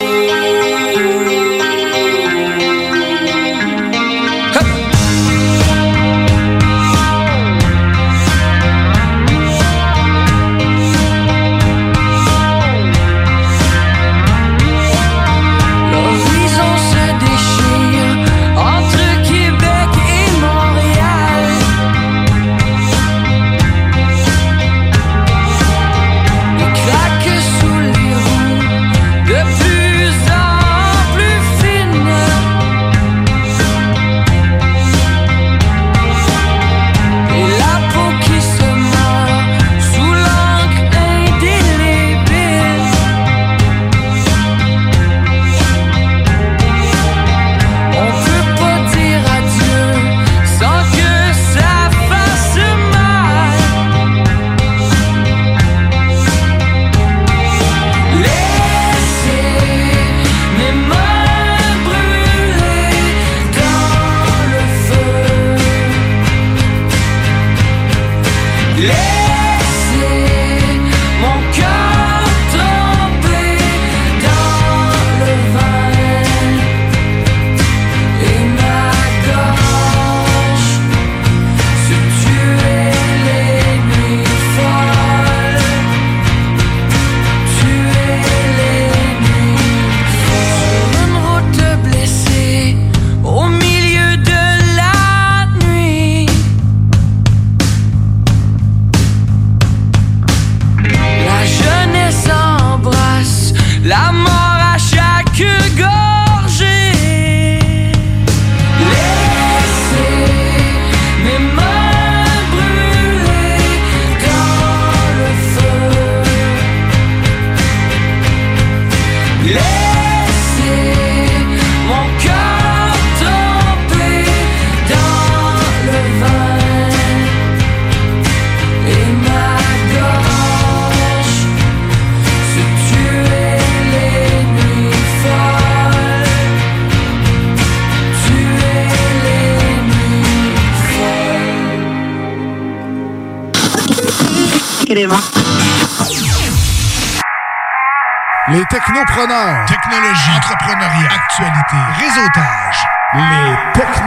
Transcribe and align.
Música 0.00 1.63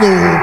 Les 0.00 0.37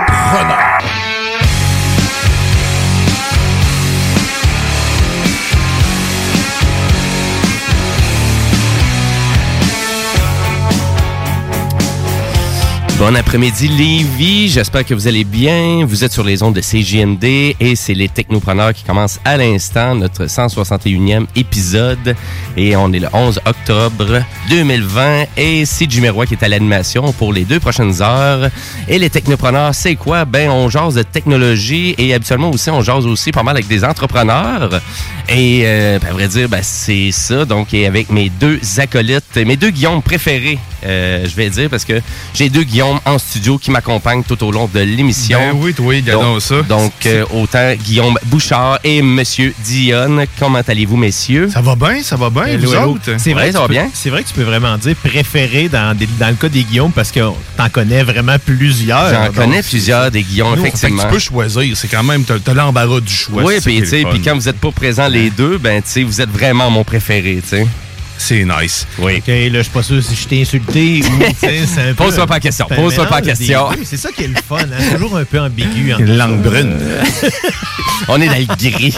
Bon 12.97 13.13
après-midi 13.13 13.67
Lévi, 13.67 14.47
j'espère 14.47 14.85
que 14.85 14.93
vous 14.93 15.05
allez 15.09 15.25
bien. 15.25 15.85
Vous 15.85 16.05
êtes 16.05 16.13
sur 16.13 16.23
les 16.23 16.41
ondes 16.43 16.55
de 16.55 16.61
CJMD 16.61 17.25
et 17.59 17.75
c'est 17.75 17.93
les 17.93 18.07
technopreneurs 18.07 18.73
qui 18.73 18.85
commencent 18.85 19.19
à 19.25 19.35
l'instant 19.35 19.95
notre 19.95 20.27
161e 20.27 21.25
épisode 21.35 22.15
et 22.55 22.77
on 22.77 22.93
est 22.93 22.99
le 22.99 23.09
11 23.11 23.41
octobre 23.45 24.21
2020 24.49 25.25
et 25.35 25.65
c'est 25.65 25.91
Jimmy 25.91 26.07
qui 26.25 26.35
est 26.35 26.43
à 26.43 26.47
l'animation 26.47 27.11
pour 27.11 27.33
les 27.33 27.43
deux 27.43 27.59
prochaines 27.59 28.01
heures. 28.01 28.49
Et 28.87 28.97
les 28.97 29.09
technopreneurs, 29.09 29.75
c'est 29.75 29.95
quoi? 29.95 30.23
Ben 30.23 30.49
on 30.49 30.69
jase 30.69 30.95
de 30.95 31.03
technologie 31.03 31.95
et 31.97 32.13
habituellement 32.13 32.49
aussi 32.49 32.69
on 32.69 32.81
jase 32.81 33.05
aussi 33.05 33.33
pas 33.33 33.43
mal 33.43 33.57
avec 33.57 33.67
des 33.67 33.83
entrepreneurs 33.83 34.81
et 35.27 35.63
euh, 35.65 35.99
ben, 35.99 36.11
à 36.11 36.13
vrai 36.13 36.29
dire 36.29 36.47
ben, 36.47 36.61
c'est 36.63 37.11
ça 37.11 37.43
donc 37.43 37.73
et 37.73 37.87
avec 37.87 38.09
mes 38.09 38.29
deux 38.29 38.61
acolytes, 38.77 39.35
mes 39.35 39.57
deux 39.57 39.71
Guillaume 39.71 40.01
préférés 40.01 40.59
euh, 40.85 41.25
je 41.27 41.35
vais 41.35 41.49
dire 41.49 41.69
parce 41.69 41.85
que 41.85 41.99
j'ai 42.33 42.49
deux 42.49 42.63
Guillaume 42.63 42.99
en 43.05 43.17
studio 43.17 43.57
qui 43.57 43.71
m'accompagnent 43.71 44.23
tout 44.23 44.41
au 44.43 44.51
long 44.51 44.69
de 44.73 44.79
l'émission. 44.79 45.39
Ben 45.39 45.53
oui, 45.59 45.73
oui, 45.79 45.97
regardons 45.97 46.33
donc, 46.33 46.41
ça. 46.41 46.61
Donc, 46.63 46.93
euh, 47.05 47.25
autant 47.33 47.73
Guillaume 47.73 48.17
Bouchard 48.25 48.79
et 48.83 49.01
Monsieur 49.01 49.53
Dionne. 49.63 50.25
Comment 50.39 50.61
allez-vous, 50.67 50.97
messieurs? 50.97 51.49
Ça 51.51 51.61
va 51.61 51.75
bien, 51.75 52.01
ça 52.03 52.15
va 52.15 52.29
bien, 52.29 52.45
Hello, 52.45 52.67
vous 52.69 52.73
hello. 52.75 52.91
autres? 52.91 53.11
C'est 53.17 53.33
vrai, 53.33 53.45
Ouais, 53.47 53.51
ça 53.51 53.57
tu 53.57 53.61
va 53.61 53.67
peux- 53.67 53.73
bien? 53.73 53.89
C'est 53.93 54.09
vrai 54.09 54.23
que 54.23 54.27
tu 54.29 54.33
peux 54.33 54.43
vraiment 54.43 54.77
dire 54.77 54.95
préféré 54.95 55.69
dans, 55.69 55.95
des- 55.97 56.07
dans 56.19 56.29
le 56.29 56.35
cas 56.35 56.49
des 56.49 56.63
Guillaume 56.63 56.91
parce 56.91 57.11
que 57.11 57.19
t'en 57.57 57.69
connais 57.69 58.03
vraiment 58.03 58.37
plusieurs. 58.43 59.09
J'en 59.09 59.31
connais 59.31 59.61
plusieurs 59.63 60.11
des 60.11 60.23
Guillaume, 60.23 60.51
Nous, 60.55 60.63
fait 60.63 60.71
que 60.71 60.77
effectivement. 60.77 61.03
tu 61.03 61.09
peux 61.09 61.19
choisir, 61.19 61.75
c'est 61.77 61.87
quand 61.87 62.03
même, 62.03 62.23
t'as 62.23 62.39
t'as 62.39 62.53
l'embarras 62.53 62.99
du 62.99 63.13
choix. 63.13 63.43
Oui, 63.43 63.55
puis 63.63 63.81
quand 64.23 64.35
vous 64.35 64.45
n'êtes 64.45 64.59
pas 64.59 64.71
présents 64.71 65.07
les 65.07 65.29
deux, 65.29 65.57
ben 65.57 65.81
tu 65.81 65.89
sais, 65.89 66.03
vous 66.03 66.21
êtes 66.21 66.29
vraiment 66.29 66.69
mon 66.69 66.83
préféré, 66.83 67.39
tu 67.41 67.49
sais. 67.57 67.67
C'est 68.17 68.45
nice. 68.45 68.87
Oui. 68.99 69.17
OK, 69.17 69.27
là, 69.27 69.49
je 69.53 69.61
suis 69.61 69.71
pas 69.71 69.83
sûr 69.83 70.01
si 70.03 70.15
je 70.15 70.27
t'ai 70.27 70.41
insulté 70.41 71.01
ou. 71.03 71.95
Pose-toi 71.97 72.25
pas 72.27 72.35
la 72.35 72.39
question, 72.39 72.67
pose-toi 72.73 73.05
pas 73.05 73.21
la 73.21 73.27
question. 73.27 73.67
C'est 73.83 73.97
ça 73.97 74.11
qui 74.11 74.23
est 74.23 74.27
le 74.27 74.35
fun, 74.47 74.57
hein? 74.59 74.93
Toujours 74.93 75.17
un 75.17 75.25
peu 75.25 75.39
ambigu. 75.39 75.93
en- 75.93 75.99
Une 75.99 76.17
langue 76.17 76.41
brune. 76.41 76.77
On 78.07 78.21
est 78.21 78.27
dans 78.27 78.33
le 78.35 78.55
gris 78.55 78.95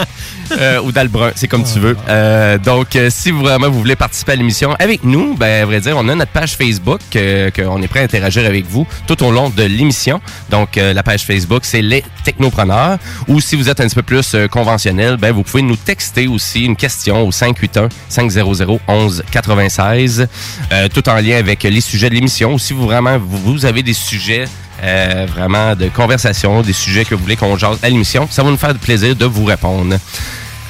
euh, 0.59 0.81
ou 0.81 0.91
dans 0.91 1.03
le 1.03 1.07
brun, 1.09 1.31
c'est 1.35 1.47
comme 1.47 1.63
tu 1.63 1.79
veux. 1.79 1.95
Euh, 2.09 2.57
donc, 2.57 2.95
euh, 2.95 3.09
si 3.11 3.31
vous, 3.31 3.41
vraiment 3.41 3.69
vous 3.69 3.79
voulez 3.79 3.95
participer 3.95 4.31
à 4.31 4.35
l'émission 4.35 4.73
avec 4.79 5.03
nous, 5.03 5.35
ben, 5.35 5.63
à 5.63 5.65
vrai 5.65 5.79
dire, 5.81 5.95
on 5.97 6.07
a 6.09 6.15
notre 6.15 6.31
page 6.31 6.55
Facebook, 6.55 6.99
euh, 7.15 7.51
qu'on 7.51 7.81
est 7.81 7.87
prêt 7.87 7.99
à 8.01 8.03
interagir 8.03 8.45
avec 8.45 8.65
vous 8.65 8.87
tout 9.05 9.21
au 9.23 9.31
long 9.31 9.49
de 9.49 9.63
l'émission. 9.63 10.19
Donc, 10.49 10.77
euh, 10.77 10.93
la 10.93 11.03
page 11.03 11.23
Facebook, 11.25 11.61
c'est 11.63 11.81
les 11.81 12.03
Technopreneurs. 12.23 12.97
Ou 13.27 13.39
si 13.39 13.55
vous 13.55 13.69
êtes 13.69 13.79
un 13.81 13.85
petit 13.87 13.95
peu 13.95 14.01
plus 14.03 14.33
euh, 14.35 14.47
conventionnel, 14.47 15.17
ben, 15.17 15.31
vous 15.31 15.43
pouvez 15.43 15.63
nous 15.63 15.75
texter 15.75 16.27
aussi 16.27 16.65
une 16.65 16.75
question 16.75 17.27
au 17.27 17.31
581 17.31 17.89
500 18.09 18.41
11 18.87 19.06
96, 19.31 20.27
euh, 20.71 20.87
tout 20.93 21.07
en 21.09 21.15
lien 21.15 21.37
avec 21.37 21.63
les 21.63 21.81
sujets 21.81 22.09
de 22.09 22.15
l'émission. 22.15 22.57
Si 22.57 22.73
vous 22.73 22.85
vraiment 22.85 23.19
avez 23.63 23.83
des 23.83 23.93
sujets 23.93 24.45
euh, 24.83 25.25
vraiment 25.29 25.75
de 25.75 25.89
conversation, 25.89 26.61
des 26.61 26.73
sujets 26.73 27.03
que 27.03 27.15
vous 27.15 27.21
voulez 27.21 27.35
qu'on 27.35 27.57
jase 27.57 27.79
à 27.81 27.89
l'émission. 27.89 28.27
Ça 28.29 28.43
va 28.43 28.51
nous 28.51 28.57
faire 28.57 28.75
plaisir 28.75 29.15
de 29.15 29.25
vous 29.25 29.45
répondre. 29.45 29.95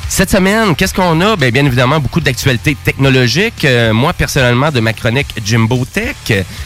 Cette 0.10 0.32
semaine, 0.32 0.74
qu'est-ce 0.76 0.94
qu'on 0.94 1.20
a? 1.22 1.36
Bien, 1.36 1.52
bien 1.52 1.66
évidemment, 1.66 2.00
beaucoup 2.00 2.22
d'actualités 2.22 2.76
technologiques. 2.82 3.66
Euh, 3.66 3.94
moi, 3.94 4.14
personnellement, 4.14 4.72
de 4.72 4.80
ma 4.80 4.94
chronique 4.94 5.28
Jimbo 5.44 5.86
Tech. 5.86 6.16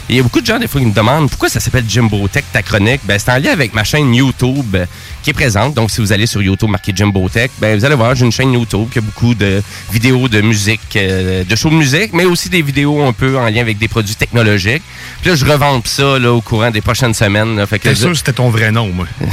Il 0.07 0.15
y 0.15 0.19
a 0.19 0.23
beaucoup 0.23 0.41
de 0.41 0.45
gens, 0.45 0.59
des 0.59 0.67
fois, 0.67 0.79
qui 0.79 0.87
me 0.87 0.93
demandent 0.93 1.27
pourquoi 1.27 1.49
ça 1.49 1.59
s'appelle 1.59 1.83
Jimbo 1.87 2.27
Tech, 2.27 2.43
ta 2.53 2.61
chronique? 2.61 3.01
Ben, 3.03 3.17
c'est 3.17 3.31
en 3.31 3.37
lien 3.39 3.51
avec 3.51 3.73
ma 3.73 3.83
chaîne 3.83 4.13
YouTube 4.13 4.75
euh, 4.75 4.85
qui 5.23 5.31
est 5.31 5.33
présente. 5.33 5.73
Donc, 5.73 5.89
si 5.89 6.01
vous 6.01 6.13
allez 6.13 6.27
sur 6.27 6.41
YouTube, 6.41 6.69
marquez 6.69 6.93
Jimbo 6.95 7.27
Tech, 7.29 7.49
ben, 7.59 7.77
vous 7.77 7.83
allez 7.83 7.95
voir, 7.95 8.15
j'ai 8.15 8.25
une 8.25 8.31
chaîne 8.31 8.53
YouTube 8.53 8.87
qui 8.91 8.99
a 8.99 9.01
beaucoup 9.01 9.33
de 9.33 9.61
vidéos 9.91 10.29
de 10.29 10.39
musique, 10.41 10.95
euh, 10.95 11.43
de 11.43 11.55
shows 11.55 11.71
de 11.71 11.75
musique, 11.75 12.13
mais 12.13 12.25
aussi 12.25 12.47
des 12.47 12.61
vidéos 12.61 13.03
un 13.03 13.11
peu 13.11 13.37
en 13.37 13.45
lien 13.45 13.61
avec 13.61 13.79
des 13.79 13.87
produits 13.87 14.15
technologiques. 14.15 14.83
Puis 15.21 15.31
là, 15.31 15.35
je 15.35 15.45
revends 15.45 15.81
ça 15.83 16.19
là, 16.19 16.31
au 16.31 16.41
courant 16.41 16.69
des 16.69 16.81
prochaines 16.81 17.15
semaines. 17.15 17.57
là. 17.57 17.65
fait 17.65 17.95
sûr 17.95 18.09
que 18.09 18.15
c'était 18.15 18.33
ton 18.33 18.49
vrai 18.49 18.71
nom, 18.71 18.87
moi? 18.89 19.07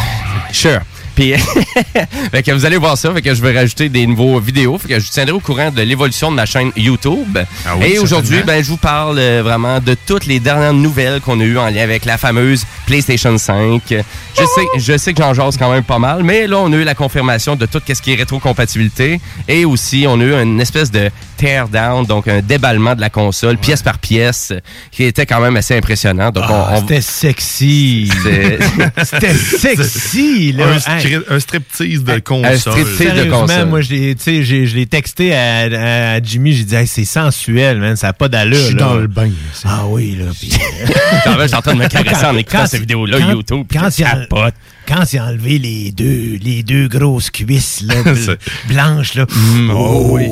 Sure. 0.50 0.80
Puis, 1.18 1.34
fait 2.30 2.44
que 2.44 2.52
vous 2.52 2.64
allez 2.64 2.76
voir 2.76 2.96
ça. 2.96 3.12
Fait 3.12 3.22
que 3.22 3.34
je 3.34 3.42
vais 3.42 3.52
rajouter 3.52 3.88
des 3.88 4.06
nouveaux 4.06 4.38
vidéos. 4.38 4.78
Fait 4.78 4.86
que 4.86 5.00
je 5.00 5.04
vous 5.04 5.10
tiendrai 5.10 5.32
au 5.32 5.40
courant 5.40 5.72
de 5.72 5.82
l'évolution 5.82 6.30
de 6.30 6.36
ma 6.36 6.46
chaîne 6.46 6.70
YouTube. 6.76 7.36
Ah 7.66 7.74
oui, 7.76 7.86
Et 7.86 7.98
aujourd'hui, 7.98 8.44
ben, 8.46 8.62
je 8.62 8.68
vous 8.68 8.76
parle 8.76 9.18
euh, 9.18 9.42
vraiment 9.42 9.80
de 9.80 9.96
toutes 10.06 10.26
les 10.26 10.38
dernières 10.38 10.74
nouvelles 10.74 11.20
qu'on 11.20 11.40
a 11.40 11.42
eues 11.42 11.58
en 11.58 11.70
lien 11.70 11.82
avec 11.82 12.04
la 12.04 12.18
fameuse 12.18 12.64
PlayStation 12.86 13.36
5. 13.36 13.82
Je 13.88 13.94
sais, 14.36 14.66
je 14.76 14.96
sais 14.96 15.12
que 15.12 15.20
j'en 15.20 15.34
jase 15.34 15.56
quand 15.56 15.72
même 15.72 15.82
pas 15.82 15.98
mal, 15.98 16.22
mais 16.22 16.46
là, 16.46 16.58
on 16.58 16.72
a 16.72 16.76
eu 16.76 16.84
la 16.84 16.94
confirmation 16.94 17.56
de 17.56 17.66
tout 17.66 17.82
ce 17.84 18.00
qui 18.00 18.12
est 18.12 18.16
rétrocompatibilité. 18.16 19.20
Et 19.48 19.64
aussi, 19.64 20.06
on 20.08 20.20
a 20.20 20.22
eu 20.22 20.34
une 20.34 20.60
espèce 20.60 20.92
de 20.92 21.10
tear 21.38 21.68
down, 21.68 22.04
donc 22.04 22.26
un 22.28 22.40
déballement 22.40 22.94
de 22.94 23.00
la 23.00 23.10
console, 23.10 23.56
pièce 23.56 23.82
par 23.82 23.98
pièce, 23.98 24.52
qui 24.90 25.04
était 25.04 25.24
quand 25.24 25.40
même 25.40 25.56
assez 25.56 25.76
impressionnant. 25.76 26.30
Donc, 26.30 26.44
Ah, 26.48 26.70
on, 26.72 26.74
on- 26.76 26.80
C'était 26.80 27.00
sexy. 27.00 28.10
C'était 29.04 29.34
sexy, 29.34 30.52
là. 30.52 30.64
Un, 30.66 30.72
Hey. 30.98 31.04
stri- 31.04 31.22
un 31.30 31.40
striptease 31.40 32.04
de 32.04 32.18
console. 32.18 32.58
striptease. 32.58 32.92
de 32.92 32.96
Sérieusement, 33.04 33.40
console. 33.42 33.66
moi, 33.68 33.80
je 33.80 33.90
l'ai- 33.90 34.14
tu 34.14 34.22
sais, 34.22 34.42
j'ai- 34.42 34.66
je 34.66 34.76
l'ai 34.76 34.86
texté 34.86 35.34
à, 35.34 36.14
à 36.16 36.22
Jimmy, 36.22 36.52
j'ai 36.52 36.64
dit, 36.64 36.74
Hey, 36.74 36.86
c'est 36.86 37.04
sensuel, 37.04 37.78
man, 37.78 37.96
ça 37.96 38.08
n'a 38.08 38.12
pas 38.12 38.28
d'allure. 38.28 38.56
Je 38.58 38.62
suis 38.66 38.74
dans 38.74 38.94
le 38.94 39.06
bain. 39.06 39.30
Ah 39.64 39.84
oui, 39.86 40.16
là. 40.18 40.26
euh, 41.26 41.36
je 41.42 41.46
suis 41.46 41.56
en 41.56 41.60
train 41.62 41.74
de 41.74 41.78
me 41.78 41.88
caresser 41.88 42.26
en 42.26 42.36
écoutant 42.36 42.66
cette 42.66 42.80
vidéo-là, 42.80 43.18
YouTube. 43.20 43.66
Quand 43.72 43.88
il, 43.98 44.04
a, 44.04 44.10
capote. 44.16 44.54
Quand 44.88 45.04
a 45.18 45.24
enlevé 45.24 45.58
les 45.58 45.92
deux, 45.92 46.38
les 46.42 46.62
deux 46.62 46.88
grosses 46.88 47.30
cuisses 47.30 47.82
là, 47.86 47.94
bl- 48.02 48.16
C'est- 48.16 48.68
blanches, 48.72 49.14
là. 49.14 49.26
oh 49.72 50.08
oui. 50.12 50.26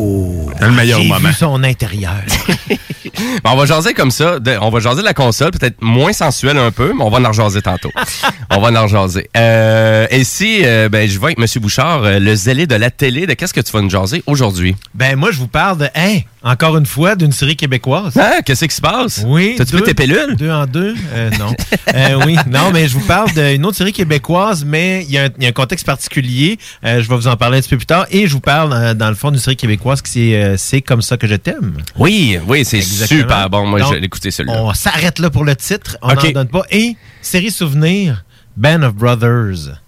Dans 0.61 0.69
le 0.69 0.73
meilleur 0.73 1.05
moment. 1.05 1.29
vu 1.29 1.35
son 1.35 1.63
intérieur. 1.63 2.23
On 3.45 3.55
va 3.57 3.65
jaser 3.67 3.95
comme 3.95 4.11
ça. 4.11 4.39
de- 4.41 4.59
on 4.61 4.71
va 4.71 4.81
jaser 4.81 5.01
de 5.01 5.07
la 5.07 5.15
console, 5.15 5.51
peut-être 5.53 5.81
moins 5.81 6.13
sensuel 6.13 6.59
un 6.59 6.71
peu, 6.71 6.93
mais 6.95 7.03
on 7.03 7.09
va 7.11 7.19
en 7.21 7.29
rejaser 7.29 7.63
tantôt. 7.63 7.91
on 8.51 8.61
va 8.61 8.79
en 8.79 8.83
rejaser. 8.85 9.31
Euh, 9.37 10.07
et 10.11 10.25
si 10.25 10.65
euh, 10.65 10.89
ben, 10.89 11.09
je 11.09 11.19
vais 11.19 11.27
avec 11.27 11.39
M. 11.39 11.47
Bouchard, 11.63 12.03
euh, 12.05 12.19
le 12.19 12.35
zélé 12.35 12.67
de 12.67 12.75
la 12.75 12.91
télé, 12.91 13.27
de 13.27 13.35
qu'est-ce 13.35 13.55
que 13.55 13.61
tu 13.61 13.73
vas 13.73 13.81
nous 13.81 13.91
jaser 13.91 14.23
aujourd'hui? 14.27 14.75
ben, 14.95 15.17
moi, 15.17 15.31
je 15.31 15.39
vous 15.39 15.47
parle 15.49 15.79
de, 15.79 15.89
hein, 15.95 16.19
encore 16.47 16.77
une 16.77 16.87
fois, 16.87 17.17
d'une 17.17 17.33
série 17.33 17.57
québécoise. 17.57 18.17
Hein? 18.17 18.41
Qu'est-ce 18.45 18.65
qui 18.65 18.75
se 18.75 18.81
passe? 18.81 19.25
Oui. 19.27 19.55
T'as-tu 19.59 19.73
pris 19.75 19.83
tes 19.83 19.95
pilules? 19.95 20.37
Deux 20.37 20.51
en 20.51 20.65
deux? 20.67 20.95
Euh, 21.13 21.31
non. 21.39 21.53
Euh, 21.95 22.23
oui. 22.25 22.37
Non, 22.49 22.71
mais 22.73 22.87
je 22.89 22.95
vous 22.95 23.05
parle 23.07 23.33
d'une 23.33 23.65
autre 23.67 23.77
série 23.77 23.93
québécoise, 23.93 24.65
mais 24.65 25.05
il 25.05 25.11
y, 25.11 25.19
a 25.19 25.25
un- 25.25 25.29
il 25.39 25.43
y 25.43 25.47
a 25.47 25.49
un 25.49 25.53
contexte 25.53 25.85
particulier. 25.85 26.59
Euh, 26.85 27.03
je 27.03 27.09
vais 27.09 27.17
vous 27.17 27.27
en 27.27 27.37
parler 27.37 27.59
un 27.59 27.61
petit 27.61 27.71
peu 27.71 27.77
plus 27.79 27.87
tard. 27.87 28.07
Et 28.11 28.27
je 28.27 28.33
vous 28.33 28.41
parle, 28.41 28.73
euh, 28.73 28.95
dans 28.95 29.09
le 29.09 29.15
fond, 29.17 29.31
d'une 29.31 29.41
série 29.41 29.57
québécoise 29.57 30.03
qui 30.03 30.11
c'est 30.13 30.35
euh, 30.37 30.57
C'est 30.57 30.83
comme 30.83 31.03
ça 31.03 31.17
que 31.17 31.27
je 31.27 31.35
t'aime. 31.35 31.79
Oui, 31.97 32.39
oui, 32.47 32.65
c'est 32.65 32.81
super 32.81 33.51
bon. 33.51 33.67
Moi, 33.67 33.81
j'ai 33.91 34.05
écouté 34.05 34.31
celui-là. 34.31 34.63
On 34.63 34.73
s'arrête 34.75 35.19
là 35.19 35.31
pour 35.31 35.45
le 35.45 35.57
titre. 35.57 35.97
On 36.03 36.09
n'en 36.09 36.15
OK. 36.15 36.33
donne 36.33 36.49
pas. 36.49 36.63
Et 36.71 36.97
série 37.23 37.51
souvenir, 37.51 38.25
Band 38.57 38.83
of 38.83 38.95
Brothers. 38.95 39.81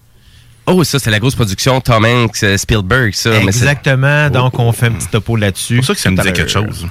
Oh, 0.70 0.84
ça, 0.84 0.98
c'est 0.98 1.10
la 1.10 1.18
grosse 1.18 1.34
production 1.34 1.80
Tom 1.80 2.04
Hanks, 2.04 2.42
euh, 2.42 2.56
Spielberg, 2.58 3.14
ça. 3.14 3.30
mais 3.30 3.46
Exactement. 3.46 4.28
Donc, 4.28 4.58
on 4.58 4.70
fait 4.72 4.86
un 4.86 4.92
petit 4.92 5.08
topo 5.08 5.34
là-dessus. 5.36 5.66
C'est 5.66 5.76
pour 5.76 5.84
ça 5.86 5.94
que 5.94 6.00
ça 6.00 6.10
me 6.10 6.16
disait 6.16 6.32
quelque 6.32 6.50
chose. 6.50 6.86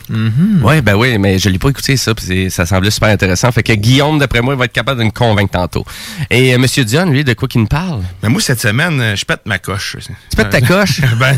Ouais, 0.64 0.82
ben 0.82 0.96
oui, 0.96 1.18
mais 1.18 1.38
je 1.38 1.50
l'ai 1.50 1.60
pas 1.60 1.70
écouté 1.70 1.96
ça, 1.96 2.16
puis 2.16 2.50
ça 2.50 2.66
semblait 2.66 2.90
super 2.92 3.10
intéressant. 3.10 3.52
Fait 3.52 3.64
que 3.64 3.74
Guillaume, 3.74 4.18
d'après 4.20 4.42
moi, 4.42 4.56
va 4.56 4.66
être 4.66 4.74
capable 4.74 5.00
de 5.00 5.06
me 5.06 5.12
convaitre 5.12 5.52
tantôt. 5.52 5.86
Et 6.30 6.54
euh, 6.54 6.58
Monsieur 6.58 6.84
Dion, 6.86 7.06
lui, 7.06 7.24
de 7.24 7.34
quoi 7.34 7.48
qu'il 7.48 7.62
nous 7.62 7.68
parle? 7.68 8.02
Mais 8.24 8.30
moi, 8.30 8.42
cette 8.42 8.60
semaine, 8.62 9.00
euh, 9.00 9.16
je 9.16 9.26
pète 9.26 9.42
ma 9.46 9.60
coche. 9.60 9.96
Tu 10.30 10.36
pètes 10.36 10.50
ta 10.50 10.62
coche? 10.62 11.02
Ben, 11.20 11.36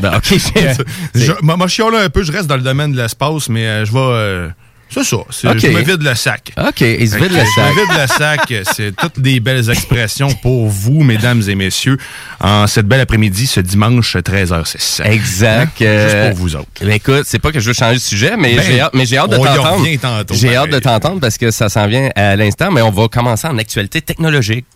ben, 0.00 0.16
ok. 0.16 0.34
je, 1.14 1.32
ma, 1.42 1.56
ma 1.56 1.68
chiale 1.68 1.94
un 1.94 2.08
peu, 2.10 2.22
je 2.22 2.32
reste 2.32 2.46
dans 2.46 2.56
le 2.56 2.62
domaine 2.62 2.92
de 2.92 2.96
l'espace, 3.00 3.48
mais 3.48 3.66
euh, 3.66 3.84
je 3.84 3.92
vais... 3.92 3.98
euh, 3.98 4.48
c'est 4.90 5.04
ça. 5.04 5.16
c'est- 5.30 5.48
Ok. 5.48 5.58
Je 5.60 5.68
me 5.68 5.82
vide 5.82 6.02
le 6.02 6.14
sac. 6.14 6.52
OK, 6.56 6.80
il 6.80 7.08
se 7.08 7.16
vide 7.16 7.32
le 7.32 7.38
sac. 7.38 7.46
Je 7.56 7.60
me 7.60 7.86
vide 7.86 8.00
le 8.00 8.06
sac. 8.06 8.54
C'est 8.74 8.96
toutes 8.96 9.20
des 9.20 9.40
belles 9.40 9.68
expressions 9.70 10.32
pour 10.34 10.68
vous, 10.68 11.02
mesdames 11.02 11.42
et 11.48 11.54
messieurs, 11.54 11.98
en 12.40 12.66
cette 12.66 12.86
belle 12.86 13.00
après-midi, 13.00 13.46
ce 13.46 13.60
dimanche 13.60 14.16
13h06. 14.16 15.02
Exact. 15.04 15.80
Hein? 15.80 15.84
euh, 15.84 16.08
Juste 16.08 16.30
pour 16.30 16.38
vous 16.42 16.56
autres. 16.56 16.66
Ben 16.80 16.90
écoute, 16.92 17.22
c'est 17.26 17.38
pas 17.38 17.52
que 17.52 17.60
je 17.60 17.66
veux 17.68 17.74
changer 17.74 17.94
de 17.96 18.00
sujet, 18.00 18.36
mais 18.36 18.54
Ben, 18.56 18.64
j'ai 18.66 18.80
hâte, 18.80 18.90
mais 18.94 19.06
j'ai 19.06 19.18
hâte 19.18 19.30
de 19.30 19.36
t'entendre. 19.36 19.84
J'ai 20.32 20.56
hâte 20.56 20.70
de 20.70 20.78
t'entendre 20.78 21.20
parce 21.20 21.38
que 21.38 21.50
ça 21.50 21.68
s'en 21.68 21.86
vient 21.86 22.10
à 22.14 22.36
l'instant, 22.36 22.70
mais 22.70 22.82
on 22.82 22.90
va 22.90 23.08
commencer 23.08 23.46
en 23.46 23.58
actualité 23.58 24.00
technologique. 24.00 24.66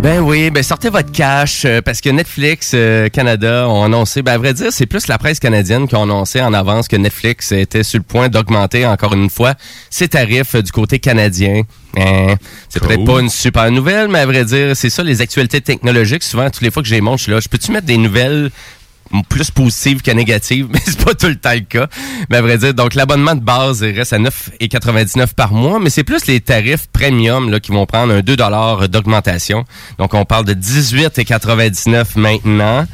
Ben 0.00 0.20
oui, 0.20 0.50
ben 0.50 0.62
sortez 0.62 0.90
votre 0.90 1.10
cash 1.10 1.64
euh, 1.64 1.82
parce 1.82 2.00
que 2.00 2.08
Netflix 2.08 2.70
euh, 2.72 3.08
Canada 3.08 3.68
ont 3.68 3.82
annoncé, 3.82 4.22
ben 4.22 4.32
à 4.34 4.38
vrai 4.38 4.54
dire, 4.54 4.68
c'est 4.70 4.86
plus 4.86 5.08
la 5.08 5.18
presse 5.18 5.40
canadienne 5.40 5.88
qui 5.88 5.96
a 5.96 6.00
annoncé 6.00 6.40
en 6.40 6.54
avance 6.54 6.86
que 6.86 6.94
Netflix 6.94 7.50
était 7.50 7.82
sur 7.82 7.98
le 7.98 8.04
point 8.04 8.28
d'augmenter 8.28 8.86
encore 8.86 9.12
une 9.14 9.28
fois 9.28 9.54
ses 9.90 10.06
tarifs 10.06 10.54
euh, 10.54 10.62
du 10.62 10.70
côté 10.70 11.00
canadien. 11.00 11.62
Hein, 11.96 12.36
c'est 12.68 12.78
Cool. 12.78 12.88
peut-être 12.88 13.04
pas 13.06 13.20
une 13.20 13.28
super 13.28 13.70
nouvelle, 13.72 14.06
mais 14.06 14.20
à 14.20 14.26
vrai 14.26 14.44
dire, 14.44 14.76
c'est 14.76 14.88
ça 14.90 15.02
les 15.02 15.20
actualités 15.20 15.60
technologiques. 15.60 16.22
Souvent, 16.22 16.48
toutes 16.48 16.62
les 16.62 16.70
fois 16.70 16.84
que 16.84 16.88
les 16.90 17.00
montre, 17.00 17.18
je 17.18 17.22
suis 17.24 17.32
là, 17.32 17.40
je 17.40 17.48
peux-tu 17.48 17.72
mettre 17.72 17.86
des 17.86 17.96
nouvelles 17.96 18.50
plus 19.28 19.50
positives 19.50 20.02
que 20.02 20.10
négatives, 20.10 20.68
mais 20.72 20.80
c'est 20.84 21.02
pas 21.02 21.14
tout 21.14 21.26
le 21.26 21.36
temps 21.36 21.54
le 21.54 21.60
cas. 21.60 21.88
Mais 22.30 22.38
à 22.38 22.42
vrai 22.42 22.58
dire, 22.58 22.74
donc 22.74 22.94
l'abonnement 22.94 23.34
de 23.34 23.40
base 23.40 23.80
il 23.80 23.96
reste 23.96 24.12
à 24.12 24.18
9,99 24.18 25.34
par 25.34 25.52
mois, 25.52 25.78
mais 25.78 25.90
c'est 25.90 26.04
plus 26.04 26.26
les 26.26 26.40
tarifs 26.40 26.86
premium 26.92 27.50
là, 27.50 27.60
qui 27.60 27.72
vont 27.72 27.86
prendre 27.86 28.14
un 28.14 28.20
2 28.20 28.36
d'augmentation. 28.88 29.64
Donc 29.98 30.14
on 30.14 30.24
parle 30.24 30.44
de 30.44 30.54
18,99 30.54 32.06
maintenant. 32.16 32.86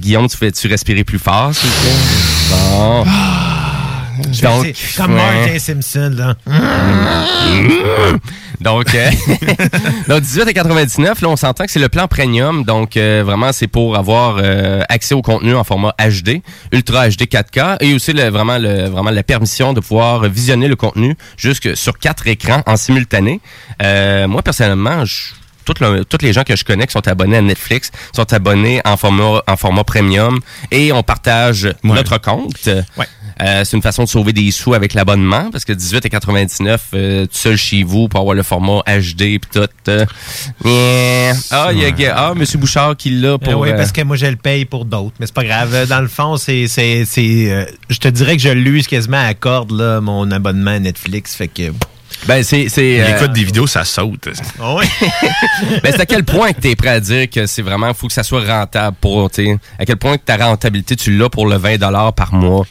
Guillaume, 0.00 0.28
tu 0.28 0.36
fais-tu 0.36 0.68
respirer 0.68 1.04
plus 1.04 1.18
fort, 1.18 1.54
s'il 1.54 1.70
te 1.70 1.80
plaît? 1.80 1.90
Bon. 2.50 3.04
Donc, 4.42 4.74
comme. 4.96 5.14
Martin 5.14 5.58
Simpson, 5.58 6.12
là. 6.16 6.34
Donc, 8.60 8.94
euh, 8.94 9.10
donc 10.08 10.22
18,99, 10.22 11.04
là, 11.04 11.28
on 11.28 11.36
s'entend 11.36 11.64
que 11.66 11.70
c'est 11.70 11.78
le 11.78 11.88
plan 11.90 12.08
premium. 12.08 12.64
Donc, 12.64 12.96
euh, 12.96 13.22
vraiment, 13.24 13.52
c'est 13.52 13.66
pour 13.66 13.96
avoir 13.96 14.38
euh, 14.40 14.82
accès 14.88 15.14
au 15.14 15.22
contenu 15.22 15.54
en 15.54 15.62
format 15.62 15.94
HD, 15.98 16.40
Ultra 16.72 17.08
HD 17.08 17.22
4K, 17.24 17.76
et 17.80 17.94
aussi 17.94 18.12
le, 18.12 18.28
vraiment, 18.30 18.58
le, 18.58 18.86
vraiment 18.88 19.10
la 19.10 19.22
permission 19.22 19.72
de 19.74 19.80
pouvoir 19.80 20.22
visionner 20.28 20.68
le 20.68 20.76
contenu 20.76 21.16
jusque 21.36 21.76
sur 21.76 21.98
quatre 21.98 22.26
écrans 22.28 22.62
en 22.66 22.76
simultané. 22.76 23.40
Euh, 23.82 24.26
moi, 24.26 24.42
personnellement, 24.42 25.04
je 25.04 25.34
toutes 25.66 25.80
le- 25.80 26.04
toutes 26.04 26.22
les 26.22 26.32
gens 26.32 26.44
que 26.44 26.54
je 26.54 26.64
connais 26.64 26.86
qui 26.86 26.92
sont 26.92 27.08
abonnés 27.08 27.38
à 27.38 27.42
Netflix 27.42 27.90
sont 28.14 28.32
abonnés 28.32 28.80
en 28.84 28.96
format 28.96 29.42
en 29.48 29.56
format 29.56 29.82
premium 29.82 30.38
et 30.70 30.92
on 30.92 31.02
partage 31.02 31.68
notre 31.82 32.18
compte. 32.18 32.54
Ouais. 32.96 33.06
Euh, 33.42 33.64
c'est 33.64 33.76
une 33.76 33.82
façon 33.82 34.04
de 34.04 34.08
sauver 34.08 34.32
des 34.32 34.50
sous 34.50 34.72
avec 34.72 34.94
l'abonnement 34.94 35.50
parce 35.50 35.64
que 35.66 35.72
18,99 35.74 36.78
euh, 36.94 37.24
tout 37.26 37.30
seul 37.32 37.56
chez 37.56 37.82
vous 37.82 38.08
pour 38.08 38.20
avoir 38.20 38.34
le 38.34 38.42
format 38.42 38.80
HD 38.86 39.22
et 39.22 39.40
tout. 39.52 39.60
euh. 39.88 40.06
Yeah. 40.64 41.34
Ah, 41.50 41.68
il 41.72 41.80
y 42.00 42.06
a 42.06 42.14
ah 42.16 42.34
monsieur 42.34 42.58
Bouchard 42.58 42.96
qui 42.96 43.10
l'a 43.10 43.36
pour 43.38 43.52
Euh, 43.52 43.56
oui, 43.56 43.68
euh, 43.70 43.76
parce 43.76 43.92
que 43.92 44.02
moi, 44.02 44.16
je 44.16 44.26
le 44.26 44.36
paye 44.36 44.64
pour 44.64 44.84
d'autres. 44.84 45.14
Mais 45.20 45.26
c'est 45.26 45.34
pas 45.34 45.44
grave. 45.44 45.74
Euh, 45.74 45.86
Dans 45.86 46.00
le 46.00 46.08
fond, 46.08 46.36
c'est. 46.36 46.66
c'est, 46.68 47.04
c'est, 47.04 47.50
euh, 47.50 47.64
je 47.90 47.98
te 47.98 48.08
dirais 48.08 48.36
que 48.36 48.42
je 48.42 48.48
l'use 48.48 48.86
quasiment 48.86 49.22
à 49.24 49.34
corde, 49.34 49.70
là, 49.72 50.00
mon 50.00 50.30
abonnement 50.30 50.70
à 50.72 50.78
Netflix. 50.78 51.34
Fait 51.34 51.48
que. 51.48 51.72
Ben, 52.26 52.42
c'est. 52.42 52.68
c'est, 52.70 53.00
euh, 53.00 53.06
L'écoute 53.06 53.32
des 53.32 53.44
vidéos, 53.44 53.66
ça 53.66 53.84
saute. 53.84 54.28
Ah 54.60 54.74
ouais. 54.76 54.86
ben, 55.82 55.92
c'est 55.92 56.00
à 56.00 56.06
quel 56.06 56.24
point 56.24 56.52
que 56.52 56.60
tu 56.62 56.70
es 56.70 56.76
prêt 56.76 56.88
à 56.90 57.00
dire 57.00 57.28
que 57.28 57.46
c'est 57.46 57.62
vraiment, 57.62 57.92
faut 57.92 58.06
que 58.06 58.12
ça 58.14 58.22
soit 58.22 58.42
rentable 58.44 58.96
pour, 59.00 59.30
tu 59.30 59.44
sais, 59.44 59.58
à 59.78 59.84
quel 59.84 59.96
point 59.96 60.16
que 60.16 60.22
ta 60.24 60.36
rentabilité, 60.38 60.96
tu 60.96 61.16
l'as 61.16 61.28
pour 61.28 61.46
le 61.46 61.56
20 61.56 61.78
par 62.12 62.32
mois? 62.32 62.66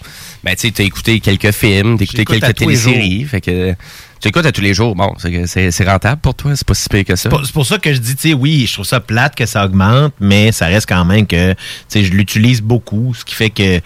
Ben, 0.46 0.56
tu 0.56 0.68
sais, 0.68 0.72
t'as 0.72 0.84
écouté 0.84 1.20
quelques 1.20 1.52
films, 1.52 1.98
t'as 1.98 2.04
écouté 2.04 2.24
quelques 2.40 2.58
téléséries, 2.94 3.24
fait 3.26 3.42
que 3.42 3.74
tu 4.22 4.28
écoutes 4.30 4.46
à 4.46 4.52
tous 4.52 4.62
les 4.62 4.76
jours. 4.76 4.96
Bon, 4.96 5.12
c'est 5.48 5.84
rentable 5.90 6.22
pour 6.22 6.36
toi, 6.36 6.56
c'est 6.56 6.66
pas 6.68 6.76
si 6.76 6.88
pire 6.88 7.04
que 7.04 7.16
ça. 7.16 7.24
C'est 7.24 7.30
pour- 7.30 7.44
c'est 7.46 7.52
pour 7.54 7.66
ça 7.66 7.80
que 7.80 7.92
je 7.92 7.98
dis, 8.00 8.16
tu 8.16 8.30
sais, 8.30 8.34
oui, 8.36 8.66
je 8.68 8.74
trouve 8.74 8.86
ça 8.86 9.00
plate 9.00 9.34
que 9.36 9.48
ça 9.48 9.66
augmente, 9.66 10.14
mais 10.20 10.52
ça 10.52 10.68
reste 10.68 10.88
quand 10.88 11.04
même 11.04 11.26
que, 11.26 11.54
tu 11.54 11.58
sais, 11.90 12.04
je 12.04 12.12
l'utilise 12.12 12.62
beaucoup, 12.62 13.14
ce 13.16 13.26
qui 13.26 13.34
fait 13.34 13.50
que 13.50 13.82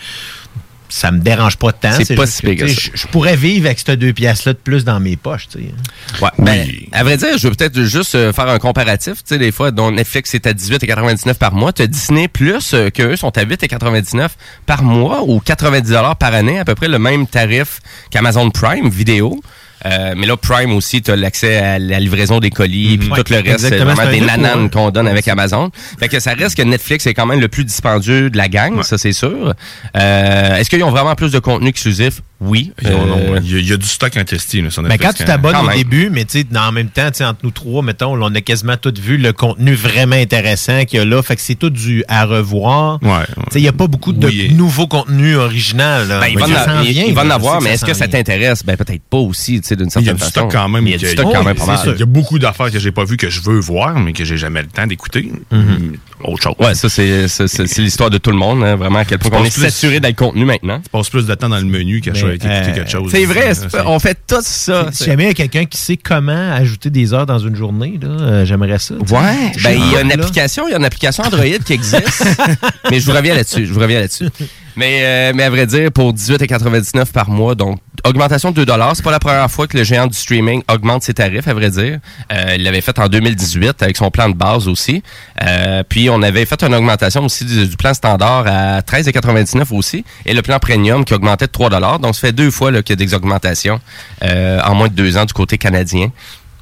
ça 0.89 1.11
me 1.11 1.19
dérange 1.19 1.57
pas 1.57 1.71
tant. 1.71 1.91
C'est 1.91 2.15
pas 2.15 2.25
si 2.25 2.41
pire. 2.41 2.67
Je 2.67 3.07
pourrais 3.07 3.35
vivre 3.35 3.67
avec 3.67 3.79
ces 3.79 3.95
deux 3.95 4.13
pièces-là 4.13 4.53
de 4.53 4.57
plus 4.57 4.83
dans 4.83 4.99
mes 4.99 5.15
poches, 5.15 5.47
tu 5.49 5.59
sais. 5.59 6.23
Ouais. 6.23 6.29
Ben, 6.39 6.67
à 6.91 7.03
vrai 7.03 7.17
dire, 7.17 7.37
je 7.37 7.47
veux 7.47 7.53
peut-être 7.53 7.81
juste 7.83 8.15
euh, 8.15 8.33
faire 8.33 8.49
un 8.49 8.59
comparatif. 8.59 9.15
Tu 9.15 9.21
sais, 9.25 9.37
des 9.37 9.51
fois, 9.51 9.71
dont 9.71 9.91
Netflix 9.91 10.33
est 10.33 10.47
à 10.47 10.53
18,99 10.53 11.35
par 11.35 11.53
mois. 11.53 11.71
Tu 11.71 11.87
Disney 11.87 12.27
Plus, 12.27 12.73
euh, 12.73 12.89
qu'eux 12.89 13.15
sont 13.15 13.37
à 13.37 13.45
8,99 13.45 14.29
par 14.65 14.83
mois 14.83 15.23
ou 15.23 15.39
90 15.39 15.93
par 16.19 16.33
année, 16.33 16.59
à 16.59 16.65
peu 16.65 16.75
près 16.75 16.87
le 16.87 16.99
même 16.99 17.27
tarif 17.27 17.79
qu'Amazon 18.11 18.49
Prime 18.49 18.89
vidéo. 18.89 19.39
Euh, 19.85 20.13
mais 20.17 20.27
là, 20.27 20.35
Prime 20.37 20.71
aussi, 20.73 21.01
tu 21.01 21.11
as 21.11 21.15
l'accès 21.15 21.57
à 21.57 21.79
la 21.79 21.99
livraison 21.99 22.39
des 22.39 22.49
colis, 22.49 22.97
puis 22.97 23.09
Ouais, 23.09 23.23
tout 23.23 23.31
le 23.33 23.39
reste, 23.39 23.59
c'est 23.67 23.77
vraiment 23.77 24.09
des 24.11 24.21
nananes 24.21 24.69
qu'on 24.69 24.91
donne 24.91 25.07
avec 25.07 25.27
Amazon. 25.27 25.71
Fait 25.99 26.07
que 26.09 26.19
ça 26.19 26.33
reste 26.33 26.55
que 26.57 26.63
Netflix 26.63 27.07
est 27.07 27.13
quand 27.13 27.25
même 27.25 27.39
le 27.39 27.47
plus 27.47 27.63
dispendieux 27.65 28.29
de 28.29 28.37
la 28.37 28.47
gang, 28.49 28.83
ça 28.83 28.97
c'est 28.97 29.13
sûr. 29.13 29.53
Euh, 29.95 30.55
Est-ce 30.57 30.69
qu'ils 30.69 30.83
ont 30.83 30.91
vraiment 30.91 31.15
plus 31.15 31.31
de 31.31 31.39
contenu 31.39 31.69
exclusif? 31.69 32.21
Oui. 32.41 32.71
Ils 32.81 32.87
ont- 32.93 33.07
Euh, 33.17 33.39
Il 33.43 33.51
y, 33.51 33.55
a- 33.55 33.59
il 33.59 33.67
y 33.67 33.73
a 33.73 33.77
du 33.77 33.85
stock 33.85 34.15
là, 34.15 34.23
sur 34.69 34.83
Ben, 34.83 34.97
quand 34.97 35.11
tu 35.13 35.25
t'abonnes 35.25 35.55
au 35.57 35.63
même. 35.63 35.75
début, 35.77 36.09
mais 36.09 36.23
tu 36.25 36.45
en 36.55 36.71
même 36.71 36.87
temps, 36.87 37.07
tu 37.11 37.17
sais, 37.17 37.25
entre 37.25 37.39
nous 37.43 37.51
trois, 37.51 37.81
mettons, 37.83 38.13
on 38.21 38.33
a 38.35 38.41
quasiment 38.41 38.77
tout 38.77 38.93
vu 39.01 39.17
le 39.17 39.33
contenu 39.33 39.73
vraiment 39.73 40.15
intéressant 40.15 40.85
qu'il 40.85 40.99
y 40.99 41.01
a 41.01 41.05
là. 41.05 41.21
Fait 41.21 41.35
que 41.35 41.41
c'est 41.41 41.55
tout 41.55 41.69
du 41.69 42.03
à 42.07 42.23
revoir. 42.25 42.99
Ouais, 43.01 43.09
ouais. 43.09 43.25
Tu 43.27 43.41
sais, 43.53 43.59
il 43.59 43.63
n'y 43.63 43.67
a 43.67 43.73
pas 43.73 43.87
beaucoup 43.87 44.13
de 44.13 44.25
Oui. 44.27 44.53
nouveau 44.53 44.87
contenu 44.87 45.35
original. 45.35 46.07
Là. 46.07 46.19
Ben, 46.21 46.27
il 46.29 46.35
Mais 46.37 47.11
va 47.13 47.23
en 47.23 47.29
avoir, 47.29 47.61
mais 47.61 47.71
est-ce 47.71 47.83
que 47.85 47.93
ça 47.93 48.07
t'intéresse? 48.07 48.63
Ben, 48.65 48.77
peut-être 48.77 49.03
pas 49.09 49.17
aussi, 49.17 49.59
d'une 49.75 49.85
Il 49.85 49.89
y 49.89 49.91
certaine 49.91 50.09
a 50.09 50.13
du 50.13 50.19
façon. 50.19 50.31
stock 50.31 50.51
quand 50.51 50.69
même. 50.69 50.83
Mais 50.83 50.91
il 50.91 50.93
y 50.93 50.95
a 50.95 50.97
du 50.99 51.07
stock 51.07 51.31
quand 51.33 51.43
même 51.43 51.55
pas 51.55 51.61
c'est 51.63 51.71
mal. 51.71 51.79
sûr. 51.79 51.93
Il 51.93 51.99
y 51.99 52.03
a 52.03 52.05
beaucoup 52.05 52.39
d'affaires 52.39 52.71
que 52.71 52.79
j'ai 52.79 52.91
pas 52.91 53.03
vues 53.05 53.17
que 53.17 53.29
je 53.29 53.41
veux 53.41 53.59
voir, 53.59 53.99
mais 53.99 54.13
que 54.13 54.23
j'ai 54.25 54.37
jamais 54.37 54.61
le 54.61 54.67
temps 54.67 54.87
d'écouter. 54.87 55.31
Mhm. 55.51 55.97
Autre 56.23 56.43
chose. 56.43 56.53
Ouais, 56.59 56.73
ça, 56.75 56.89
c'est 56.89 57.27
ça, 57.27 57.47
c'est- 57.47 57.65
c'est 57.67 57.81
l'histoire 57.81 58.09
de 58.09 58.17
tout 58.17 58.31
le 58.31 58.37
monde, 58.37 58.63
hein, 58.63 58.75
vraiment, 58.75 58.99
à 58.99 59.05
quel 59.05 59.19
point 59.19 59.31
on 59.33 59.43
est 59.45 59.53
plus- 59.53 59.61
saturé 59.69 59.99
dans 59.99 60.09
le 60.09 60.13
contenu 60.13 60.43
maintenant. 60.45 60.79
Tu 60.83 60.89
passes 60.89 61.09
plus 61.09 61.25
de 61.25 61.33
temps 61.35 61.47
dans 61.49 61.57
le 61.57 61.63
menu 61.65 62.01
qu'à 62.01 62.11
Mais, 62.11 62.19
écouter 62.19 62.47
euh, 62.49 62.75
quelque 62.75 62.89
chose. 62.91 63.09
C'est 63.11 63.25
vrai, 63.25 63.53
C'est- 63.55 63.69
c'est- 63.69 63.81
on 63.85 63.99
fait 63.99 64.17
tout 64.27 64.37
ça. 64.41 64.87
Si 64.91 65.05
jamais 65.05 65.23
il 65.23 65.27
y 65.27 65.31
a 65.31 65.33
quelqu'un 65.33 65.65
qui 65.65 65.77
sait 65.77 65.97
comment 65.97 66.51
ajouter 66.53 66.89
des 66.89 67.13
heures 67.13 67.25
dans 67.25 67.39
une 67.39 67.55
journée, 67.55 67.97
là, 68.01 68.07
euh, 68.09 68.45
j'aimerais 68.45 68.79
ça. 68.79 68.95
Ouais, 68.95 69.51
ben 69.63 69.71
il 69.71 69.91
y 69.91 69.95
a 69.95 70.01
une 70.01 70.11
application, 70.11 70.67
il 70.67 70.71
y 70.71 70.73
a 70.73 70.77
une 70.77 70.85
application 70.85 71.23
Android 71.23 71.43
qui 71.65 71.73
existe, 71.73 72.23
mais 72.91 72.99
je 72.99 73.05
vous 73.05 73.13
reviens 73.15 73.35
là-dessus, 73.35 73.65
je 73.65 73.73
vous 73.73 73.79
reviens 73.79 73.99
là-dessus. 73.99 74.27
Mais, 74.75 74.99
euh, 75.03 75.31
mais 75.35 75.43
à 75.43 75.49
vrai 75.49 75.65
dire, 75.67 75.91
pour 75.91 76.13
18,99 76.13 77.11
par 77.11 77.29
mois, 77.29 77.53
donc 77.55 77.79
augmentation 78.05 78.51
de 78.51 78.63
2 78.63 78.71
c'est 78.93 79.03
pas 79.03 79.11
la 79.11 79.19
première 79.19 79.51
fois 79.51 79.67
que 79.67 79.77
le 79.77 79.83
géant 79.83 80.07
du 80.07 80.15
streaming 80.17 80.61
augmente 80.71 81.03
ses 81.03 81.13
tarifs, 81.13 81.47
à 81.49 81.53
vrai 81.53 81.69
dire. 81.69 81.99
Euh, 82.31 82.53
il 82.55 82.63
l'avait 82.63 82.79
fait 82.79 82.97
en 82.97 83.07
2018 83.09 83.81
avec 83.83 83.97
son 83.97 84.09
plan 84.09 84.29
de 84.29 84.35
base 84.35 84.69
aussi. 84.69 85.03
Euh, 85.45 85.83
puis 86.09 86.17
on 86.17 86.23
avait 86.23 86.45
fait 86.45 86.63
une 86.63 86.73
augmentation 86.73 87.23
aussi 87.25 87.45
du, 87.45 87.67
du 87.67 87.77
plan 87.77 87.93
standard 87.93 88.45
à 88.47 88.79
13,99 88.81 89.65
aussi, 89.75 90.03
et 90.25 90.33
le 90.33 90.41
plan 90.41 90.57
premium 90.59 91.05
qui 91.05 91.13
augmentait 91.13 91.45
de 91.45 91.51
3 91.51 91.69
Donc 91.99 92.15
ça 92.15 92.21
fait 92.21 92.31
deux 92.31 92.49
fois 92.51 92.71
là, 92.71 92.81
qu'il 92.81 92.99
y 92.99 93.01
a 93.01 93.05
des 93.05 93.13
augmentations 93.13 93.79
euh, 94.23 94.59
en 94.65 94.73
moins 94.75 94.87
de 94.87 94.93
deux 94.93 95.17
ans 95.17 95.25
du 95.25 95.33
côté 95.33 95.57
canadien. 95.59 96.11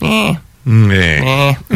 Eh, 0.01 0.31
Mais- 0.65 1.23
eh. 1.71 1.75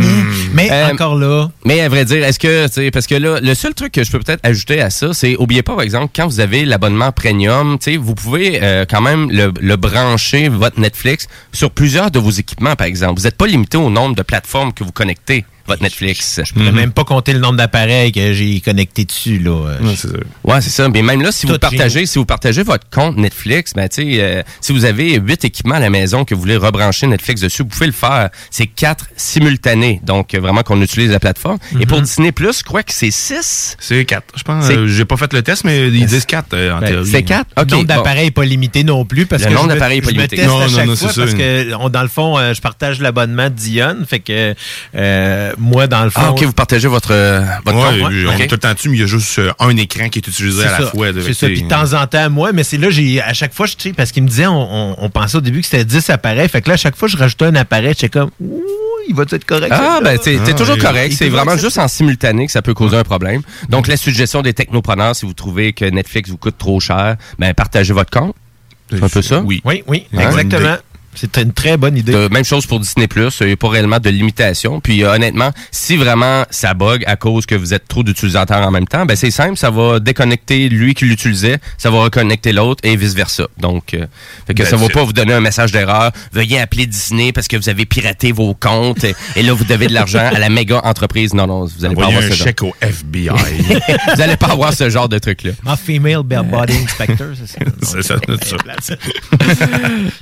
Mais 0.54 0.70
Euh, 0.70 0.90
encore 0.92 1.16
là, 1.16 1.50
Mais 1.63 1.80
à 1.80 1.88
vrai 1.88 2.04
dire, 2.04 2.25
est-ce 2.25 2.38
que, 2.40 2.68
tu 2.68 2.74
sais, 2.74 2.92
parce 2.92 3.08
que 3.08 3.16
là, 3.16 3.40
le 3.42 3.56
seul 3.56 3.74
truc 3.74 3.94
que 3.94 4.04
je 4.04 4.12
peux 4.12 4.20
peut-être 4.20 4.42
ajouter 4.44 4.82
à 4.82 4.90
ça, 4.90 5.13
c'est, 5.13 5.38
oubliez 5.38 5.63
pas, 5.63 5.74
par 5.75 5.84
exemple, 5.84 6.12
quand 6.13 6.28
vous 6.28 6.42
avez 6.42 6.66
l'abonnement 6.66 7.13
premium, 7.13 7.78
tu 7.80 7.92
sais, 7.92 7.98
vous 7.98 8.16
pouvez 8.16 8.60
euh, 8.62 8.84
quand 8.90 9.00
même 9.01 9.32
le, 9.32 9.54
le 9.62 9.75
brancher, 9.78 10.50
votre 10.50 10.78
Netflix, 10.78 11.28
sur 11.54 11.72
plusieurs 11.72 12.12
de 12.12 12.20
vos 12.20 12.32
équipements, 12.32 12.75
par 12.75 12.88
exemple. 12.88 13.18
Vous 13.20 13.24
n'êtes 13.25 13.38
pas 13.38 13.48
limité 13.48 13.78
au 13.78 13.90
nombre 13.90 14.13
de 14.16 14.24
plateformes 14.24 14.74
que 14.74 14.84
vous 14.84 14.92
connectez 14.92 15.46
votre 15.72 15.84
Netflix. 15.84 16.40
je 16.44 16.60
ne 16.63 16.72
même 16.72 16.92
pas 16.92 17.04
compter 17.04 17.34
le 17.34 17.40
nombre 17.40 17.58
d'appareils 17.58 18.12
que 18.12 18.34
j'ai 18.34 18.60
connectés 18.62 19.06
dessus. 19.06 19.40
Là. 19.40 19.51
Euh, 19.51 19.78
Ouais, 19.82 19.94
c'est 19.96 20.08
ça. 20.08 20.13
Ouais, 20.44 20.62
c'est 20.62 20.70
ça. 20.70 20.90
Mais 20.90 21.01
même 21.01 21.22
là, 21.22 21.32
si 21.32 21.46
Tout 21.48 21.54
vous 21.54 21.60
partagez, 21.60 22.06
si 22.06 22.18
vous 22.20 22.25
partagez 22.25 22.63
votre 22.63 22.90
compte 22.90 23.18
Netflix, 23.18 23.74
ben 23.74 23.88
tu 23.90 24.01
sais, 24.04 24.18
euh, 24.22 24.44
si 24.62 24.72
vous 24.74 24.86
avez 24.86 25.16
huit 25.18 25.44
équipements 25.46 25.75
à 25.75 25.80
la 25.80 25.90
maison 25.90 26.25
que 26.25 26.36
vous 26.36 26.42
voulez 26.42 26.58
rebrancher 26.58 27.08
Netflix 27.08 27.42
dessus, 27.42 27.63
vous 27.63 27.70
pouvez 27.70 27.88
le 27.88 27.92
faire. 27.92 28.30
C'est 28.50 28.68
quatre 28.68 29.06
simultanés, 29.16 30.00
donc 30.04 30.34
euh, 30.34 30.40
vraiment 30.40 30.62
qu'on 30.63 30.82
utilise 30.82 31.12
la 31.12 31.20
plateforme. 31.20 31.58
Et 31.80 31.86
pour 31.86 32.01
Disney 32.01 32.32
Plus, 32.32 32.60
je 32.60 32.63
crois 32.63 32.84
que 32.84 32.94
c'est 32.94 33.12
six. 33.12 33.75
C'est 33.80 34.06
4. 34.06 34.24
Je 34.36 34.44
pense. 34.44 34.70
Euh, 34.70 34.88
j'ai 34.88 35.06
pas 35.06 35.18
fait 35.18 35.32
le 35.34 35.42
test, 35.42 35.63
mais 35.63 35.88
ils 35.88 36.06
disent 36.06 36.25
4 36.25 36.54
en 36.54 36.80
Ben, 36.80 36.88
théorie. 36.88 37.10
C'est 37.10 37.24
quatre? 37.24 37.48
Le 37.58 37.63
nombre 37.63 37.78
bon. 37.84 37.84
d'appareils 37.96 38.25
n'est 38.25 38.32
pas 38.32 38.46
limité 38.46 38.84
non 38.84 39.06
plus. 39.06 39.25
Parce 39.25 39.44
Le 39.44 39.50
que 39.50 39.54
nombre 39.54 39.68
d'appareils 39.70 40.00
est 40.00 40.01
pas 40.01 40.10
je 40.10 40.16
me 40.16 40.20
limité. 40.20 40.36
teste 40.38 40.48
Non, 40.50 40.60
à 40.60 40.68
non, 40.68 40.75
chaque 40.75 40.86
non, 40.88 40.96
c'est 40.96 41.06
fois 41.06 41.13
ça. 41.13 41.22
parce 41.22 41.34
que 41.34 41.74
on- 41.75 41.90
dans 41.90 42.01
le 42.01 42.08
fond, 42.08 42.38
euh, 42.38 42.54
je 42.54 42.62
partage 42.62 43.00
l'abonnement 43.00 43.50
Dion. 43.50 43.98
Fait 44.08 44.20
que 44.20 44.54
euh, 44.96 45.54
moi, 45.62 45.88
dans 45.88 46.03
le 46.03 46.10
fond. 46.10 46.20
Ah, 46.24 46.32
ok, 46.32 46.44
vous 46.44 46.51
partagez 46.53 46.88
votre, 46.88 47.12
euh, 47.13 47.41
votre 47.65 47.77
Ouais, 47.77 48.00
compte. 48.01 48.12
on 48.27 48.34
Ok. 48.36 48.39
est 48.41 48.48
tout 48.48 48.56
le 48.56 48.60
temps 48.60 48.74
dessus, 48.74 48.89
mais 48.89 48.98
il 48.98 49.01
y 49.01 49.03
a 49.03 49.08
juste 49.08 49.39
euh, 49.39 49.51
un 49.60 49.75
écran 49.77 50.10
qui 50.10 50.20
est 50.20 50.27
utilisé 50.27 50.62
C'est 50.63 50.68
à 50.68 50.72
la 50.72 50.77
ça. 50.86 50.91
fois. 50.91 51.08
C'est 51.24 51.34
ça. 51.34 51.48
Puis 51.48 51.62
de 51.63 51.68
temps 51.68 51.94
en 51.94 52.08
temps, 52.08 52.30
moi, 52.30 52.51
mais 52.51 52.63
c'est 52.63 52.77
là, 52.77 52.89
j'ai 52.89 53.22
à 53.22 53.34
chaque 53.34 53.53
fois, 53.53 53.65
je 53.68 53.74
sais, 53.77 53.94
parce 53.94 54.12
qu'il 54.12 54.24
me 54.24 54.27
disait, 54.27 54.48
on, 54.48 54.91
on- 54.91 54.96
on 54.98 55.10
pensait 55.10 55.38
au 55.38 55.41
début 55.41 55.62
que 55.62 55.68
c'était 55.68 55.86
10 55.86 56.10
appareils. 56.10 56.50
Fait 56.50 56.62
que 56.62 56.68
là, 56.70 56.74
à 56.74 56.77
chaque 56.77 56.96
fois, 56.98 57.08
je 57.08 57.15
rajoutais 57.18 57.46
un 57.46 57.56
appareil. 57.56 57.89
J'étais 57.89 58.10
comme, 58.10 58.32
ouh, 58.39 58.62
il 59.08 59.15
va 59.15 59.24
être 59.32 59.46
correct. 59.46 59.72
Ah, 59.75 60.00
ben, 60.03 60.18
t'es 60.18 60.38
t'es 60.38 60.51
Ah, 60.51 60.53
toujours 60.53 60.77
correct. 60.77 61.15
C'est 61.18 61.30
vraiment 61.30 61.58
juste 61.58 61.77
en 61.77 61.88
simultané 61.88 62.46
que 62.46 62.51
ça 62.51 62.62
peut 62.62 62.74
causer 62.74 62.98
un 62.98 63.03
problème. 63.03 63.41
Donc, 63.70 63.88
la 63.88 63.98
suggestion 63.98 64.41
des 64.41 64.53
technopreneurs, 64.53 65.15
si 65.15 65.25
vous 65.25 65.34
trouvez 65.34 65.74
que 65.74 65.86
Netflix 65.86 66.30
vous 66.30 66.38
coûte 66.38 66.58
trop 66.58 66.80
cher, 66.80 67.15
ben, 67.39 67.53
partagez 67.53 67.94
votre 67.94 68.10
compte. 68.12 68.36
C'est 68.89 69.01
un 69.03 69.08
peu 69.10 69.22
ça? 69.22 69.39
Oui. 69.39 69.62
Oui, 69.63 69.84
oui, 69.88 70.06
Hein? 70.18 70.27
exactement. 70.27 70.75
C'est 71.15 71.38
une 71.38 71.53
très 71.53 71.77
bonne 71.77 71.98
idée. 71.98 72.13
Euh, 72.13 72.30
même 72.30 72.46
chose 72.46 72.65
pour 72.65 72.80
Disney+, 72.80 73.08
il 73.15 73.48
n'y 73.48 73.51
a 73.53 73.58
pas 73.58 73.70
réellement 73.70 74.00
de 74.00 74.10
limitation. 74.10 74.80
Puis 74.80 75.03
euh, 75.03 75.13
honnêtement, 75.13 75.51
si 75.72 75.98
vraiment 75.98 76.44
ça 76.50 76.74
bug 76.74 77.03
à 77.06 77.15
cause 77.15 77.46
que 77.46 77.56
vous 77.56 77.74
êtes 77.74 77.88
trop 77.88 78.03
d'utilisateurs 78.03 78.65
en 78.65 78.72
même 78.72 78.88
temps, 78.88 79.06
ben 79.06 79.15
c'est 79.15 79.32
simple, 79.32 79.58
ça 79.58 79.70
va 79.70 80.00
déconnecter 80.00 80.70
lui 80.70 80.94
qui 80.94 81.06
l'utilisait, 81.06 81.60
ça 81.77 81.89
va 81.89 82.00
reconnecter 82.03 82.53
l'autre 82.53 82.82
et 82.84 82.96
vice-versa. 82.96 83.48
Donc, 83.58 83.94
euh, 83.94 84.06
fait 84.48 84.53
que 84.53 84.63
ça 84.63 84.72
That's 84.72 84.82
va 84.82 84.89
pas 84.89 85.03
vous 85.03 85.13
donner 85.13 85.34
un 85.34 85.41
message 85.41 85.72
d'erreur. 85.72 86.12
Veuillez 86.32 86.60
appeler 86.60 86.86
Disney 86.86 87.32
parce 87.34 87.48
que 87.48 87.58
vous 87.58 87.70
avez 87.70 87.86
piraté 87.86 88.32
vos 88.32 88.53
comptes 88.53 89.03
et, 89.03 89.15
et 89.36 89.44
là, 89.44 89.53
vous 89.53 89.65
devez 89.65 89.88
de 89.88 89.94
l'argent 89.94 90.30
à 90.34 90.39
la 90.39 90.50
méga 90.50 90.82
entreprise. 90.84 91.34
Non, 91.34 91.48
non, 91.48 91.65
vous 91.65 91.86
allez 91.86 91.96
pas 91.96 92.08
avoir 92.08 92.22
un 92.24 92.30
ce 92.30 92.34
genre. 92.34 92.48
chèque 92.48 92.63
au 92.63 92.74
FBI. 92.82 93.30
vous 94.15 94.22
allez 94.22 94.38
pas 94.38 94.48
avoir 94.48 94.74
ce 94.74 94.89
genre 94.89 95.10
de 95.10 95.20
truc-là. 95.20 95.51
En 95.65 95.75
female 95.75 96.24
body 96.24 96.74
inspector, 96.84 97.27
c'est 97.36 97.48
ça? 97.48 97.65
c'est 97.82 98.01
ça, 98.01 98.15
ça. 98.82 98.96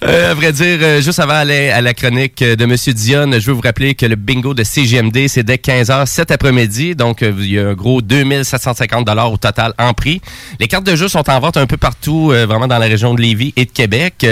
Euh, 0.04 0.32
à 0.32 0.34
vrai 0.34 0.52
dire, 0.52 0.79
euh, 0.82 1.02
juste 1.02 1.20
avant 1.20 1.34
aller 1.34 1.70
à 1.70 1.82
la 1.82 1.94
chronique 1.94 2.42
euh, 2.42 2.56
de 2.56 2.66
Monsieur 2.66 2.94
Dion, 2.94 3.32
je 3.32 3.46
veux 3.46 3.54
vous 3.54 3.62
rappeler 3.62 3.96
que 3.96 4.06
le 4.06 4.16
bingo 4.16 4.54
de 4.54 4.64
CGMD, 4.64 5.28
c'est 5.28 5.44
dès 5.44 5.56
15h 5.56 6.06
cet 6.06 6.32
après-midi. 6.32 6.96
Donc, 6.96 7.24
euh, 7.24 7.34
il 7.38 7.52
y 7.52 7.60
a 7.60 7.68
un 7.68 7.74
gros 7.74 8.02
2750 8.02 9.06
dollars 9.06 9.32
au 9.32 9.38
total 9.38 9.74
en 9.78 9.94
prix. 9.94 10.22
Les 10.60 10.68
cartes 10.68 10.86
de 10.86 10.96
jeu 10.96 11.08
sont 11.08 11.30
en 11.30 11.40
vente 11.40 11.58
un 11.58 11.68
peu 11.68 11.78
partout, 11.78 12.28
vraiment 12.30 12.68
dans 12.68 12.78
la 12.78 12.88
région 12.88 13.14
de 13.14 13.22
Lévis 13.22 13.54
et 13.56 13.66
de 13.66 13.72
Québec. 13.72 14.26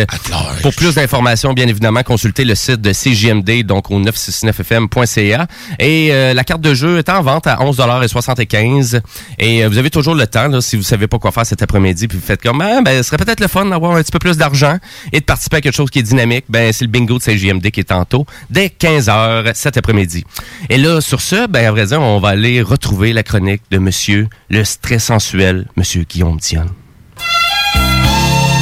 Pour 0.61 0.73
plus 0.73 0.95
d'informations, 0.95 1.53
bien 1.53 1.67
évidemment, 1.67 2.03
consultez 2.03 2.45
le 2.45 2.55
site 2.55 2.81
de 2.81 2.93
CGMD, 2.93 3.63
donc 3.63 3.91
au 3.91 3.99
969fm.ca. 3.99 5.47
Et 5.79 6.09
euh, 6.11 6.33
la 6.33 6.43
carte 6.43 6.61
de 6.61 6.73
jeu 6.73 6.97
est 6.97 7.09
en 7.09 7.21
vente 7.21 7.47
à 7.47 7.57
11,75 7.57 9.01
Et 9.39 9.63
euh, 9.63 9.69
vous 9.69 9.77
avez 9.77 9.89
toujours 9.89 10.15
le 10.15 10.27
temps, 10.27 10.47
là, 10.47 10.61
si 10.61 10.75
vous 10.75 10.83
savez 10.83 11.07
pas 11.07 11.19
quoi 11.19 11.31
faire 11.31 11.45
cet 11.45 11.61
après-midi, 11.61 12.07
puis 12.07 12.17
vous 12.17 12.25
faites 12.25 12.41
comme, 12.41 12.61
ah, 12.61 12.81
ben, 12.81 12.97
ce 12.97 13.03
serait 13.03 13.17
peut-être 13.17 13.39
le 13.39 13.47
fun 13.47 13.65
d'avoir 13.65 13.95
un 13.95 14.01
petit 14.01 14.11
peu 14.11 14.19
plus 14.19 14.37
d'argent 14.37 14.77
et 15.11 15.19
de 15.19 15.25
participer 15.25 15.57
à 15.57 15.61
quelque 15.61 15.75
chose 15.75 15.89
qui 15.89 15.99
est 15.99 16.03
dynamique. 16.03 16.36
Ben, 16.49 16.71
c'est 16.73 16.85
le 16.85 16.91
bingo 16.91 17.17
de 17.17 17.23
CGMD 17.23 17.69
qui 17.71 17.81
est 17.81 17.85
tantôt, 17.85 18.25
dès 18.49 18.67
15h 18.67 19.51
cet 19.53 19.77
après-midi. 19.77 20.23
Et 20.69 20.77
là, 20.77 21.01
sur 21.01 21.21
ce, 21.21 21.47
ben, 21.47 21.65
à 21.65 21.71
vrai 21.71 21.85
dire, 21.87 22.01
on 22.01 22.19
va 22.19 22.29
aller 22.29 22.61
retrouver 22.61 23.13
la 23.13 23.23
chronique 23.23 23.63
de 23.71 23.77
monsieur 23.77 24.27
le 24.49 24.63
stress 24.63 25.05
sensuel, 25.05 25.67
monsieur 25.75 26.03
Guillaume 26.03 26.37
Dion. 26.37 26.65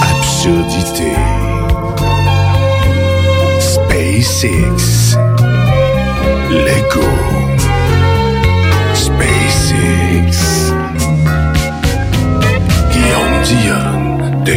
Absurdité. 0.01 1.11
SpaceX. 3.59 5.17
Lego. 6.49 7.07
SpaceX. 8.93 10.71
Guillaume 12.91 13.41
Dion 13.43 14.43
de 14.43 14.53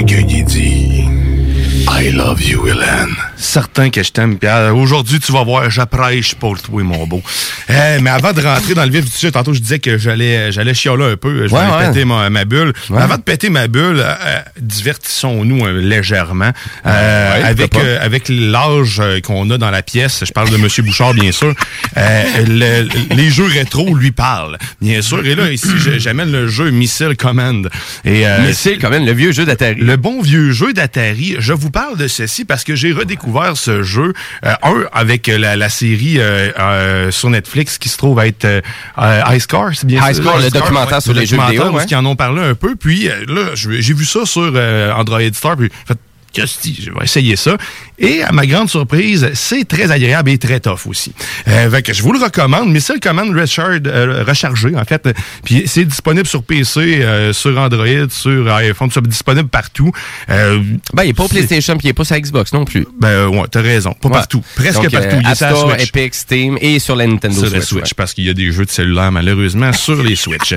I 2.01 2.11
love 2.11 2.41
you, 2.41 2.69
Hélène. 2.69 3.28
Certain 3.41 3.89
que 3.91 4.03
je 4.03 4.11
t'aime, 4.11 4.37
Pierre. 4.37 4.75
Aujourd'hui, 4.77 5.21
tu 5.21 5.31
vas 5.31 5.45
voir, 5.45 5.71
j'apprêche 5.71 6.35
pour 6.35 6.61
toi, 6.61 6.83
mon 6.83 7.07
beau. 7.07 7.23
Euh, 7.71 7.99
mais 8.03 8.11
avant 8.11 8.33
de 8.33 8.41
rentrer 8.43 8.75
dans 8.75 8.85
le 8.85 8.91
vif 8.91 9.05
du 9.05 9.11
sujet, 9.13 9.31
tantôt, 9.31 9.55
je 9.55 9.61
disais 9.61 9.79
que 9.79 9.97
j'allais 9.97 10.51
j'allais 10.51 10.75
chialer 10.75 11.13
un 11.13 11.17
peu. 11.17 11.47
Je 11.47 11.55
vais 11.55 11.57
Ouais, 11.57 11.87
péter 11.87 12.05
ma, 12.05 12.29
ma 12.31 12.45
bulle. 12.45 12.73
Ouais. 12.91 13.01
avant 13.01 13.17
de 13.17 13.23
péter 13.23 13.49
ma 13.49 13.69
bulle, 13.69 14.01
euh, 14.05 14.41
divertissons-nous 14.61 15.65
euh, 15.67 15.81
légèrement. 15.81 16.51
Euh, 16.85 17.45
avec 17.49 17.77
euh, 17.77 17.99
avec 18.01 18.29
l'âge 18.29 18.99
euh, 18.99 19.21
qu'on 19.21 19.49
a 19.51 19.57
dans 19.57 19.71
la 19.71 19.83
pièce, 19.83 20.25
je 20.27 20.33
parle 20.33 20.51
de 20.51 20.57
Monsieur 20.57 20.83
Bouchard, 20.83 21.15
bien 21.15 21.31
sûr, 21.31 21.55
euh, 21.97 22.23
le- 22.45 23.15
les 23.15 23.31
jeux 23.31 23.47
rétro 23.47 23.95
lui 23.95 24.11
parlent, 24.11 24.59
bien 24.81 25.01
sûr. 25.01 25.25
Et 25.25 25.37
là, 25.37 25.49
ici, 25.53 25.69
je- 25.77 25.99
j'amène 26.01 26.33
le 26.33 26.49
jeu 26.49 26.71
Missile 26.71 27.15
Command. 27.17 27.69
Et, 28.05 28.27
euh, 28.27 28.45
Missile, 28.49 28.79
quand 28.81 28.91
même, 28.91 29.07
le 29.07 29.13
vieux 29.13 29.31
jeu 29.31 29.45
d'Atari. 29.45 29.77
le 29.77 29.97
bon 29.97 30.23
vieux 30.23 30.51
jeu 30.51 30.73
d'Atari, 30.73 31.37
je 31.39 31.53
vous 31.53 31.71
parle 31.71 31.97
de 31.97 32.09
ceci 32.09 32.45
parce 32.45 32.65
que 32.65 32.75
j'ai 32.75 32.91
redécouvert 32.93 33.28
ce 33.57 33.83
jeu, 33.83 34.13
euh, 34.45 34.53
un 34.63 34.85
avec 34.93 35.27
la, 35.27 35.57
la 35.57 35.69
série 35.69 36.19
euh, 36.19 36.51
euh, 36.59 37.11
sur 37.11 37.31
Netflix 37.31 37.79
qui 37.79 37.89
se 37.89 37.97
trouve 37.97 38.21
être 38.21 38.63
High 38.99 39.41
Score, 39.41 39.71
c'est 39.75 39.87
bien 39.87 40.07
High? 40.07 40.15
Score, 40.15 40.39
le 40.39 40.51
documentaire 40.51 41.03
sur 41.03 41.13
le 41.13 41.21
les 41.21 41.27
jeux 41.27 41.39
vidéo, 41.41 41.71
ouais. 41.71 41.85
ils 41.89 41.97
en 41.97 42.05
ont 42.07 42.17
parlé 42.17 42.43
un 42.43 42.55
peu, 42.55 42.77
puis 42.77 43.09
là, 43.29 43.55
j'ai 43.55 43.95
vu 43.95 44.05
ça 44.05 44.25
sur 44.25 44.53
Android 44.97 45.21
Star, 45.33 45.57
puis 45.57 45.71
fait 45.87 45.99
je 46.37 46.91
vais 46.91 47.05
essayer 47.05 47.37
ça. 47.37 47.57
Et 47.99 48.23
à 48.23 48.31
ma 48.33 48.47
grande 48.47 48.69
surprise, 48.71 49.29
c'est 49.35 49.67
très 49.67 49.91
agréable 49.91 50.31
et 50.31 50.39
très 50.39 50.61
tough 50.61 50.87
aussi. 50.87 51.13
Euh, 51.49 51.69
fait 51.71 51.83
que 51.83 51.93
je 51.93 52.03
vous 52.03 52.13
le 52.13 52.23
recommande. 52.23 52.71
Missile 52.71 53.01
Command 53.03 53.35
Recharge, 53.37 53.81
euh, 53.87 54.23
rechargé, 54.27 54.75
en 54.77 54.85
fait. 54.85 55.09
Puis 55.45 55.65
c'est 55.67 55.85
disponible 55.85 56.27
sur 56.27 56.43
PC, 56.45 57.01
euh, 57.03 57.33
sur 57.33 57.59
Android, 57.59 57.87
sur 58.11 58.53
iPhone, 58.55 58.91
c'est 58.93 59.03
disponible 59.07 59.49
partout. 59.49 59.91
Euh, 60.31 60.61
Ben, 60.95 61.03
il 61.05 61.11
est 61.11 61.13
pas 61.15 61.25
au 61.25 61.29
c'est- 61.29 61.35
PlayStation, 61.35 61.77
puis 61.77 61.89
il 61.89 61.91
est 61.91 61.95
pas 61.95 62.05
sur 62.05 62.17
Xbox 62.17 62.53
non 62.53 62.65
plus. 62.65 62.87
ben 63.01 63.09
euh, 63.09 63.27
ouais, 63.29 63.45
t'as 63.51 63.63
raison. 63.63 63.93
Pas 63.95 64.09
Ouais. 64.09 64.15
partout. 64.15 64.43
Presque 64.55 64.75
Donc, 64.83 64.91
partout. 64.93 65.17
euh, 65.17 65.21
Il 65.25 65.31
est 65.31 65.35
sur 65.35 65.47
la 65.47 65.55
Store, 65.57 65.71
Switch. 65.77 65.89
Epic, 65.89 66.15
Steam 66.15 66.59
et 66.61 66.79
sur 66.79 66.95
la 66.97 67.07
Nintendo 67.07 67.35
Sur 67.35 67.49
Switch. 67.49 67.55
la 67.61 67.67
Switch, 67.67 67.83
ouais. 67.85 67.91
parce 67.97 68.15
qu'il 68.15 68.25
y 68.25 68.31
a 68.31 68.35
des 68.35 68.53
jeux 68.53 68.65
de 68.65 68.71
cellulaire, 68.71 69.11
malheureusement, 69.11 69.73
sur 69.73 70.03
les 70.03 70.15
Switch. 70.17 70.53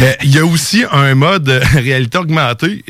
Euh, 0.00 0.12
Il 0.22 0.34
y 0.34 0.38
a 0.38 0.44
aussi 0.46 0.84
un 0.90 1.14
mode 1.14 1.48
euh, 1.48 1.60
réalité 1.74 2.18
augmentée. 2.18 2.82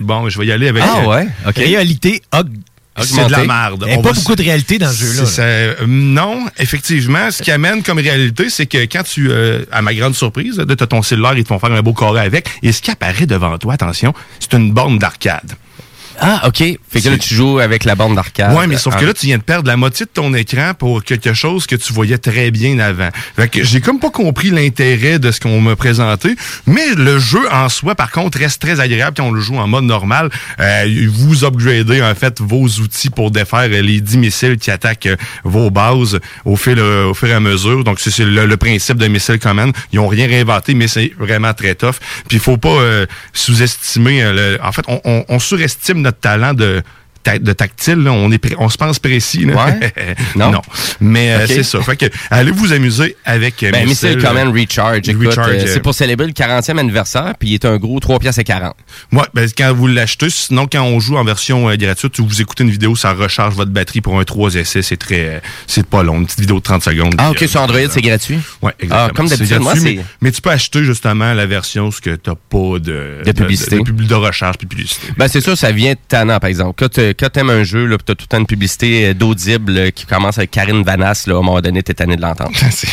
Bon, 0.00 0.28
je 0.28 0.38
vais 0.38 0.46
y 0.46 0.52
aller 0.52 0.68
avec... 0.68 0.82
Ah 0.86 1.00
euh, 1.02 1.06
ouais, 1.06 1.28
ok. 1.46 1.56
Réalité 1.56 2.22
C'est 3.02 3.26
de 3.26 3.32
la 3.32 3.44
merde. 3.44 3.84
Il 3.86 3.92
n'y 3.92 3.98
a 3.98 4.02
pas 4.02 4.10
va- 4.10 4.14
beaucoup 4.14 4.36
de 4.36 4.42
réalité 4.42 4.78
dans 4.78 4.90
ce 4.90 5.04
jeu-là. 5.04 5.26
ça. 5.26 5.42
Euh, 5.42 5.74
non, 5.86 6.46
effectivement, 6.58 7.30
ce 7.30 7.42
qui 7.42 7.50
amène 7.50 7.82
comme 7.82 7.98
réalité, 7.98 8.50
c'est 8.50 8.66
que 8.66 8.78
quand 8.84 9.02
tu, 9.02 9.30
euh, 9.30 9.64
à 9.72 9.82
ma 9.82 9.94
grande 9.94 10.14
surprise, 10.14 10.56
de 10.56 10.74
ton 10.74 11.02
cellulaire, 11.02 11.36
ils 11.36 11.42
te 11.44 11.48
font 11.48 11.58
faire 11.58 11.72
un 11.72 11.82
beau 11.82 11.92
carré 11.94 12.20
avec, 12.20 12.48
et 12.62 12.72
ce 12.72 12.80
qui 12.82 12.90
apparaît 12.90 13.26
devant 13.26 13.56
toi, 13.58 13.74
attention, 13.74 14.14
c'est 14.40 14.52
une 14.54 14.72
borne 14.72 14.98
d'arcade. 14.98 15.52
Ah, 16.20 16.42
OK. 16.46 16.58
Fait 16.58 17.00
que 17.00 17.08
là, 17.08 17.18
tu 17.18 17.34
joues 17.34 17.58
avec 17.58 17.84
la 17.84 17.94
bande 17.94 18.14
d'arcade. 18.14 18.54
Ouais, 18.56 18.66
mais 18.66 18.76
sauf 18.76 18.94
que 18.96 19.04
Ah. 19.04 19.06
là, 19.08 19.12
tu 19.14 19.26
viens 19.26 19.38
de 19.38 19.42
perdre 19.42 19.68
la 19.68 19.76
moitié 19.76 20.06
de 20.06 20.10
ton 20.10 20.32
écran 20.34 20.72
pour 20.78 21.02
quelque 21.04 21.34
chose 21.34 21.66
que 21.66 21.76
tu 21.76 21.92
voyais 21.92 22.18
très 22.18 22.50
bien 22.50 22.78
avant. 22.78 23.08
Fait 23.36 23.48
que 23.48 23.64
j'ai 23.64 23.80
comme 23.80 23.98
pas 23.98 24.10
compris 24.10 24.50
l'intérêt 24.50 25.18
de 25.18 25.30
ce 25.32 25.40
qu'on 25.40 25.60
m'a 25.60 25.76
présenté, 25.76 26.36
mais 26.66 26.94
le 26.96 27.18
jeu 27.18 27.40
en 27.52 27.68
soi, 27.68 27.94
par 27.94 28.10
contre, 28.10 28.38
reste 28.38 28.60
très 28.62 28.80
agréable 28.80 29.16
quand 29.16 29.24
on 29.24 29.32
le 29.32 29.40
joue 29.40 29.56
en 29.56 29.66
mode 29.66 29.84
normal. 29.84 30.30
Euh, 30.60 31.06
vous 31.10 31.44
upgradez, 31.44 32.00
en 32.02 32.14
fait, 32.14 32.40
vos 32.40 32.66
outils 32.66 33.10
pour 33.10 33.30
défaire 33.30 33.68
les 33.68 34.00
10 34.00 34.16
missiles 34.18 34.56
qui 34.56 34.70
attaquent 34.70 35.06
euh, 35.06 35.16
vos 35.42 35.70
bases 35.70 36.20
au 36.44 36.56
fil, 36.56 36.78
euh, 36.78 37.06
au 37.06 37.14
fur 37.14 37.28
et 37.28 37.32
à 37.34 37.40
mesure. 37.40 37.82
Donc, 37.84 37.98
c'est 38.00 38.16
le, 38.24 38.46
le 38.46 38.56
principe 38.56 38.98
de 38.98 39.08
Missile 39.08 39.38
Command. 39.38 39.72
Ils 39.92 39.98
ont 39.98 40.08
rien 40.08 40.26
réinventé, 40.28 40.74
mais 40.74 40.86
c'est 40.88 41.12
vraiment 41.18 41.52
très 41.54 41.74
tough. 41.74 41.96
Puis, 42.28 42.36
il 42.36 42.40
faut 42.40 42.56
pas 42.56 42.68
euh, 42.68 43.06
sous-estimer... 43.32 44.22
le- 44.32 44.58
en 44.62 44.72
fait, 44.72 44.82
on, 44.88 45.00
on- 45.04 45.24
on 45.28 45.38
surestime 45.38 46.02
notre 46.04 46.20
talent 46.20 46.54
de 46.54 46.82
ta- 47.24 47.38
de 47.38 47.52
tactile, 47.52 47.96
là, 47.96 48.12
on, 48.12 48.30
est 48.30 48.54
on 48.58 48.68
se 48.68 48.76
pense 48.76 48.98
précis. 49.00 49.44
Là. 49.46 49.64
Ouais? 49.66 49.92
Non? 50.36 50.60
Mais 51.00 51.32
euh, 51.32 51.46
c'est 51.46 51.62
ça. 51.62 51.80
Fait 51.82 51.96
que, 51.96 52.06
allez 52.30 52.50
vous 52.50 52.72
amuser 52.72 53.16
avec 53.24 53.62
euh, 53.62 53.70
Ben, 53.70 53.86
Missile 53.86 54.18
Command 54.22 54.52
Recharge. 54.54 55.08
Euh, 55.08 55.64
c'est 55.66 55.80
pour 55.82 55.94
célébrer 55.94 56.26
le 56.26 56.32
40e 56.32 56.78
anniversaire, 56.78 57.34
puis 57.38 57.50
il 57.50 57.54
est 57.54 57.64
un 57.64 57.76
gros 57.78 57.98
3 58.00 58.18
piastres 58.18 58.40
et 58.40 58.44
40. 58.44 58.74
Ouais, 59.12 59.22
ben, 59.32 59.48
quand 59.56 59.72
vous 59.74 59.86
l'achetez, 59.86 60.30
sinon 60.30 60.66
quand 60.70 60.82
on 60.82 61.00
joue 61.00 61.16
en 61.16 61.24
version 61.24 61.68
euh, 61.68 61.76
gratuite, 61.76 62.20
vous 62.20 62.40
écoutez 62.40 62.64
une 62.64 62.70
vidéo, 62.70 62.94
ça 62.96 63.12
recharge 63.12 63.54
votre 63.54 63.70
batterie 63.70 64.00
pour 64.00 64.18
un 64.20 64.24
3 64.24 64.54
essais. 64.56 64.82
C'est 64.82 64.96
très, 64.96 65.42
c'est 65.66 65.86
pas 65.86 66.02
long, 66.02 66.18
une 66.18 66.26
petite 66.26 66.40
vidéo 66.40 66.56
de 66.58 66.62
30 66.62 66.82
secondes. 66.82 67.14
Ah, 67.18 67.30
Puis, 67.34 67.44
OK, 67.44 67.50
sur 67.50 67.60
Android, 67.62 67.78
euh, 67.78 67.88
c'est 67.90 68.02
gratuit? 68.02 68.38
Ouais, 68.62 68.72
exactement. 68.78 69.08
Ah, 69.10 69.14
comme 69.14 69.28
C'est 69.28 69.36
d'habitude, 69.38 69.60
moi, 69.60 69.74
c'est... 69.76 69.82
mais, 69.94 70.04
mais 70.20 70.30
tu 70.32 70.40
peux 70.40 70.50
acheter 70.50 70.84
justement 70.84 71.32
la 71.32 71.46
version 71.46 71.90
ce 71.90 72.00
que 72.00 72.10
t'as 72.16 72.34
pas 72.34 72.78
de, 72.78 73.22
De 73.24 73.32
publicité. 73.32 73.78
de, 73.78 73.82
de 73.90 74.04
de 74.04 74.14
recharge 74.14 74.58
puis 74.58 74.66
de 74.66 74.70
publicité. 74.74 75.08
Ben, 75.16 75.28
c'est 75.28 75.40
sûr, 75.40 75.56
ça 75.56 75.72
vient 75.72 75.94
tannant, 76.08 76.38
par 76.38 76.48
exemple. 76.50 76.74
Quand 76.78 76.98
quand 77.18 77.30
t'aimes 77.30 77.50
un 77.50 77.62
jeu, 77.64 77.86
là, 77.86 77.98
pis 77.98 78.04
t'as 78.04 78.14
tout 78.14 78.24
le 78.24 78.28
temps 78.28 78.38
une 78.38 78.46
publicité 78.46 79.08
euh, 79.08 79.14
d'audible 79.14 79.76
euh, 79.76 79.90
qui 79.90 80.06
commence 80.06 80.38
avec 80.38 80.50
Karine 80.50 80.82
Vanasse, 80.82 81.26
là, 81.26 81.34
à 81.34 81.38
un 81.38 81.42
moment 81.42 81.60
donné, 81.60 81.82
t'es 81.82 81.94
tanné 81.94 82.16
de 82.16 82.22
l'entendre. 82.22 82.52
Sinon, 82.56 82.92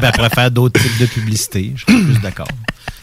ben, 0.00 0.02
elle 0.02 0.12
pourrait 0.12 0.30
faire 0.30 0.50
d'autres 0.50 0.80
types 0.80 0.98
de 0.98 1.06
publicité. 1.06 1.72
Je 1.76 1.84
serais 1.84 2.02
plus 2.02 2.20
d'accord. 2.20 2.48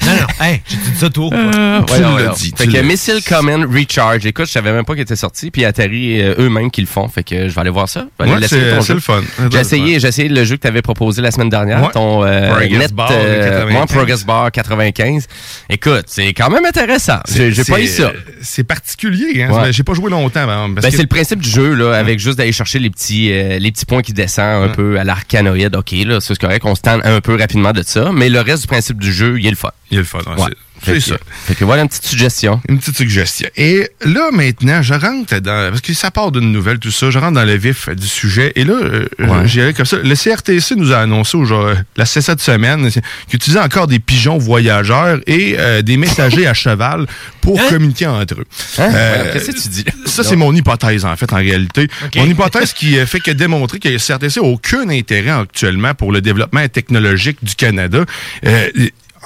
Non, 0.07 0.13
non, 0.13 0.27
hey, 0.45 0.61
j'ai 0.67 0.77
dit 0.77 0.97
ça 0.97 1.09
tout. 1.09 1.29
Euh, 1.33 1.81
Tu 1.83 2.01
l'as 2.01 2.33
dit, 2.33 2.51
tu 2.53 2.57
Fait 2.63 2.67
que. 2.71 2.81
Missile 2.81 3.19
Command 3.27 3.65
Recharge. 3.65 4.25
Écoute, 4.25 4.45
je 4.47 4.51
savais 4.51 4.71
même 4.71 4.85
pas 4.85 4.93
qu'il 4.93 5.01
était 5.03 5.15
sorti, 5.15 5.51
puis 5.51 5.65
Atari 5.65 6.21
euh, 6.21 6.35
eux-mêmes 6.39 6.71
qui 6.71 6.81
le 6.81 6.87
font. 6.87 7.07
Fait 7.07 7.23
que 7.23 7.49
je 7.49 7.53
vais 7.55 7.61
aller 7.61 7.69
voir 7.69 7.89
ça. 7.89 8.07
Ouais, 8.19 8.27
c'est 8.47 8.93
le 8.93 8.99
fun. 8.99 9.21
J'ai 9.51 9.59
essayé, 9.59 9.99
j'ai 9.99 10.07
essayé 10.07 10.29
le 10.29 10.43
jeu 10.45 10.55
que 10.55 10.61
tu 10.61 10.67
avais 10.67 10.81
proposé 10.81 11.21
la 11.21 11.31
semaine 11.31 11.49
dernière, 11.49 11.81
Ouais. 11.83 11.91
ton 11.93 12.23
euh, 12.23 12.49
Progress 12.49 12.79
Net, 12.79 12.93
Bar, 12.93 13.09
euh, 13.11 13.43
95. 13.49 13.79
ouais, 13.79 13.85
Progress 13.97 14.25
Bar 14.25 14.51
95. 14.51 15.27
Écoute, 15.69 16.05
c'est 16.07 16.33
quand 16.33 16.49
même 16.49 16.65
intéressant. 16.65 17.19
J'ai 17.33 17.51
pas 17.63 17.79
eu 17.81 17.87
ça. 17.87 18.11
C'est 18.41 18.63
particulier. 18.63 19.43
Hein? 19.43 19.51
Ouais. 19.51 19.73
J'ai 19.73 19.83
pas 19.83 19.93
joué 19.93 20.09
longtemps. 20.09 20.45
Ben, 20.47 20.75
que- 20.81 20.89
c'est 20.91 21.01
le 21.01 21.07
principe 21.07 21.39
du 21.41 21.49
jeu, 21.49 21.73
là, 21.73 21.93
avec 21.93 22.19
juste 22.19 22.37
d'aller 22.37 22.51
chercher 22.51 22.79
les 22.79 22.89
petits, 22.89 23.31
euh, 23.31 23.59
les 23.59 23.71
petits 23.71 23.85
points 23.85 24.01
qui 24.01 24.13
descendent 24.13 24.69
un 24.69 24.73
peu 24.73 24.99
à 24.99 25.03
l'arcanoïde. 25.03 25.75
OK, 25.75 25.91
là, 26.05 26.19
ça, 26.19 26.33
c'est 26.33 26.39
correct, 26.39 26.63
on 26.65 26.75
se 26.75 26.81
tente 26.81 27.01
un 27.05 27.21
peu 27.21 27.35
rapidement 27.35 27.71
de 27.73 27.83
ça, 27.83 28.11
mais 28.13 28.29
le 28.29 28.39
reste 28.41 28.61
du 28.63 28.67
principe 28.67 28.99
du 28.99 29.11
jeu, 29.11 29.39
il 29.39 29.45
est 29.47 29.49
le 29.51 29.55
fun. 29.55 29.71
Il 29.91 29.97
est 29.97 30.01
le 30.01 30.05
fun. 30.05 30.19
Ouais. 30.37 30.51
c'est- 30.83 30.99
ça. 30.99 31.15
Fait 31.45 31.55
que 31.55 31.63
voilà 31.63 31.81
une 31.83 31.87
petite 31.87 32.05
suggestion. 32.05 32.61
Une 32.69 32.77
petite 32.77 32.97
suggestion. 32.97 33.47
Et 33.55 33.89
là, 34.05 34.29
maintenant, 34.31 34.81
je 34.81 34.93
rentre 34.93 35.39
dans... 35.39 35.69
Parce 35.71 35.81
que 35.81 35.93
ça 35.93 36.11
part 36.11 36.31
d'une 36.31 36.51
nouvelle, 36.51 36.77
tout 36.77 36.91
ça. 36.91 37.09
Je 37.09 37.17
rentre 37.17 37.33
dans 37.33 37.45
le 37.45 37.55
vif 37.55 37.89
du 37.89 38.05
sujet. 38.07 38.51
Et 38.55 38.63
là, 38.63 38.73
euh, 38.73 39.07
Ouais. 39.19 39.61
allais 39.61 39.73
comme 39.73 39.85
ça. 39.85 39.97
Le 39.97 40.13
CRTC 40.15 40.75
nous 40.75 40.91
a 40.91 40.97
annoncé 40.99 41.35
aujourd'hui, 41.37 41.77
la 41.95 42.05
c'est 42.05 42.21
cette 42.21 42.41
semaine, 42.41 42.89
qu'il 42.91 43.01
utilisait 43.33 43.59
encore 43.59 43.87
des 43.87 43.99
pigeons 43.99 44.37
voyageurs 44.37 45.19
et 45.25 45.55
euh, 45.57 45.81
des 45.81 45.97
messagers 45.97 46.45
à 46.47 46.53
cheval 46.53 47.07
pour 47.41 47.59
communiquer 47.69 48.07
entre 48.07 48.35
eux. 48.35 48.45
Hein? 48.77 48.89
Euh, 48.93 49.33
Qu'est-ce 49.33 49.51
que 49.51 49.61
tu 49.61 49.69
dis? 49.69 49.85
Ça, 50.05 50.23
c'est 50.23 50.35
mon 50.35 50.53
hypothèse, 50.53 51.05
en 51.05 51.15
fait, 51.15 51.31
en 51.33 51.37
réalité. 51.37 51.87
Mon 52.17 52.25
hypothèse 52.25 52.73
qui 52.73 52.97
euh, 52.99 53.05
fait 53.05 53.19
que 53.21 53.31
démontrer 53.31 53.79
que 53.79 53.87
le 53.89 53.97
CRTC 53.97 54.41
n'a 54.41 54.45
aucun 54.47 54.89
intérêt 54.89 55.31
actuellement 55.31 55.93
pour 55.95 56.11
le 56.11 56.21
développement 56.21 56.67
technologique 56.67 57.37
du 57.41 57.55
Canada. 57.55 58.03
Euh, 58.45 58.69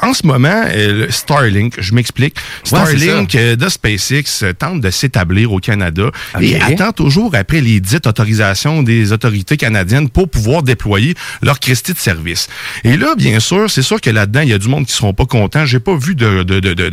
en 0.01 0.13
ce 0.13 0.25
moment, 0.25 0.63
euh, 0.73 1.07
Starlink, 1.09 1.75
je 1.79 1.93
m'explique, 1.93 2.35
Starlink 2.63 3.35
euh, 3.35 3.55
de 3.55 3.69
SpaceX 3.69 4.23
euh, 4.43 4.53
tente 4.53 4.81
de 4.81 4.89
s'établir 4.89 5.51
au 5.51 5.59
Canada 5.59 6.09
et 6.39 6.55
Ok. 6.55 6.61
attend 6.71 6.91
toujours 6.91 7.35
après 7.35 7.61
les 7.61 7.79
dites 7.79 8.07
autorisations 8.07 8.83
des 8.83 9.11
autorités 9.11 9.57
canadiennes 9.57 10.09
pour 10.09 10.29
pouvoir 10.29 10.63
déployer 10.63 11.15
leur 11.41 11.59
Christie 11.59 11.93
de 11.93 11.97
service. 11.99 12.47
Et 12.83 12.97
là, 12.97 13.15
bien 13.15 13.39
sûr, 13.39 13.69
c'est 13.69 13.81
sûr 13.81 14.01
que 14.01 14.09
là-dedans, 14.09 14.41
il 14.41 14.49
y 14.49 14.53
a 14.53 14.57
du 14.57 14.67
monde 14.67 14.85
qui 14.85 14.93
seront 14.93 15.13
pas 15.13 15.25
contents. 15.25 15.65
J'ai 15.65 15.79
pas 15.79 15.95
vu 15.95 16.15
de 16.15 16.43
de, 16.43 16.59
de, 16.59 16.73
de, 16.73 16.89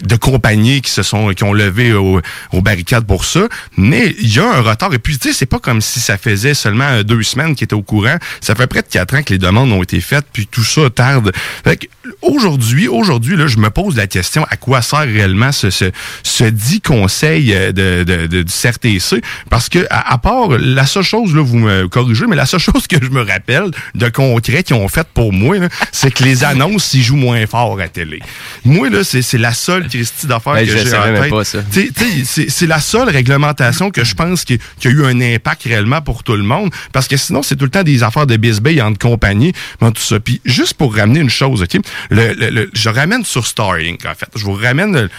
de, 0.00 0.16
compagnies 0.16 0.80
qui 0.82 0.90
se 0.90 1.02
sont 1.02 1.28
qui 1.30 1.44
ont 1.44 1.52
levé 1.52 1.92
au- 1.92 2.20
aux 2.52 2.62
barricades 2.62 3.06
pour 3.06 3.24
ça, 3.24 3.48
mais 3.76 4.14
il 4.20 4.34
y 4.34 4.38
a 4.40 4.44
un 4.56 4.60
retard. 4.60 4.92
Et 4.94 4.98
puis, 4.98 5.18
tu 5.18 5.28
sais, 5.28 5.34
c'est 5.34 5.46
pas 5.46 5.58
comme 5.58 5.80
si 5.80 6.00
ça 6.00 6.18
faisait 6.18 6.54
seulement 6.54 7.02
deux 7.02 7.22
semaines 7.22 7.54
qu'ils 7.54 7.64
étaient 7.64 7.74
au 7.74 7.82
courant. 7.82 8.16
Ça 8.40 8.54
fait 8.54 8.66
près 8.66 8.82
de 8.82 8.88
quatre 8.88 9.14
ans 9.14 9.22
que 9.22 9.32
les 9.32 9.38
demandes 9.38 9.70
ont 9.72 9.82
été 9.82 10.00
faites, 10.00 10.26
puis 10.32 10.46
tout 10.46 10.64
ça 10.64 10.90
tarde. 10.90 11.32
Fait 11.64 11.76
que, 11.76 11.86
aujourd'hui, 12.22 12.88
aujourd'hui, 12.88 13.36
là, 13.36 13.46
je 13.46 13.58
me 13.58 13.70
pose 13.70 13.96
la 13.96 14.06
question 14.06 14.44
à 14.50 14.56
quoi 14.56 14.82
sert 14.82 15.00
réellement 15.00 15.52
ce, 15.52 15.70
ce, 15.70 15.86
ce 16.22 16.44
dit 16.44 16.80
conseil 16.80 17.52
euh, 17.54 17.72
de, 17.72 18.04
de, 18.04 18.26
de- 18.26 18.42
du 18.42 18.52
CRTC? 18.52 19.22
Parce 19.50 19.68
que, 19.68 19.86
à, 19.90 20.12
à 20.12 20.18
part 20.18 20.48
la 20.58 20.86
seule 20.86 21.02
chose, 21.02 21.34
là, 21.34 21.42
vous 21.42 21.58
me 21.58 21.88
corrigez, 21.88 22.26
mais 22.26 22.36
la 22.36 22.46
seule 22.46 22.60
chose 22.72 22.86
que 22.86 22.96
je 23.02 23.08
me 23.10 23.22
rappelle 23.22 23.70
de 23.94 24.08
concret 24.08 24.62
qu'ils 24.62 24.76
ont 24.76 24.88
fait 24.88 25.06
pour 25.14 25.32
moi, 25.32 25.56
c'est 25.92 26.10
que 26.12 26.24
les 26.24 26.44
annonces, 26.44 26.94
ils 26.94 27.02
jouent 27.02 27.16
moins 27.16 27.46
fort 27.46 27.78
à 27.80 27.88
télé. 27.88 28.20
Moi, 28.64 28.90
là, 28.90 29.02
c'est 29.04 29.38
la 29.38 29.52
seule 29.54 29.88
Christie 29.88 30.26
d'affaires 30.26 30.54
Ouais, 30.54 30.66
que 30.66 30.72
j'ai 30.76 30.96
en 30.96 31.40
tête. 31.42 32.48
c'est 32.48 32.66
la 32.66 32.80
seule 32.80 33.08
réglementation 33.08 33.90
que 33.90 34.04
je 34.04 34.14
pense 34.14 34.44
qui, 34.44 34.58
qui 34.78 34.88
a 34.88 34.90
eu 34.90 35.04
un 35.04 35.20
impact 35.20 35.64
réellement 35.64 36.00
pour 36.02 36.22
tout 36.22 36.36
le 36.36 36.42
monde. 36.42 36.70
Parce 36.92 37.08
que 37.08 37.16
sinon, 37.16 37.42
c'est 37.42 37.56
tout 37.56 37.64
le 37.64 37.70
temps 37.70 37.82
des 37.82 38.02
affaires 38.02 38.26
de 38.26 38.36
bisbille 38.36 38.80
entre 38.82 38.98
compagnies, 38.98 39.52
tout 39.80 39.92
ça. 39.96 40.20
Puis 40.20 40.40
juste 40.44 40.74
pour 40.74 40.94
ramener 40.94 41.20
une 41.20 41.30
chose, 41.36 41.64
je 42.10 42.88
ramène 42.88 43.24
sur 43.24 43.46
Starlink, 43.46 44.04
en 44.06 44.14
fait. 44.14 44.28
Je 44.34 44.44
vous 44.44 44.54
ramène 44.54 44.92
le- 44.94 45.10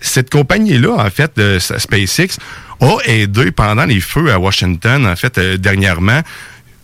cette 0.00 0.30
compagnie-là, 0.30 0.92
en 0.96 1.10
fait, 1.10 1.32
de 1.36 1.58
SpaceX, 1.58 2.38
a 2.80 2.96
aidé 3.06 3.50
pendant 3.50 3.84
les 3.86 4.00
feux 4.00 4.30
à 4.32 4.38
Washington, 4.38 5.06
en 5.06 5.16
fait, 5.16 5.38
euh, 5.38 5.56
dernièrement, 5.56 6.20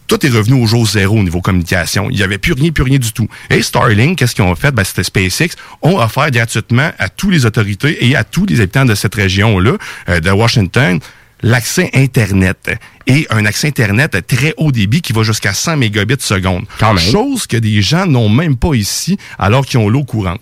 tout 0.07 0.25
est 0.27 0.31
revenu 0.31 0.62
au 0.62 0.66
jour 0.66 0.87
zéro 0.87 1.18
au 1.18 1.23
niveau 1.23 1.40
communication. 1.40 2.09
Il 2.11 2.16
n'y 2.16 2.23
avait 2.23 2.37
plus 2.38 2.53
rien, 2.53 2.70
plus 2.73 2.83
rien 2.83 2.99
du 2.99 3.12
tout. 3.12 3.29
Et 3.51 3.62
Starlink, 3.62 4.18
qu'est-ce 4.18 4.35
qu'ils 4.35 4.44
ont 4.44 4.55
fait? 4.55 4.70
Ben, 4.70 4.85
c'était 4.85 5.03
SpaceX, 5.03 5.57
ont 5.83 5.99
offert 5.99 6.31
gratuitement 6.31 6.92
à 6.99 7.09
toutes 7.09 7.31
les 7.33 7.47
autorités 7.47 8.07
et 8.07 8.14
à 8.16 8.23
tous 8.25 8.44
les 8.47 8.61
habitants 8.61 8.85
de 8.85 8.94
cette 8.94 9.14
région-là, 9.14 9.73
euh, 10.11 10.20
de 10.20 10.31
Washington, 10.31 11.01
l'accès 11.44 11.90
Internet 11.92 12.70
et 13.07 13.26
un 13.28 13.44
accès 13.44 13.68
Internet 13.68 14.14
à 14.14 14.22
très 14.22 14.54
haut 14.57 14.72
débit 14.72 15.02
qui 15.02 15.12
va 15.12 15.22
jusqu'à 15.22 15.52
100 15.52 15.76
mégabits 15.76 16.14
seconde. 16.18 16.64
Chose 16.98 17.46
que 17.46 17.59
des 17.59 17.83
gens 17.83 18.07
n'ont 18.07 18.30
même 18.30 18.57
pas 18.57 18.74
ici 18.74 19.18
alors 19.38 19.66
qu'ils 19.66 19.78
ont 19.78 19.88
l'eau 19.90 20.04
courante. 20.04 20.40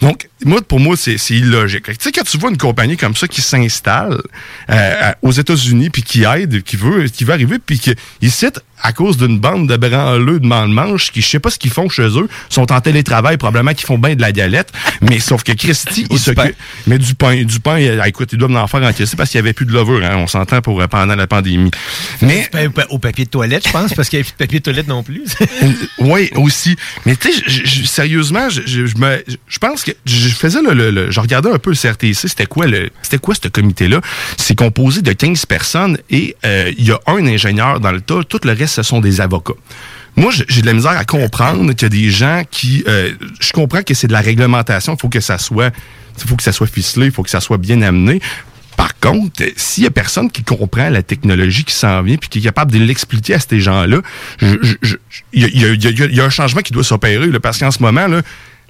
Donc, 0.00 0.28
moi, 0.44 0.60
pour 0.60 0.78
moi, 0.78 0.94
c'est 0.96 1.16
illogique. 1.30 1.84
Tu 1.84 1.96
sais, 1.98 2.12
quand 2.12 2.24
tu 2.24 2.36
vois 2.36 2.50
une 2.50 2.58
compagnie 2.58 2.98
comme 2.98 3.16
ça 3.16 3.26
qui 3.28 3.40
s'installe 3.40 4.20
euh, 4.68 5.12
aux 5.22 5.32
États-Unis 5.32 5.88
puis 5.88 6.02
qui 6.02 6.24
aide, 6.24 6.62
qui 6.62 6.76
veut, 6.76 7.04
qui 7.08 7.24
veut 7.24 7.32
arriver, 7.32 7.58
puis 7.58 7.78
qui 7.78 7.94
ici, 8.20 8.46
à 8.82 8.92
cause 8.92 9.16
d'une 9.16 9.38
bande 9.38 9.68
de 9.68 9.76
branleux 9.76 10.40
de 10.40 10.46
manche 10.46 11.10
qui, 11.12 11.22
je 11.22 11.28
sais 11.28 11.38
pas 11.40 11.50
ce 11.50 11.58
qu'ils 11.58 11.70
font 11.70 11.88
chez 11.88 12.02
eux, 12.18 12.28
sont 12.48 12.70
en 12.72 12.80
télétravail, 12.80 13.36
probablement 13.36 13.74
qu'ils 13.74 13.86
font 13.86 13.98
bien 13.98 14.14
de 14.14 14.20
la 14.20 14.32
galette, 14.32 14.72
mais 15.00 15.18
sauf 15.20 15.42
que 15.42 15.52
Christy, 15.52 16.06
il 16.10 16.18
s'occupe... 16.18 16.54
Mais 16.86 16.98
du 16.98 17.14
pain, 17.14 17.42
du 17.44 17.60
pain, 17.60 17.80
euh, 17.80 18.02
écoute, 18.04 18.30
ils 18.32 18.38
doivent 18.38 18.56
en 18.56 18.66
faire 18.66 18.82
encaisser 18.82 19.16
parce 19.16 19.30
qu'il 19.30 19.38
y 19.38 19.42
avait 19.42 19.52
plus 19.52 19.66
de 19.66 19.72
levure, 19.72 20.04
hein, 20.04 20.16
on 20.16 20.26
s'entend 20.26 20.60
pour 20.62 20.80
euh, 20.80 20.86
pendant 20.88 21.14
la 21.14 21.26
pandémie. 21.26 21.70
Mais 22.20 22.48
Au 22.90 22.98
papier 22.98 23.24
de 23.24 23.30
toilette, 23.30 23.66
je 23.66 23.72
pense, 23.72 23.94
parce 23.94 24.08
qu'il 24.08 24.18
n'y 24.18 24.22
a 24.22 24.24
plus 24.24 24.32
de 24.32 24.36
papier 24.36 24.58
de 24.58 24.64
toilette 24.64 24.88
non 24.88 25.02
plus. 25.02 25.22
oui, 25.98 26.30
aussi. 26.34 26.76
Mais 27.06 27.16
tu 27.16 27.32
sais, 27.32 27.86
sérieusement, 27.86 28.48
je, 28.50 28.62
je, 28.66 28.86
je 28.86 28.96
me, 28.96 29.22
je 29.48 29.58
pense 29.58 29.84
que 29.84 29.92
je 30.04 30.28
faisais 30.28 30.60
le, 30.62 30.72
le- 30.74 30.90
le- 30.90 31.10
je 31.10 31.20
regardais 31.20 31.50
un 31.50 31.58
peu 31.58 31.70
le 31.70 31.76
CRTC. 31.76 32.28
C'était 32.28 32.46
quoi 32.46 32.66
le, 32.66 32.90
c'était 33.02 33.18
quoi 33.18 33.34
ce 33.34 33.48
comité-là? 33.48 34.00
C'est 34.36 34.56
composé 34.56 35.02
de 35.02 35.12
15 35.12 35.46
personnes 35.46 35.98
et 36.10 36.36
euh, 36.44 36.72
il 36.78 36.84
y 36.86 36.90
a 36.92 36.98
un 37.06 37.26
ingénieur 37.26 37.80
dans 37.80 37.92
le 37.92 38.00
tas. 38.00 38.20
Tout 38.28 38.40
le 38.44 38.52
reste, 38.52 38.71
ce 38.72 38.82
sont 38.82 39.00
des 39.00 39.20
avocats. 39.20 39.54
Moi, 40.16 40.30
j'ai 40.48 40.60
de 40.60 40.66
la 40.66 40.72
misère 40.74 40.90
à 40.92 41.04
comprendre 41.04 41.72
qu'il 41.72 41.82
y 41.82 41.86
a 41.86 41.88
des 41.88 42.10
gens 42.10 42.42
qui, 42.50 42.84
euh, 42.86 43.12
je 43.40 43.52
comprends 43.52 43.82
que 43.82 43.94
c'est 43.94 44.08
de 44.08 44.12
la 44.12 44.20
réglementation. 44.20 44.94
Il 44.94 45.00
faut 45.00 45.08
que 45.08 45.20
ça 45.20 45.38
soit, 45.38 45.72
il 46.22 46.28
faut 46.28 46.36
que 46.36 46.42
ça 46.42 46.52
soit 46.52 46.66
ficelé, 46.66 47.06
il 47.06 47.12
faut 47.12 47.22
que 47.22 47.30
ça 47.30 47.40
soit 47.40 47.56
bien 47.58 47.80
amené. 47.82 48.20
Par 48.76 48.98
contre, 48.98 49.42
euh, 49.42 49.50
s'il 49.56 49.84
y 49.84 49.86
a 49.86 49.90
personne 49.90 50.30
qui 50.30 50.42
comprend 50.42 50.88
la 50.90 51.02
technologie 51.02 51.64
qui 51.64 51.74
s'en 51.74 52.02
vient 52.02 52.16
puis 52.16 52.28
qui 52.28 52.38
est 52.40 52.42
capable 52.42 52.72
de 52.72 52.78
l'expliquer 52.78 53.34
à 53.34 53.38
ces 53.40 53.60
gens-là, 53.60 54.00
il 55.32 55.46
y, 56.12 56.20
a- 56.20 56.24
un 56.24 56.30
changement 56.30 56.60
qui 56.62 56.72
doit 56.72 56.84
s'opérer 56.84 57.28
parce 57.40 57.58
qu'en 57.58 57.70
ce 57.70 57.80
moment, 57.82 58.06
là, 58.06 58.22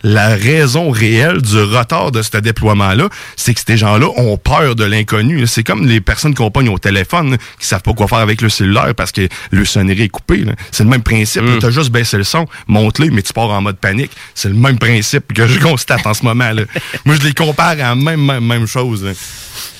la 0.03 0.29
raison 0.31 0.91
réelle 0.91 1.41
du 1.43 1.59
retard 1.61 2.11
de 2.13 2.23
ce 2.23 2.37
déploiement-là, 2.37 3.09
c'est 3.37 3.55
que 3.55 3.61
ces 3.67 3.77
gens-là 3.77 4.07
ont 4.17 4.37
peur 4.37 4.75
de 4.75 4.85
l'inconnu. 4.85 5.47
C'est 5.47 5.63
comme 5.63 5.87
les 5.87 6.01
personnes 6.01 6.35
qu'on 6.35 6.51
pogne 6.51 6.69
au 6.69 6.79
téléphone, 6.79 7.37
qui 7.59 7.67
savent 7.67 7.83
pas 7.83 7.93
quoi 7.93 8.09
faire 8.09 8.19
avec 8.19 8.41
le 8.43 8.49
cellulaire 8.49 8.95
parce 8.97 9.13
que 9.13 9.29
le 9.51 9.65
sonnerie 9.65 10.03
est 10.03 10.09
coupé. 10.09 10.45
C'est 10.71 10.85
le 10.85 10.91
même 10.91 11.03
principe. 11.03 11.43
Tu 11.61 11.67
as 11.67 11.71
juste 11.71 11.91
baissé 11.91 12.17
le 12.17 12.25
son, 12.25 12.47
monte-le, 12.67 13.11
mais 13.11 13.23
tu 13.23 13.33
pars 13.33 13.51
en 13.51 13.61
mode 13.63 13.77
panique. 13.77 14.11
C'est 14.35 14.49
le 14.49 14.55
même 14.55 14.79
principe 14.79 15.33
que 15.33 15.47
je 15.47 15.59
constate 15.61 16.07
en 16.07 16.15
ce 16.15 16.25
moment. 16.25 16.51
Là. 16.53 16.63
Moi, 17.05 17.17
je 17.21 17.27
les 17.27 17.35
compare 17.35 17.69
à 17.69 17.75
la 17.75 17.95
même, 17.95 18.25
même, 18.25 18.45
même 18.45 18.67
chose. 18.67 19.05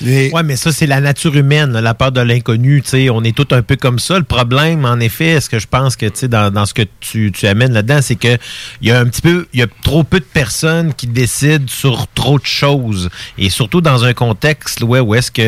Mais- 0.01 0.31
Ouais, 0.33 0.43
mais 0.43 0.55
ça, 0.55 0.71
c'est 0.71 0.85
la 0.87 1.01
nature 1.01 1.35
humaine, 1.35 1.71
la 1.79 1.93
peur 1.93 2.11
de 2.11 2.21
l'inconnu. 2.21 2.81
On 3.11 3.23
est 3.23 3.35
tous 3.35 3.53
un 3.55 3.61
peu 3.61 3.75
comme 3.75 3.99
ça. 3.99 4.17
Le 4.17 4.23
problème, 4.23 4.85
en 4.85 4.99
effet, 4.99 5.39
ce 5.41 5.49
que 5.49 5.59
je 5.59 5.67
pense 5.67 5.95
que 5.95 6.05
tu 6.05 6.11
sais, 6.19 6.27
dans, 6.27 6.51
dans 6.51 6.65
ce 6.65 6.73
que 6.73 6.83
tu, 6.99 7.31
tu 7.31 7.47
amènes 7.47 7.73
là-dedans, 7.73 7.99
c'est 8.01 8.15
que 8.15 8.37
il 8.81 8.87
y 8.89 8.91
a 8.91 8.99
un 8.99 9.05
petit 9.05 9.21
peu, 9.21 9.47
il 9.53 9.59
y 9.59 9.63
a 9.63 9.67
trop 9.83 10.03
peu 10.13 10.19
de 10.19 10.25
personnes 10.25 10.93
qui 10.93 11.07
décident 11.07 11.65
sur 11.67 12.05
trop 12.13 12.37
de 12.37 12.45
choses. 12.45 13.09
Et 13.39 13.49
surtout 13.49 13.81
dans 13.81 14.03
un 14.05 14.13
contexte 14.13 14.83
ouais, 14.83 14.99
où 14.99 15.15
est-ce 15.15 15.31
que 15.31 15.41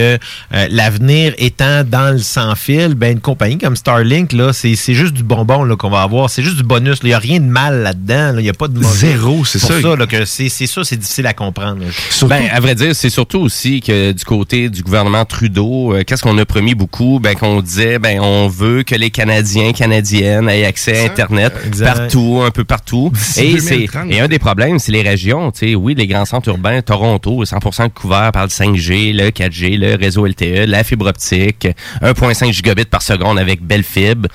euh, 0.54 0.67
l'avenir 0.71 1.36
étant 1.38 1.84
dans 1.84 2.12
le 2.12 2.17
sans-fil, 2.17 2.95
ben 2.95 3.12
une 3.12 3.19
compagnie 3.19 3.60
comme 3.60 3.75
Starlink, 3.75 4.32
là, 4.32 4.54
c'est 4.54 4.75
c'est 4.75 4.95
juste 4.95 5.13
du 5.13 5.21
bonbon 5.21 5.63
là, 5.65 5.75
qu'on 5.75 5.91
va 5.91 6.01
avoir. 6.01 6.32
C'est 6.32 6.41
juste 6.41 6.58
du 6.58 6.63
bonus. 6.63 6.97
Il 7.04 7.10
n'y 7.10 7.13
a 7.13 7.19
rien 7.19 7.39
de 7.39 7.45
mal 7.45 7.84
là-dedans. 7.84 8.32
là. 8.32 8.39
Il 8.39 8.43
n'y 8.43 8.49
a 8.49 8.54
pas 8.54 8.67
de 8.67 8.80
mauvais. 8.80 8.88
Zéro, 9.12 9.45
c'est 9.45 9.60
Pour 9.60 9.69
ça. 9.69 9.82
ça 9.84 9.95
là, 9.95 10.08
que 10.08 10.25
c'est 10.25 10.49
c'est 10.49 10.65
ça, 10.65 10.84
c'est 10.84 10.97
difficile 10.97 11.28
à 11.28 11.34
comprendre. 11.34 11.84
Surtout- 12.10 12.25
Ben, 12.30 12.49
à 12.51 12.60
vrai 12.60 12.73
dire, 12.73 12.95
c'est 12.95 13.12
surtout 13.12 13.41
aussi 13.41 13.82
que 13.82 14.13
du 14.13 14.23
côté 14.25 14.69
du 14.69 14.82
gouvernement 14.82 15.25
Trudeau, 15.25 15.93
euh, 15.93 16.04
qu'est-ce 16.04 16.23
qu'on 16.23 16.39
a 16.39 16.45
promis 16.45 16.73
beaucoup? 16.73 17.19
Ben, 17.21 17.36
qu'on 17.36 17.62
disait, 17.62 17.99
ben, 17.99 18.19
on 18.19 18.47
veut 18.47 18.82
que 18.82 18.95
les 18.95 19.12
Canadiens, 19.12 19.73
Canadiennes 19.73 20.49
aient 20.49 20.65
accès 20.65 21.01
à 21.01 21.12
Internet 21.12 21.54
Exact. 21.67 21.86
partout, 21.97 22.41
un 22.43 22.49
peu 22.49 22.63
partout. 22.63 23.12
Et 23.38 23.60
c'est, 23.60 23.75
2030. 23.75 24.12
et 24.12 24.19
un 24.21 24.28
des 24.28 24.39
problèmes, 24.39 24.55
c'est 24.78 24.91
les 24.91 25.02
régions. 25.02 25.52
Tu 25.52 25.68
sais, 25.70 25.76
oui, 25.76 25.96
les 25.96 26.08
grands 26.08 26.26
centres 26.26 26.50
urbains, 26.50 26.82
Toronto 26.82 27.44
est 27.44 27.52
100% 27.52 27.89
couvert 27.91 28.32
par 28.32 28.44
le 28.44 28.50
5G, 28.50 29.13
le 29.13 29.30
4G, 29.30 29.78
le 29.78 29.96
réseau 29.96 30.26
LTE, 30.26 30.68
la 30.68 30.84
fibre 30.84 31.08
optique, 31.08 31.68
1.5 32.02 32.52
gigabits 32.52 32.86
par 32.86 33.02
seconde 33.02 33.39
avec 33.39 33.62
belle 33.62 33.84
fibre. 33.84 34.30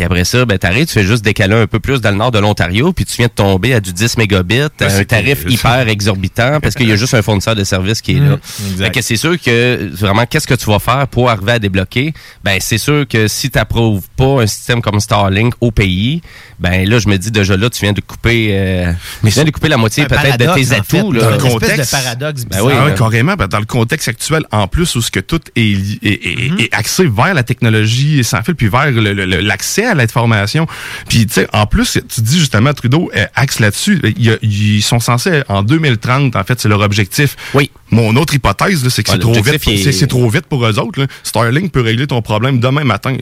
Puis 0.00 0.06
après 0.06 0.24
ça, 0.24 0.46
ben, 0.46 0.56
t'arrives, 0.56 0.86
tu 0.86 0.94
fais 0.94 1.04
juste 1.04 1.22
décaler 1.22 1.54
un 1.54 1.66
peu 1.66 1.78
plus 1.78 2.00
dans 2.00 2.10
le 2.10 2.16
nord 2.16 2.30
de 2.30 2.38
l'Ontario, 2.38 2.90
puis 2.94 3.04
tu 3.04 3.18
viens 3.18 3.26
de 3.26 3.32
tomber 3.32 3.74
à 3.74 3.80
du 3.80 3.92
10 3.92 4.16
mégabits, 4.16 4.60
à 4.62 4.68
un 4.86 5.04
tarif 5.04 5.44
hyper 5.46 5.86
exorbitant, 5.88 6.58
parce 6.58 6.74
qu'il 6.74 6.88
y 6.88 6.92
a 6.92 6.96
juste 6.96 7.12
un 7.12 7.20
fournisseur 7.20 7.54
de 7.54 7.64
services 7.64 8.00
qui 8.00 8.12
est 8.16 8.20
là. 8.20 8.38
exact. 8.70 8.84
Fait 8.86 8.90
que 8.92 9.02
c'est 9.02 9.16
sûr 9.18 9.38
que, 9.38 9.90
vraiment, 9.92 10.24
qu'est-ce 10.24 10.46
que 10.46 10.54
tu 10.54 10.64
vas 10.70 10.78
faire 10.78 11.06
pour 11.06 11.28
arriver 11.28 11.52
à 11.52 11.58
débloquer? 11.58 12.14
Ben, 12.42 12.56
c'est 12.62 12.78
sûr 12.78 13.06
que 13.06 13.28
si 13.28 13.50
tu 13.50 13.58
n'approuves 13.58 14.06
pas 14.16 14.40
un 14.42 14.46
système 14.46 14.80
comme 14.80 15.00
Starlink 15.00 15.52
au 15.60 15.70
pays, 15.70 16.22
ben 16.58 16.88
là, 16.88 16.98
je 16.98 17.06
me 17.06 17.18
dis 17.18 17.30
déjà 17.30 17.54
là, 17.58 17.68
tu 17.68 17.82
viens 17.82 17.92
de 17.92 18.00
couper, 18.00 18.48
euh, 18.52 18.92
tu 19.22 19.28
viens 19.28 19.44
de 19.44 19.50
couper 19.50 19.68
la 19.68 19.76
moitié 19.76 20.06
peut-être 20.06 20.38
de 20.38 20.44
tes 20.44 20.50
en 20.78 20.82
fait, 20.82 20.98
atouts, 20.98 21.12
là. 21.12 21.24
Dans 21.24 21.30
le 21.32 21.36
contexte. 21.38 21.92
de 21.94 22.02
paradoxe 22.02 22.44
Ben 22.46 22.62
oui, 22.62 22.72
Ah 22.74 22.86
là. 22.88 22.92
carrément. 22.92 23.34
Ben, 23.34 23.48
dans 23.48 23.58
le 23.58 23.66
contexte 23.66 24.08
actuel, 24.08 24.44
en 24.50 24.66
plus, 24.66 24.94
où 24.94 25.02
ce 25.02 25.10
que 25.10 25.20
tout 25.20 25.40
est, 25.56 25.60
est, 26.02 26.06
est- 26.06 26.60
est 26.62 26.74
axé 26.74 27.06
vers 27.06 27.34
la 27.34 27.42
technologie 27.42 28.24
sans 28.24 28.40
fil, 28.42 28.54
puis 28.54 28.68
vers 28.68 28.90
l'accès 28.92 29.84
à 29.90 29.94
l'information. 29.94 30.66
Puis, 31.08 31.26
tu 31.26 31.34
sais, 31.34 31.46
en 31.52 31.66
plus, 31.66 31.98
tu 32.12 32.20
dis 32.20 32.38
justement, 32.38 32.72
Trudeau 32.72 33.10
euh, 33.16 33.26
axe 33.34 33.58
là-dessus. 33.60 34.00
A- 34.04 34.36
Ils 34.42 34.82
sont 34.82 35.00
censés, 35.00 35.42
en 35.48 35.62
2030, 35.62 36.36
en 36.36 36.44
fait, 36.44 36.60
c'est 36.60 36.68
leur 36.68 36.80
objectif. 36.80 37.36
Oui. 37.54 37.70
Mon 37.90 38.14
autre 38.16 38.34
hypothèse, 38.34 38.86
c'est 38.88 39.02
que 39.02 39.10
Ouais, 39.10 39.16
c'est 39.16 39.20
trop 39.20 39.32
vite. 39.32 39.66
est- 39.68 39.92
C'est 39.92 40.06
trop 40.06 40.28
vite 40.30 40.46
pour 40.46 40.64
eux 40.64 40.78
autres. 40.78 41.00
là. 41.00 41.06
Starlink 41.24 41.72
peut 41.72 41.80
régler 41.80 42.06
ton 42.06 42.22
problème 42.22 42.60
demain 42.60 42.84
matin. 42.84 43.16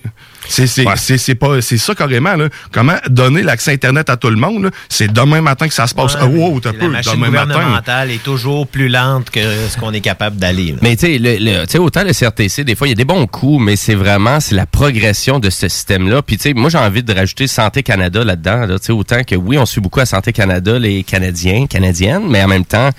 C'est 0.48 0.66
c'est- 0.66 0.87
Ouais. 0.87 0.92
c'est- 0.96 1.16
c'est 1.18 1.35
pas 1.35 1.61
c'est 1.62 1.78
ça 1.78 1.94
carrément. 1.94 2.35
Là. 2.37 2.48
Comment 2.70 2.96
donner 3.09 3.42
l'accès 3.42 3.72
Internet 3.72 4.11
à 4.11 4.16
tout 4.16 4.28
le 4.28 4.37
monde? 4.37 4.70
C'est 4.90 5.11
demain 5.12 5.40
matin 5.40 5.68
que 5.68 5.74
ça 5.74 5.87
se 5.87 5.94
passe. 5.94 6.14
Ouais, 6.14 6.20
Ah, 6.22 6.26
wow, 6.26 6.61
t'as 6.61 6.72
la 6.72 6.78
peu. 6.78 6.88
machine 6.88 7.12
Demain 7.12 7.31
matin. 7.31 7.46
gouvernementale 7.46 8.11
est 8.11 8.22
toujours 8.22 8.66
plus 8.66 8.88
lente 8.88 9.31
que 9.31 9.40
ce 9.70 9.78
qu'on 9.78 9.92
est 9.92 10.00
capable 10.00 10.37
d'aller. 10.37 10.74
Mais 10.83 10.96
tu 10.96 11.07
sais, 11.07 11.18
le, 11.18 11.37
le- 11.38 11.81
autant 11.81 12.04
le 12.04 12.12
CRTC, 12.12 12.64
des 12.64 12.74
fois, 12.74 12.87
il 12.88 12.90
y 12.90 12.92
a 12.92 12.96
des 12.96 13.04
bons 13.07 13.26
coups, 13.26 13.62
mais 13.64 13.76
c'est 13.76 13.94
vraiment, 13.94 14.38
c'est 14.40 14.54
la 14.54 14.66
progression 14.66 15.38
de 15.38 15.48
ce 15.50 15.68
système-là. 15.68 16.20
Puis, 16.22 16.37
tu 16.37 16.42
sais, 16.42 16.54
moi, 16.59 16.71
j'ai 16.71 16.79
envie 16.79 17.03
de 17.03 17.14
rajouter 17.14 17.47
Santé 17.47 17.83
Canada 17.83 18.25
là-dedans. 18.25 18.66
Là, 18.66 18.77
autant 18.90 19.23
que, 19.25 19.35
oui, 19.35 19.59
on 19.59 19.66
suit 19.66 19.81
beaucoup 19.81 20.01
à 20.01 20.07
Santé 20.07 20.33
Canada, 20.33 20.79
les 20.79 21.03
Canadiens, 21.05 21.66
Canadiennes, 21.66 22.29
mais 22.29 22.42
en 22.42 22.49
même 22.49 22.64
temps, 22.64 22.90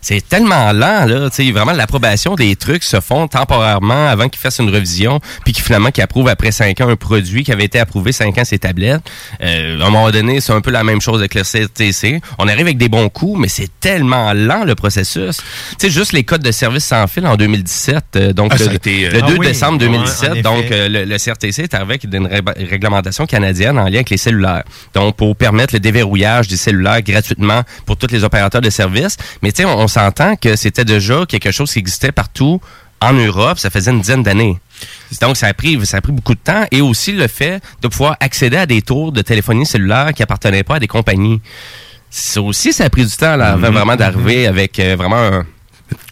c'est 0.00 0.26
tellement 0.28 0.72
lent, 0.72 1.04
là. 1.06 1.30
Tu 1.30 1.46
sais, 1.46 1.50
vraiment, 1.52 1.72
l'approbation 1.72 2.34
des 2.34 2.56
trucs 2.56 2.84
se 2.84 3.00
font 3.00 3.28
temporairement 3.28 4.06
avant 4.08 4.28
qu'ils 4.28 4.40
fassent 4.40 4.58
une 4.58 4.70
revision, 4.74 5.20
puis 5.44 5.52
qu'ils 5.52 5.64
finalement, 5.64 5.90
qu'ils 5.90 6.02
approuvent 6.04 6.28
après 6.28 6.52
cinq 6.52 6.80
ans 6.80 6.88
un 6.88 6.96
produit 6.96 7.44
qui 7.44 7.52
avait 7.52 7.64
été 7.64 7.78
approuvé 7.78 8.12
cinq 8.12 8.38
ans 8.38 8.44
ces 8.44 8.58
tablettes. 8.58 9.02
Euh, 9.42 9.80
à 9.80 9.86
un 9.86 9.90
moment 9.90 10.10
donné, 10.10 10.40
c'est 10.40 10.52
un 10.52 10.60
peu 10.60 10.70
la 10.70 10.84
même 10.84 11.00
chose 11.00 11.18
avec 11.20 11.34
le 11.34 11.42
CRTC. 11.42 12.20
On 12.38 12.48
arrive 12.48 12.66
avec 12.66 12.78
des 12.78 12.88
bons 12.88 13.08
coups, 13.08 13.38
mais 13.40 13.48
c'est 13.48 13.68
tellement 13.80 14.32
lent, 14.32 14.64
le 14.64 14.74
processus. 14.74 15.36
Tu 15.38 15.42
sais, 15.78 15.90
juste 15.90 16.12
les 16.12 16.24
codes 16.24 16.42
de 16.42 16.52
service 16.52 16.84
sans 16.84 17.06
fil 17.06 17.26
en 17.26 17.36
2017, 17.36 18.04
euh, 18.16 18.32
donc 18.32 18.52
Ah, 18.54 18.58
le, 18.64 18.74
été, 18.74 19.06
euh, 19.06 19.10
le 19.10 19.20
Ah 19.22 19.26
2 19.26 19.36
oui, 19.38 19.46
décembre 19.46 19.74
ouais, 19.80 19.86
2017, 19.88 20.30
en 20.30 20.40
donc 20.54 20.70
euh, 20.70 20.88
le, 20.88 21.04
le 21.04 21.16
CRTC 21.18 21.62
est 21.62 21.74
arrivé 21.74 21.90
avec 21.94 22.04
une 22.04 22.26
ré- 22.26 22.40
réglementation 22.68 23.26
canadienne 23.26 23.78
en 23.78 23.84
lien 23.84 23.96
avec 23.96 24.10
les 24.10 24.16
cellulaires. 24.16 24.64
Donc, 24.94 25.16
pour 25.16 25.34
permettre 25.36 25.74
le 25.74 25.80
déverrouillage 25.80 26.48
des 26.48 26.56
cellulaires 26.56 27.02
gratuitement 27.02 27.62
pour 27.86 27.96
tous 27.96 28.08
les 28.10 28.24
opérateurs 28.24 28.60
de 28.60 28.70
services. 28.70 29.16
Mais 29.42 29.52
tu 29.52 29.62
sais, 29.62 29.64
on, 29.68 29.78
on 29.78 29.87
s'entend 29.88 30.36
que 30.36 30.56
c'était 30.56 30.84
déjà 30.84 31.24
quelque 31.26 31.50
chose 31.50 31.72
qui 31.72 31.78
existait 31.78 32.12
partout 32.12 32.60
en 33.00 33.12
Europe, 33.12 33.58
ça 33.58 33.70
faisait 33.70 33.90
une 33.92 34.00
dizaine 34.00 34.22
d'années. 34.22 34.58
Donc, 35.20 35.36
ça 35.36 35.46
a, 35.46 35.54
pris, 35.54 35.84
ça 35.86 35.98
a 35.98 36.00
pris 36.00 36.12
beaucoup 36.12 36.34
de 36.34 36.40
temps. 36.40 36.64
Et 36.72 36.80
aussi 36.80 37.12
le 37.12 37.26
fait 37.28 37.62
de 37.80 37.88
pouvoir 37.88 38.16
accéder 38.20 38.56
à 38.56 38.66
des 38.66 38.82
tours 38.82 39.12
de 39.12 39.22
téléphonie 39.22 39.66
cellulaire 39.66 40.12
qui 40.14 40.22
appartenaient 40.22 40.64
pas 40.64 40.76
à 40.76 40.78
des 40.80 40.86
compagnies. 40.88 41.40
Ça 42.10 42.40
aussi, 42.42 42.72
ça 42.72 42.84
a 42.84 42.90
pris 42.90 43.04
du 43.04 43.16
temps 43.16 43.36
là, 43.36 43.56
Mhm. 43.56 43.66
vraiment 43.72 43.96
d'arriver 43.96 44.46
avec 44.46 44.78
euh, 44.80 44.96
vraiment 44.96 45.16
un- 45.18 45.46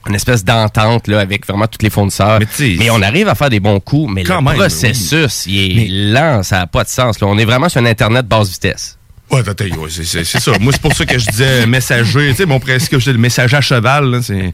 une 0.09 0.15
espèce 0.15 0.45
d'entente 0.45 1.09
là, 1.09 1.21
avec 1.21 1.47
vraiment 1.47 1.67
tous 1.67 1.83
les 1.83 1.91
fournisseurs. 1.91 2.39
Mais 2.39 2.47
tu 2.47 2.79
sais, 2.79 2.91
on 2.91 3.03
arrive 3.03 3.29
à 3.29 3.35
faire 3.35 3.51
des 3.51 3.61
bons 3.61 3.81
coups, 3.81 4.13
mais 4.13 4.23
Quand 4.25 4.39
le 4.39 4.45
même, 4.45 4.55
processus, 4.57 5.45
il 5.47 5.79
est 5.81 6.13
lent, 6.13 6.43
ça 6.43 6.59
n'a 6.61 6.67
pas 6.67 6.85
de 6.85 6.89
sens. 6.89 7.19
là. 7.21 7.27
On 7.27 7.37
est 7.39 7.45
vraiment 7.45 7.69
sur 7.69 7.81
un 7.81 7.87
Internet 7.87 8.27
basse 8.27 8.49
vitesse. 8.51 8.97
Ouais, 9.31 9.41
attends, 9.41 9.65
ouais, 9.65 9.91
c'est- 9.91 10.05
c'est 10.05 10.25
c'est 10.25 10.41
ça. 10.41 10.53
Moi, 10.61 10.73
c'est 10.73 10.81
pour 10.81 10.95
ça 10.95 11.05
que 11.05 11.19
je 11.19 11.27
disais 11.27 11.67
messager. 11.67 12.29
Tu 12.31 12.37
sais, 12.37 12.47
mon 12.47 12.61
que 12.61 12.79
je 12.79 12.97
dis 12.99 13.13
le 13.13 13.19
messager 13.19 13.57
à 13.57 13.61
cheval, 13.61 14.21
c'est 14.23 14.53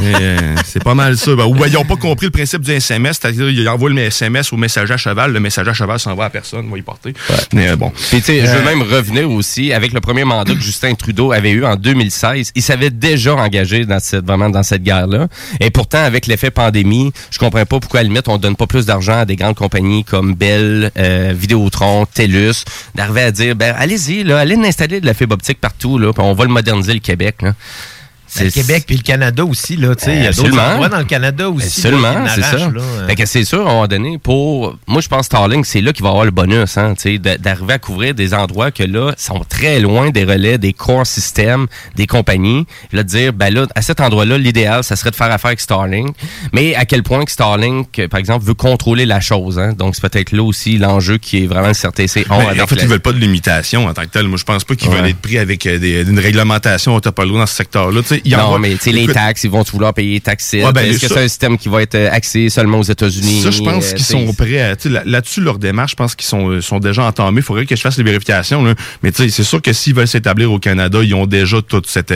euh, 0.00 0.54
c'est 0.64 0.82
pas 0.82 0.94
mal 0.94 1.16
ça. 1.16 1.34
Ben, 1.34 1.44
ou 1.44 1.54
ben, 1.54 1.66
ils 1.66 1.72
n'ont 1.74 1.84
pas 1.84 1.96
compris 1.96 2.26
le 2.26 2.30
principe 2.32 2.62
du 2.62 2.70
SMS, 2.72 3.18
c'est-à-dire 3.20 3.50
ils 3.50 3.68
envoient 3.68 3.90
le 3.90 3.98
SMS 3.98 4.52
au 4.52 4.56
messager 4.56 4.94
à 4.94 4.96
cheval, 4.96 5.32
le 5.32 5.40
messager 5.40 5.70
à 5.70 5.72
cheval 5.72 5.98
s'envoie 5.98 6.26
à 6.26 6.30
personne, 6.30 6.70
va 6.70 6.78
y 6.78 6.82
porter. 6.82 7.14
Mais 7.52 7.68
euh, 7.68 7.76
bon. 7.76 7.90
Puis, 8.10 8.18
tu 8.18 8.24
sais, 8.26 8.40
je 8.46 8.46
Euh, 8.50 8.54
veux 8.58 8.64
même 8.64 8.82
revenir 8.82 9.30
aussi 9.30 9.72
avec 9.72 9.92
le 9.92 10.00
premier 10.00 10.24
mandat 10.24 10.54
que 10.54 10.60
Justin 10.60 10.94
Trudeau 10.94 11.32
avait 11.32 11.50
eu 11.50 11.64
en 11.64 11.76
2016. 11.76 12.52
Il 12.54 12.62
s'avait 12.62 12.90
déjà 12.90 13.34
engagé 13.34 13.84
dans 13.86 13.98
cette, 14.00 14.24
vraiment 14.26 14.50
dans 14.50 14.62
cette 14.62 14.82
guerre-là. 14.82 15.28
Et 15.60 15.70
pourtant, 15.70 16.02
avec 16.04 16.26
l'effet 16.26 16.50
pandémie, 16.50 17.12
je 17.30 17.38
comprends 17.38 17.64
pas 17.64 17.80
pourquoi, 17.80 18.00
à 18.00 18.02
la 18.02 18.08
limite, 18.08 18.28
on 18.28 18.38
donne 18.38 18.56
pas 18.56 18.66
plus 18.66 18.86
d'argent 18.86 19.18
à 19.20 19.24
des 19.24 19.36
grandes 19.36 19.56
compagnies 19.56 20.04
comme 20.04 20.34
Bell, 20.34 20.90
euh, 20.98 21.32
Vidéotron, 21.36 22.06
TELUS, 22.06 22.64
d'arriver 22.94 23.22
à 23.22 23.30
dire, 23.32 23.56
ben, 23.56 23.74
allez-y, 23.78 24.11
allez 24.20 24.56
installer 24.56 25.00
de 25.00 25.06
la 25.06 25.14
fibre 25.14 25.34
optique 25.34 25.60
partout, 25.60 25.98
là, 25.98 26.10
on 26.18 26.34
va 26.34 26.44
le 26.44 26.50
moderniser, 26.50 26.94
le 26.94 27.00
Québec. 27.00 27.44
Ben, 28.36 28.44
le 28.44 28.50
Québec 28.50 28.84
puis 28.86 28.96
le 28.96 29.02
Canada 29.02 29.44
aussi, 29.44 29.76
là, 29.76 29.94
tu 29.94 30.04
sais, 30.06 30.16
il 30.16 30.22
y 30.22 30.26
a 30.26 30.30
d'autres 30.30 30.40
Absolument. 30.40 30.62
endroits 30.72 30.88
dans 30.88 30.98
le 30.98 31.04
Canada 31.04 31.50
aussi. 31.50 31.66
Absolument, 31.86 32.24
c'est 32.34 32.42
ça. 32.42 32.56
là, 32.58 32.70
euh. 32.80 33.06
Fait 33.06 33.14
que 33.14 33.26
c'est 33.26 33.44
sûr, 33.44 33.58
à 33.66 33.70
un 33.70 33.74
moment 33.74 33.86
donné, 33.86 34.18
pour. 34.18 34.76
Moi, 34.86 35.00
je 35.00 35.08
pense 35.08 35.20
que 35.20 35.24
Starlink, 35.26 35.66
c'est 35.66 35.80
là 35.80 35.92
qu'il 35.92 36.02
va 36.02 36.10
avoir 36.10 36.24
le 36.24 36.30
bonus, 36.30 36.76
hein, 36.78 36.94
tu 36.94 37.16
sais, 37.16 37.18
d'arriver 37.18 37.74
à 37.74 37.78
couvrir 37.78 38.14
des 38.14 38.32
endroits 38.34 38.70
que 38.70 38.82
là, 38.84 39.12
sont 39.18 39.44
très 39.48 39.80
loin 39.80 40.10
des 40.10 40.24
relais, 40.24 40.58
des 40.58 40.72
core 40.72 41.06
systèmes, 41.06 41.66
des 41.96 42.06
compagnies. 42.06 42.66
Là, 42.92 43.02
de 43.02 43.08
dire, 43.08 43.32
ben 43.32 43.52
là, 43.52 43.66
à 43.74 43.82
cet 43.82 44.00
endroit-là, 44.00 44.38
l'idéal, 44.38 44.82
ça 44.84 44.96
serait 44.96 45.10
de 45.10 45.16
faire 45.16 45.30
affaire 45.30 45.48
avec 45.48 45.60
Starlink. 45.60 46.14
Mais 46.52 46.74
à 46.74 46.84
quel 46.84 47.02
point 47.02 47.24
que 47.24 47.30
Starlink, 47.30 47.98
euh, 47.98 48.08
par 48.08 48.18
exemple, 48.20 48.44
veut 48.44 48.54
contrôler 48.54 49.04
la 49.06 49.20
chose, 49.20 49.58
hein? 49.58 49.74
Donc, 49.76 49.94
c'est 49.94 50.08
peut-être 50.08 50.32
là 50.32 50.42
aussi 50.42 50.78
l'enjeu 50.78 51.18
qui 51.18 51.44
est 51.44 51.46
vraiment 51.46 51.68
le 51.68 51.74
CRTC. 51.74 52.24
en 52.30 52.40
fait, 52.40 52.54
la- 52.54 52.82
ils 52.82 52.88
veulent 52.88 53.00
pas 53.00 53.12
de 53.12 53.18
limitation 53.18 53.86
en 53.86 53.92
tant 53.94 54.02
que 54.02 54.08
tel. 54.08 54.26
Moi, 54.26 54.38
je 54.38 54.44
pense 54.44 54.64
pas 54.64 54.74
qu'ils 54.74 54.88
Ouais. 54.88 54.96
veulent 54.96 55.10
être 55.10 55.18
pris 55.20 55.38
avec 55.38 55.66
euh, 55.66 55.78
des- 55.78 56.02
une 56.02 56.18
réglementation 56.18 56.94
autopolo 56.94 57.36
dans 57.38 57.46
ce 57.46 57.54
secteur-là. 57.54 58.00
Tu 58.02 58.08
sais, 58.08 58.21
non, 58.26 58.58
mais 58.58 58.72
tu 58.72 58.78
sais, 58.78 58.92
les 58.92 59.06
taxes, 59.06 59.44
ils 59.44 59.50
vont 59.50 59.62
vouloir 59.72 59.94
payer 59.94 60.14
les 60.14 60.20
taxes. 60.20 60.52
Ouais, 60.52 60.72
ben, 60.72 60.84
Est-ce 60.86 61.00
que 61.00 61.08
c'est 61.08 61.18
un 61.24 61.28
système 61.28 61.58
qui 61.58 61.68
va 61.68 61.82
être 61.82 61.94
euh, 61.94 62.08
axé 62.12 62.48
seulement 62.48 62.78
aux 62.78 62.82
États-Unis? 62.84 63.42
Ça, 63.42 63.50
je 63.50 63.62
pense 63.62 63.90
Euh, 63.90 63.94
qu'ils 63.94 64.04
sont 64.04 64.32
prêts 64.34 64.76
là- 64.84 65.02
Là-dessus, 65.04 65.40
leur 65.40 65.58
démarche, 65.58 65.92
je 65.92 65.96
pense 65.96 66.14
qu'ils 66.14 66.26
sont, 66.26 66.48
euh, 66.50 66.60
sont 66.60 66.78
déjà 66.78 67.04
entamés. 67.04 67.40
Il 67.40 67.42
faudrait 67.42 67.66
que 67.66 67.74
je 67.76 67.80
fasse 67.80 67.96
les 67.98 68.04
vérifications. 68.04 68.62
Là. 68.64 68.74
Mais 69.02 69.12
tu 69.12 69.22
sais, 69.24 69.28
c'est 69.30 69.42
sûr 69.44 69.60
que 69.60 69.72
s'ils 69.72 69.94
veulent 69.94 70.08
s'établir 70.08 70.52
au 70.52 70.58
Canada, 70.58 71.00
ils 71.02 71.14
ont 71.14 71.26
déjà 71.26 71.60
toute 71.62 71.86
cette, 71.86 72.12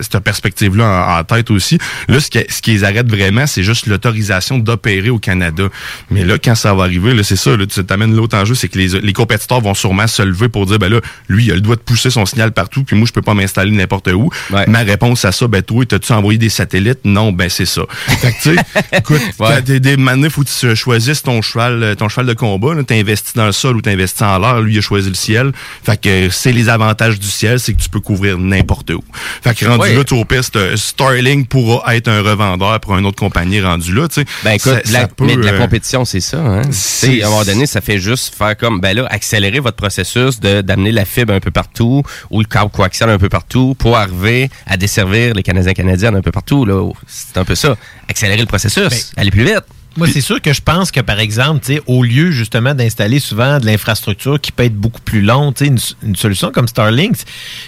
cette 0.00 0.18
perspective-là 0.20 0.84
en, 1.16 1.20
en 1.20 1.24
tête 1.24 1.50
aussi. 1.50 1.78
Là, 2.08 2.20
ce 2.20 2.30
qui, 2.30 2.40
ce 2.48 2.62
qui 2.62 2.72
les 2.72 2.84
arrête 2.84 3.08
vraiment, 3.08 3.46
c'est 3.46 3.62
juste 3.62 3.86
l'autorisation 3.86 4.58
d'opérer 4.58 5.10
au 5.10 5.18
Canada. 5.18 5.64
Mais 6.10 6.24
là, 6.24 6.38
quand 6.38 6.54
ça 6.54 6.74
va 6.74 6.84
arriver, 6.84 7.20
c'est 7.22 7.36
ça, 7.36 7.56
là, 7.56 7.66
tu 7.66 7.84
t'amènes 7.84 8.14
l'autre 8.14 8.36
enjeu, 8.36 8.54
c'est 8.54 8.68
que 8.68 8.78
les, 8.78 9.00
les 9.00 9.12
compétiteurs 9.12 9.60
vont 9.60 9.74
sûrement 9.74 10.06
se 10.06 10.22
lever 10.22 10.48
pour 10.48 10.66
dire, 10.66 10.78
ben 10.78 10.88
là, 10.92 11.00
lui, 11.28 11.46
il 11.46 11.52
a 11.52 11.54
le 11.54 11.60
droit 11.60 11.76
de 11.76 11.80
pousser 11.80 12.10
son 12.10 12.26
signal 12.26 12.52
partout, 12.52 12.84
puis 12.84 12.96
moi, 12.96 13.06
je 13.06 13.12
peux 13.12 13.22
pas 13.22 13.34
m'installer 13.34 13.70
n'importe 13.70 14.08
où. 14.08 14.30
Ouais. 14.50 14.66
Ma 14.66 14.80
réponse 14.80 15.24
à 15.24 15.32
ça, 15.38 15.46
ben 15.48 15.62
toi, 15.62 15.84
t'as-tu 15.86 16.12
envoyé 16.12 16.38
des 16.38 16.48
satellites? 16.48 17.00
Non, 17.04 17.32
ben 17.32 17.48
c'est 17.48 17.66
ça. 17.66 17.82
Fait 18.06 18.32
que, 18.32 18.42
tu 18.42 18.54
sais, 18.56 18.62
écoute, 18.98 19.20
Ouais. 19.38 19.62
des, 19.62 19.80
des 19.80 19.96
manifs 19.96 20.36
où 20.38 20.44
tu 20.44 20.52
se- 20.52 20.74
choisisses 20.74 21.22
ton 21.22 21.40
cheval, 21.42 21.82
euh, 21.82 21.94
ton 21.94 22.08
cheval 22.08 22.26
de 22.26 22.34
combat, 22.34 22.74
t'investis 22.86 23.34
dans 23.34 23.46
le 23.46 23.52
sol 23.52 23.76
ou 23.76 23.80
t'investis 23.82 24.22
en 24.22 24.38
l'air, 24.38 24.60
lui, 24.60 24.74
il 24.74 24.78
a 24.78 24.80
choisi 24.80 25.08
le 25.08 25.14
ciel. 25.14 25.52
Fait 25.84 26.00
que 26.00 26.08
euh, 26.08 26.30
c'est 26.30 26.52
les 26.52 26.68
avantages 26.68 27.18
du 27.18 27.26
ciel, 27.26 27.60
c'est 27.60 27.74
que 27.74 27.80
tu 27.82 27.88
peux 27.88 28.00
couvrir 28.00 28.38
n'importe 28.38 28.90
où. 28.90 29.02
Fait 29.42 29.54
que 29.54 29.64
rendu 29.66 29.78
Ouais. 29.82 29.94
là, 29.94 30.04
tu 30.04 30.14
au 30.14 30.24
piste, 30.24 30.56
euh, 30.56 30.76
Starlink 30.76 31.48
pourra 31.48 31.94
être 31.96 32.08
un 32.08 32.22
revendeur 32.22 32.80
pour 32.80 32.96
une 32.96 33.06
autre 33.06 33.18
compagnie 33.18 33.60
rendu 33.60 33.92
là, 33.94 34.08
tu 34.08 34.22
sais. 34.22 34.26
Ben 34.44 34.52
écoute, 34.52 34.72
Ça- 34.84 34.92
la- 34.92 35.00
ça 35.02 35.08
peut, 35.08 35.24
mais 35.26 35.36
de 35.36 35.42
la 35.42 35.52
compétition, 35.52 36.04
c'est 36.04 36.20
ça. 36.20 36.38
Hein? 36.38 36.62
Sais, 36.70 37.22
à 37.22 37.26
un 37.26 37.30
moment 37.30 37.44
donné, 37.44 37.66
ça 37.66 37.80
fait 37.80 37.98
juste 37.98 38.34
faire 38.34 38.56
comme, 38.56 38.80
ben 38.80 38.96
là, 38.96 39.06
accélérer 39.10 39.60
votre 39.60 39.76
processus 39.76 40.40
de 40.40 40.60
d'amener 40.62 40.92
la 40.92 41.04
fibre 41.04 41.32
un 41.32 41.40
peu 41.40 41.50
partout 41.50 42.02
ou 42.30 42.40
le 42.40 42.46
câble 42.46 42.70
coaxial 42.70 43.10
un 43.10 43.18
peu 43.18 43.28
partout 43.28 43.76
pour 43.78 43.96
arriver 43.96 44.50
à 44.66 44.76
desservir 44.76 45.27
les 45.34 45.42
Canadiens 45.42 45.72
canadiennes 45.74 46.16
un 46.16 46.22
peu 46.22 46.32
partout. 46.32 46.64
là. 46.64 46.90
C'est 47.06 47.36
un 47.38 47.44
peu 47.44 47.54
ça. 47.54 47.76
Accélérer 48.08 48.40
le 48.40 48.46
processus, 48.46 49.12
aller 49.16 49.30
plus 49.30 49.44
vite. 49.44 49.64
Moi, 49.98 50.08
c'est 50.12 50.20
sûr 50.20 50.40
que 50.40 50.52
je 50.52 50.60
pense 50.62 50.90
que, 50.90 51.00
par 51.00 51.18
exemple, 51.20 51.60
tu 51.64 51.74
sais, 51.74 51.82
au 51.86 52.02
lieu 52.02 52.30
justement 52.30 52.74
d'installer 52.74 53.18
souvent 53.18 53.58
de 53.58 53.66
l'infrastructure 53.66 54.40
qui 54.40 54.52
peut 54.52 54.62
être 54.64 54.74
beaucoup 54.76 55.00
plus 55.00 55.20
longue, 55.20 55.54
tu 55.54 55.64
sais, 55.64 55.70
une, 55.70 55.78
une 56.10 56.16
solution 56.16 56.50
comme 56.50 56.68
Starlink, 56.68 57.16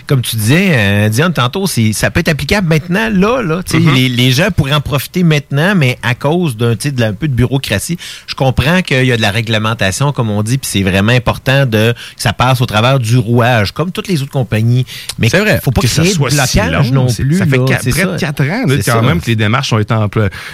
comme 0.07 0.23
tu 0.23 0.37
disais, 0.37 0.69
euh, 0.71 1.09
Diane, 1.09 1.33
tantôt, 1.33 1.67
c'est- 1.67 1.93
ça 1.93 2.11
peut 2.11 2.21
être 2.21 2.29
applicable 2.29 2.69
maintenant, 2.69 3.11
là. 3.11 3.43
là 3.43 3.63
tu 3.63 3.73
sais, 3.73 3.79
Mm-hmm. 3.81 3.95
les, 3.95 4.09
les 4.09 4.31
gens 4.31 4.49
pourraient 4.57 4.75
en 4.75 4.81
profiter 4.81 5.23
maintenant, 5.23 5.75
mais 5.75 5.99
à 6.03 6.15
cause 6.15 6.57
d'un 6.57 6.75
de 6.75 7.03
un 7.03 7.13
peu 7.15 7.29
de 7.29 7.35
bureaucratie, 7.35 7.99
je 8.27 8.35
comprends 8.35 8.83
qu'il 8.83 9.05
y 9.07 9.13
a 9.13 9.17
de 9.17 9.23
la 9.23 9.31
réglementation, 9.31 10.13
comme 10.13 10.31
on 10.31 10.43
dit, 10.43 10.59
puis 10.59 10.69
c'est 10.71 10.83
vraiment 10.83 11.13
important 11.13 11.67
de 11.67 11.93
que 11.93 12.23
ça 12.23 12.33
passe 12.33 12.61
au 12.61 12.67
travers 12.67 12.99
du 13.01 13.17
rouage, 13.17 13.73
comme 13.73 13.91
toutes 13.91 14.07
les 14.09 14.23
autres 14.23 14.31
compagnies. 14.31 14.87
Mais 15.19 15.29
C'est 15.29 15.41
vrai. 15.41 15.61
faut 15.65 15.71
pas 15.73 15.81
que 15.81 15.89
ça 15.89 16.03
créer 16.03 16.13
de 16.13 16.17
soit 16.17 16.31
si 16.31 16.37
blocage 16.59 16.93
long, 16.93 17.05
non 17.07 17.13
plus. 17.13 17.39
Ça 17.39 17.47
fait 17.47 17.57
là, 17.57 17.65
près 17.65 17.93
ça. 17.93 18.07
de 18.07 18.19
4 18.19 18.41
ans, 18.43 18.65
là, 18.69 18.77
quand 18.77 18.83
ça. 18.83 19.03
même, 19.03 19.21
que 19.21 19.27
les 19.27 19.37
démarches 19.37 19.73
ont 19.73 19.79
été 19.79 19.95
en 19.95 20.09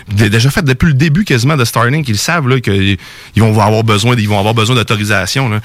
déjà 0.09 0.51
faites 0.51 0.65
depuis 0.65 0.87
le 0.87 0.95
début 0.95 1.25
quasiment 1.25 1.57
de 1.57 1.65
Starlink. 1.67 2.09
Ils 2.09 2.17
savent 2.19 2.49
là, 2.49 2.61
qu'ils 2.61 2.97
ils 3.35 3.43
vont 3.43 3.61
avoir 3.61 3.85
besoin, 3.85 4.17
ils 4.17 4.29
vont 4.29 4.39
avoir 4.39 4.55
besoin 4.55 4.75
d'autorisation. 4.77 5.49
là. 5.49 5.61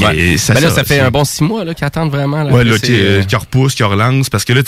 Ouais. 0.00 0.16
Et 0.16 0.36
Ben 0.48 0.60
là, 0.60 0.70
ça 0.70 0.84
fait 0.84 1.00
un 1.00 1.10
bon 1.10 1.24
six 1.24 1.44
mois 1.44 1.64
là, 1.64 1.74
qu'ils 1.74 1.84
attendent 1.84 2.10
vraiment. 2.10 2.42
Là, 2.42 2.52
Ouais, 2.52 2.64
là, 2.64 2.74
c'est, 2.74 2.86
qui, 2.86 2.94
euh, 2.94 3.20
euh, 3.20 3.22
qui 3.22 3.36
repousse, 3.36 3.74
qui 3.74 3.82
relance, 3.82 4.28
parce 4.30 4.44
que 4.44 4.52
là, 4.52 4.62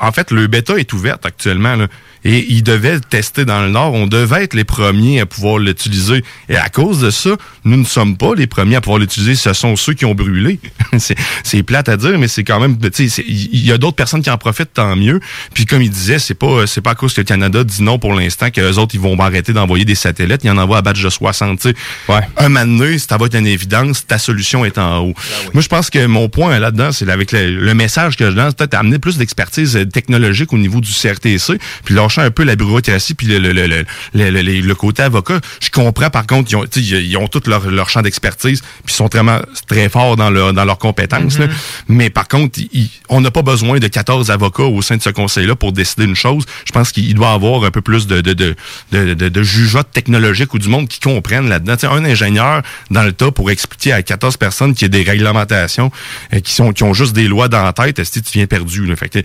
en 0.00 0.12
fait, 0.12 0.30
le 0.30 0.46
bêta 0.46 0.78
est 0.78 0.92
ouverte 0.92 1.26
actuellement, 1.26 1.76
là, 1.76 1.86
et 2.24 2.46
ils 2.52 2.62
devaient 2.62 2.94
le 2.94 3.00
tester 3.00 3.44
dans 3.44 3.60
le 3.62 3.68
Nord. 3.68 3.94
On 3.94 4.06
devait 4.06 4.44
être 4.44 4.54
les 4.54 4.64
premiers 4.64 5.20
à 5.20 5.26
pouvoir 5.26 5.58
l'utiliser. 5.58 6.24
Et 6.48 6.56
à 6.56 6.68
cause 6.68 7.00
de 7.00 7.10
ça, 7.10 7.30
nous 7.64 7.76
ne 7.76 7.84
sommes 7.84 8.16
pas 8.16 8.34
les 8.34 8.46
premiers 8.46 8.76
à 8.76 8.80
pouvoir 8.80 8.98
l'utiliser. 8.98 9.34
Ce 9.34 9.52
sont 9.52 9.76
ceux 9.76 9.94
qui 9.94 10.04
ont 10.04 10.14
brûlé. 10.14 10.60
c'est, 10.98 11.62
plate 11.62 11.88
à 11.88 11.96
dire, 11.96 12.18
mais 12.18 12.28
c'est 12.28 12.44
quand 12.44 12.60
même, 12.60 12.78
tu 12.78 12.90
sais, 12.92 13.08
c'est- 13.08 13.24
il 13.26 13.64
y 13.64 13.72
a 13.72 13.78
d'autres 13.78 13.96
personnes 13.96 14.22
qui 14.22 14.30
en 14.30 14.38
profitent, 14.38 14.72
tant 14.74 14.96
mieux. 14.96 15.20
Puis 15.54 15.64
comme 15.66 15.82
il 15.82 15.90
disait, 15.90 16.18
c'est 16.18 16.34
pas, 16.34 16.66
c'est 16.66 16.80
pas 16.80 16.90
à 16.90 16.94
cause 16.94 17.14
que 17.14 17.20
le 17.20 17.24
Canada 17.24 17.64
dit 17.64 17.82
non 17.82 17.98
pour 17.98 18.14
l'instant 18.14 18.50
que 18.50 18.60
les 18.60 18.78
autres, 18.78 18.94
ils 18.94 19.00
vont 19.00 19.18
arrêter 19.20 19.52
d'envoyer 19.52 19.84
des 19.84 19.94
satellites. 19.94 20.42
Ils 20.44 20.50
en 20.50 20.58
envoient 20.58 20.78
à 20.78 20.82
batch 20.82 21.02
de 21.02 21.10
60, 21.10 21.60
tu 21.60 21.68
sais. 21.70 21.74
Ouais. 22.08 22.20
Un 22.36 22.50
donné, 22.50 22.98
ça 22.98 23.16
va 23.16 23.26
être 23.26 23.36
une 23.36 23.46
évidence, 23.46 24.06
ta 24.06 24.18
solution 24.18 24.64
est 24.64 24.78
en 24.78 24.98
haut. 24.98 25.14
Moi, 25.54 25.62
je 25.62 25.68
pense 25.68 25.90
que 25.90 26.06
mon 26.06 26.28
point 26.28 26.58
là-dedans, 26.58 26.92
c'est 26.92 27.08
avec 27.08 27.32
le, 27.32 27.58
le 27.58 27.74
message 27.74 28.16
que 28.16 28.30
je 28.30 28.36
lance, 28.36 28.54
peut-être 28.54 28.74
amener 28.74 28.98
plus 28.98 29.18
d'expertise 29.18 29.76
euh, 29.76 29.84
technologique 29.84 30.52
au 30.52 30.58
niveau 30.58 30.80
du 30.80 30.90
CRTC, 30.92 31.58
puis 31.84 31.94
lâcher 32.20 32.26
un 32.26 32.30
peu 32.30 32.44
la 32.44 32.56
bureaucratie, 32.56 33.14
puis 33.14 33.26
le, 33.26 33.38
le, 33.38 33.52
le, 33.52 33.66
le, 33.66 33.84
le, 34.14 34.30
le- 34.30 34.42
le- 34.42 34.60
le 34.60 34.74
côté 34.74 35.02
avocat. 35.02 35.40
Je 35.60 35.70
comprends, 35.70 36.10
par 36.10 36.26
contre, 36.26 36.50
ils 36.52 36.56
ont, 36.56 36.64
ils 36.76 37.16
ont 37.16 37.28
tout 37.28 37.42
leur, 37.46 37.70
leur 37.70 37.88
champ 37.88 38.02
d'expertise, 38.02 38.60
puis 38.84 38.92
ils 38.92 38.96
sont 38.96 39.08
vraiment 39.12 39.40
très 39.66 39.88
forts 39.88 40.16
dans, 40.16 40.30
leur, 40.30 40.52
dans 40.52 40.64
leurs 40.64 40.78
compétences. 40.78 41.38
là. 41.38 41.46
Mais 41.88 42.10
par 42.10 42.28
contre, 42.28 42.58
ils- 42.72 42.90
on 43.08 43.20
n'a 43.20 43.30
pas 43.30 43.42
besoin 43.42 43.78
de 43.78 43.88
14 43.88 44.30
avocats 44.30 44.62
au 44.64 44.82
sein 44.82 44.96
de 44.96 45.02
ce 45.02 45.10
conseil-là 45.10 45.56
pour 45.56 45.72
décider 45.72 46.04
une 46.04 46.16
chose. 46.16 46.44
Je 46.64 46.72
pense 46.72 46.92
qu'il 46.92 47.14
doit 47.14 47.32
avoir 47.32 47.64
un 47.64 47.70
peu 47.70 47.80
plus 47.80 48.06
de, 48.06 48.20
de, 48.20 48.32
de, 48.32 48.54
de, 48.92 49.14
de, 49.14 49.28
de 49.28 49.42
jugeote 49.42 49.90
technologique 49.92 50.52
ou 50.54 50.58
du 50.58 50.68
monde 50.68 50.88
qui 50.88 51.00
comprennent 51.00 51.48
là-dedans. 51.48 51.76
Un 51.90 52.04
ingénieur 52.04 52.62
dans 52.90 53.02
le 53.02 53.12
tas 53.12 53.30
pour 53.30 53.50
expliquer 53.50 53.92
à 53.92 54.02
14 54.02 54.36
personnes 54.36 54.74
qu'il 54.74 54.82
y 54.82 54.86
a 54.86 54.88
des 54.88 55.02
réglementations 55.08 55.90
euh, 56.32 56.40
qui 56.40 56.52
sont 56.52 56.72
qui 56.72 56.84
ont 56.84 56.94
juste 56.94 57.12
des 57.12 57.28
lois 57.28 57.48
dans 57.48 57.62
la 57.62 57.72
tête, 57.72 57.98
est-ce 57.98 58.12
que 58.18 58.24
tu 58.24 58.38
viens 58.38 58.46
perdu. 58.46 58.86
Là? 58.86 58.96
Fait 58.96 59.08
que, 59.08 59.18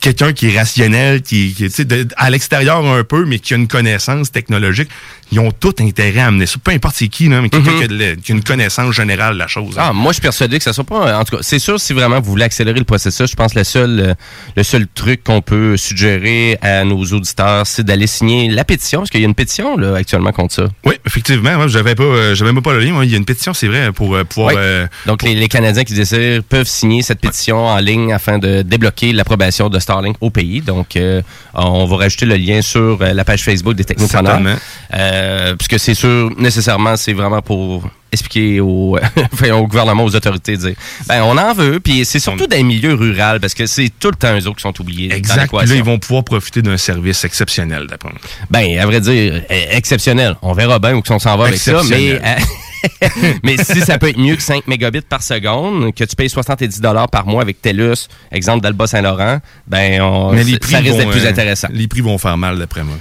quelqu'un 0.00 0.32
qui 0.32 0.48
est 0.48 0.58
rationnel, 0.58 1.22
qui, 1.22 1.54
qui 1.54 1.64
tu 1.64 1.70
sais, 1.70 1.84
de- 1.84 2.06
à 2.16 2.30
l'extérieur 2.30 2.84
un 2.84 3.04
peu, 3.04 3.24
mais 3.24 3.38
qui 3.38 3.54
a 3.54 3.56
une 3.56 3.68
connaissance 3.68 4.30
technologique, 4.32 4.88
ils 5.30 5.40
ont 5.40 5.50
tout 5.50 5.74
intérêt 5.80 6.20
à 6.20 6.26
amener 6.28 6.46
ça. 6.46 6.56
Peu 6.62 6.70
importe 6.70 6.96
c'est 6.96 7.08
qui, 7.08 7.28
mais 7.28 7.48
quelqu'un 7.48 7.76
qui, 7.78 7.84
a 7.84 7.88
de 7.88 7.98
la- 7.98 8.16
qui 8.16 8.32
a 8.32 8.34
une 8.34 8.42
connaissance 8.42 8.94
générale 8.94 9.34
de 9.34 9.38
la 9.38 9.46
chose. 9.46 9.74
hein. 9.78 9.82
Ah, 9.88 9.92
moi, 9.92 10.12
je 10.12 10.14
suis 10.14 10.22
persuadé 10.22 10.58
que 10.58 10.64
ça 10.64 10.72
soit 10.72 10.84
pas. 10.84 11.18
En 11.18 11.24
tout 11.24 11.36
cas, 11.36 11.42
c'est 11.42 11.58
sûr, 11.58 11.78
si 11.80 11.92
vraiment 11.92 12.20
vous 12.20 12.30
voulez 12.30 12.44
accélérer 12.44 12.78
le 12.78 12.84
processus, 12.84 13.30
je 13.30 13.36
pense 13.36 13.52
que 13.52 13.58
le 13.58 13.64
seul, 13.64 14.00
euh, 14.00 14.14
le 14.56 14.62
seul 14.62 14.86
truc 14.94 15.22
qu'on 15.24 15.42
peut 15.42 15.76
suggérer 15.76 16.58
à 16.62 16.84
nos 16.84 17.02
auditeurs, 17.04 17.66
c'est 17.66 17.82
d'aller 17.84 18.06
signer 18.06 18.48
la 18.48 18.64
pétition, 18.64 19.00
parce 19.00 19.10
qu'il 19.10 19.20
y 19.20 19.24
a 19.24 19.28
une 19.28 19.34
pétition 19.34 19.76
là, 19.76 19.96
actuellement 19.96 20.32
contre 20.32 20.54
ça. 20.54 20.64
Oui, 20.84 20.94
effectivement. 21.06 21.56
Moi, 21.56 21.68
j'avais 21.68 21.94
pas, 21.94 22.04
euh, 22.04 22.34
j'avais 22.34 22.52
même 22.52 22.62
pas 22.62 22.72
le 22.72 22.80
lien. 22.80 23.02
Il 23.02 23.10
y 23.10 23.14
a 23.14 23.18
une 23.18 23.24
pétition, 23.24 23.52
c'est 23.54 23.68
vrai, 23.68 23.92
pour 23.92 24.14
euh, 24.14 24.24
pouvoir. 24.24 24.54
Oui. 24.54 24.60
euh, 24.60 24.86
Donc, 25.06 25.22
les, 25.22 25.34
les 25.34 25.48
Canadiens 25.48 25.84
qui 25.84 25.94
désirent 25.94 26.42
peuvent 26.48 26.66
signer 26.68 27.02
cette 27.02 27.20
pétition 27.20 27.66
en 27.66 27.78
ligne 27.78 28.12
afin 28.12 28.38
de 28.38 28.62
débloquer 28.62 29.12
l'approbation 29.12 29.68
de 29.68 29.78
Starlink 29.88 30.16
au 30.20 30.28
pays. 30.28 30.60
Donc, 30.60 30.96
euh, 30.96 31.22
on 31.54 31.86
va 31.86 31.96
rajouter 31.96 32.26
le 32.26 32.36
lien 32.36 32.60
sur 32.60 32.98
euh, 33.00 33.14
la 33.14 33.24
page 33.24 33.42
Facebook 33.42 33.74
des 33.74 33.84
technopreneurs. 33.84 34.58
Euh, 34.92 35.54
puisque 35.56 35.78
c'est 35.78 35.94
sûr, 35.94 36.30
nécessairement, 36.36 36.96
c'est 36.96 37.14
vraiment 37.14 37.40
pour 37.40 37.88
expliquer 38.12 38.60
au, 38.60 38.98
au 39.52 39.66
gouvernement, 39.66 40.04
aux 40.04 40.14
autorités, 40.14 40.56
dire, 40.56 40.74
ben, 41.08 41.22
on 41.22 41.36
en 41.36 41.52
veut, 41.54 41.80
puis 41.80 42.04
c'est 42.04 42.18
surtout 42.18 42.46
dans 42.46 42.56
les 42.56 42.62
milieux 42.62 42.94
ruraux, 42.94 43.38
parce 43.40 43.54
que 43.54 43.66
c'est 43.66 43.90
tout 43.98 44.08
le 44.08 44.16
temps 44.16 44.34
eux 44.34 44.46
autres 44.46 44.56
qui 44.56 44.62
sont 44.62 44.78
oubliés. 44.80 45.12
Exact. 45.12 45.52
Là, 45.52 45.74
ils 45.74 45.82
vont 45.82 45.98
pouvoir 45.98 46.24
profiter 46.24 46.60
d'un 46.60 46.76
service 46.76 47.24
exceptionnel, 47.24 47.86
d'après 47.86 48.10
moi. 48.10 48.20
Ben, 48.50 48.78
à 48.78 48.86
vrai 48.86 49.00
dire, 49.00 49.42
euh, 49.50 49.64
exceptionnel. 49.70 50.36
On 50.42 50.52
verra 50.52 50.78
bien 50.78 50.94
où 50.94 51.02
on 51.08 51.18
s'en 51.18 51.36
va 51.36 51.46
avec 51.46 51.58
ça, 51.58 51.80
mais, 51.88 52.20
mais 53.42 53.56
si 53.56 53.80
ça 53.80 53.98
peut 53.98 54.08
être 54.08 54.18
mieux 54.18 54.36
que 54.36 54.42
5 54.42 54.66
mégabits 54.66 55.00
par 55.00 55.22
seconde, 55.22 55.94
que 55.94 56.04
tu 56.04 56.16
payes 56.16 56.28
70 56.28 56.80
dollars 56.80 57.08
par 57.08 57.26
mois 57.26 57.42
avec 57.42 57.60
TELUS, 57.60 58.08
exemple 58.32 58.62
d'Alba 58.62 58.86
Saint-Laurent, 58.86 59.38
ben, 59.66 60.00
on, 60.00 60.32
Mais 60.32 60.44
les 60.44 60.52
ça 60.52 60.58
prix 60.58 60.76
risque 60.76 60.92
vont, 60.92 60.98
d'être 60.98 61.10
plus 61.10 61.24
euh, 61.24 61.30
intéressant. 61.30 61.68
Les 61.70 61.88
prix 61.88 62.00
vont 62.00 62.18
faire 62.18 62.38
mal, 62.38 62.58
d'après 62.58 62.84
moi. 62.84 62.96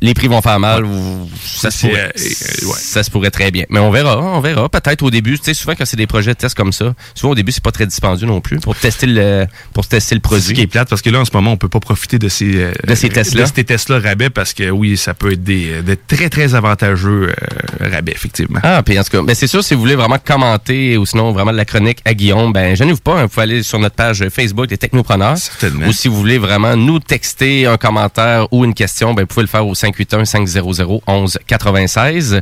Les 0.00 0.14
prix 0.14 0.28
vont 0.28 0.40
faire 0.42 0.60
mal. 0.60 0.84
ou 0.84 1.28
Ça, 1.44 1.70
se 1.70 1.78
C'est, 1.78 1.88
pourrait, 1.88 2.02
euh, 2.02 2.08
euh, 2.18 2.66
ouais. 2.66 2.78
ça 2.78 3.02
se 3.02 3.10
pourrait 3.10 3.30
très 3.30 3.50
bien. 3.50 3.64
Mais 3.70 3.80
on 3.80 3.90
verra, 3.90 4.18
on 4.18 4.40
verra. 4.40 4.68
Peut-être 4.68 5.02
au 5.02 5.10
début, 5.10 5.38
tu 5.38 5.44
sais, 5.44 5.54
souvent 5.54 5.74
quand 5.76 5.84
c'est 5.84 5.96
des 5.96 6.06
projets 6.06 6.32
de 6.32 6.38
test 6.38 6.54
comme 6.56 6.72
ça, 6.72 6.94
souvent 7.14 7.32
au 7.32 7.34
début, 7.34 7.52
c'est 7.52 7.62
pas 7.62 7.72
très 7.72 7.86
dispendieux 7.86 8.26
non 8.26 8.40
plus 8.40 8.58
pour 8.60 8.76
tester 8.76 9.06
le, 9.06 9.46
pour 9.72 9.86
tester 9.86 10.14
le 10.14 10.20
C'est 10.28 10.40
ce 10.40 10.44
qui 10.46 10.52
est 10.52 10.54
produit. 10.54 10.66
plate 10.66 10.88
parce 10.88 11.02
que 11.02 11.10
là, 11.10 11.20
en 11.20 11.24
ce 11.24 11.30
moment, 11.32 11.52
on 11.52 11.56
peut 11.56 11.68
pas 11.68 11.80
profiter 11.80 12.18
de 12.18 12.28
ces, 12.28 12.56
euh, 12.56 12.72
De 12.86 12.94
ces 12.94 13.08
tests-là. 13.08 13.44
de 13.44 13.52
ces 13.54 13.64
tests-là 13.64 13.98
rabais 14.00 14.30
parce 14.30 14.52
que 14.52 14.70
oui, 14.70 14.96
ça 14.96 15.14
peut 15.14 15.32
être 15.32 15.42
des, 15.44 15.82
de 15.82 15.96
très, 16.06 16.28
très 16.28 16.54
avantageux 16.54 17.30
euh, 17.30 17.88
rabais, 17.90 18.12
effectivement. 18.12 18.60
Ah, 18.62 18.82
puis 18.84 18.98
en 18.98 19.02
tout 19.04 19.10
cas, 19.10 19.22
ben 19.22 19.34
c'est 19.34 19.46
sûr, 19.46 19.64
si 19.64 19.74
vous 19.74 19.80
voulez 19.80 19.96
vraiment 19.96 20.18
commenter 20.22 20.96
ou 20.96 21.06
sinon 21.06 21.32
vraiment 21.32 21.52
de 21.52 21.56
la 21.56 21.64
chronique 21.64 21.98
à 22.04 22.14
Guillaume, 22.14 22.52
ben 22.52 22.74
gênez-vous 22.76 23.00
pas, 23.00 23.18
hein, 23.18 23.22
vous 23.22 23.28
pouvez 23.28 23.42
aller 23.42 23.62
sur 23.62 23.78
notre 23.78 23.94
page 23.96 24.24
Facebook 24.28 24.66
des 24.66 24.78
Technopreneurs. 24.78 25.36
Certainement. 25.38 25.86
Ou 25.86 25.92
si 25.92 26.08
vous 26.08 26.16
voulez 26.16 26.38
vraiment 26.38 26.76
nous 26.76 26.98
texter 26.98 27.66
un 27.66 27.76
commentaire 27.76 28.46
ou 28.52 28.64
une 28.64 28.74
question, 28.74 29.14
ben 29.14 29.22
vous 29.22 29.26
pouvez 29.28 29.42
le 29.42 29.48
faire 29.48 29.63
au 29.64 29.74
581 29.74 30.24
500 30.24 31.00
11 31.06 31.38
96. 31.46 32.40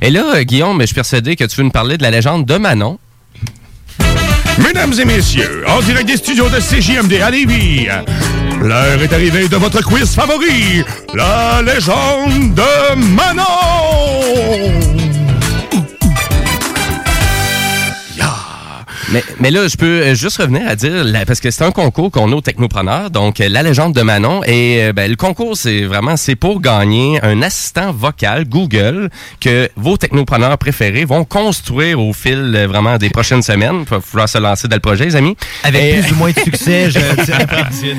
Et 0.00 0.10
là, 0.10 0.36
euh, 0.36 0.42
Guillaume, 0.42 0.80
je 0.80 0.86
suis 0.86 0.94
persuadé 0.94 1.36
que 1.36 1.44
tu 1.44 1.56
veux 1.56 1.64
nous 1.64 1.70
parler 1.70 1.96
de 1.96 2.02
la 2.02 2.10
légende 2.10 2.46
de 2.46 2.56
Manon. 2.56 2.98
Mesdames 4.58 4.92
et 5.00 5.04
messieurs, 5.04 5.64
en 5.66 5.80
direct 5.80 6.06
des 6.06 6.16
studios 6.16 6.48
de 6.48 6.60
CJMD 6.60 7.14
à 7.22 7.30
Lévis, 7.30 7.86
l'heure 8.60 9.02
est 9.02 9.12
arrivée 9.12 9.48
de 9.48 9.56
votre 9.56 9.82
quiz 9.82 10.14
favori, 10.14 10.84
la 11.14 11.62
légende 11.62 12.54
de 12.54 12.94
Manon! 12.96 15.01
Mais, 19.10 19.24
mais 19.40 19.50
là, 19.50 19.66
je 19.68 19.76
peux 19.76 19.86
euh, 20.02 20.14
juste 20.14 20.36
revenir 20.38 20.62
à 20.68 20.76
dire, 20.76 21.04
parce 21.26 21.40
que 21.40 21.50
c'est 21.50 21.64
un 21.64 21.70
concours 21.72 22.10
qu'on 22.10 22.30
a 22.32 22.34
au 22.36 22.40
Technopreneur, 22.40 23.10
donc 23.10 23.40
euh, 23.40 23.48
la 23.48 23.62
légende 23.62 23.94
de 23.94 24.02
Manon. 24.02 24.42
Et 24.44 24.78
euh, 24.84 24.92
ben, 24.92 25.10
le 25.10 25.16
concours, 25.16 25.56
c'est 25.56 25.82
vraiment, 25.82 26.16
c'est 26.16 26.36
pour 26.36 26.60
gagner 26.60 27.18
un 27.22 27.42
assistant 27.42 27.92
vocal 27.92 28.44
Google 28.48 29.10
que 29.40 29.68
vos 29.76 29.96
technopreneurs 29.96 30.56
préférés 30.58 31.04
vont 31.04 31.24
construire 31.24 32.00
au 32.00 32.12
fil 32.12 32.56
vraiment 32.68 32.96
des 32.96 33.10
prochaines 33.10 33.42
semaines. 33.42 33.84
Il 33.86 33.88
va 33.88 34.00
falloir 34.00 34.28
se 34.28 34.38
lancer 34.38 34.68
dans 34.68 34.76
le 34.76 34.80
projet, 34.80 35.04
les 35.06 35.16
amis. 35.16 35.36
Avec 35.64 35.82
Et- 35.82 36.00
plus 36.00 36.12
ou 36.12 36.16
moins 36.16 36.30
de 36.30 36.38
succès, 36.38 36.90
je 36.90 36.98
tiens 37.24 37.38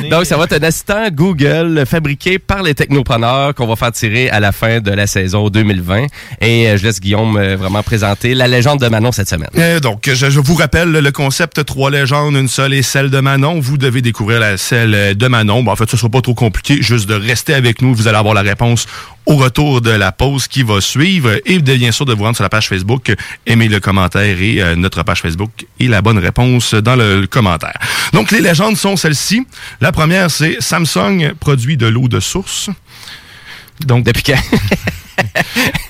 donc, 0.10 0.26
ça 0.26 0.38
va 0.38 0.46
être 0.46 0.54
un 0.54 0.64
assistant 0.64 1.08
Google 1.12 1.84
fabriqué 1.86 2.40
par 2.40 2.64
les 2.64 2.74
technopreneurs 2.76 3.54
qu'on 3.56 3.68
va 3.68 3.76
faire 3.76 3.92
tirer 3.92 4.30
à 4.30 4.40
la 4.40 4.52
fin 4.52 4.80
de 4.80 4.92
la 4.92 5.08
saison 5.08 5.50
2020. 5.50 6.06
Et 6.42 6.74
je 6.78 6.84
laisse 6.84 7.00
Guillaume 7.00 7.38
vraiment 7.56 7.84
présenter 7.84 8.34
la 8.36 8.48
légende 8.48 8.80
de 8.80 8.88
Manon 8.88 9.12
cette 9.12 9.30
semaine. 9.30 9.50
Donc, 9.82 10.04
je, 10.12 10.30
je 10.30 10.40
vous 10.40 10.56
rappelle 10.56 10.93
le 11.02 11.12
concept 11.12 11.64
trois 11.66 11.90
légendes, 11.92 12.36
une 12.36 12.48
seule 12.48 12.74
et 12.74 12.82
celle 12.82 13.10
de 13.10 13.20
Manon. 13.20 13.60
Vous 13.60 13.78
devez 13.78 14.02
découvrir 14.02 14.40
la 14.40 14.58
celle 14.58 14.94
euh, 14.96 15.14
de 15.14 15.28
Manon. 15.28 15.64
Bon, 15.64 15.72
en 15.72 15.76
fait, 15.76 15.90
ce 15.90 15.98
sera 15.98 16.10
pas 16.10 16.22
trop 16.22 16.34
compliqué, 16.34 16.82
juste 16.82 17.08
de 17.08 17.14
rester 17.16 17.54
avec 17.54 17.82
nous. 17.82 17.94
Vous 17.94 18.08
allez 18.08 18.18
avoir 18.18 18.34
la 18.34 18.42
réponse 18.42 18.86
au 19.26 19.36
retour 19.36 19.82
de 19.82 19.90
la 19.92 20.12
pause 20.12 20.48
qui 20.48 20.64
va 20.64 20.82
suivre. 20.82 21.32
Et 21.46 21.60
de- 21.60 21.76
bien 21.76 21.92
sûr, 21.92 22.06
de 22.06 22.14
vous 22.14 22.24
rendre 22.24 22.36
sur 22.36 22.44
la 22.44 22.50
page 22.50 22.68
Facebook, 22.70 23.14
aimer 23.46 23.68
le 23.68 23.80
commentaire 23.80 24.42
et 24.42 24.62
euh, 24.62 24.76
notre 24.76 25.04
page 25.04 25.22
Facebook 25.22 25.66
et 25.80 25.88
la 25.88 26.02
bonne 26.02 26.18
réponse 26.20 26.74
dans 26.74 26.96
le, 26.96 27.22
le 27.22 27.28
commentaire. 27.28 27.78
Donc, 28.14 28.32
les 28.32 28.42
légendes 28.42 28.78
sont 28.78 28.96
celles-ci. 28.98 29.46
La 29.82 29.92
première, 29.92 30.30
c'est 30.32 30.58
Samsung 30.60 31.34
produit 31.40 31.78
de 31.78 31.88
l'eau 31.88 32.08
de 32.08 32.20
source. 32.20 32.70
Donc, 33.86 34.04
Depuis 34.06 34.24
quand? 34.24 34.42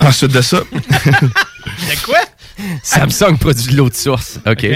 ensuite 0.00 0.32
de 0.32 0.40
ça, 0.42 0.60
C'est 1.88 2.02
quoi? 2.02 2.18
Samsung 2.82 3.36
produit 3.38 3.72
de 3.72 3.76
l'eau 3.76 3.88
de 3.88 3.94
source. 3.94 4.38
OK. 4.46 4.66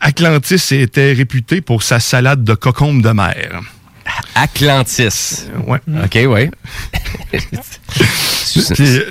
Atlantis 0.00 0.72
était 0.74 1.12
réputé 1.12 1.60
pour 1.60 1.82
sa 1.82 2.00
salade 2.00 2.44
de 2.44 2.54
cocombe 2.54 3.02
de 3.02 3.10
mer. 3.10 3.60
Atlantis. 4.34 5.44
Ouais. 5.66 5.80
OK, 6.04 6.18
oui. 6.28 6.50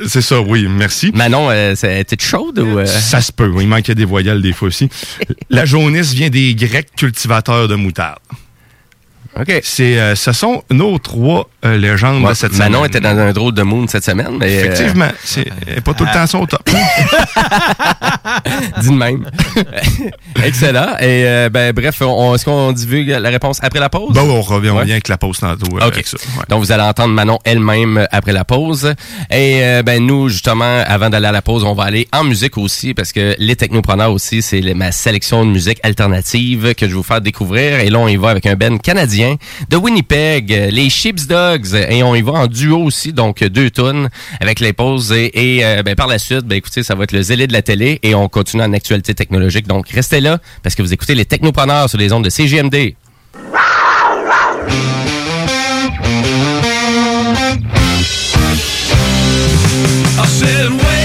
C'est 0.07 0.21
ça, 0.21 0.41
oui, 0.41 0.67
merci. 0.69 1.11
Manon, 1.13 1.49
euh, 1.49 1.75
ça- 1.75 1.91
était 1.91 2.17
chaude 2.19 2.59
ou... 2.59 2.79
euh? 2.79 2.85
Ça 2.85 3.21
se 3.21 3.31
peut, 3.31 3.47
oui, 3.47 3.63
il 3.65 3.67
manquait 3.67 3.93
des 3.95 4.05
voyelles 4.05 4.41
des 4.41 4.53
fois 4.53 4.69
aussi. 4.69 4.89
La 5.49 5.65
jaunisse 5.65 6.13
vient 6.13 6.29
des 6.29 6.55
Grecs 6.55 6.89
cultivateurs 6.95 7.67
de 7.67 7.75
moutarde. 7.75 8.19
OK. 9.39 9.59
C'est, 9.63 9.99
euh, 9.99 10.15
ce 10.15 10.31
sont 10.31 10.63
nos 10.71 10.97
trois 10.97 11.49
euh, 11.65 11.77
légendes 11.77 12.23
Ouais, 12.23 12.29
de 12.29 12.35
cette 12.35 12.57
Manon 12.57 12.79
semaine. 12.79 12.89
était 12.89 12.99
dans 13.01 13.17
un 13.17 13.33
drôle 13.33 13.53
de 13.53 13.63
moon 13.63 13.85
cette 13.87 14.05
semaine, 14.05 14.37
mais... 14.39 14.45
euh, 14.45 14.59
Effectivement, 14.65 15.09
c'est 15.23 15.45
elle 15.67 15.79
est 15.79 15.81
pas 15.81 15.93
tout 15.93 16.05
le 16.05 16.13
temps 16.13 16.25
son 16.27 16.45
top. 16.45 16.61
dit 18.81 18.89
de 18.89 18.93
même. 18.93 19.25
Excellent. 20.43 20.95
Et 20.99 21.23
euh, 21.25 21.49
ben 21.49 21.73
bref, 21.73 22.01
on, 22.01 22.35
est-ce 22.35 22.45
qu'on 22.45 22.71
divulgue 22.71 23.09
la 23.09 23.29
réponse 23.29 23.59
après 23.61 23.79
la 23.79 23.89
pause? 23.89 24.13
bon, 24.13 24.21
on 24.21 24.41
revient, 24.41 24.69
on 24.69 24.75
Ouais. 24.75 24.81
revient 24.81 24.91
avec 24.93 25.07
la 25.07 25.17
pause 25.17 25.39
tantôt 25.39 25.77
euh, 25.77 25.87
OK. 25.87 25.93
avec 25.93 26.07
ça. 26.07 26.17
ouais. 26.37 26.43
Donc, 26.49 26.59
vous 26.61 26.71
allez 26.71 26.83
entendre 26.83 27.13
Manon 27.13 27.39
elle-même 27.43 27.97
euh, 27.99 28.05
après 28.11 28.33
la 28.33 28.43
pause. 28.43 28.93
Et 29.31 29.63
euh, 29.63 29.83
ben 29.83 30.05
nous, 30.05 30.29
justement, 30.29 30.83
avant 30.85 31.09
d'aller 31.09 31.27
à 31.27 31.31
la 31.31 31.41
pause, 31.41 31.63
on 31.63 31.73
va 31.73 31.83
aller 31.83 32.07
en 32.13 32.23
musique 32.23 32.57
aussi, 32.57 32.93
parce 32.93 33.11
que 33.11 33.35
les 33.37 33.55
technopreneurs 33.55 34.11
aussi, 34.11 34.41
c'est 34.41 34.61
ma 34.73 34.91
sélection 34.91 35.45
de 35.45 35.51
musique 35.51 35.79
alternative 35.83 36.73
que 36.75 36.85
je 36.85 36.91
vais 36.91 36.97
vous 36.97 37.03
faire 37.03 37.21
découvrir. 37.21 37.79
Et 37.79 37.89
là, 37.89 37.99
on 37.99 38.07
y 38.07 38.17
va 38.17 38.29
avec 38.29 38.45
un 38.45 38.55
band 38.55 38.77
canadien 38.77 39.24
de 39.69 39.77
Winnipeg, 39.77 40.51
euh, 40.51 40.69
les 40.71 40.89
Sheep's 40.89 41.27
Dogs. 41.27 41.73
Et 41.89 42.03
on 42.03 42.15
y 42.15 42.21
va 42.21 42.33
en 42.33 42.47
duo 42.47 42.83
aussi, 42.83 43.13
donc 43.13 43.43
deux 43.43 43.69
tunes 43.69 44.09
avec 44.39 44.59
les 44.59 44.73
pauses. 44.73 45.11
Et, 45.11 45.59
euh, 45.63 45.83
ben, 45.83 45.95
par 45.95 46.07
la 46.07 46.19
suite, 46.19 46.45
ben 46.45 46.55
écoutez, 46.55 46.83
ça 46.83 46.95
va 46.95 47.03
être 47.03 47.11
le 47.11 47.21
zélé 47.21 47.47
de 47.47 47.53
la 47.53 47.61
télé 47.61 47.99
et 48.03 48.15
on 48.15 48.27
continue 48.29 48.63
en 48.63 48.73
actualité 48.73 49.13
technologique. 49.13 49.67
Donc, 49.67 49.89
restez 49.89 50.21
là, 50.21 50.39
parce 50.63 50.75
que 50.75 50.81
vous 50.81 50.93
écoutez 50.93 51.15
les 51.15 51.25
technopreneurs 51.25 51.89
sur 51.89 51.97
les 51.97 52.11
ondes 52.11 52.23
de 52.23 52.29
CGMD. 52.29 52.95
I 60.17 60.27
said, 60.27 61.04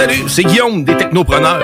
Salut, 0.00 0.24
c'est 0.28 0.44
Guillaume 0.44 0.82
des 0.82 0.96
Technopreneurs. 0.96 1.60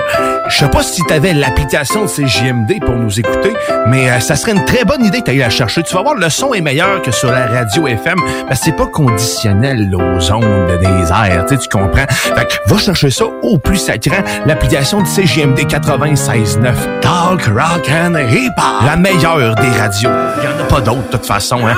Je 0.47 0.57
sais 0.57 0.69
pas 0.69 0.83
si 0.83 1.01
tu 1.01 1.11
avais 1.11 1.33
l'application 1.33 2.03
de 2.03 2.07
CJMD 2.07 2.79
pour 2.85 2.93
nous 2.93 3.19
écouter, 3.19 3.51
mais 3.87 4.11
euh, 4.11 4.19
ça 4.19 4.35
serait 4.35 4.51
une 4.51 4.63
très 4.63 4.85
bonne 4.85 5.03
idée 5.03 5.21
d'aller 5.21 5.39
la 5.39 5.49
chercher. 5.49 5.81
Tu 5.81 5.95
vas 5.95 6.03
voir, 6.03 6.13
le 6.13 6.29
son 6.29 6.53
est 6.53 6.61
meilleur 6.61 7.01
que 7.01 7.09
sur 7.09 7.31
la 7.31 7.47
radio 7.47 7.87
FM, 7.87 8.19
parce 8.47 8.59
que 8.59 8.65
c'est 8.65 8.75
pas 8.75 8.85
conditionnel 8.85 9.89
là, 9.89 9.97
aux 9.97 10.31
ondes 10.31 10.79
des 10.79 11.11
airs, 11.11 11.45
tu 11.49 11.67
comprends? 11.67 12.05
Fait 12.07 12.47
que 12.47 12.71
va 12.71 12.77
chercher 12.77 13.09
ça 13.09 13.25
au 13.41 13.57
plus 13.57 13.77
sacrant, 13.77 14.21
l'application 14.45 15.01
de 15.01 15.07
CJMD 15.07 15.61
96.9. 15.61 16.99
Talk, 17.01 17.41
rock 17.47 17.89
and 17.89 18.19
hip-hop. 18.29 18.85
La 18.85 18.97
meilleure 18.97 19.55
des 19.55 19.69
radios. 19.69 20.11
Il 20.43 20.47
en 20.47 20.63
a 20.63 20.67
pas 20.67 20.81
d'autres 20.81 21.07
de 21.07 21.17
toute 21.17 21.25
façon, 21.25 21.65
hein? 21.65 21.75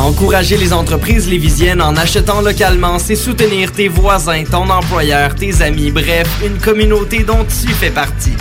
Encourager 0.00 0.56
les 0.56 0.72
entreprises 0.72 1.28
lévisiennes 1.28 1.82
en 1.82 1.94
achetant 1.94 2.40
localement, 2.40 2.98
c'est 2.98 3.14
soutenir 3.14 3.70
tes 3.70 3.88
voisins, 3.88 4.44
ton 4.50 4.70
employeur, 4.70 5.34
tes 5.34 5.60
amis, 5.60 5.90
bref, 5.90 6.26
une 6.44 6.56
communauté 6.56 7.22
dont 7.22 7.44
tu 7.44 7.68
fais 7.68 7.90
partie. 7.90 8.32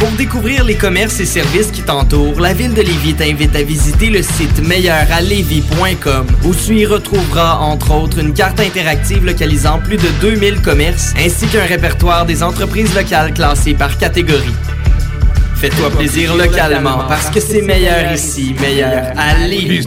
Pour 0.00 0.10
découvrir 0.12 0.64
les 0.64 0.74
commerces 0.74 1.20
et 1.20 1.26
services 1.26 1.70
qui 1.70 1.82
t'entourent, 1.82 2.40
la 2.40 2.54
ville 2.54 2.74
de 2.74 2.82
Lévis 2.82 3.14
t'invite 3.14 3.54
à 3.54 3.62
visiter 3.62 4.10
le 4.10 4.20
site 4.20 4.66
meilleuralevis.com 4.66 6.26
où 6.44 6.54
tu 6.54 6.76
y 6.76 6.86
retrouveras 6.86 7.58
entre 7.58 7.94
autres 7.94 8.18
une 8.18 8.34
carte 8.34 8.58
interactive 8.58 9.24
localisant 9.24 9.78
plus 9.78 9.96
de 9.96 10.08
2000 10.20 10.60
commerces 10.60 11.14
ainsi 11.16 11.46
qu'un 11.46 11.66
répertoire 11.66 12.26
des 12.26 12.42
entreprises 12.42 12.94
locales 12.96 13.32
classées 13.32 13.74
par 13.74 13.96
catégorie. 13.96 14.54
Fais-toi 15.54 15.90
plaisir 15.90 16.34
localement 16.34 17.04
parce 17.06 17.30
que 17.30 17.38
c'est 17.38 17.62
meilleur 17.62 18.12
ici, 18.12 18.56
meilleur 18.60 19.12
à 19.16 19.46
Lévis. 19.46 19.86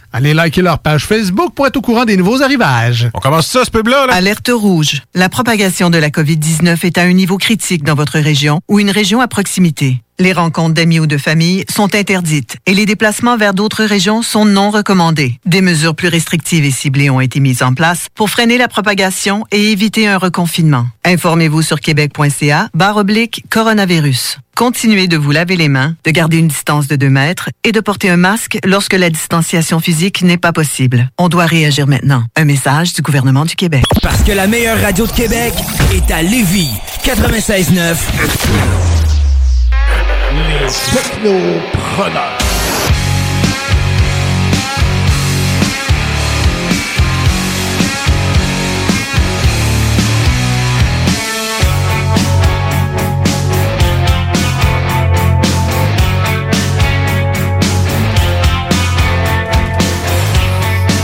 Allez 0.13 0.33
liker 0.33 0.61
leur 0.61 0.79
page 0.79 1.05
Facebook 1.05 1.53
pour 1.55 1.67
être 1.67 1.77
au 1.77 1.81
courant 1.81 2.03
des 2.03 2.17
nouveaux 2.17 2.41
arrivages. 2.41 3.09
On 3.13 3.19
commence 3.19 3.47
ça, 3.47 3.63
ce 3.63 3.71
pub-là? 3.71 4.07
Là? 4.07 4.13
Alerte 4.13 4.51
rouge. 4.53 5.03
La 5.13 5.29
propagation 5.29 5.89
de 5.89 5.97
la 5.97 6.09
COVID-19 6.09 6.85
est 6.85 6.97
à 6.97 7.03
un 7.03 7.13
niveau 7.13 7.37
critique 7.37 7.83
dans 7.83 7.95
votre 7.95 8.19
région 8.19 8.59
ou 8.67 8.79
une 8.79 8.91
région 8.91 9.21
à 9.21 9.29
proximité. 9.29 10.01
Les 10.19 10.33
rencontres 10.33 10.75
d'amis 10.75 10.99
ou 10.99 11.07
de 11.07 11.17
famille 11.17 11.63
sont 11.67 11.95
interdites 11.95 12.57
et 12.67 12.75
les 12.75 12.85
déplacements 12.85 13.37
vers 13.37 13.55
d'autres 13.55 13.85
régions 13.85 14.21
sont 14.21 14.45
non 14.45 14.69
recommandés. 14.69 15.39
Des 15.45 15.61
mesures 15.61 15.95
plus 15.95 16.09
restrictives 16.09 16.65
et 16.65 16.71
ciblées 16.71 17.09
ont 17.09 17.21
été 17.21 17.39
mises 17.39 17.63
en 17.63 17.73
place 17.73 18.07
pour 18.13 18.29
freiner 18.29 18.59
la 18.59 18.67
propagation 18.67 19.45
et 19.51 19.71
éviter 19.71 20.07
un 20.07 20.17
reconfinement. 20.17 20.85
Informez-vous 21.05 21.63
sur 21.63 21.79
québec.ca 21.79 22.69
barre 22.75 22.97
oblique 22.97 23.45
coronavirus. 23.49 24.37
Continuez 24.55 25.07
de 25.07 25.17
vous 25.17 25.31
laver 25.31 25.55
les 25.55 25.69
mains, 25.69 25.95
de 26.03 26.11
garder 26.11 26.37
une 26.37 26.49
distance 26.49 26.87
de 26.87 26.95
2 26.95 27.09
mètres 27.09 27.49
et 27.63 27.71
de 27.71 27.79
porter 27.79 28.11
un 28.11 28.17
masque 28.17 28.59
lorsque 28.63 28.93
la 28.93 29.09
distanciation 29.09 29.79
physique 29.79 30.00
n'est 30.23 30.37
pas 30.37 30.51
possible. 30.51 31.09
On 31.19 31.29
doit 31.29 31.45
réagir 31.45 31.85
maintenant. 31.85 32.23
Un 32.35 32.45
message 32.45 32.93
du 32.93 33.01
gouvernement 33.01 33.45
du 33.45 33.55
Québec. 33.55 33.83
Parce 34.01 34.23
que 34.23 34.31
la 34.31 34.47
meilleure 34.47 34.81
radio 34.81 35.05
de 35.05 35.11
Québec 35.11 35.53
est 35.93 36.11
à 36.11 36.23
Lévis. 36.23 36.71
96.9. 37.03 37.97
Les 40.33 40.67
technopreneurs. 40.91 42.50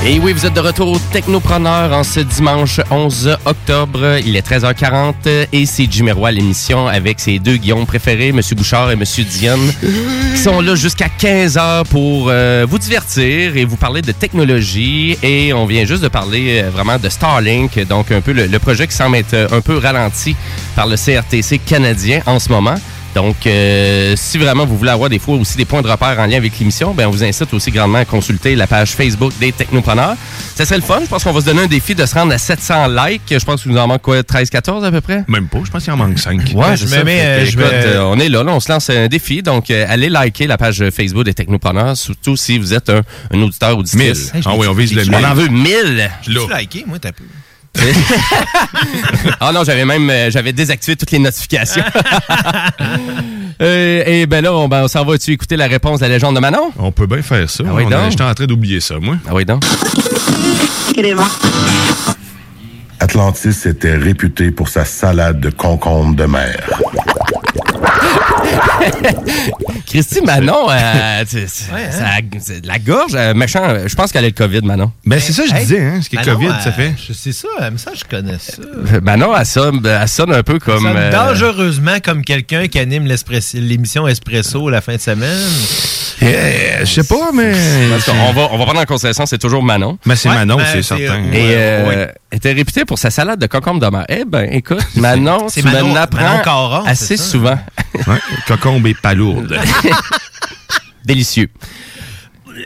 Et 0.10 0.20
oui, 0.20 0.32
vous 0.32 0.46
êtes 0.46 0.54
de 0.54 0.62
retour 0.62 0.88
au 0.88 1.00
Technopreneur 1.12 1.92
en 1.92 2.02
ce 2.02 2.22
dimanche 2.22 2.80
11 2.90 3.40
octobre. 3.44 4.20
Il 4.26 4.38
est 4.38 4.48
13h40 4.50 5.48
et 5.52 5.66
c'est 5.66 5.86
Jimmy 5.92 6.14
Roy 6.14 6.32
l'émission 6.32 6.88
avec 6.88 7.20
ses 7.20 7.40
deux 7.40 7.58
Guillaume 7.58 7.86
préférés, 7.86 8.30
M. 8.30 8.40
Bouchard 8.56 8.90
et 8.90 8.94
M. 8.94 9.04
Diane, 9.04 9.74
qui 10.34 10.38
sont 10.42 10.62
là 10.62 10.76
jusqu'à 10.76 11.08
15h 11.08 11.88
pour 11.88 12.28
euh, 12.30 12.66
vous 12.70 12.80
divertir 12.80 13.58
et 13.58 13.66
vous 13.66 13.76
parler 13.76 14.02
de 14.02 14.14
technologie. 14.14 15.18
Et 15.22 15.52
on 15.52 15.66
vient 15.66 15.84
juste 15.84 16.04
de 16.04 16.08
parler 16.08 16.62
euh, 16.62 16.70
vraiment 16.70 16.98
de 16.98 17.10
Starlink, 17.10 17.78
donc 17.88 18.10
un 18.14 18.22
peu 18.22 18.32
le, 18.32 18.48
le 18.48 18.60
projet 18.60 18.88
qui 18.88 18.96
semble 18.96 19.18
être 19.18 19.34
euh, 19.34 19.48
un 19.52 19.60
peu 19.60 19.78
ralenti 19.78 20.38
par 20.74 20.88
le 20.88 20.96
CRTC 20.96 21.60
canadien 21.60 22.22
en 22.28 22.40
ce 22.40 22.48
moment. 22.48 22.76
Donc, 23.18 23.48
euh, 23.48 24.14
si 24.16 24.38
vraiment 24.38 24.64
vous 24.68 24.78
voulez 24.78 24.92
avoir 24.92 25.10
des 25.10 25.18
fois 25.18 25.38
aussi 25.38 25.58
des 25.58 25.66
points 25.66 25.82
de 25.82 25.88
repère 25.88 26.20
en 26.20 26.28
lien 26.28 26.38
avec 26.38 26.60
l'émission, 26.60 26.94
ben 26.94 27.08
on 27.08 27.10
vous 27.10 27.24
incite 27.24 27.52
aussi 27.52 27.72
grandement 27.72 27.98
à 27.98 28.06
consulter 28.06 28.56
la 28.56 28.68
page 28.68 28.92
Facebook 28.92 29.34
des 29.40 29.52
Technopreneurs. 29.52 30.16
Ça 30.54 30.66
serait 30.66 30.76
le 30.76 30.84
fun. 30.84 31.00
Je 31.02 31.08
pense 31.08 31.24
qu'on 31.24 31.32
va 31.32 31.42
se 31.42 31.46
donner 31.48 31.64
un 31.64 31.68
défi 31.68 31.96
de 31.96 32.06
se 32.06 32.14
rendre 32.14 32.32
à 32.32 32.38
700 32.38 32.90
likes. 32.90 33.24
Je 33.32 33.44
pense 33.44 33.64
qu'il 33.64 33.72
nous 33.72 33.78
en 33.80 33.88
manque 33.88 34.04
quoi, 34.04 34.20
13-14 34.22 34.84
à 34.86 34.92
peu 34.92 35.02
près? 35.02 35.24
Même 35.28 35.48
pas. 35.48 35.58
Je 35.66 35.72
pense 35.72 35.84
qu'il 35.84 35.92
en 35.94 35.98
manque 35.98 36.20
5. 36.20 36.52
Ouais, 36.54 36.78
je 36.78 36.86
ça. 36.86 37.04
mets, 37.04 37.20
euh, 37.22 37.46
je 37.46 37.54
écoute, 37.54 37.64
euh, 37.74 38.02
on 38.04 38.20
est 38.20 38.30
là, 38.30 38.44
là, 38.44 38.52
on 38.54 38.60
se 38.60 38.72
lance 38.72 38.92
un 38.92 39.08
défi. 39.08 39.42
Donc, 39.42 39.72
euh, 39.72 39.88
allez 39.90 40.10
liker 40.10 40.46
la 40.46 40.60
page 40.60 40.84
Facebook 40.96 41.26
des 41.26 41.34
Technopreneurs, 41.34 41.98
surtout 41.98 42.38
si 42.38 42.60
vous 42.60 42.76
êtes 42.76 42.92
un, 42.92 43.02
un 43.34 43.42
auditeur 43.42 43.76
auditrice. 43.80 44.32
1000. 44.32 44.44
Ah 44.46 44.54
oui, 44.56 44.68
on 44.68 44.74
vise 44.74 44.94
le 44.94 45.02
On 45.02 45.18
1000. 45.18 45.26
en 45.26 45.34
veut 45.34 45.48
1000. 45.48 45.96
Là. 45.98 46.10
Tu 46.24 46.60
liké, 46.60 46.84
moi, 46.86 47.00
t'as 47.00 47.14
peu? 47.14 47.24
Ah 49.40 49.52
non, 49.54 49.64
j'avais 49.64 49.86
même 49.86 50.10
euh, 50.10 50.32
j'avais 50.32 50.54
désactivé 50.54 50.96
toutes 50.96 51.12
les 51.12 51.20
notifications. 51.20 51.84
Euh, 53.60 54.04
et 54.06 54.28
ben 54.28 54.44
là, 54.44 54.54
on, 54.54 54.68
ben, 54.68 54.84
on 54.84 54.88
s'en 54.88 55.04
va-tu 55.04 55.32
écouter 55.32 55.58
la 55.58 55.66
réponse 55.66 56.00
de 56.00 56.06
la 56.06 56.10
légende 56.10 56.36
de 56.36 56.40
Manon? 56.40 56.72
On 56.78 56.92
peut 56.92 57.08
bien 57.08 57.24
faire 57.24 57.50
ça. 57.50 57.64
Ah 57.68 57.72
oui, 57.74 57.86
On 57.88 57.92
a- 57.92 58.02
donc. 58.02 58.12
J'étais 58.12 58.24
en 58.24 58.32
train 58.36 58.46
d'oublier 58.46 58.80
ça, 58.80 59.00
moi. 59.02 59.16
Ah 59.28 59.32
oui, 59.34 59.46
donc. 59.46 59.64
Atlantis 63.00 63.68
était 63.68 63.96
réputé 63.96 64.52
pour 64.52 64.70
sa 64.70 64.86
salade 64.86 65.40
de 65.40 65.50
concombre 65.50 66.16
de 66.16 66.26
mer. 66.26 66.70
Christy 69.88 70.22
Manon, 70.22 70.70
euh, 70.70 71.24
c'est- 71.28 71.48
c'est- 71.48 71.66
ça- 71.92 72.06
c'est 72.40 72.62
de 72.62 72.68
la 72.68 72.78
gorge, 72.80 73.14
euh, 73.16 73.34
méchant. 73.34 73.64
euh, 73.64 73.88
Je 73.88 73.96
pense 73.96 74.12
qu'elle 74.12 74.26
a 74.26 74.28
le 74.28 74.34
COVID, 74.34 74.62
Manon. 74.62 74.92
Ben, 75.06 75.20
c'est 75.20 75.32
ça 75.34 75.44
que 75.44 75.50
je 75.50 75.56
disais, 75.56 75.82
hein. 75.82 76.00
Ce 76.02 76.10
qui 76.10 76.16
est 76.16 76.20
Manon, 76.26 76.34
COVID, 76.40 76.48
ça 76.62 76.70
euh, 76.70 76.72
fait. 76.74 76.94
je- 77.08 77.14
C'est 77.14 77.32
ça, 77.32 77.48
mais 77.72 77.78
ça, 77.78 77.92
je 77.96 78.04
connais 78.04 78.38
ça. 78.40 78.62
Euh, 78.94 79.00
Manon, 79.02 79.36
elle 79.38 79.46
sonne, 79.46 79.82
elle 79.86 80.08
sonne 80.08 80.34
un 80.34 80.44
peu 80.44 80.60
comme. 80.60 80.84
Ça 80.84 80.90
sonne 80.94 80.98
euh, 80.98 81.12
dangereusement 81.12 81.98
comme 82.04 82.24
quelqu'un 82.24 82.68
qui 82.68 82.80
anime 82.80 83.08
l'émission 83.54 84.08
Espresso 84.08 84.70
la 84.70 84.82
fin 84.82 84.96
de 84.96 85.02
semaine. 85.02 85.38
je 86.20 86.86
sais 86.86 87.04
pas, 87.04 87.32
mais. 87.34 87.54
Parce 87.92 88.06
qu'on 88.06 88.34
va, 88.34 88.50
on 88.52 88.58
va 88.58 88.66
prendre 88.66 88.80
en 88.82 88.86
considération, 88.86 89.26
c'est 89.26 89.38
toujours 89.38 89.64
Manon. 89.64 89.98
Mais 90.06 90.16
c'est 90.16 90.30
Ouais, 90.30 90.36
Manon, 90.36 90.58
ben, 90.58 90.66
c'est 90.72 90.82
c'est- 90.84 90.98
certain. 90.98 91.24
Et 91.32 91.54
euh, 91.56 92.08
elle 92.32 92.38
était 92.38 92.52
réputée 92.54 92.86
pour 92.86 92.98
sa 93.00 93.10
salade 93.10 93.40
de 93.40 93.48
concombre 93.48 93.80
de 93.80 93.88
mer. 93.88 94.06
Eh 94.10 94.26
ben, 94.26 94.48
écoute, 94.52 94.86
Manon, 94.96 95.48
c'est 95.50 95.62
tu 95.62 95.68
Manon- 95.68 95.90
me 95.90 95.96
l'apprends 95.96 96.22
Manon 96.24 96.44
Caron, 96.44 96.82
c'est 96.86 96.90
assez 96.92 97.18
ça? 97.18 97.24
souvent. 97.24 97.58
Ouais, 98.08 98.16
Cocombe 98.78 98.88
et 98.88 98.94
palourde. 98.94 99.58
Délicieux. 101.06 101.50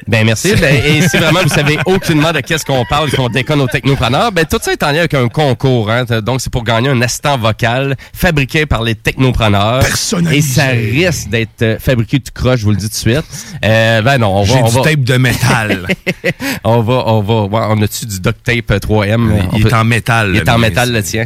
Ben 0.07 0.26
merci. 0.26 0.55
Ben, 0.55 0.74
et 0.86 1.01
si 1.07 1.18
vraiment 1.18 1.41
vous 1.43 1.49
savez 1.49 1.78
aucunement 1.86 2.32
de 2.32 2.39
qu'est-ce 2.39 2.64
qu'on 2.66 2.86
parle, 2.86 3.12
qu'on 3.12 3.28
déconne 3.28 3.59
aux 3.59 3.68
technopreneurs, 3.68 4.32
ben 4.32 4.45
tout 4.49 4.57
ça 4.62 4.72
est 4.72 4.82
en 4.84 4.88
lien 4.91 4.99
avec 4.99 5.14
un 5.14 5.28
concours. 5.28 5.91
Hein. 5.91 6.05
Donc 6.22 6.39
c'est 6.39 6.49
pour 6.51 6.64
gagner 6.64 6.88
un 6.89 7.01
assistant 7.01 7.38
vocal 7.38 7.97
fabriqué 8.14 8.66
par 8.66 8.84
les 8.84 8.95
technopreneurs. 8.95 9.84
Et 10.32 10.41
ça 10.41 10.68
risque 10.68 11.28
d'être 11.30 11.62
euh, 11.62 11.78
fabriqué 11.78 12.22
tout 12.22 12.32
croche, 12.34 12.62
je 12.62 12.64
vous 12.66 12.72
le 12.72 12.78
dis 12.78 12.86
tout 12.89 12.91
de 13.05 13.12
suite. 13.14 13.24
Euh, 13.66 14.01
ben 14.01 14.18
non, 14.18 14.38
on 14.38 14.43
va. 14.43 14.53
J'ai 14.53 14.62
on 14.64 14.70
du 14.70 14.76
va- 14.76 14.82
tape 14.82 15.03
de 15.03 15.18
métal. 15.18 15.88
on 16.64 16.82
va, 16.82 17.03
on 17.07 17.22
va. 17.22 17.41
ouais, 17.43 17.66
on 17.78 17.82
a-tu 17.82 18.05
du 18.05 18.22
duct 18.22 18.43
tape 18.43 18.72
3M? 18.82 19.30
On 19.51 19.57
Il 19.57 19.68
est 19.68 19.74
en 19.74 19.84
métal. 19.84 20.32
Il 20.34 20.38
est 20.38 20.49
en 20.49 20.57
métal, 20.57 20.93
le 20.93 21.03
tien. 21.03 21.26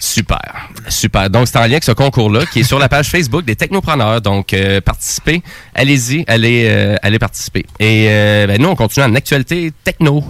Super. 0.00 0.68
Super. 0.88 1.30
Donc, 1.30 1.48
c'est 1.48 1.58
en 1.58 1.62
lien 1.62 1.72
avec 1.72 1.84
ce 1.84 1.92
concours-là 1.92 2.46
qui 2.46 2.60
est 2.60 2.64
sur 2.64 2.78
la 2.78 2.88
page 2.88 3.08
Facebook 3.08 3.44
des 3.44 3.56
technopreneurs. 3.56 4.20
Donc, 4.20 4.52
euh, 4.52 4.80
participez. 4.80 5.42
Allez-y. 5.74 6.24
Allez, 6.26 6.66
euh, 6.68 6.96
allez 7.02 7.18
participer. 7.18 7.66
Et 7.78 8.06
euh, 8.08 8.46
ben, 8.46 8.60
nous, 8.60 8.68
on 8.68 8.76
continue 8.76 9.04
en 9.04 9.14
actualité 9.14 9.72
techno. 9.84 10.24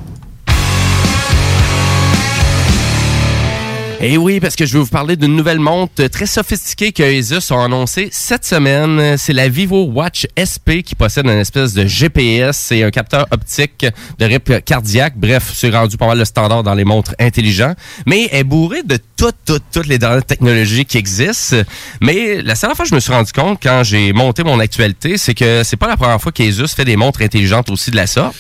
Et 3.99 4.19
oui, 4.19 4.41
parce 4.41 4.57
que 4.57 4.67
je 4.67 4.75
vais 4.75 4.79
vous 4.81 4.91
parler 4.91 5.17
d'une 5.17 5.35
nouvelle 5.35 5.59
montre 5.59 6.07
très 6.09 6.27
sophistiquée 6.27 6.93
que 6.93 7.03
Asus 7.03 7.51
a 7.51 7.65
annoncé 7.65 8.11
cette 8.13 8.45
semaine. 8.45 9.17
C'est 9.17 9.33
la 9.33 9.49
Vivo 9.49 9.85
Watch 9.85 10.27
SP 10.37 10.85
qui 10.85 10.95
possède 10.95 11.25
une 11.25 11.39
espèce 11.39 11.73
de 11.73 11.87
GPS 11.87 12.73
et 12.73 12.83
un 12.83 12.91
capteur 12.91 13.27
optique 13.31 13.87
de 14.19 14.25
rythme 14.27 14.61
cardiaque. 14.61 15.15
Bref, 15.17 15.51
c'est 15.55 15.71
rendu 15.71 15.97
pas 15.97 16.07
mal 16.07 16.19
le 16.19 16.27
standard 16.27 16.63
dans 16.63 16.75
les 16.75 16.85
montres 16.85 17.15
intelligents. 17.19 17.75
Mais 18.05 18.29
elle 18.31 18.41
est 18.41 18.45
bourrée 18.45 18.83
de 18.83 18.99
toutes, 19.17 19.37
toutes, 19.47 19.65
toutes 19.73 19.87
les 19.87 19.99
dernières 19.99 20.25
technologies 20.27 20.85
qui 20.85 20.99
existent. 20.99 21.57
Mais 22.03 22.43
la 22.43 22.55
seule 22.55 22.75
fois 22.75 22.85
que 22.85 22.91
je 22.91 22.95
me 22.95 23.01
suis 23.01 23.13
rendu 23.13 23.33
compte 23.33 23.59
quand 23.63 23.83
j'ai 23.83 24.13
monté 24.13 24.45
mon 24.45 24.61
actualité, 24.61 25.17
c'est 25.17 25.35
que 25.35 25.63
c'est 25.65 25.79
pas 25.79 25.89
la 25.89 25.97
première 25.97 26.21
fois 26.21 26.33
qu'Asus 26.33 26.69
fait 26.69 26.85
des 26.85 26.97
montres 26.97 27.23
intelligentes 27.23 27.71
aussi 27.71 27.91
de 27.91 27.97
la 27.97 28.07
sorte. 28.07 28.37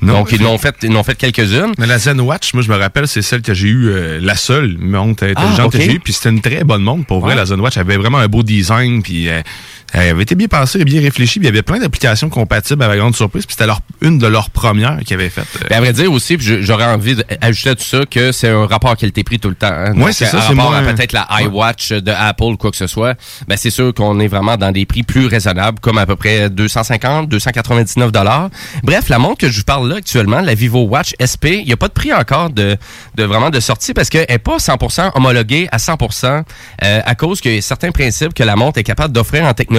Non, 0.00 0.12
Donc, 0.20 0.32
ils 0.32 0.40
l'ont 0.40 0.58
fait, 0.58 0.74
ils 0.82 0.92
l'ont 0.92 1.02
fait 1.02 1.16
quelques-unes. 1.16 1.72
Mais 1.78 1.86
la 1.86 1.98
Zen 1.98 2.20
Watch, 2.20 2.54
moi, 2.54 2.62
je 2.62 2.68
me 2.70 2.76
rappelle, 2.76 3.08
c'est 3.08 3.22
celle 3.22 3.42
que 3.42 3.52
j'ai 3.54 3.68
eue, 3.68 3.88
euh, 3.88 4.18
la 4.22 4.36
seule 4.36 4.76
montre 4.78 5.24
intelligente 5.24 5.58
Ah, 5.58 5.66
ok. 5.66 5.72
que 5.72 5.80
j'ai 5.80 5.94
eue. 5.94 6.00
Puis 6.00 6.12
c'était 6.12 6.28
une 6.30 6.40
très 6.40 6.62
bonne 6.64 6.82
montre. 6.82 7.04
Pour 7.06 7.20
vrai, 7.20 7.30
Ouais. 7.30 7.36
la 7.36 7.46
Zen 7.46 7.60
Watch 7.60 7.76
avait 7.78 7.96
vraiment 7.96 8.18
un 8.18 8.28
beau 8.28 8.42
design. 8.44 9.02
Puis 9.02 9.28
euh, 9.28 9.40
elle 9.92 10.10
avait 10.10 10.22
été 10.22 10.34
bien 10.34 10.46
pensée 10.48 10.80
et 10.80 10.84
bien 10.84 11.00
réfléchie. 11.00 11.38
Il 11.38 11.44
y 11.44 11.48
avait 11.48 11.62
plein 11.62 11.78
d'applications 11.78 12.28
compatibles 12.28 12.82
à 12.82 12.88
la 12.88 12.96
grande 12.96 13.16
surprise. 13.16 13.46
Puis 13.46 13.54
c'était 13.54 13.66
leur, 13.66 13.80
une 14.00 14.18
de 14.18 14.26
leurs 14.26 14.50
premières 14.50 14.98
qu'ils 15.04 15.14
avaient 15.14 15.30
faites. 15.30 15.46
euh. 15.62 15.66
Ben, 15.70 15.76
à 15.76 15.80
vrai 15.80 15.92
dire 15.92 16.12
aussi, 16.12 16.36
j'aurais 16.38 16.84
envie 16.84 17.16
d'ajouter 17.16 17.70
à 17.70 17.74
tout 17.74 17.84
ça 17.84 18.00
que 18.10 18.32
c'est 18.32 18.48
un 18.48 18.66
rapport 18.66 18.96
qualité-prix 18.96 19.38
tout 19.38 19.48
le 19.48 19.54
temps. 19.54 19.66
hein. 19.72 19.94
Donc, 19.94 20.12
c'est 20.12 20.26
ça, 20.26 20.32
par 20.38 20.42
c'est 20.42 20.48
rapport 20.54 20.70
moins- 20.70 20.78
à 20.86 20.92
peut-être 20.92 21.12
la 21.12 21.26
iWatch 21.42 21.92
de 21.92 22.10
Apple 22.10 22.42
ou 22.44 22.56
quoi 22.56 22.70
que 22.70 22.76
ce 22.76 22.86
soit, 22.86 23.14
ben 23.46 23.56
c'est 23.56 23.70
sûr 23.70 23.92
qu'on 23.94 24.20
est 24.20 24.28
vraiment 24.28 24.56
dans 24.56 24.72
des 24.72 24.84
prix 24.86 25.02
plus 25.02 25.26
raisonnables, 25.26 25.80
comme 25.80 25.98
à 25.98 26.06
peu 26.06 26.16
près 26.16 26.50
250, 26.50 27.28
299 27.28 28.12
dollars. 28.12 28.50
Bref, 28.82 29.08
la 29.08 29.18
montre 29.18 29.38
que 29.38 29.48
je 29.48 29.58
vous 29.58 29.64
parle 29.64 29.88
là 29.88 29.96
actuellement, 29.96 30.40
la 30.40 30.54
Vivo 30.54 30.82
Watch 30.84 31.14
SP, 31.18 31.46
il 31.60 31.64
n'y 31.66 31.72
a 31.72 31.76
pas 31.76 31.88
de 31.88 31.92
prix 31.92 32.12
encore 32.12 32.50
de, 32.50 32.76
de 33.16 33.24
vraiment 33.24 33.50
de 33.50 33.60
sortie 33.60 33.94
parce 33.94 34.08
qu'elle 34.10 34.26
n'est 34.28 34.38
pas 34.38 34.58
100% 34.58 35.12
homologuée 35.14 35.68
à 35.72 35.78
100% 35.78 36.42
euh, 36.84 37.00
à 37.04 37.14
cause 37.14 37.40
a 37.44 37.60
certains 37.60 37.90
principes 37.90 38.34
que 38.34 38.42
la 38.42 38.56
montre 38.56 38.78
est 38.78 38.82
capable 38.84 39.12
d'offrir 39.14 39.44
en 39.44 39.54
technologie, 39.54 39.77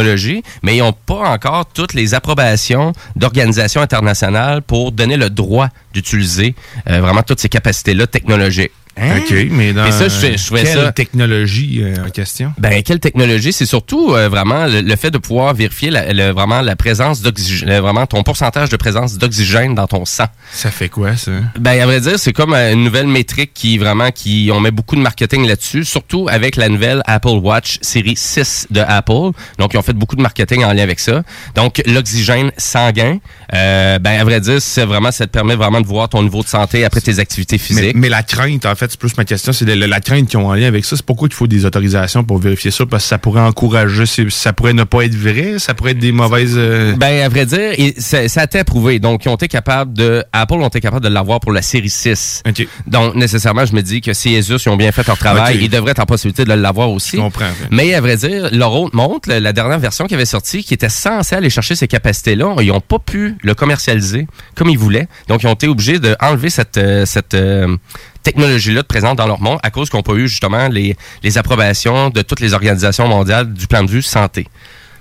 mais 0.63 0.77
ils 0.77 0.79
n'ont 0.79 0.93
pas 0.93 1.29
encore 1.29 1.65
toutes 1.65 1.93
les 1.93 2.13
approbations 2.13 2.93
d'organisations 3.15 3.81
internationales 3.81 4.61
pour 4.61 4.91
donner 4.91 5.17
le 5.17 5.29
droit 5.29 5.69
d'utiliser 5.93 6.55
euh, 6.89 7.01
vraiment 7.01 7.23
toutes 7.23 7.39
ces 7.39 7.49
capacités-là 7.49 8.07
technologiques. 8.07 8.71
Hein? 8.97 9.19
OK, 9.19 9.33
mais 9.51 9.71
dans 9.71 9.83
Mais 9.83 9.91
ça, 9.91 10.09
je, 10.09 10.53
quelle 10.53 10.67
ça... 10.67 10.91
technologie 10.91 11.79
euh, 11.81 12.05
en 12.05 12.09
question? 12.09 12.53
Ben, 12.57 12.83
quelle 12.83 12.99
technologie? 12.99 13.53
C'est 13.53 13.65
surtout 13.65 14.13
euh, 14.13 14.27
vraiment 14.27 14.65
le, 14.65 14.81
le 14.81 14.95
fait 14.97 15.09
de 15.09 15.17
pouvoir 15.17 15.53
vérifier 15.53 15.89
la, 15.89 16.11
le- 16.11 16.31
vraiment 16.31 16.59
la 16.61 16.75
présence 16.75 17.21
d'oxygène, 17.21 17.79
vraiment 17.79 18.05
ton 18.07 18.23
pourcentage 18.23 18.67
de 18.69 18.75
présence 18.75 19.17
d'oxygène 19.17 19.73
dans 19.73 19.87
ton 19.87 20.03
sang. 20.03 20.25
Ça 20.51 20.69
fait 20.69 20.89
quoi, 20.89 21.15
ça? 21.15 21.31
Ben, 21.57 21.79
à 21.81 21.85
vrai 21.85 22.01
dire, 22.01 22.19
c'est 22.19 22.33
comme 22.33 22.53
euh, 22.53 22.73
une 22.73 22.83
nouvelle 22.83 23.07
métrique 23.07 23.51
qui 23.53 23.77
vraiment, 23.77 24.11
qui, 24.11 24.49
on 24.53 24.59
met 24.59 24.71
beaucoup 24.71 24.97
de 24.97 25.01
marketing 25.01 25.47
là-dessus, 25.47 25.85
surtout 25.85 26.27
avec 26.29 26.57
la 26.57 26.67
nouvelle 26.67 27.01
Apple 27.05 27.29
Watch 27.41 27.77
série 27.81 28.15
6 28.17 28.67
de 28.69 28.81
Apple. 28.81 29.31
Donc, 29.57 29.73
ils 29.73 29.77
ont 29.77 29.81
fait 29.81 29.93
beaucoup 29.93 30.17
de 30.17 30.21
marketing 30.21 30.65
en 30.65 30.73
lien 30.73 30.83
avec 30.83 30.99
ça. 30.99 31.23
Donc, 31.55 31.81
l'oxygène 31.85 32.51
sanguin, 32.57 33.19
ben, 33.51 33.99
à 34.19 34.23
vrai 34.25 34.41
dire, 34.41 34.61
c'est 34.61 34.85
vraiment, 34.85 35.11
ça 35.11 35.25
te 35.25 35.31
permet 35.31 35.55
vraiment 35.55 35.79
de 35.79 35.87
voir 35.87 36.09
ton 36.09 36.21
niveau 36.21 36.43
de 36.43 36.47
santé 36.47 36.83
après 36.83 37.01
tes 37.01 37.19
activités 37.19 37.55
Mais, 37.57 37.59
physiques. 37.81 37.95
mais 37.95 38.09
la 38.09 38.23
crainte, 38.23 38.65
en 38.65 38.75
fait, 38.75 38.88
c'est 38.89 38.99
plus 38.99 39.15
ma 39.17 39.25
question, 39.25 39.53
c'est 39.53 39.65
la, 39.65 39.87
la 39.87 39.99
crainte 40.01 40.27
qu'ils 40.27 40.39
ont 40.39 40.47
en 40.47 40.53
lien 40.53 40.67
avec 40.67 40.85
ça. 40.85 40.95
C'est 40.95 41.05
pourquoi 41.05 41.27
il 41.29 41.33
faut 41.33 41.47
des 41.47 41.65
autorisations 41.65 42.23
pour 42.23 42.37
vérifier 42.39 42.71
ça? 42.71 42.85
Parce 42.85 43.03
que 43.03 43.09
ça 43.09 43.17
pourrait 43.17 43.41
encourager, 43.41 44.05
ça 44.29 44.53
pourrait 44.53 44.73
ne 44.73 44.83
pas 44.83 45.03
être 45.05 45.15
vrai, 45.15 45.59
ça 45.59 45.73
pourrait 45.73 45.91
être 45.91 45.99
des 45.99 46.11
mauvaises... 46.11 46.55
euh, 46.57 46.93
Ben, 46.95 47.23
à 47.23 47.29
vrai 47.29 47.45
dire, 47.45 47.73
et 47.77 47.93
ça, 47.97 48.27
ça 48.27 48.41
a 48.41 48.43
été 48.45 48.59
approuvé. 48.59 48.99
Donc, 48.99 49.25
ils 49.25 49.29
ont 49.29 49.35
été 49.35 49.47
capables 49.47 49.93
de, 49.93 50.23
Apple 50.33 50.53
ont 50.55 50.67
été 50.67 50.81
capables 50.81 51.03
de 51.03 51.09
l'avoir 51.09 51.39
pour 51.39 51.51
la 51.51 51.61
série 51.61 51.89
6. 51.89 52.43
OK. 52.47 52.67
Donc, 52.87 53.15
nécessairement, 53.15 53.65
je 53.65 53.73
me 53.73 53.81
dis 53.81 54.01
que 54.01 54.13
si 54.13 54.35
Asus, 54.35 54.55
ils 54.65 54.69
ont 54.69 54.77
bien 54.77 54.91
fait 54.91 55.05
leur 55.07 55.17
travail, 55.17 55.59
ils 55.61 55.69
devraient 55.69 55.91
être 55.91 55.99
en 55.99 56.05
possibilité 56.05 56.43
de 56.45 56.53
l'avoir 56.53 56.89
aussi. 56.91 57.17
Je 57.17 57.21
comprends. 57.21 57.45
Mais 57.71 57.93
à 57.93 58.01
vrai 58.01 58.17
dire, 58.17 58.49
leur 58.51 58.73
autre 58.73 58.95
montre, 58.95 59.29
la, 59.29 59.39
la 59.39 59.53
dernière 59.53 59.79
version 59.79 60.05
qui 60.05 60.13
avait 60.15 60.25
sorti, 60.25 60.63
qui 60.63 60.73
était 60.73 60.89
censée 60.89 61.35
aller 61.35 61.49
chercher 61.49 61.75
ces 61.75 61.87
capacités-là, 61.87 62.55
ils 62.61 62.67
n'ont 62.67 62.81
pas 62.81 62.99
pu 62.99 63.35
le 63.43 63.53
commercialiser 63.53 64.27
comme 64.55 64.69
ils 64.69 64.77
voulaient. 64.77 65.07
Donc, 65.27 65.43
ils 65.43 65.47
ont 65.47 65.53
été 65.53 65.67
obligés 65.67 65.99
d'enlever 65.99 66.49
cette, 66.49 66.77
euh, 66.77 67.05
cette 67.05 67.33
euh, 67.33 67.75
technologie-là 68.23 68.81
de 68.81 68.87
présente 68.87 69.17
dans 69.17 69.27
leur 69.27 69.41
monde 69.41 69.59
à 69.63 69.71
cause 69.71 69.89
qu'on 69.89 69.97
n'a 69.97 70.03
pas 70.03 70.13
eu 70.13 70.27
justement 70.27 70.67
les, 70.67 70.95
les 71.23 71.37
approbations 71.37 72.09
de 72.09 72.21
toutes 72.21 72.39
les 72.41 72.53
organisations 72.53 73.07
mondiales 73.07 73.51
du 73.53 73.67
plan 73.67 73.83
de 73.83 73.89
vue 73.89 74.01
santé. 74.01 74.47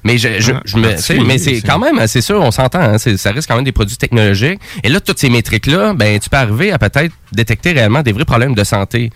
Mais 0.05 0.17
je, 0.17 0.39
je, 0.41 0.53
Ah, 0.53 0.63
je 0.65 0.77
me, 0.77 1.25
mais 1.27 1.39
c'est 1.39 1.61
quand 1.61 1.79
même, 1.81 2.07
c'est 2.07 2.21
sûr, 2.21 2.41
on 2.41 2.53
s'entend, 2.53 2.81
hein, 2.81 2.99
c'est- 2.99 3.17
ça 3.17 3.33
reste 3.33 3.49
quand 3.49 3.57
même 3.57 3.65
des 3.65 3.73
produits 3.73 3.97
technologiques. 3.97 4.61
Et 4.85 4.89
là, 4.89 5.01
toutes 5.01 5.19
ces 5.19 5.29
métriques-là, 5.29 5.93
ben, 5.95 6.19
tu 6.21 6.31
peux 6.31 6.37
arriver 6.37 6.71
à 6.71 6.79
peut-être 6.79 7.13
détecter 7.33 7.73
réellement 7.73 8.03
des 8.03 8.13
vrais 8.13 8.25
problèmes 8.25 8.55
de 8.55 8.63
santé. 8.65 9.11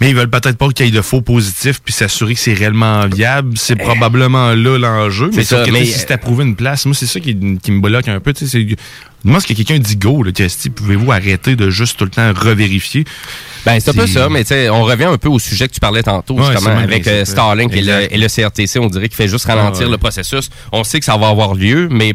Mais 0.00 0.10
ils 0.10 0.16
veulent 0.16 0.28
peut-être 0.28 0.58
pas 0.58 0.68
qu'il 0.70 0.86
y 0.86 0.88
ait 0.88 0.92
de 0.92 1.00
faux 1.02 1.22
positifs 1.22 1.80
puis 1.82 1.94
s'assurer 1.94 2.34
que 2.34 2.40
c'est 2.40 2.52
réellement 2.52 3.06
viable. 3.06 3.56
C'est 3.56 3.76
probablement 3.76 4.48
là 4.52 4.76
l'enjeu. 4.76 5.30
Mais, 5.32 5.44
ça, 5.44 5.62
mais- 5.72 5.84
si 5.84 5.92
c'est 6.00 6.10
approuvé 6.10 6.44
une 6.44 6.56
place, 6.56 6.84
moi, 6.84 6.96
c'est 6.96 7.06
ça 7.06 7.20
qui, 7.20 7.36
qui 7.62 7.70
me 7.70 7.80
bloque 7.80 8.08
un 8.08 8.18
peu. 8.18 8.32
tu 8.32 8.44
sais, 8.48 8.58
c'est- 8.68 8.76
Moi, 9.24 9.40
ce 9.40 9.46
que 9.46 9.52
quelqu'un 9.54 9.78
dit 9.78 9.96
go, 9.96 10.22
là, 10.22 10.32
Christy, 10.32 10.70
pouvez-vous 10.70 11.10
arrêter 11.12 11.56
de 11.56 11.70
juste 11.70 11.98
tout 11.98 12.04
le 12.04 12.10
temps 12.10 12.32
revérifier? 12.32 13.04
Ben, 13.66 13.80
c'est 13.80 13.90
un 13.90 13.94
peu 13.94 14.06
ça, 14.06 14.28
mais 14.28 14.44
on 14.70 14.84
revient 14.84 15.04
un 15.04 15.18
peu 15.18 15.28
au 15.28 15.38
sujet 15.40 15.66
que 15.68 15.74
tu 15.74 15.80
parlais 15.80 16.02
tantôt, 16.02 16.34
Ouais, 16.38 16.52
justement, 16.52 16.76
le 16.76 16.82
avec 16.84 17.06
euh, 17.08 17.24
Starlink 17.24 17.74
et 17.74 17.82
le, 17.82 18.14
et 18.14 18.16
le 18.16 18.28
CRTC, 18.28 18.78
on 18.78 18.86
dirait 18.86 19.08
qu'il 19.08 19.16
fait 19.16 19.26
juste 19.28 19.44
ralentir 19.46 19.82
Ah, 19.82 19.84
ouais. 19.86 19.90
le 19.90 19.98
processus. 19.98 20.48
On 20.72 20.84
sait 20.84 21.00
que 21.00 21.04
ça 21.04 21.16
va 21.16 21.28
avoir 21.28 21.54
lieu, 21.54 21.88
mais... 21.90 22.14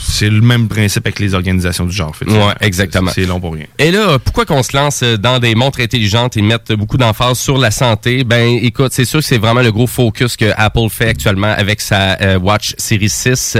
C'est 0.00 0.28
le 0.28 0.42
même 0.42 0.68
principe 0.68 1.06
avec 1.06 1.18
les 1.18 1.34
organisations 1.34 1.86
du 1.86 1.92
genre. 1.96 2.14
fait 2.14 2.26
que 2.26 2.30
Ouais, 2.30 2.52
exactement. 2.60 3.10
C'est 3.14 3.24
long 3.24 3.40
pour 3.40 3.54
rien. 3.54 3.64
Et 3.78 3.90
là, 3.90 4.18
pourquoi 4.18 4.44
qu'on 4.44 4.62
se 4.62 4.76
lance 4.76 5.02
dans 5.02 5.38
des 5.38 5.54
montres 5.54 5.80
intelligentes 5.80 6.36
et 6.36 6.42
mettre 6.42 6.74
beaucoup 6.74 6.98
d'emphase 6.98 7.38
sur 7.38 7.56
la 7.58 7.70
santé? 7.70 8.22
Ben, 8.22 8.58
écoute, 8.62 8.92
c'est 8.92 9.06
sûr 9.06 9.20
que 9.20 9.24
c'est 9.24 9.38
vraiment 9.38 9.62
le 9.62 9.72
gros 9.72 9.86
focus 9.86 10.36
que 10.36 10.52
Apple 10.56 10.88
fait 10.90 11.08
actuellement 11.08 11.52
avec 11.56 11.80
sa 11.80 12.20
euh, 12.20 12.38
Watch 12.38 12.74
Series 12.78 13.08
6, 13.08 13.56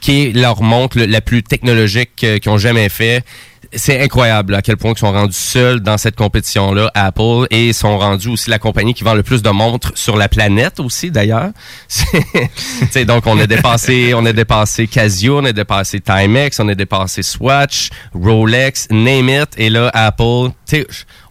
qui 0.00 0.22
est 0.28 0.32
leur 0.32 0.62
montre 0.62 0.98
le- 0.98 1.06
la 1.06 1.20
plus 1.20 1.42
technologique 1.42 2.24
euh, 2.36 2.38
qu'ils 2.38 2.50
ont 2.52 2.58
jamais 2.58 2.88
fait. 2.88 3.24
c'est 3.72 4.00
incroyable 4.00 4.54
à 4.54 4.62
quel 4.62 4.76
point 4.76 4.92
ils 4.92 4.98
sont 4.98 5.10
rendus 5.10 5.36
seuls 5.36 5.80
dans 5.80 5.98
cette 5.98 6.16
compétition-là, 6.16 6.90
Apple, 6.94 7.46
et 7.50 7.72
sont 7.72 7.98
rendus 7.98 8.28
aussi 8.28 8.50
la 8.50 8.58
compagnie 8.58 8.94
qui 8.94 9.02
vend 9.02 9.14
le 9.14 9.22
plus 9.22 9.42
de 9.42 9.50
montres 9.50 9.92
sur 9.94 10.16
la 10.16 10.28
planète 10.28 10.78
aussi, 10.80 11.10
d'ailleurs. 11.10 11.50
Donc, 13.06 13.26
on 13.26 13.38
a 13.38 13.46
dépassé, 13.46 14.12
on 14.14 14.24
a 14.24 14.32
dépassé 14.32 14.86
Casio, 14.86 15.40
on 15.40 15.44
a 15.44 15.52
dépassé 15.52 16.00
Timex, 16.00 16.60
on 16.60 16.68
a 16.68 16.74
dépassé 16.74 17.22
Swatch, 17.22 17.90
Rolex, 18.14 18.88
name 18.90 19.28
it, 19.28 19.48
et 19.56 19.70
là, 19.70 19.90
Apple, 19.92 20.50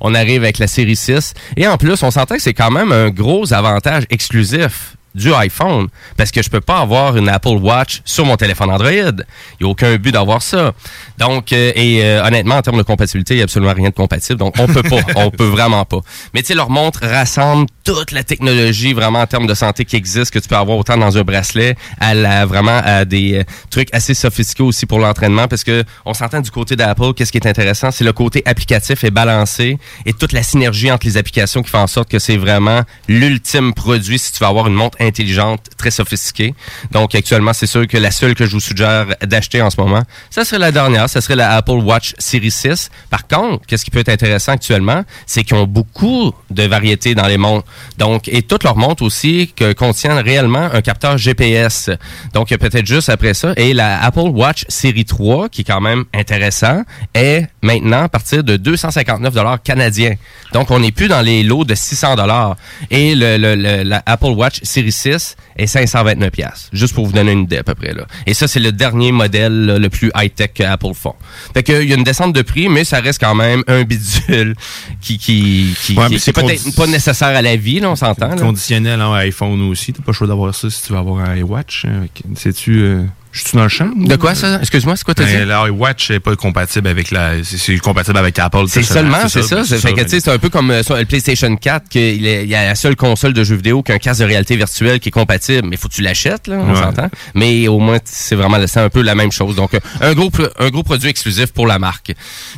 on 0.01 0.13
arrive 0.13 0.43
avec 0.43 0.59
la 0.59 0.67
série 0.67 0.95
6. 0.95 1.33
Et 1.57 1.67
en 1.67 1.77
plus, 1.77 2.01
on 2.03 2.11
s'entend 2.11 2.35
que 2.35 2.41
c'est 2.41 2.53
quand 2.53 2.71
même 2.71 2.91
un 2.91 3.09
gros 3.09 3.53
avantage 3.53 4.03
exclusif 4.09 4.95
du 5.15 5.33
iPhone 5.33 5.87
parce 6.17 6.31
que 6.31 6.43
je 6.43 6.49
peux 6.49 6.61
pas 6.61 6.79
avoir 6.79 7.17
une 7.17 7.29
Apple 7.29 7.57
Watch 7.61 8.01
sur 8.05 8.25
mon 8.25 8.35
téléphone 8.35 8.69
Android. 8.69 8.89
Il 8.91 9.13
n'y 9.61 9.67
a 9.67 9.67
aucun 9.67 9.95
but 9.95 10.11
d'avoir 10.11 10.41
ça. 10.41 10.73
Donc, 11.17 11.51
euh, 11.53 11.71
et 11.75 12.03
euh, 12.03 12.23
honnêtement, 12.23 12.55
en 12.55 12.61
termes 12.61 12.77
de 12.77 12.83
compatibilité, 12.83 13.35
il 13.35 13.37
n'y 13.37 13.41
a 13.41 13.45
absolument 13.45 13.73
rien 13.73 13.89
de 13.89 13.95
compatible. 13.95 14.37
Donc, 14.37 14.55
on 14.59 14.67
peut 14.67 14.83
pas. 14.83 15.01
on 15.15 15.31
peut 15.31 15.45
vraiment 15.45 15.85
pas. 15.85 15.99
Mais 16.33 16.41
tu 16.41 16.47
sais, 16.47 16.53
leur 16.53 16.69
montre 16.69 17.01
rassemble 17.05 17.67
toute 17.83 18.11
la 18.11 18.23
technologie 18.23 18.93
vraiment 18.93 19.19
en 19.19 19.27
termes 19.27 19.47
de 19.47 19.53
santé 19.53 19.85
qui 19.85 19.95
existe, 19.95 20.31
que 20.31 20.39
tu 20.39 20.47
peux 20.47 20.55
avoir 20.55 20.77
autant 20.77 20.97
dans 20.97 21.17
un 21.17 21.21
bracelet, 21.21 21.75
à 21.99 22.13
la, 22.13 22.45
vraiment 22.45 22.81
à 22.83 23.05
des 23.05 23.39
euh, 23.39 23.43
trucs 23.69 23.93
assez 23.93 24.13
sophistiqués 24.13 24.63
aussi 24.63 24.85
pour 24.85 24.99
l'entraînement 24.99 25.47
parce 25.47 25.63
que 25.63 25.83
on 26.05 26.13
s'entend 26.13 26.41
du 26.41 26.51
côté 26.51 26.75
d'Apple, 26.75 27.13
qu'est-ce 27.15 27.31
qui 27.31 27.37
est 27.37 27.47
intéressant, 27.47 27.91
c'est 27.91 28.03
le 28.03 28.13
côté 28.13 28.41
applicatif 28.45 29.03
et 29.03 29.11
balancé 29.11 29.77
et 30.05 30.13
toute 30.13 30.31
la 30.31 30.43
synergie 30.43 30.91
entre 30.91 31.05
les 31.05 31.17
applications 31.17 31.61
qui 31.61 31.69
fait 31.69 31.77
en 31.77 31.87
sorte 31.87 32.09
que 32.09 32.19
c'est 32.19 32.37
vraiment 32.37 32.81
l'ultime 33.07 33.73
produit 33.73 34.17
si 34.17 34.31
tu 34.31 34.39
veux 34.39 34.47
avoir 34.47 34.67
une 34.67 34.73
montre 34.73 34.97
intelligente, 35.05 35.69
très 35.77 35.91
sophistiquée. 35.91 36.53
Donc 36.91 37.15
actuellement, 37.15 37.53
c'est 37.53 37.67
sûr 37.67 37.87
que 37.87 37.97
la 37.97 38.11
seule 38.11 38.35
que 38.35 38.45
je 38.45 38.51
vous 38.51 38.59
suggère 38.59 39.07
d'acheter 39.21 39.61
en 39.61 39.69
ce 39.69 39.79
moment, 39.79 40.03
ça 40.29 40.45
serait 40.45 40.59
la 40.59 40.71
dernière, 40.71 41.09
ça 41.09 41.21
serait 41.21 41.35
la 41.35 41.55
Apple 41.55 41.71
Watch 41.71 42.13
Series 42.17 42.51
6. 42.51 42.89
Par 43.09 43.27
contre, 43.27 43.65
qu'est-ce 43.65 43.85
qui 43.85 43.91
peut 43.91 43.99
être 43.99 44.09
intéressant 44.09 44.53
actuellement, 44.53 45.03
c'est 45.25 45.43
qu'ils 45.43 45.57
ont 45.57 45.67
beaucoup 45.67 46.33
de 46.49 46.63
variétés 46.63 47.15
dans 47.15 47.27
les 47.27 47.37
montres. 47.37 47.67
Donc, 47.97 48.27
et 48.27 48.41
toutes 48.41 48.63
leurs 48.63 48.77
montres 48.77 49.03
aussi 49.03 49.53
contiennent 49.77 50.19
réellement 50.19 50.69
un 50.73 50.81
capteur 50.81 51.17
GPS. 51.17 51.89
Donc, 52.33 52.49
peut-être 52.49 52.85
juste 52.85 53.09
après 53.09 53.33
ça. 53.33 53.53
Et 53.57 53.73
la 53.73 54.03
Apple 54.03 54.29
Watch 54.29 54.65
Série 54.67 55.05
3, 55.05 55.49
qui 55.49 55.61
est 55.61 55.65
quand 55.65 55.81
même 55.81 56.05
intéressant, 56.13 56.83
est 57.13 57.47
maintenant 57.65 58.03
à 58.03 58.09
partir 58.09 58.43
de 58.43 58.55
259 58.57 59.33
dollars 59.33 59.61
canadiens. 59.61 60.15
Donc, 60.53 60.71
on 60.71 60.79
n'est 60.79 60.91
plus 60.91 61.07
dans 61.07 61.21
les 61.21 61.43
lots 61.43 61.65
de 61.65 61.75
600 61.75 62.15
dollars. 62.15 62.55
Et 62.91 63.15
le, 63.15 63.37
le- 63.37 63.55
le- 63.55 63.83
la 63.83 64.01
Apple 64.05 64.27
Watch 64.27 64.59
Série 64.63 64.91
6 64.91 65.35
est 65.57 65.67
529 65.67 66.31
pièces. 66.31 66.69
Juste 66.71 66.93
pour 66.93 67.05
vous 67.05 67.11
donner 67.11 67.31
une 67.33 67.41
idée 67.43 67.57
à 67.57 67.63
peu 67.63 67.75
près 67.75 67.93
là. 67.93 68.05
Et 68.25 68.33
ça, 68.33 68.47
c'est 68.47 68.59
le 68.59 68.71
dernier 68.71 69.11
modèle 69.11 69.65
là, 69.65 69.79
le 69.79 69.89
plus 69.89 70.11
high-tech 70.15 70.51
que 70.53 70.63
Apple 70.63 70.93
font. 70.93 71.15
Fait 71.53 71.63
que, 71.63 71.81
il 71.81 71.89
y 71.89 71.93
a 71.93 71.95
une 71.97 72.03
descente 72.03 72.33
de 72.33 72.41
prix, 72.41 72.69
mais 72.69 72.83
ça 72.85 72.99
reste 73.01 73.19
quand 73.19 73.35
même 73.35 73.63
un 73.67 73.83
bidule 73.83 74.55
qui, 75.01 75.17
qui, 75.17 75.75
qui, 75.81 75.97
Ouais, 75.97 76.07
c'est 76.19 76.29
est 76.29 76.33
peut-être 76.33 76.75
pas 76.75 76.87
nécessaire 76.87 77.29
à 77.29 77.41
la 77.41 77.55
vie, 77.55 77.79
là, 77.79 77.89
on 77.89 77.95
s'entend. 77.95 78.35
Conditionnel 78.35 79.01
en 79.01 79.13
iPhone 79.13 79.61
aussi. 79.69 79.91
T'as 79.93 79.99
pas 80.03 80.11
le 80.11 80.13
choix 80.13 80.27
d'avoir 80.27 80.53
ça 80.53 80.69
si 80.69 80.83
tu 80.83 80.93
veux 80.93 80.99
avoir 80.99 81.27
un 81.27 81.35
iWatch. 81.35 81.85
hein. 81.85 82.05
Sais-tu. 82.35 82.79
euh, 82.81 83.03
je 83.35 83.41
suis 83.49 83.57
dans 83.57 83.63
le 83.63 83.69
champ? 83.69 83.89
De 83.95 84.15
quoi 84.15 84.33
ça? 84.33 84.59
Excuse-moi, 84.61 84.95
c'est 84.95 85.03
quoi 85.03 85.13
t'as 85.13 85.25
dit? 85.25 85.33
Ben, 85.33 85.45
L'iWatch 85.47 86.09
n'est 86.11 86.19
pas 86.21 86.35
compatible 86.37 86.87
avec 86.87 87.11
la. 87.11 87.43
C'est 87.43 87.77
compatible 87.79 88.17
avec 88.17 88.39
Apple. 88.39 88.63
C'est 88.67 88.81
seulement, 88.81 89.27
c'est 89.27 89.41
ça. 89.43 89.65
c'est 89.65 89.77
Fait 89.77 89.93
que, 89.93 90.01
tu 90.03 90.09
sais, 90.09 90.19
c'est 90.21 90.31
un 90.31 90.37
peu 90.39 90.49
comme 90.49 90.71
euh, 90.71 90.83
sur 90.83 90.95
le 90.95 91.03
PlayStation 91.03 91.53
4, 91.55 91.89
qu'il 91.89 92.25
y 92.25 92.55
a 92.55 92.65
la 92.67 92.75
seule 92.75 92.95
console 92.95 93.33
de 93.33 93.43
jeux 93.43 93.55
vidéo 93.57 93.83
qui 93.83 93.91
a 93.91 93.95
un 93.95 93.99
casque 93.99 94.21
de 94.21 94.25
réalité 94.25 94.55
virtuelle 94.55 94.99
qui 95.01 95.09
est 95.09 95.11
compatible, 95.11 95.67
mais 95.67 95.75
faut 95.75 95.89
que 95.89 95.93
tu 95.93 96.01
l'achètes, 96.01 96.47
là, 96.47 96.57
on 96.59 96.73
Ouais. 96.73 96.81
s'entend. 96.81 97.09
Mais 97.33 97.67
au 97.67 97.79
moins, 97.79 97.97
c'est 98.05 98.35
vraiment 98.35 98.57
c'est 98.67 98.79
un 98.79 98.89
peu 98.89 99.01
la 99.01 99.15
même 99.15 99.31
chose. 99.33 99.55
Donc, 99.55 99.73
euh, 99.73 99.79
un 100.01 100.13
gros, 100.13 100.31
un 100.59 100.69
gros 100.69 100.83
produit 100.83 101.09
exclusif 101.09 101.51
pour 101.51 101.67
la 101.67 101.77
marque. 101.77 102.13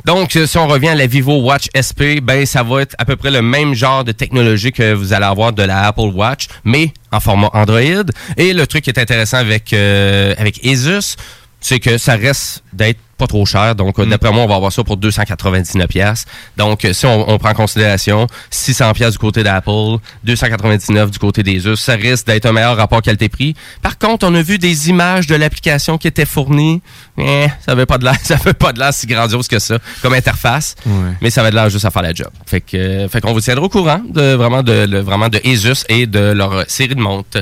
Donc, 0.05 0.35
euh, 0.35 0.45
si 0.45 0.57
on 0.59 0.67
revient 0.67 0.89
à 0.89 0.95
la 0.95 1.07
Vivo 1.07 1.41
Watch 1.41 1.69
SP, 1.73 2.21
ben, 2.21 2.45
ça 2.45 2.61
va 2.61 2.83
être 2.83 2.95
à 2.99 3.05
peu 3.05 3.15
près 3.15 3.31
le 3.31 3.41
même 3.41 3.73
genre 3.73 4.03
de 4.03 4.11
technologie 4.11 4.71
que 4.71 4.93
vous 4.93 5.13
allez 5.13 5.25
avoir 5.25 5.53
de 5.53 5.63
la 5.63 5.87
Apple 5.87 6.11
Watch, 6.13 6.47
mais 6.63 6.93
en 7.11 7.19
format 7.19 7.49
Android. 7.53 8.05
Et 8.37 8.53
le 8.53 8.67
truc 8.67 8.83
qui 8.83 8.89
est 8.89 8.99
intéressant 8.99 9.37
avec, 9.37 9.73
euh, 9.73 10.33
avec 10.37 10.65
Asus, 10.65 11.15
c'est 11.59 11.79
que 11.79 11.97
ça 11.97 12.15
reste 12.15 12.63
d'être 12.73 12.99
pas 13.17 13.27
trop 13.27 13.45
cher. 13.45 13.75
Donc, 13.75 13.99
euh, 13.99 14.05
d'après 14.05 14.31
moi, 14.31 14.43
on 14.43 14.47
va 14.47 14.55
avoir 14.55 14.71
ça 14.71 14.83
pour 14.83 14.97
299 14.97 15.87
pièces. 15.87 16.25
Donc, 16.55 16.85
euh, 16.85 16.93
si 16.93 17.05
on, 17.05 17.29
on 17.29 17.37
prend 17.37 17.49
en 17.49 17.53
considération 17.55 18.27
600 18.49 18.93
pièces 18.93 19.13
du 19.13 19.17
côté 19.17 19.43
d'Apple, 19.43 19.97
299 20.23 21.11
du 21.11 21.19
côté 21.19 21.43
des 21.43 21.67
US, 21.67 21.79
ça 21.79 21.93
risque 21.93 22.27
d'être 22.27 22.45
un 22.45 22.51
meilleur 22.51 22.77
rapport 22.77 23.01
qualité-prix. 23.01 23.55
Par 23.81 23.97
contre, 23.97 24.27
on 24.27 24.35
a 24.35 24.41
vu 24.41 24.57
des 24.59 24.89
images 24.89 25.27
de 25.27 25.35
l'application 25.35 25.97
qui 25.97 26.07
étaient 26.07 26.25
fournies. 26.25 26.81
Eh, 27.17 27.47
ça 27.65 27.71
avait 27.71 27.85
pas 27.85 27.97
de 27.97 28.05
l'air, 28.05 28.15
ça 28.23 28.37
fait 28.37 28.53
pas 28.53 28.73
de 28.73 28.79
l'air 28.79 28.93
si 28.93 29.07
grandiose 29.07 29.47
que 29.47 29.59
ça 29.59 29.79
comme 30.01 30.13
interface. 30.13 30.75
Mais 31.21 31.29
ça 31.29 31.41
avait 31.41 31.51
de 31.51 31.55
l'air 31.55 31.69
juste 31.69 31.85
à 31.85 31.91
faire 31.91 32.03
la 32.03 32.13
job. 32.13 32.29
Fait 32.45 32.61
que, 32.61 32.77
euh, 32.77 33.09
fait 33.09 33.21
qu'on 33.21 33.33
vous 33.33 33.41
tiendra 33.41 33.65
au 33.65 33.69
courant 33.69 34.01
de 34.07 34.33
vraiment 34.33 34.63
de, 34.63 34.97
vraiment 34.99 35.29
de 35.29 35.39
Asus 35.45 35.83
et 35.89 36.05
de 36.05 36.31
leur 36.31 36.69
série 36.69 36.95
de 36.95 37.01
montres. 37.01 37.39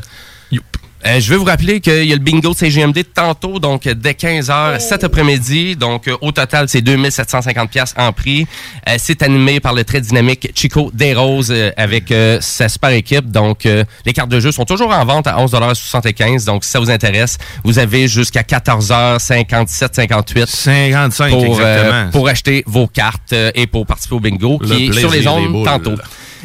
Euh, 1.05 1.19
je 1.19 1.29
veux 1.31 1.37
vous 1.37 1.45
rappeler 1.45 1.81
qu'il 1.81 2.05
y 2.05 2.11
a 2.11 2.15
le 2.15 2.21
bingo 2.21 2.51
de 2.51 2.57
CGMD 2.57 3.03
tantôt, 3.13 3.59
donc 3.59 3.87
dès 3.87 4.13
15h 4.13 4.79
cet 4.79 5.03
après-midi. 5.03 5.75
Donc, 5.75 6.07
euh, 6.07 6.17
au 6.21 6.31
total, 6.31 6.67
c'est 6.67 6.81
2750 6.81 7.69
pièces 7.69 7.93
en 7.97 8.11
prix. 8.11 8.47
Euh, 8.89 8.95
c'est 8.97 9.21
animé 9.21 9.59
par 9.59 9.73
le 9.73 9.83
très 9.83 10.01
dynamique 10.01 10.51
Chico 10.55 10.89
Desroses 10.93 11.51
euh, 11.51 11.71
avec 11.77 12.11
euh, 12.11 12.39
sa 12.41 12.69
super 12.69 12.89
équipe. 12.89 13.29
Donc, 13.29 13.65
euh, 13.65 13.83
les 14.05 14.13
cartes 14.13 14.29
de 14.29 14.39
jeu 14.39 14.51
sont 14.51 14.65
toujours 14.65 14.91
en 14.91 15.05
vente 15.05 15.27
à 15.27 15.35
11,75 15.37 16.45
Donc, 16.45 16.63
si 16.63 16.71
ça 16.71 16.79
vous 16.79 16.89
intéresse, 16.89 17.37
vous 17.63 17.77
avez 17.77 18.07
jusqu'à 18.07 18.41
14h57, 18.41 19.89
58 19.93 20.47
55, 20.47 21.29
pour, 21.29 21.43
euh, 21.43 21.47
exactement. 21.47 22.11
pour 22.11 22.27
acheter 22.27 22.63
vos 22.65 22.87
cartes 22.87 23.33
euh, 23.33 23.51
et 23.53 23.67
pour 23.67 23.85
participer 23.85 24.15
au 24.15 24.19
bingo 24.19 24.57
Le 24.61 24.67
qui 24.67 24.87
est 24.87 24.93
sur 24.93 25.11
les 25.11 25.27
ondes 25.27 25.63
tantôt. 25.65 25.95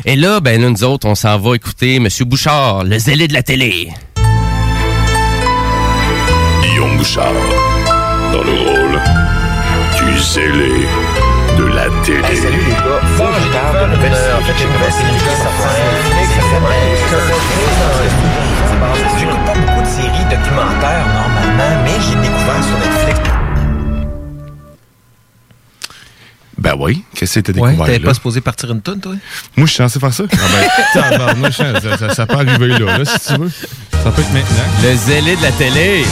Et 0.05 0.17
là, 0.17 0.41
ben 0.41 0.61
là, 0.61 0.69
nous 0.69 0.85
autres, 0.85 1.07
on 1.07 1.15
s'en 1.15 1.39
va 1.39 1.55
écouter 1.55 1.99
Monsieur 1.99 2.25
Bouchard, 2.25 2.85
le 2.85 2.99
zélé 2.99 3.29
de 3.29 3.35
la 3.35 3.43
télé. 3.43 3.91
Bouchard, 7.01 7.33
dans 8.31 8.43
le 8.43 8.53
rôle 8.53 9.01
du 9.97 10.21
zélé 10.21 10.87
de 11.57 11.65
la 11.65 11.87
télé. 12.05 12.37
salut 12.37 12.59
les 12.59 12.73
gars, 12.75 13.01
faut 13.17 13.25
que 13.25 13.41
je 13.41 13.49
parle 13.57 13.89
de 13.91 13.97
nouvelle 13.97 14.15
série. 14.15 14.35
En 14.35 14.45
fait, 14.45 14.53
j'ai 14.59 14.65
une 14.65 14.73
nouvelle 14.75 14.93
série 14.93 15.17
qui 15.17 15.25
sort 15.25 15.57
sur 15.57 15.71
Netflix. 15.81 16.31
J'écoute 19.19 19.45
pas 19.47 19.55
beaucoup 19.55 19.81
de 19.81 19.87
séries 19.87 20.25
documentaires 20.25 21.07
normalement, 21.15 21.83
mais 21.85 21.97
j'ai 22.07 22.17
découvert 22.21 22.63
sur 22.65 22.77
Netflix. 22.79 23.31
Ben 26.59 26.75
oui, 26.79 27.03
qu'est-ce 27.15 27.41
que 27.41 27.51
t'as 27.51 27.59
Ouais, 27.59 27.71
découvert 27.71 27.87
t'avais 27.87 27.99
là? 28.01 28.09
pas 28.09 28.15
supposé 28.15 28.43
partir 28.43 28.71
une 28.73 28.83
tonne, 28.83 29.01
toi? 29.01 29.13
Moi, 29.57 29.67
je 29.67 29.73
suis 29.73 29.79
censé 29.83 29.99
faire 29.99 30.13
ça. 30.13 30.25
Ah 30.97 31.35
ben, 31.35 31.51
ça, 31.51 31.97
ça, 31.97 32.15
ça 32.15 32.27
peut 32.27 32.35
arriver 32.37 32.67
là, 32.69 32.99
là, 32.99 33.05
si 33.07 33.19
tu 33.33 33.41
veux. 33.41 33.51
Ça 34.03 34.11
peut 34.11 34.21
être 34.21 34.33
maintenant. 34.35 34.65
Le 34.83 34.95
zélé 34.97 35.37
de 35.37 35.43
la 35.43 35.53
télé. 35.53 36.05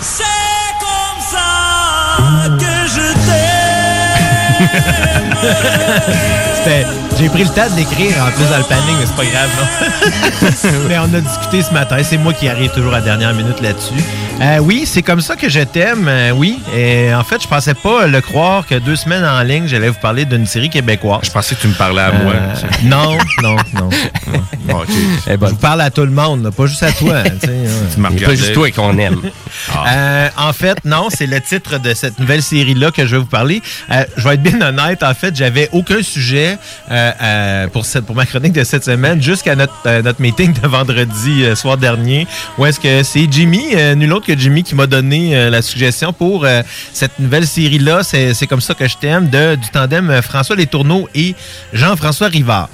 C'est 0.00 0.24
comme 0.80 1.20
ça 1.20 2.48
que 2.58 2.74
je 2.88 3.12
t'aime. 3.26 5.16
C'était- 6.54 6.86
J'ai 7.18 7.28
pris 7.28 7.42
le 7.44 7.50
temps 7.50 7.68
de 7.70 7.76
l'écrire 7.76 8.14
en 8.24 8.30
plus 8.30 8.44
dans 8.50 8.58
le 8.58 8.64
planning, 8.64 8.96
mais 8.98 9.04
c'est 9.06 9.16
pas 9.16 9.24
grave, 9.24 9.50
non? 9.60 10.70
mais 10.88 10.98
on 10.98 11.14
a 11.14 11.20
discuté 11.20 11.62
ce 11.62 11.72
matin. 11.72 11.98
C'est 12.02 12.16
moi 12.16 12.32
qui 12.32 12.48
arrive 12.48 12.70
toujours 12.70 12.94
à 12.94 12.98
la 13.00 13.04
dernière 13.04 13.34
minute 13.34 13.60
là-dessus. 13.60 13.92
Euh, 14.40 14.58
oui, 14.58 14.84
c'est 14.86 15.02
comme 15.02 15.20
ça 15.20 15.36
que 15.36 15.50
je 15.50 15.60
t'aime, 15.60 16.06
euh, 16.08 16.30
oui. 16.30 16.58
Et 16.74 17.12
en 17.14 17.22
fait, 17.24 17.42
je 17.42 17.46
pensais 17.48 17.74
pas 17.74 18.06
le 18.06 18.20
croire 18.22 18.66
que 18.66 18.74
deux 18.76 18.96
semaines 18.96 19.24
en 19.24 19.42
ligne, 19.42 19.64
j'allais 19.66 19.88
vous 19.90 19.98
parler 20.00 20.24
d'une 20.24 20.46
série 20.46 20.70
québécoise. 20.70 21.20
Je 21.24 21.30
pensais 21.30 21.54
que 21.54 21.60
tu 21.60 21.68
me 21.68 21.74
parlais 21.74 22.00
à 22.00 22.12
moi. 22.12 22.32
Non, 22.84 23.18
non, 23.42 23.56
non. 23.74 23.90
Bon, 24.64 24.78
ok. 24.78 24.88
Je 25.26 25.34
vous 25.34 25.56
parle 25.56 25.82
à 25.82 25.90
tout 25.90 26.02
le 26.06 26.10
monde, 26.10 26.44
là, 26.44 26.50
pas 26.50 26.64
juste 26.66 26.82
à 26.82 26.92
toi. 26.92 27.22
tu 27.22 27.46
sais, 27.46 28.02
a 28.02 28.26
pas 28.26 28.34
juste 28.34 28.52
toi 28.54 28.70
qu'on 28.70 28.96
aime. 28.96 29.20
Euh, 29.88 30.28
en 30.38 30.52
fait, 30.54 30.78
non, 30.86 31.08
c'est 31.10 31.26
le 31.26 31.40
titre 31.42 31.78
de 31.78 31.92
cette 31.92 32.18
nouvelle 32.18 32.42
série-là 32.42 32.90
que 32.92 33.04
je 33.04 33.16
vais 33.16 33.20
vous 33.20 33.26
parler. 33.26 33.60
Euh, 33.90 34.04
je 34.16 34.26
vais 34.26 34.34
être 34.34 34.42
bien 34.42 34.60
honnête, 34.62 35.02
en 35.02 35.12
fait, 35.12 35.29
j'avais 35.36 35.68
aucun 35.72 36.02
sujet 36.02 36.58
euh, 36.90 37.12
euh, 37.22 37.68
pour, 37.68 37.84
cette, 37.84 38.04
pour 38.04 38.16
ma 38.16 38.26
chronique 38.26 38.52
de 38.52 38.64
cette 38.64 38.84
semaine 38.84 39.22
jusqu'à 39.22 39.54
notre, 39.54 39.74
euh, 39.86 40.02
notre 40.02 40.20
meeting 40.20 40.52
de 40.52 40.66
vendredi 40.66 41.44
soir 41.54 41.76
dernier, 41.76 42.26
où 42.58 42.66
est-ce 42.66 42.80
que 42.80 43.02
c'est 43.02 43.26
Jimmy, 43.30 43.74
nul 43.96 44.12
autre 44.12 44.26
que 44.26 44.38
Jimmy, 44.38 44.62
qui 44.62 44.74
m'a 44.74 44.86
donné 44.86 45.50
la 45.50 45.62
suggestion 45.62 46.12
pour 46.12 46.46
cette 46.92 47.18
nouvelle 47.18 47.46
série-là. 47.46 48.02
C'est 48.02 48.34
c'est 48.34 48.46
comme 48.46 48.60
ça 48.60 48.74
que 48.74 48.88
je 48.88 48.96
t'aime, 48.96 49.28
de 49.28 49.54
du 49.54 49.68
tandem 49.70 50.20
François 50.22 50.56
Letourneau 50.56 51.08
et 51.14 51.34
Jean-François 51.72 52.28
Rivard. 52.28 52.68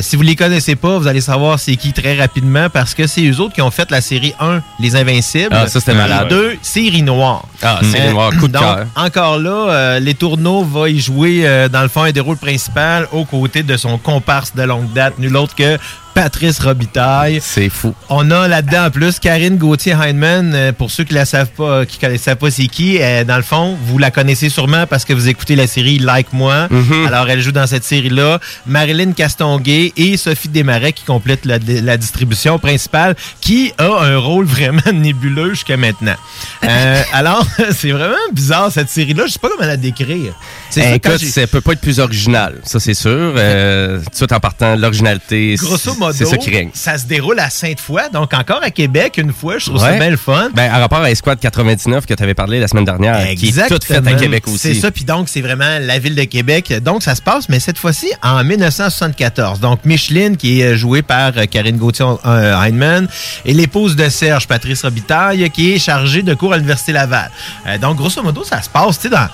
Si 0.00 0.16
vous 0.16 0.22
les 0.22 0.36
connaissez 0.36 0.76
pas, 0.76 0.98
vous 0.98 1.06
allez 1.06 1.20
savoir 1.20 1.58
c'est 1.58 1.76
qui 1.76 1.92
très 1.92 2.18
rapidement 2.18 2.68
parce 2.70 2.94
que 2.94 3.06
c'est 3.06 3.24
eux 3.26 3.40
autres 3.40 3.54
qui 3.54 3.62
ont 3.62 3.70
fait 3.70 3.90
la 3.90 4.00
série 4.00 4.34
1, 4.40 4.62
Les 4.78 4.96
Invincibles. 4.96 5.48
Ah, 5.50 5.66
ça, 5.66 5.80
c'était 5.80 5.94
malade. 5.94 6.28
2, 6.28 6.56
Série 6.62 7.02
Noire. 7.02 7.44
Ah, 7.62 7.80
Série 7.82 8.12
Noire, 8.12 8.30
coup 8.38 8.48
de 8.48 8.58
cœur. 8.58 8.86
encore 8.96 9.38
là, 9.38 9.98
les 10.00 10.14
tourneaux 10.14 10.64
va 10.64 10.88
y 10.88 10.98
jouer, 10.98 11.68
dans 11.70 11.82
le 11.82 11.88
fond, 11.88 11.99
un 12.04 12.12
des 12.12 12.20
rôles 12.20 12.36
principaux 12.36 13.06
aux 13.12 13.24
côtés 13.24 13.62
de 13.62 13.76
son 13.76 13.98
comparse 13.98 14.54
de 14.54 14.62
longue 14.62 14.92
date, 14.92 15.18
nul 15.18 15.36
autre 15.36 15.54
que 15.54 15.78
Patrice 16.14 16.58
Robitaille. 16.60 17.40
C'est 17.42 17.68
fou. 17.68 17.94
On 18.08 18.30
a 18.30 18.48
là-dedans 18.48 18.86
en 18.86 18.90
plus 18.90 19.18
Karine 19.18 19.56
Gauthier-Heinemann. 19.56 20.52
euh, 20.54 20.72
pour 20.72 20.90
ceux 20.90 21.04
qui 21.04 21.14
la 21.14 21.24
savent 21.24 21.48
pas, 21.50 21.86
qui 21.86 21.98
ne 22.04 22.16
savent 22.16 22.36
pas 22.36 22.50
c'est 22.50 22.66
qui, 22.66 22.98
euh, 23.00 23.24
dans 23.24 23.36
le 23.36 23.42
fond, 23.42 23.76
vous 23.84 23.98
la 23.98 24.10
connaissez 24.10 24.48
sûrement 24.48 24.86
parce 24.86 25.04
que 25.04 25.12
vous 25.12 25.28
écoutez 25.28 25.56
la 25.56 25.66
série 25.66 25.98
Like 25.98 26.32
Moi. 26.32 26.68
Mhm. 26.70 27.06
Alors, 27.06 27.28
elle 27.30 27.40
joue 27.40 27.52
dans 27.52 27.66
cette 27.66 27.84
série-là. 27.84 28.38
Marilyn 28.66 29.12
Castonguay 29.12 29.92
et 29.96 30.16
Sophie 30.16 30.48
Desmarais 30.48 30.92
qui 30.92 31.04
complètent 31.04 31.44
la, 31.46 31.58
la 31.82 31.96
distribution 31.96 32.58
principale, 32.58 33.14
qui 33.40 33.72
a 33.78 34.02
un 34.04 34.16
rôle 34.18 34.44
vraiment 34.44 34.80
nébuleux 34.92 35.50
jusqu'à 35.50 35.76
maintenant. 35.76 36.16
Euh, 36.64 37.02
alors, 37.12 37.46
c'est 37.72 37.92
vraiment 37.92 38.14
bizarre 38.32 38.70
cette 38.72 38.90
série-là. 38.90 39.24
Je 39.26 39.32
sais 39.32 39.38
pas 39.38 39.48
comment 39.48 39.66
la 39.68 39.76
décrire. 39.76 40.34
C'est 40.70 40.82
Eh, 40.92 40.94
écoute, 40.94 41.18
ça 41.18 41.46
peut 41.46 41.60
pas 41.60 41.72
être 41.72 41.80
plus 41.80 41.98
original, 42.00 42.56
ça 42.64 42.78
c'est 42.80 42.94
sûr. 42.94 43.10
Euh, 43.36 44.00
tout 44.18 44.32
en 44.32 44.40
partant 44.40 44.76
de 44.76 44.82
l'originalité, 44.82 45.56
Grosso 45.58 45.94
modo, 46.00 46.12
c'est 46.12 46.24
ça 46.26 46.36
qui 46.36 46.50
règne. 46.50 46.70
ça 46.74 46.98
se 46.98 47.06
déroule 47.06 47.38
à 47.38 47.50
Sainte-Foy, 47.50 48.10
donc 48.12 48.34
encore 48.34 48.62
à 48.62 48.70
Québec 48.70 49.14
une 49.18 49.32
fois. 49.32 49.58
Je 49.58 49.66
trouve 49.66 49.80
ça 49.80 49.92
bien 49.92 50.10
le 50.10 50.16
fun. 50.16 50.50
Ben, 50.54 50.72
en 50.72 50.80
rapport 50.80 51.00
à 51.00 51.10
Esquad 51.10 51.38
99 51.38 52.06
que 52.06 52.14
tu 52.14 52.22
avais 52.22 52.34
parlé 52.34 52.60
la 52.60 52.68
semaine 52.68 52.84
dernière, 52.84 53.34
qui 53.34 53.48
est 53.48 53.68
toute 53.68 53.84
faite 53.84 54.06
à 54.06 54.14
Québec 54.14 54.44
aussi. 54.48 54.58
C'est 54.58 54.74
ça, 54.74 54.90
puis 54.90 55.04
donc 55.04 55.28
c'est 55.28 55.40
vraiment 55.40 55.78
la 55.80 55.98
ville 55.98 56.14
de 56.14 56.24
Québec. 56.24 56.72
Donc 56.82 57.02
ça 57.02 57.14
se 57.14 57.22
passe, 57.22 57.48
mais 57.48 57.60
cette 57.60 57.78
fois-ci 57.78 58.10
en 58.22 58.42
1974. 58.42 59.60
Donc 59.60 59.84
Micheline, 59.84 60.36
qui 60.36 60.60
est 60.60 60.72
euh, 60.72 60.76
jouée 60.76 61.02
par 61.02 61.32
euh, 61.36 61.46
Karine 61.46 61.76
Gauthier-Heinemann, 61.76 63.08
et 63.44 63.54
l'épouse 63.54 63.96
de 63.96 64.08
Serge, 64.08 64.46
Patrice 64.46 64.82
Robitaille, 64.82 65.50
qui 65.50 65.72
est 65.72 65.78
chargée 65.78 66.22
de 66.22 66.34
cours 66.34 66.52
à 66.52 66.56
l'Université 66.56 66.92
Laval. 66.92 67.30
Euh, 67.66 67.78
donc 67.78 67.96
grosso 67.96 68.22
modo, 68.22 68.44
ça 68.44 68.62
se 68.62 68.68
passe, 68.68 68.98
tu 68.98 69.08
sais, 69.08 69.14
dans 69.14 69.28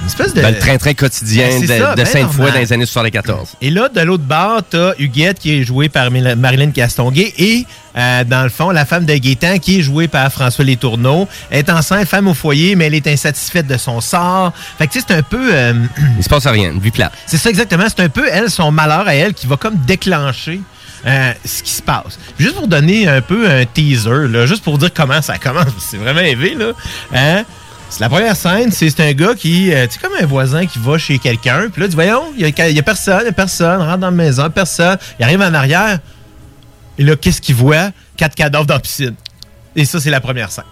une 0.00 0.06
espèce 0.06 0.34
de... 0.34 0.40
Le 0.40 0.58
train-train 0.58 0.94
quotidien 0.94 1.48
Ben, 1.48 1.60
de, 1.60 1.66
c'est 1.66 1.78
ça, 1.78 1.90
de 1.92 1.96
ben 1.96 2.06
Sainte-Foy 2.06 2.36
normal. 2.36 2.52
dans 2.54 2.60
les 2.60 2.72
années 2.72 2.86
74. 2.86 3.48
Et 3.60 3.70
là, 3.70 3.88
de 3.88 4.00
l'autre 4.00 4.24
bord, 4.24 4.62
t'as 4.68 4.92
Huguette 4.98 5.38
qui 5.38 5.54
est 5.54 5.62
jouée 5.64 5.88
par 5.88 6.10
Marilyn 6.10 6.70
Castonguay 6.70 7.32
et, 7.38 7.66
euh, 7.96 8.24
dans 8.24 8.42
le 8.42 8.48
fond, 8.50 8.70
la 8.70 8.84
femme 8.84 9.04
de 9.04 9.14
Gaétan 9.14 9.58
qui 9.58 9.78
est 9.78 9.82
jouée 9.82 10.08
par 10.08 10.30
François 10.32 10.64
Letourneau. 10.64 11.28
Elle 11.50 11.60
est 11.60 11.70
enceinte, 11.70 12.06
femme 12.08 12.28
au 12.28 12.34
foyer, 12.34 12.76
mais 12.76 12.86
elle 12.86 12.94
est 12.94 13.06
insatisfaite 13.06 13.66
de 13.66 13.76
son 13.76 14.00
sort. 14.00 14.52
Fait 14.78 14.86
que, 14.86 14.92
tu 14.92 15.00
sais, 15.00 15.04
c'est 15.08 15.14
un 15.14 15.22
peu... 15.22 15.50
euh, 15.54 15.72
Il 16.18 16.22
se 16.24 16.28
passe 16.28 16.46
rien, 16.46 16.70
une 16.72 16.80
vie 16.80 16.90
plate. 16.90 17.12
c'est 17.26 17.36
ça 17.38 17.50
exactement. 17.50 17.84
C'est 17.88 18.02
un 18.02 18.08
peu, 18.08 18.28
elle, 18.30 18.50
son 18.50 18.70
malheur 18.70 19.06
à 19.06 19.14
elle 19.14 19.34
qui 19.34 19.46
va 19.46 19.56
comme 19.56 19.76
déclencher 19.86 20.60
euh, 21.06 21.32
ce 21.44 21.62
qui 21.62 21.72
se 21.72 21.82
passe. 21.82 22.18
Juste 22.38 22.54
pour 22.56 22.68
donner 22.68 23.08
un 23.08 23.22
peu 23.22 23.48
un 23.50 23.64
teaser, 23.64 24.28
là, 24.28 24.44
juste 24.46 24.62
pour 24.62 24.76
dire 24.78 24.92
comment 24.94 25.22
ça 25.22 25.38
commence. 25.38 25.66
C'est 25.78 25.96
vraiment 25.96 26.20
élevé, 26.20 26.54
là. 26.54 26.72
Hein? 27.14 27.44
La 27.98 28.08
première 28.08 28.36
scène, 28.36 28.70
c'est 28.70 28.98
un 29.00 29.12
gars 29.12 29.34
qui, 29.34 29.72
euh, 29.74 29.86
tu 29.86 29.94
sais, 29.94 29.98
comme 30.00 30.12
un 30.18 30.24
voisin 30.24 30.64
qui 30.64 30.78
va 30.78 30.96
chez 30.96 31.18
quelqu'un, 31.18 31.68
puis 31.70 31.82
là, 31.82 31.88
tu 31.88 31.94
voyons, 31.94 32.22
il 32.38 32.40
y, 32.48 32.60
a- 32.60 32.68
il 32.68 32.76
y 32.76 32.78
a 32.78 32.82
personne, 32.82 33.18
il 33.22 33.26
y 33.26 33.28
a 33.28 33.32
personne, 33.32 33.80
rentre 33.82 33.98
dans 33.98 34.06
la 34.06 34.10
maison, 34.12 34.48
personne. 34.48 34.96
Il 35.18 35.24
arrive 35.24 35.40
en 35.42 35.52
arrière, 35.52 35.98
et 36.96 37.02
là, 37.04 37.16
qu'est-ce 37.16 37.40
qu'il 37.42 37.56
voit? 37.56 37.90
Quatre 38.16 38.34
cadavres 38.34 38.64
dans 38.66 38.74
la 38.74 38.80
piscine. 38.80 39.14
Et 39.76 39.84
ça, 39.84 40.00
c'est 40.00 40.10
la 40.10 40.20
première 40.20 40.50
scène. 40.50 40.64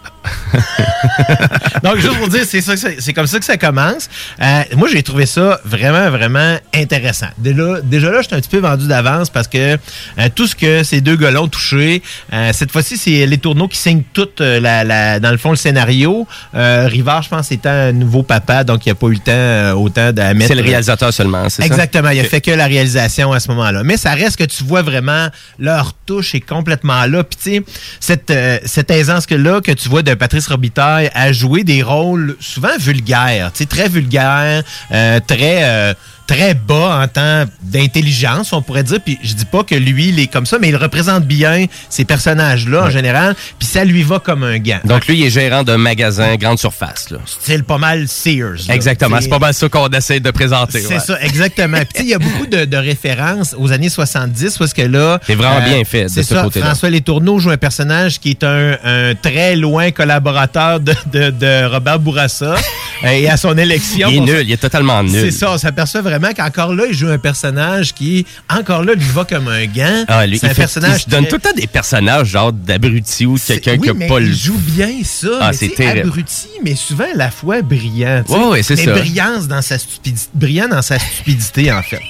Donc, 1.83 1.99
juste 1.99 2.17
pour 2.19 2.29
dire, 2.29 2.45
c'est 2.47 2.61
ça 2.61 2.75
c'est 2.77 3.13
comme 3.13 3.27
ça 3.27 3.39
que 3.39 3.45
ça 3.45 3.57
commence. 3.57 4.09
Euh, 4.43 4.63
moi, 4.77 4.89
j'ai 4.91 5.03
trouvé 5.03 5.27
ça 5.27 5.61
vraiment, 5.65 6.11
vraiment 6.11 6.57
intéressant. 6.75 7.29
Déjà, 7.39 7.81
déjà 7.83 8.11
là, 8.11 8.23
j'étais 8.23 8.35
un 8.37 8.41
petit 8.41 8.49
peu 8.49 8.59
vendu 8.59 8.87
d'avance 8.87 9.31
parce 9.31 9.49
que 9.49 9.59
euh, 9.59 10.29
tout 10.35 10.47
ce 10.47 10.55
que 10.55 10.83
ces 10.83 11.01
deux 11.01 11.17
gars-là 11.17 11.43
ont 11.43 11.49
touché, 11.49 12.03
euh, 12.33 12.51
cette 12.53 12.73
fois-ci, 12.73 12.97
c'est 12.97 13.27
les 13.27 13.39
tourneaux 13.39 13.69
qui 13.69 13.79
signent 13.79 14.03
tout, 14.13 14.29
la, 14.39 14.85
la- 14.85 15.21
dans 15.21 15.31
le 15.31 15.37
fond, 15.39 15.51
le 15.51 15.57
scénario. 15.57 16.27
Rivard, 16.55 17.23
je 17.23 17.29
pense, 17.29 17.53
étant 17.53 17.71
un 17.71 17.93
nouveau 17.93 18.23
papa, 18.23 18.65
donc 18.65 18.87
il 18.87 18.91
n'a 18.91 18.95
pas 18.95 19.07
eu 19.09 19.15
le 19.15 19.19
temps 19.19 19.81
autant 19.81 20.13
de 20.13 20.21
mettre... 20.35 20.49
C'est 20.49 20.55
le 20.55 20.63
réalisateur 20.63 21.13
seulement, 21.13 21.49
c'est 21.49 21.63
ça? 21.63 21.67
Exactement, 21.67 22.11
il 22.11 22.21
a 22.21 22.25
fait 22.25 22.41
que 22.41 22.51
la 22.51 22.67
réalisation 22.67 23.33
à 23.33 23.41
ce 23.41 23.49
moment-là. 23.49 23.83
Mais 23.85 23.97
ça 23.97 24.15
reste 24.15 24.37
que 24.37 24.45
tu 24.45 24.65
vois 24.65 24.83
vraiment 24.83 25.29
leur 25.59 25.93
touche 26.07 26.35
est 26.35 26.41
complètement 26.41 27.05
là. 27.07 27.25
Puis 27.25 27.39
tu 27.43 27.51
sais, 27.57 27.65
cette, 28.01 28.33
cette 28.67 28.91
aisance 28.91 29.27
que 29.27 29.35
là 29.35 29.61
que 29.61 29.73
tu 29.73 29.89
vois 29.89 30.03
de 30.03 30.15
Patrice 30.19 30.47
Robitaille 30.49 31.11
à 31.15 31.33
jouer 31.33 31.65
des 31.65 31.83
rôles 31.83 32.37
souvent 32.41 32.77
vulgaires, 32.79 33.53
très 33.69 33.89
vulgaires, 33.89 34.63
euh, 34.93 35.21
très... 35.27 35.95
euh, 36.31 36.35
très 36.35 36.55
bas 36.55 37.01
en 37.03 37.09
temps 37.09 37.45
d'intelligence, 37.63 38.53
on 38.53 38.63
pourrait 38.63 38.83
dire. 38.83 38.99
Puis 39.05 39.19
je 39.23 39.35
dis 39.35 39.45
pas 39.45 39.63
que 39.65 39.75
lui, 39.75 40.09
il 40.09 40.21
est 40.21 40.27
comme 40.27 40.47
ça, 40.47 40.59
mais 40.61 40.69
il 40.69 40.77
représente 40.77 41.25
bien 41.25 41.67
ces 41.89 42.05
personnages-là 42.05 42.85
en 42.85 42.91
général. 42.91 43.35
Puis 43.59 43.69
ça 43.69 43.85
lui 43.85 44.03
va 44.03 44.19
comme 44.19 44.43
un 44.45 44.59
gant. 44.59 44.81
Donc 44.85 45.07
lui, 45.07 45.19
il 45.19 45.25
est 45.27 45.31
gérant 45.31 45.63
d'un 45.63 45.79
magasin 45.79 46.37
grande 46.37 46.59
surface. 46.59 47.11
Là. 47.11 47.19
Style 47.27 47.65
pas 47.65 47.79
mal 47.79 48.09
Sears. 48.09 48.57
là. 48.69 48.75
Exactement, 48.75 49.19
c'est 49.21 49.29
pas 49.29 49.39
mal 49.39 49.55
ça 49.55 49.69
qu'on 49.69 49.89
essaie 49.89 50.21
de 50.21 50.31
présenter. 50.31 50.81
c'est 50.81 50.95
ouais. 50.95 51.01
ça, 51.01 51.21
exactement. 51.23 51.79
Puis, 51.95 52.05
il 52.05 52.11
y 52.11 52.15
a 52.15 52.19
beaucoup 52.19 52.47
de, 52.47 52.65
de 52.65 52.77
références 52.77 53.55
aux 53.59 53.73
années 53.73 53.89
70 53.89 54.59
parce 54.59 54.73
que 54.75 54.83
là. 54.83 54.99
euh, 54.99 55.19
C'est 55.27 55.35
vraiment 55.35 55.65
bien 55.65 55.83
fait 55.85 56.05
de 56.05 56.09
c'est 56.09 56.23
ce 56.23 56.35
ça, 56.35 56.43
côté-là. 56.43 56.67
François 56.67 56.91
Letourneau 56.91 57.39
joue 57.39 57.51
un 57.51 57.57
personnage 57.57 58.19
qui 58.21 58.31
est 58.31 58.45
un, 58.45 58.77
un 58.85 59.15
très 59.15 59.57
loin 59.57 59.91
collaborateur 59.91 60.81
de, 60.81 60.95
de- 61.13 61.31
de 61.31 61.67
Robert 61.67 61.99
Bourassa. 62.01 62.55
euh, 63.05 63.09
et 63.09 63.29
à 63.29 63.37
son 63.37 63.57
élection. 63.57 64.09
Il 64.11 64.17
est 64.17 64.21
nul, 64.21 64.43
il 64.45 64.53
est 64.53 64.57
totalement 64.57 65.03
nul. 65.03 65.13
C'est 65.13 65.31
ça, 65.31 65.53
on 65.53 65.59
s'aperçoit 65.59 66.03
vraiment 66.03 66.18
qu'encore 66.35 66.75
là, 66.75 66.85
il 66.89 66.95
joue 66.95 67.09
un 67.09 67.19
personnage 67.19 67.95
qui, 67.95 68.27
encore 68.51 68.85
là, 68.85 68.95
lui 68.95 69.05
va 69.15 69.25
comme 69.25 69.49
un 69.49 69.67
gant. 69.67 70.05
Ah, 70.09 70.27
lui, 70.27 70.39
c'est 70.39 70.47
un 70.47 70.51
fait- 70.51 70.63
personnage. 70.63 71.01
il 71.01 71.05
se 71.05 71.09
donne 71.11 71.23
très- 71.23 71.31
tout 71.31 71.37
le 71.37 71.41
temps 71.43 71.57
des 71.57 71.67
personnages 71.67 72.29
genre 72.29 72.53
d'abruti 72.53 73.27
ou 73.27 73.37
quelqu'un 73.39 73.73
oui, 73.73 73.81
qui 73.81 73.91
a 73.91 73.95
mais 73.95 74.07
pas 74.09 74.19
le. 74.21 74.27
il 74.27 74.35
joue 74.35 74.59
bien 74.59 74.91
ça. 75.05 75.29
Ah, 75.41 75.53
c'est 75.53 75.69
terrible. 75.69 76.09
abruti, 76.09 76.49
mais 76.65 76.75
souvent 76.75 77.05
à 77.13 77.17
la 77.17 77.31
fois 77.31 77.63
brillant. 77.63 78.23
Ouais, 78.29 78.47
ouais, 78.49 78.63
c'est 78.63 78.77
ça. 78.77 78.93
brillance 78.93 79.49
dans 79.49 79.63
sa 79.63 79.79
stupidité, 79.79 80.27
brillant 80.35 80.69
dans 80.69 80.83
sa 80.83 80.99
stupidité 80.99 81.73
en 81.73 81.83
fait. 81.83 82.01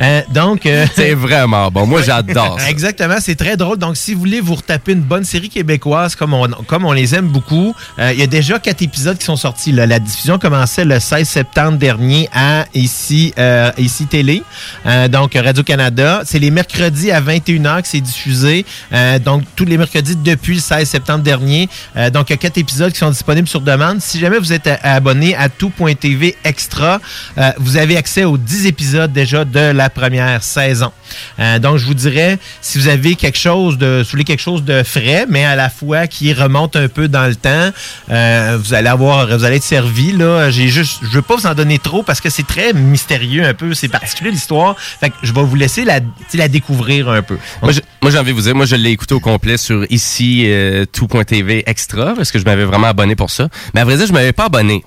Euh, 0.00 0.22
donc, 0.32 0.66
euh, 0.66 0.86
C'est 0.94 1.14
vraiment 1.14 1.70
bon. 1.70 1.86
Moi, 1.86 2.02
j'adore 2.02 2.58
ça. 2.60 2.68
Exactement, 2.70 3.16
c'est 3.20 3.34
très 3.36 3.56
drôle. 3.56 3.78
Donc, 3.78 3.96
si 3.96 4.14
vous 4.14 4.20
voulez 4.20 4.40
vous 4.40 4.54
retaper 4.54 4.92
une 4.92 5.00
bonne 5.02 5.24
série 5.24 5.48
québécoise 5.48 6.14
comme 6.16 6.34
on, 6.34 6.48
comme 6.66 6.84
on 6.84 6.92
les 6.92 7.14
aime 7.14 7.28
beaucoup, 7.28 7.74
euh, 7.98 8.12
il 8.12 8.18
y 8.18 8.22
a 8.22 8.26
déjà 8.26 8.58
quatre 8.58 8.82
épisodes 8.82 9.18
qui 9.18 9.24
sont 9.24 9.36
sortis. 9.36 9.72
là. 9.72 9.86
La 9.86 9.98
diffusion 9.98 10.38
commençait 10.38 10.84
le 10.84 10.98
16 11.00 11.28
septembre 11.28 11.78
dernier 11.78 12.28
à 12.34 12.64
ici, 12.74 13.32
euh, 13.38 13.57
ici 13.78 14.06
Télé, 14.06 14.42
euh, 14.86 15.08
donc 15.08 15.34
Radio-Canada. 15.34 16.22
C'est 16.24 16.38
les 16.38 16.50
mercredis 16.50 17.10
à 17.10 17.20
21h 17.20 17.82
que 17.82 17.88
c'est 17.88 18.00
diffusé. 18.00 18.64
Euh, 18.92 19.18
donc, 19.18 19.42
tous 19.56 19.64
les 19.64 19.78
mercredis 19.78 20.16
depuis 20.16 20.54
le 20.54 20.60
16 20.60 20.88
septembre 20.88 21.22
dernier. 21.22 21.68
Euh, 21.96 22.10
donc, 22.10 22.30
il 22.30 22.32
y 22.32 22.34
a 22.34 22.36
quatre 22.38 22.58
épisodes 22.58 22.92
qui 22.92 22.98
sont 22.98 23.10
disponibles 23.10 23.48
sur 23.48 23.60
demande. 23.60 24.00
Si 24.00 24.18
jamais 24.18 24.38
vous 24.38 24.52
êtes 24.52 24.68
abonné 24.82 25.34
à 25.34 25.48
tout.tv 25.48 26.36
extra, 26.44 27.00
euh, 27.38 27.50
vous 27.58 27.76
avez 27.76 27.96
accès 27.96 28.24
aux 28.24 28.38
10 28.38 28.66
épisodes 28.66 29.12
déjà 29.12 29.44
de 29.44 29.60
la 29.72 29.90
première 29.90 30.42
saison. 30.42 30.92
Euh, 31.38 31.58
donc, 31.58 31.78
je 31.78 31.86
vous 31.86 31.94
dirais, 31.94 32.38
si 32.60 32.78
vous 32.78 32.88
avez 32.88 33.14
quelque 33.14 33.38
chose 33.38 33.78
de, 33.78 34.02
si 34.02 34.08
vous 34.08 34.10
voulez 34.12 34.24
quelque 34.24 34.42
chose 34.42 34.64
de 34.64 34.82
frais, 34.82 35.26
mais 35.28 35.44
à 35.44 35.56
la 35.56 35.70
fois 35.70 36.06
qui 36.06 36.32
remonte 36.32 36.76
un 36.76 36.88
peu 36.88 37.08
dans 37.08 37.26
le 37.26 37.34
temps, 37.34 37.70
euh, 38.10 38.58
vous 38.62 38.74
allez 38.74 38.88
avoir, 38.88 39.26
vous 39.26 39.44
allez 39.44 39.56
être 39.56 39.62
servi. 39.62 40.12
Là, 40.12 40.50
j'ai 40.50 40.68
juste, 40.68 40.98
je 41.02 41.08
veux 41.08 41.22
pas 41.22 41.36
vous 41.36 41.46
en 41.46 41.54
donner 41.54 41.78
trop 41.78 42.02
parce 42.02 42.20
que 42.20 42.30
c'est 42.30 42.46
très 42.46 42.72
mystérieux 42.72 43.44
un 43.48 43.54
peu, 43.54 43.74
c'est 43.74 43.88
particulier 43.88 44.30
l'histoire. 44.30 44.78
Fait 44.78 45.10
que 45.10 45.16
je 45.22 45.32
vais 45.32 45.42
vous 45.42 45.56
laisser 45.56 45.84
la, 45.84 46.00
découvrir 46.48 47.08
un 47.08 47.22
peu. 47.22 47.38
Moi, 47.62 47.72
j'ai 47.72 48.18
envie 48.18 48.30
de 48.30 48.36
vous 48.36 48.42
dire, 48.42 48.54
moi, 48.54 48.66
je 48.66 48.76
l'ai 48.76 48.90
écouté 48.90 49.14
au 49.14 49.20
complet 49.20 49.56
sur 49.56 49.84
ici, 49.90 50.44
euh, 50.46 50.84
tout.tv 50.90 51.64
extra, 51.66 52.14
parce 52.14 52.30
que 52.30 52.38
je 52.38 52.44
m'avais 52.44 52.64
vraiment 52.64 52.86
abonné 52.86 53.16
pour 53.16 53.30
ça. 53.30 53.48
Mais 53.74 53.80
à 53.80 53.84
vrai 53.84 53.96
dire, 53.96 54.06
je 54.06 54.12
m'avais 54.12 54.32
pas 54.32 54.44
abonné. 54.44 54.84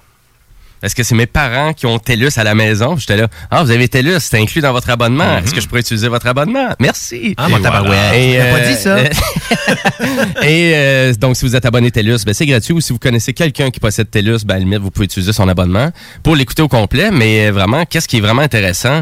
Parce 0.81 0.95
que 0.95 1.03
c'est 1.03 1.15
mes 1.15 1.27
parents 1.27 1.73
qui 1.73 1.85
ont 1.85 1.99
TELUS 1.99 2.31
à 2.37 2.43
la 2.43 2.55
maison? 2.55 2.97
J'étais 2.97 3.17
là, 3.17 3.27
ah, 3.51 3.63
vous 3.63 3.69
avez 3.71 3.87
TELUS, 3.87 4.19
c'est 4.19 4.39
inclus 4.39 4.61
dans 4.61 4.73
votre 4.73 4.89
abonnement. 4.89 5.37
Est-ce 5.37 5.53
que 5.53 5.61
je 5.61 5.67
pourrais 5.67 5.81
utiliser 5.81 6.07
votre 6.07 6.25
abonnement? 6.25 6.69
Merci. 6.79 7.35
Ah, 7.37 7.49
mon 7.49 7.59
tabarouette. 7.61 8.13
Et, 8.15 8.37
T'as 8.37 8.51
pas 8.51 8.57
euh, 8.57 8.67
dit 8.67 8.81
ça? 8.81 10.43
Et 10.43 10.71
euh, 10.73 11.13
donc, 11.13 11.35
si 11.35 11.45
vous 11.45 11.55
êtes 11.55 11.65
abonné 11.65 11.91
TELUS, 11.91 12.25
ben, 12.25 12.33
c'est 12.33 12.47
gratuit. 12.47 12.73
Ou 12.73 12.81
si 12.81 12.93
vous 12.93 12.99
connaissez 12.99 13.33
quelqu'un 13.33 13.69
qui 13.69 13.79
possède 13.79 14.09
TELUS, 14.09 14.39
ben, 14.43 14.55
à 14.55 14.57
la 14.57 14.63
limite, 14.63 14.79
vous 14.79 14.89
pouvez 14.89 15.05
utiliser 15.05 15.33
son 15.33 15.47
abonnement 15.47 15.91
pour 16.23 16.35
l'écouter 16.35 16.63
au 16.63 16.67
complet. 16.67 17.11
Mais 17.11 17.47
euh, 17.47 17.51
vraiment, 17.51 17.85
qu'est-ce 17.85 18.07
qui 18.07 18.17
est 18.17 18.21
vraiment 18.21 18.41
intéressant, 18.41 19.01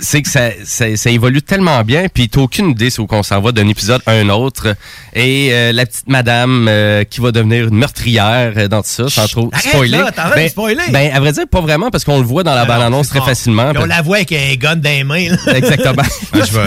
c'est 0.00 0.22
que 0.22 0.28
ça, 0.28 0.50
ça, 0.64 0.96
ça 0.96 1.10
évolue 1.10 1.42
tellement 1.42 1.82
bien, 1.84 2.06
puis 2.12 2.28
t'as 2.28 2.40
aucune 2.40 2.70
idée 2.70 2.90
sur 2.90 3.04
où 3.04 3.06
qu'on 3.06 3.22
s'en 3.22 3.40
va 3.40 3.52
d'un 3.52 3.68
épisode 3.68 4.00
à 4.06 4.12
un 4.12 4.28
autre. 4.30 4.74
Et 5.14 5.50
euh, 5.52 5.72
la 5.72 5.84
petite 5.86 6.08
madame 6.08 6.66
euh, 6.68 7.04
qui 7.04 7.20
va 7.20 7.32
devenir 7.32 7.68
une 7.68 7.74
meurtrière 7.76 8.52
euh, 8.56 8.68
dans 8.68 8.82
tout 8.82 8.88
ça, 8.88 9.08
sans 9.08 9.26
trop 9.28 9.50
spoiler. 9.58 9.98
là, 9.98 10.10
de 10.10 10.34
ben, 10.34 10.48
spoiler. 10.48 10.82
ben, 10.90 11.10
à 11.12 11.20
vrai 11.20 11.32
dire, 11.32 11.46
pas 11.50 11.60
vraiment, 11.60 11.90
parce 11.90 12.04
qu'on 12.04 12.18
le 12.18 12.24
voit 12.26 12.42
dans 12.44 12.54
la 12.54 12.62
Ah 12.62 12.64
non, 12.66 12.74
bande-annonce 12.74 13.08
très 13.08 13.20
facilement. 13.20 13.70
Puis 13.72 13.82
on 13.82 13.86
la 13.86 14.02
voit 14.02 14.16
avec 14.16 14.32
un 14.32 14.54
gun 14.56 14.76
dans 14.76 14.88
les 14.90 15.04
mains. 15.04 15.28
là. 15.46 15.56
Exactement. 15.56 16.02
Ah, 16.32 16.38
je, 16.44 16.58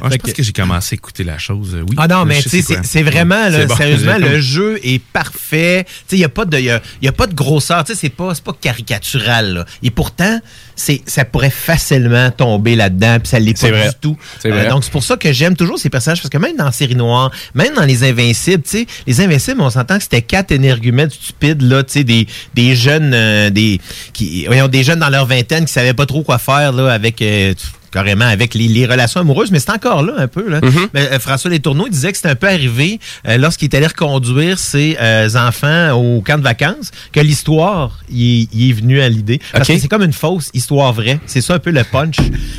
Ah, 0.00 0.08
je 0.10 0.16
pense 0.16 0.32
que 0.32 0.42
j'ai 0.42 0.52
commencé 0.52 0.94
à 0.94 0.96
écouter 0.96 1.24
la 1.24 1.38
chose. 1.38 1.76
Oui. 1.88 1.94
Ah 1.98 2.06
non, 2.08 2.24
mais 2.24 2.40
tu 2.40 2.48
sais, 2.48 2.78
c'est 2.82 3.02
vraiment, 3.02 3.48
là, 3.48 3.66
bon. 3.66 3.76
sérieusement, 3.76 4.16
le 4.18 4.40
jeu 4.40 4.78
est 4.82 5.00
parfait. 5.02 5.84
Tu 5.86 5.92
sais, 6.08 6.16
il 6.16 6.18
n'y 6.18 6.24
a, 6.24 6.28
pas 6.28 6.44
de- 6.44 6.58
y 6.58 6.70
a, 6.70 6.80
y 7.02 7.08
a 7.08 7.12
pas 7.12 7.26
de 7.26 7.34
grosseur. 7.34 7.84
Tu 7.84 7.92
sais, 7.94 7.98
c'est 8.00 8.08
pas, 8.08 8.34
c'est 8.34 8.44
pas 8.44 8.54
caricatural. 8.58 9.54
là. 9.54 9.64
Et 9.82 9.90
pourtant, 9.90 10.40
c'est 10.82 11.02
ça 11.06 11.24
pourrait 11.24 11.50
facilement 11.50 12.30
tomber 12.30 12.74
là-dedans, 12.74 13.18
puis 13.20 13.28
ça 13.28 13.38
l'est 13.38 13.60
pas 13.60 13.70
vrai. 13.70 13.88
du 13.88 13.94
tout. 14.00 14.16
C'est 14.40 14.50
vrai. 14.50 14.68
donc, 14.68 14.82
c'est 14.82 14.90
pour 14.90 15.04
ça 15.04 15.16
que 15.16 15.32
j'aime 15.32 15.54
toujours 15.54 15.78
ces 15.78 15.90
personnages, 15.90 16.20
parce 16.20 16.30
que 16.30 16.38
même 16.38 16.56
dans 16.56 16.64
la 16.64 16.72
série 16.72 16.96
noire, 16.96 17.30
même 17.54 17.74
dans 17.74 17.84
Les 17.84 18.02
Invincibles, 18.02 18.64
tu 18.64 18.78
sais, 18.78 18.86
Les 19.06 19.20
Invincibles, 19.20 19.60
on 19.60 19.70
s'entend 19.70 19.96
que 19.98 20.02
c'était 20.02 20.22
quatre 20.22 20.50
énergumènes 20.50 21.10
stupides, 21.10 21.62
là, 21.62 21.84
tu 21.84 21.92
sais, 21.92 22.04
des, 22.04 22.26
des 22.54 22.74
jeunes, 22.74 23.12
euh, 23.14 23.50
des, 23.50 23.80
qui, 24.12 24.44
voyons, 24.46 24.66
des 24.66 24.82
jeunes 24.82 24.98
dans 24.98 25.10
leur 25.10 25.26
vingtaine 25.26 25.64
qui 25.66 25.72
savaient 25.72 25.94
pas 25.94 26.06
trop 26.06 26.22
quoi 26.22 26.38
faire, 26.38 26.72
là, 26.72 26.92
avec... 26.92 27.22
euh, 27.22 27.54
carrément 27.92 28.24
avec 28.26 28.54
les, 28.54 28.68
les 28.68 28.86
relations 28.86 29.20
amoureuses, 29.20 29.50
mais 29.50 29.58
c'est 29.60 29.70
encore 29.70 30.02
là 30.02 30.14
un 30.18 30.28
peu. 30.28 30.48
Là. 30.48 30.60
Mais, 30.94 31.00
euh, 31.12 31.18
François 31.18 31.50
Letourneau 31.50 31.86
il 31.86 31.92
disait 31.92 32.10
que 32.10 32.16
c'était 32.16 32.30
un 32.30 32.34
peu 32.34 32.48
arrivé 32.48 32.98
euh, 33.28 33.36
lorsqu'il 33.36 33.68
est 33.68 33.76
allé 33.76 33.86
reconduire 33.86 34.58
ses 34.58 34.96
euh, 35.00 35.28
enfants 35.36 35.90
au 35.92 36.20
camp 36.22 36.38
de 36.38 36.42
vacances, 36.42 36.90
que 37.12 37.20
l'histoire, 37.20 37.98
il, 38.10 38.42
est- 38.42 38.48
il 38.52 38.70
est 38.70 38.72
venu 38.72 39.00
à 39.00 39.08
l'idée. 39.08 39.40
Parce 39.52 39.68
que 39.68 39.78
c'est 39.78 39.88
comme 39.88 40.02
une 40.02 40.12
fausse 40.12 40.50
histoire 40.54 40.92
vraie. 40.92 41.20
C'est 41.26 41.40
ça 41.40 41.54
un 41.54 41.58
peu 41.58 41.70
le 41.70 41.84
punch. 41.84 42.16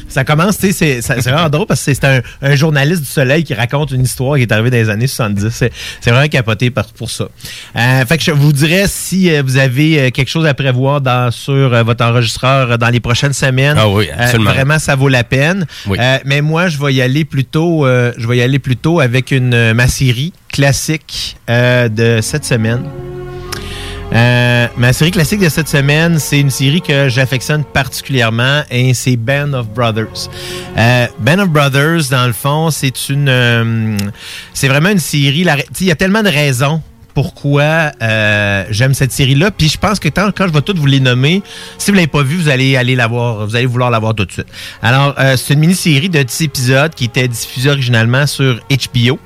Ça 0.08 0.24
commence, 0.24 0.58
tu 0.60 0.72
sais, 0.72 1.02
c'est 1.02 1.02
c'est 1.02 1.30
vraiment 1.32 1.50
drôle 1.50 1.66
parce 1.68 1.84
que 1.84 1.94
c'est 1.94 2.04
un, 2.06 2.22
un 2.42 2.56
journaliste 2.56 3.02
du 3.02 3.08
Soleil 3.10 3.44
qui 3.44 3.54
raconte 3.54 3.92
une 3.92 4.04
histoire 4.04 4.36
qui 4.38 4.44
est 4.44 4.52
arrivée 4.52 4.70
dans 4.70 4.78
les 4.78 4.90
années 4.90 5.08
70. 5.08 5.50
C'est 5.52 5.72
c'est 6.02 6.12
vraiment 6.12 6.28
capoté 6.28 6.70
par, 6.70 6.86
pour 6.86 7.10
ça. 7.10 7.26
Euh, 7.76 8.06
fait 8.06 8.18
que 8.18 8.24
je 8.24 8.32
vous 8.32 8.54
dirais 8.54 8.86
si 8.88 9.30
euh, 9.32 9.42
vous 9.46 9.58
avez 9.58 10.12
quelque 10.12 10.30
chose 10.30 10.46
à 10.46 10.54
prévoir 10.54 11.02
dans, 11.02 11.32
sur 11.32 11.54
euh, 11.54 11.84
votre 11.84 12.04
enregistreur 12.06 12.78
dans 12.78 12.90
les 12.90 13.00
prochaines 13.00 13.34
semaines. 13.34 13.76
Ah 13.80 13.90
oui, 13.90 14.08
euh, 14.10 14.16
absolument. 14.18 14.52
vraiment, 14.52 14.80
ça 14.80 14.96
vaut 14.96 15.10
la 15.10 15.23
peine. 15.24 15.66
Oui. 15.88 15.98
Euh, 16.00 16.18
mais 16.26 16.42
moi, 16.42 16.68
je 16.68 16.78
vais 16.78 16.94
y 16.94 17.02
aller 17.02 17.26
plutôt, 17.26 17.86
euh, 17.86 18.14
je 18.18 18.28
vais 18.28 18.38
y 18.38 18.42
aller 18.42 18.60
plutôt 18.60 19.00
avec 19.00 19.32
une 19.32 19.54
euh, 19.54 19.74
ma 19.74 19.88
série 19.88 20.34
classique 20.52 21.38
euh, 21.50 21.90
de 21.90 22.20
cette 22.22 22.46
semaine. 22.46 22.84
Ma 24.78 24.94
série 24.94 25.12
classique 25.12 25.40
de 25.40 25.50
cette 25.50 25.68
semaine, 25.68 26.20
c'est 26.20 26.40
une 26.40 26.52
série 26.52 26.82
que 26.82 27.10
j'affectionne 27.10 27.64
particulièrement 27.64 28.62
et 28.70 28.94
c'est 28.94 29.16
Band 29.16 29.54
of 29.54 29.70
Brothers. 29.70 30.30
Band 31.20 31.40
of 31.40 31.50
Brothers, 31.50 32.10
dans 32.12 32.28
le 32.28 32.34
fond, 32.34 32.70
c'est 32.70 33.10
une, 33.10 33.98
c'est 34.54 34.68
vraiment 34.68 34.90
une 34.90 35.00
série. 35.00 35.48
Il 35.80 35.88
y 35.88 35.92
a 35.92 35.96
tellement 35.96 36.22
de 36.22 36.30
raisons 36.30 36.82
pourquoi 37.14 37.92
euh, 38.02 38.66
j'aime 38.70 38.94
cette 38.94 39.12
série-là. 39.12 39.52
Puis 39.52 39.70
je 39.70 39.78
pense 39.78 40.00
que 40.00 40.10
tant, 40.10 40.32
quand 40.32 40.48
je 40.48 40.54
vais 40.54 40.62
toutes 40.62 40.78
vous 40.80 40.86
les 40.86 41.00
nommer, 41.00 41.42
si 41.78 41.92
vous 41.92 41.96
l'avez 41.96 42.08
pas 42.08 42.24
vu, 42.24 42.36
vous 42.38 42.50
allez 42.50 42.76
aller 42.76 42.96
la 42.96 43.08
voir, 43.08 43.46
vous 43.46 43.56
allez 43.56 43.66
vouloir 43.66 43.92
la 43.92 44.00
voir 44.00 44.16
tout 44.16 44.26
de 44.26 44.32
suite. 44.32 44.48
Alors, 44.82 45.14
euh, 45.20 45.38
c'est 45.38 45.54
une 45.54 45.60
mini-série 45.60 46.10
de 46.10 46.22
10 46.24 46.42
épisodes 46.42 46.94
qui 46.94 47.06
était 47.06 47.28
diffusée 47.28 47.70
originalement 47.70 48.26
sur 48.28 48.60
HBO. 48.70 49.20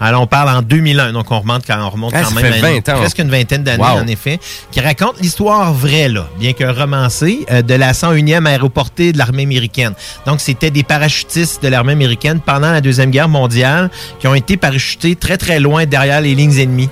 Alors, 0.00 0.22
on 0.22 0.26
parle 0.26 0.48
en 0.48 0.60
2001, 0.60 1.12
donc 1.12 1.30
on 1.30 1.38
remonte 1.38 1.62
quand 1.66 1.78
on 1.80 1.88
remonte 1.88 2.12
Ah, 2.16 2.22
quand 2.24 2.32
même 2.34 2.52
à 2.52 2.56
une- 2.56 2.62
20 2.82 2.88
ans. 2.88 2.96
presque 2.98 3.18
une 3.20 3.30
vingtaine 3.30 3.62
d'années, 3.62 3.82
Wow. 3.82 4.00
en 4.02 4.06
effet, 4.08 4.40
qui 4.72 4.80
raconte 4.80 5.20
l'histoire 5.20 5.72
vraie, 5.72 6.08
là, 6.08 6.26
bien 6.40 6.52
que 6.52 6.64
romancée, 6.64 7.46
euh, 7.52 7.62
de 7.62 7.74
la 7.74 7.94
101e 7.94 8.44
aéroportée 8.46 9.12
de 9.12 9.18
l'armée 9.18 9.44
américaine. 9.44 9.92
Donc, 10.26 10.40
c'était 10.40 10.70
des 10.72 10.82
parachutistes 10.82 11.62
de 11.62 11.68
l'armée 11.68 11.92
américaine 11.92 12.40
pendant 12.44 12.72
la 12.72 12.80
Deuxième 12.80 13.10
Guerre 13.12 13.28
mondiale 13.28 13.88
qui 14.18 14.26
ont 14.26 14.34
été 14.34 14.56
parachutés 14.56 15.14
très, 15.14 15.36
très 15.38 15.60
loin 15.60 15.86
derrière 15.86 16.20
les 16.20 16.34
lignes 16.34 16.58
ennemies 16.58 16.90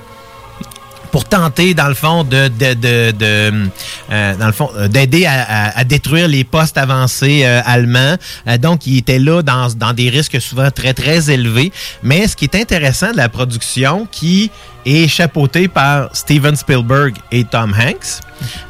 pour 1.13 1.27
tenter, 1.27 1.75
dans 1.75 1.87
le 1.89 1.95
fond, 1.95 2.25
de, 2.25 2.49
de, 2.49 2.73
de, 3.13 3.69
euh, 4.11 4.35
dans 4.37 4.47
le 4.47 4.53
fond, 4.53 4.71
euh, 4.77 4.89
d'aider 4.89 5.27
à, 5.27 5.77
à- 5.79 5.85
détruire 5.85 6.27
les 6.27 6.43
postes 6.43 6.79
avancés 6.79 7.43
euh, 7.45 7.61
allemands. 7.65 8.17
Donc, 8.61 8.87
ils 8.87 8.99
étaient 8.99 9.19
là 9.19 9.43
dans, 9.43 9.69
dans 9.75 9.93
des 9.93 10.09
risques 10.09 10.41
souvent 10.41 10.71
très, 10.71 10.95
très 10.95 11.31
élevés. 11.31 11.71
Mais 12.03 12.27
ce 12.27 12.35
qui 12.35 12.47
est 12.47 12.57
intéressant 12.57 13.13
de 13.13 13.17
la 13.19 13.29
production, 13.29 14.09
qui 14.11 14.51
est 14.85 15.09
chapeautée 15.09 15.69
par 15.69 16.09
Steven 16.15 16.57
Spielberg 16.57 17.15
et 17.31 17.45
Tom 17.45 17.75
Hanks. 17.79 18.21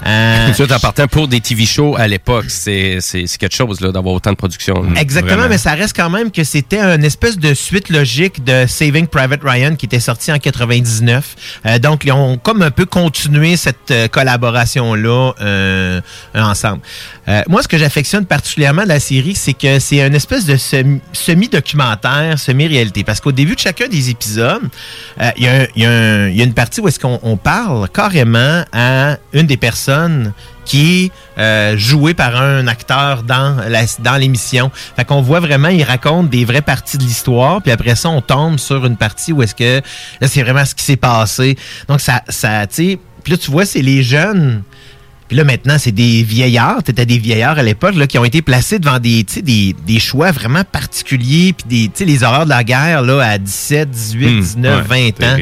Euh, 0.07 0.51
Tu 0.55 0.63
vois, 0.65 0.77
en 0.77 0.81
partant 0.81 1.07
pour 1.09 1.29
des 1.29 1.41
TV 1.41 1.65
shows 1.65 1.97
à 1.97 2.07
l'époque, 2.07 2.45
c'est 2.49 2.99
quelque 3.39 3.55
chose 3.55 3.81
là, 3.81 3.91
d'avoir 3.91 4.15
autant 4.17 4.31
de 4.31 4.37
production. 4.37 4.75
Exactement, 4.97 5.35
Vraiment. 5.37 5.49
mais 5.49 5.57
ça 5.59 5.73
reste 5.73 5.97
quand 5.97 6.11
même 6.11 6.31
que 6.31 6.45
c'était 6.45 6.81
une 6.81 7.05
espèce 7.05 7.39
de 7.39 7.55
suite 7.55 7.89
logique 7.89 8.45
de 8.45 8.67
Saving 8.69 9.07
Private 9.07 9.41
Ryan 9.43 9.75
qui 9.77 9.87
était 9.87 10.01
sorti 10.01 10.31
en 10.31 10.39
99. 10.39 11.37
Euh, 11.65 11.79
donc, 11.79 12.05
ils 12.05 12.13
ont 12.13 12.37
comme 12.37 12.61
un 12.61 12.71
peu 12.71 12.85
continué 12.85 13.57
cette 13.57 13.91
euh, 13.91 14.09
collaboration-là 14.09 15.33
euh, 15.41 16.01
ensemble. 16.35 16.83
Moi, 17.49 17.63
ce 17.63 17.69
que 17.69 17.79
j'affectionne 17.79 18.27
particulièrement 18.27 18.83
de 18.83 18.89
la 18.89 19.01
série, 19.01 19.35
c'est 19.37 19.53
que 19.55 19.79
c'est 19.79 20.01
une 20.05 20.15
espèce 20.15 20.45
de 20.45 20.57
semi- 20.57 21.01
semi-documentaire, 21.13 22.39
semi-réalité. 22.39 23.05
Parce 23.05 23.21
qu'au 23.21 23.33
début 23.33 23.55
de 23.55 23.61
chacun 23.61 23.89
des 23.89 24.11
épisodes, 24.11 24.63
il 25.37 25.45
y, 25.45 25.49
a 25.49 25.63
un- 25.63 25.67
y 25.77 25.85
a 25.85 25.91
un- 25.91 26.02
il 26.31 26.37
y 26.37 26.41
a 26.41 26.45
une 26.45 26.55
partie 26.55 26.81
où 26.81 26.89
est-ce 26.89 26.99
qu'on 27.01 27.19
on 27.23 27.37
parle 27.37 27.89
carrément 27.89 28.65
à 28.73 29.17
une 29.33 29.47
des 29.47 29.57
personnes 29.57 30.33
qui 30.65 31.05
est 31.07 31.11
euh, 31.41 31.77
jouée 31.77 32.15
par 32.15 32.41
un 32.41 32.67
acteur 32.69 33.23
dans 33.25 33.57
la- 33.69 33.85
dans 33.99 34.17
l'émission. 34.17 34.71
Fait 34.97 35.05
qu'on 35.05 35.21
voit 35.21 35.41
vraiment, 35.41 35.69
il 35.69 35.83
raconte 35.83 36.31
des 36.31 36.45
vraies 36.45 36.63
parties 36.63 36.99
de 36.99 37.03
l'histoire, 37.03 37.61
puis 37.63 37.73
après 37.73 37.97
ça, 37.97 38.09
on 38.11 38.21
tombe 38.21 38.59
sur 38.59 38.87
une 38.87 38.97
partie 38.97 39.33
où 39.33 39.43
est-ce 39.43 39.55
que 39.55 39.81
là, 40.21 40.29
c'est 40.29 40.43
vraiment 40.43 40.65
ce 40.65 40.75
qui 40.75 40.85
s'est 40.85 40.97
passé. 40.97 41.57
Donc 41.89 42.01
ça, 42.01 42.23
ça, 42.29 42.67
tu 42.69 42.75
sais, 42.75 42.99
puis 43.25 43.33
là 43.33 43.39
tu 43.39 43.51
vois, 43.51 43.65
c'est 43.67 43.83
les 43.83 44.03
jeunes. 44.03 44.63
Puis 45.33 45.39
là, 45.39 45.45
maintenant, 45.45 45.77
c'est 45.79 45.93
des 45.93 46.23
vieillards. 46.23 46.83
T'étais 46.83 47.07
des 47.07 47.17
vieillards 47.17 47.59
à 47.59 47.63
l'époque 47.63 47.95
là, 47.95 48.07
qui 48.07 48.19
ont 48.19 48.25
été 48.27 48.43
placés 48.43 48.79
devant 48.79 48.99
des, 48.99 49.25
tu 49.25 49.33
sais, 49.37 49.41
des, 49.41 49.75
des 49.87 49.99
choix 49.99 50.31
vraiment 50.31 50.63
particuliers. 50.63 51.55
Puis 51.55 51.65
des, 51.67 51.85
tu 51.87 51.93
sais, 52.01 52.05
les 52.05 52.23
horreurs 52.23 52.45
de 52.45 52.51
la 52.51 52.63
guerre 52.65 53.01
là, 53.01 53.19
à 53.23 53.39
17, 53.39 53.91
18, 53.91 54.27
Hmm, 54.29 54.41
19, 54.41 54.91
ouais, 54.91 55.15
20 55.19 55.27
ans. 55.27 55.37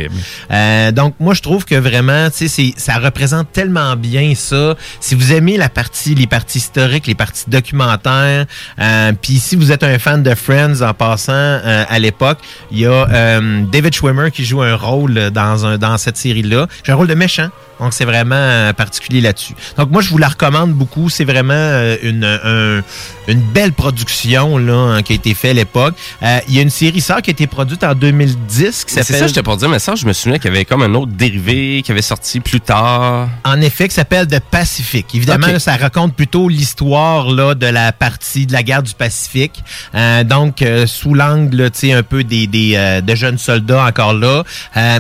Euh, 0.53 0.93
donc, 0.93 1.14
moi, 1.18 1.34
je 1.34 1.43
trouve 1.43 1.64
que 1.64 1.74
vraiment, 1.74 2.30
tu 2.30 2.36
sais, 2.36 2.47
c'est- 2.47 2.74
ça 2.76 2.99
représente 3.01 3.51
tellement 3.51 3.97
bien 3.97 4.32
ça. 4.36 4.76
Si 5.01 5.16
vous 5.16 5.32
aimez 5.32 5.57
la 5.57 5.68
partie, 5.68 6.14
les 6.14 6.28
parties 6.28 6.59
historiques, 6.59 7.09
les 7.09 7.16
parties 7.16 7.47
documentaires, 7.49 8.47
euh, 8.78 9.12
puis 9.20 9.41
si 9.41 9.57
vous 9.57 9.72
êtes 9.72 9.82
un 9.82 9.99
fan 9.99 10.22
de 10.22 10.36
Friends 10.36 10.82
en 10.82 10.95
passant 10.95 11.32
euh, 11.32 11.82
à 11.88 11.99
l'époque, 11.99 12.38
il 12.70 12.78
y 12.78 12.86
a 12.86 13.09
euh, 13.11 13.64
David 13.72 13.93
Schwimmer 13.93 14.30
qui 14.30 14.45
joue 14.45 14.62
un 14.62 14.76
rôle 14.76 15.30
dans, 15.32 15.66
un, 15.66 15.78
dans 15.78 15.99
cette 15.99 16.16
série-là. 16.16 16.68
J'ai 16.84 16.93
un 16.93 16.95
rôle 16.95 17.09
de 17.09 17.14
méchant. 17.14 17.49
Donc, 17.81 17.93
c'est 17.93 18.05
vraiment 18.05 18.35
euh, 18.37 18.72
particulier 18.72 19.20
là-dessus. 19.20 19.55
Donc, 19.76 19.91
moi, 19.91 20.03
je 20.03 20.11
vous 20.11 20.18
la 20.18 20.28
recommande 20.28 20.72
beaucoup. 20.72 21.09
C'est 21.09 21.24
vraiment 21.24 21.55
euh, 21.55 21.97
une, 22.03 22.24
un- 22.24 22.83
une 23.31 23.41
belle 23.41 23.72
production 23.72 24.59
là, 24.59 24.72
hein, 24.97 25.03
qui 25.03 25.12
a 25.12 25.16
été 25.16 25.35
faite 25.35 25.53
à 25.53 25.55
l'époque. 25.55 25.95
Euh, 26.22 26.39
Il 26.49 26.55
y 26.55 26.59
a 26.59 26.62
une 26.62 26.70
série 26.70 27.01
sœur 27.01 27.22
qui 27.22 27.31
a 27.31 27.33
été 27.33 27.47
produite 27.47 27.83
en 27.85 27.95
2010 27.95 28.85
qui 28.85 28.95
Mais 28.97 29.03
C'est 29.03 29.03
s'appelle... 29.03 29.20
ça, 29.20 29.26
je 29.28 29.35
t'ai 29.35 29.43
pas 29.43 29.57
dit, 29.57 29.66
mais 29.68 29.78
ça, 29.78 29.95
je 29.95 30.05
me 30.07 30.12
souviens 30.12 30.39
qu'il 30.39 30.51
y 30.53 30.55
avait 30.55 30.64
comme 30.64 30.83
un 30.83 30.95
autre 30.95 31.12
dérivé 31.12 31.83
qui 31.85 31.93
avait 31.93 32.03
sorti 32.03 32.41
plus 32.41 32.61
tard. 32.61 33.28
En 33.45 33.61
effet, 33.61 33.89
qui 33.89 33.95
s'appelle 33.95 34.26
The 34.26 34.41
Pacific. 34.41 35.07
Évidemment, 35.14 35.47
là, 35.55 35.59
ça 35.59 35.76
raconte 35.76 36.14
plutôt 36.14 36.49
l'histoire 36.49 37.31
là 37.31 37.55
de 37.55 37.66
la 37.66 37.93
partie 37.93 38.47
de 38.47 38.53
la 38.53 38.62
guerre 38.62 38.83
du 38.83 38.95
Pacifique. 38.95 39.62
Euh, 39.95 40.24
donc, 40.24 40.62
euh, 40.62 40.87
sous 40.87 41.14
l'angle, 41.14 41.70
tu 41.70 41.78
sais, 41.78 41.93
un 41.93 42.03
peu 42.03 42.24
des, 42.24 42.47
des 42.47 42.72
euh, 42.76 43.01
de 43.01 43.14
jeunes 43.14 43.39
soldats 43.39 43.85
encore 43.87 44.12
là, 44.14 44.43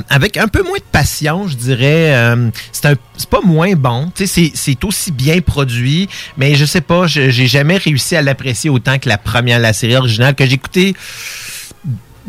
avec 0.08 0.36
un 0.36 0.48
peu 0.48 0.62
moins 0.62 0.78
de 0.78 0.84
passion, 0.92 1.46
je 1.48 1.56
dirais. 1.56 2.34
C'est 2.72 2.96
pas 3.28 3.40
moins 3.44 3.72
bon. 3.74 4.10
Tu 4.14 4.26
sais, 4.26 4.52
c'est- 4.54 4.84
aussi 4.84 5.12
bien 5.12 5.40
produit, 5.40 6.08
mais 6.36 6.54
je 6.54 6.64
sais 6.64 6.80
pas, 6.80 7.06
j'ai 7.06 7.30
jamais 7.46 7.76
réussi 7.76 8.16
à 8.16 8.22
l'apprécier 8.22 8.70
autant 8.70 8.98
que 8.98 9.08
la 9.08 9.18
première, 9.18 9.58
la 9.58 9.72
série 9.72 9.96
originale 9.96 10.34
que 10.34 10.46
j'ai 10.46 10.54
écoutée. 10.54 10.94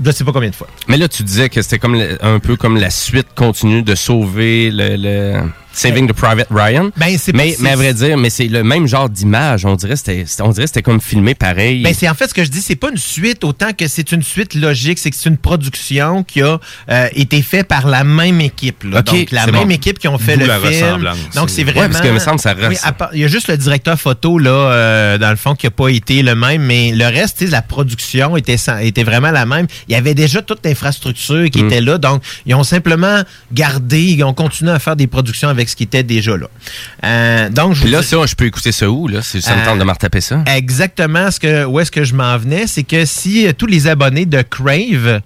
Je 0.04 0.12
sais 0.12 0.24
pas 0.24 0.32
combien 0.32 0.50
de 0.50 0.56
fois. 0.56 0.68
Mais 0.88 0.98
là, 0.98 1.08
tu 1.08 1.22
disais 1.24 1.50
que 1.50 1.62
c'était 1.62 1.78
comme 1.78 2.02
un 2.22 2.40
peu 2.40 2.56
comme 2.56 2.78
la 2.78 2.90
suite 2.90 3.28
continue 3.36 3.84
de 3.84 3.94
sauver 3.96 4.72
le 4.72 5.42
Saving 5.74 6.08
the 6.08 6.14
Private 6.14 6.48
Ryan. 6.52 6.90
Ben, 6.98 7.18
c'est 7.18 7.34
mais, 7.34 7.56
mais 7.60 7.72
à 7.72 7.76
vrai 7.76 7.94
dire, 7.94 8.18
mais 8.18 8.30
c'est 8.30 8.48
le 8.48 8.64
même 8.64 8.88
genre 8.88 9.10
d'image. 9.10 9.66
On 9.66 9.76
dirait 9.76 9.94
que 9.94 10.00
c'était, 10.00 10.26
on 10.42 10.50
dirait 10.50 10.68
c'était 10.68 10.82
comme 10.82 11.00
filmé 11.02 11.34
pareil. 11.36 11.82
Ben, 11.84 11.94
c'est 11.94 12.10
en 12.10 12.14
fait 12.14 12.28
ce 12.28 12.34
que 12.34 12.44
je 12.44 12.50
dis, 12.50 12.62
c'est 12.62 12.76
pas 12.76 12.90
une 12.90 12.98
suite 12.98 13.44
autant 13.44 13.72
que 13.74 13.88
c'est 13.88 14.12
une 14.12 14.22
suite 14.24 14.54
logique, 14.56 15.00
c'est 15.00 15.10
que 15.10 15.16
c'est 15.16 15.30
une 15.30 15.38
production 15.38 16.24
qui 16.24 16.42
a 16.42 16.60
euh, 16.90 17.08
été 17.14 17.42
faite 17.42 17.68
par 17.68 17.88
la 17.88 18.04
même 18.04 18.42
équipe. 18.42 18.84
là. 18.84 19.00
Ok, 19.00 19.06
Donc 19.06 19.32
la 19.32 19.46
même 19.48 19.64
bon. 19.64 19.70
équipe 19.70 20.00
qui 20.00 20.08
ont 20.08 20.18
fait 20.18 20.36
D'où 20.36 20.42
le 20.42 20.48
la 20.48 20.60
film. 20.60 21.10
Donc 21.36 21.50
c'est 21.50 21.64
Ouais, 21.64 21.72
vraiment. 21.72 21.90
parce 21.90 22.02
que, 22.02 22.08
me 22.12 22.20
semble, 22.20 22.40
ça 22.40 22.54
reste- 22.54 22.92
part- 22.98 23.10
il 23.14 23.22
y 23.22 23.24
a 23.24 23.28
juste 23.28 23.48
le 23.48 23.58
directeur 23.58 24.00
photo 24.00 24.38
là, 24.40 24.50
euh, 24.52 25.18
dans 25.18 25.30
le 25.30 25.36
fond, 25.36 25.56
qui 25.56 25.68
a 25.68 25.72
pas 25.72 25.90
été 25.90 26.22
le 26.24 26.36
même, 26.36 26.64
mais 26.64 26.92
le 26.92 27.06
reste, 27.06 27.38
tu 27.40 27.46
sais, 27.46 27.52
la 27.52 27.62
production 27.62 28.36
était 28.38 28.58
sans- 28.58 28.78
était 28.80 29.04
vraiment 29.04 29.32
la 29.32 29.46
même. 29.46 29.68
Il 29.88 29.94
y 29.94 29.96
avait 29.96 30.14
déjà 30.16 30.42
toute 30.42 30.66
l'infrastructure 30.66 31.50
qui 31.50 31.64
Mm. 31.64 31.68
était 31.68 31.82
là, 31.82 31.98
donc 31.98 32.22
ils 32.46 32.56
ont 32.56 32.64
simplement 32.64 33.22
gardé, 33.54 34.02
ils 34.02 34.24
ont 34.24 34.34
continué 34.34 34.72
à 34.72 34.80
faire 34.80 34.96
des 34.96 35.08
productions 35.08 35.50
avec 35.50 35.61
ce 35.70 35.76
qui 35.76 35.84
était 35.84 36.04
déjà 36.04 36.36
là. 36.38 36.48
Euh, 37.06 37.50
donc 37.50 37.74
je 37.74 37.82
Puis 37.82 37.92
là, 37.92 38.02
dis- 38.02 38.08
ça, 38.08 38.18
je 38.26 38.36
peux 38.36 38.46
écouter 38.46 38.72
ça 38.72 38.90
où, 38.90 39.08
là? 39.08 39.22
Si 39.22 39.42
ça 39.42 39.56
me 39.56 39.62
Euh, 39.62 39.66
tente 39.66 39.80
de 39.80 39.84
me 39.84 39.92
retaper 39.92 40.22
ça? 40.22 40.44
Exactement 40.56 41.30
ce 41.32 41.40
que 41.40 41.66
où 41.66 41.80
est-ce 41.80 41.92
que 41.92 42.04
je 42.04 42.14
m'en 42.14 42.38
venais, 42.38 42.68
c'est 42.68 42.84
que 42.84 43.06
si 43.06 43.48
euh, 43.48 43.54
tous 43.58 43.66
les 43.68 43.88
abonnés 43.88 44.26
de 44.26 44.42
Crave 44.42 45.22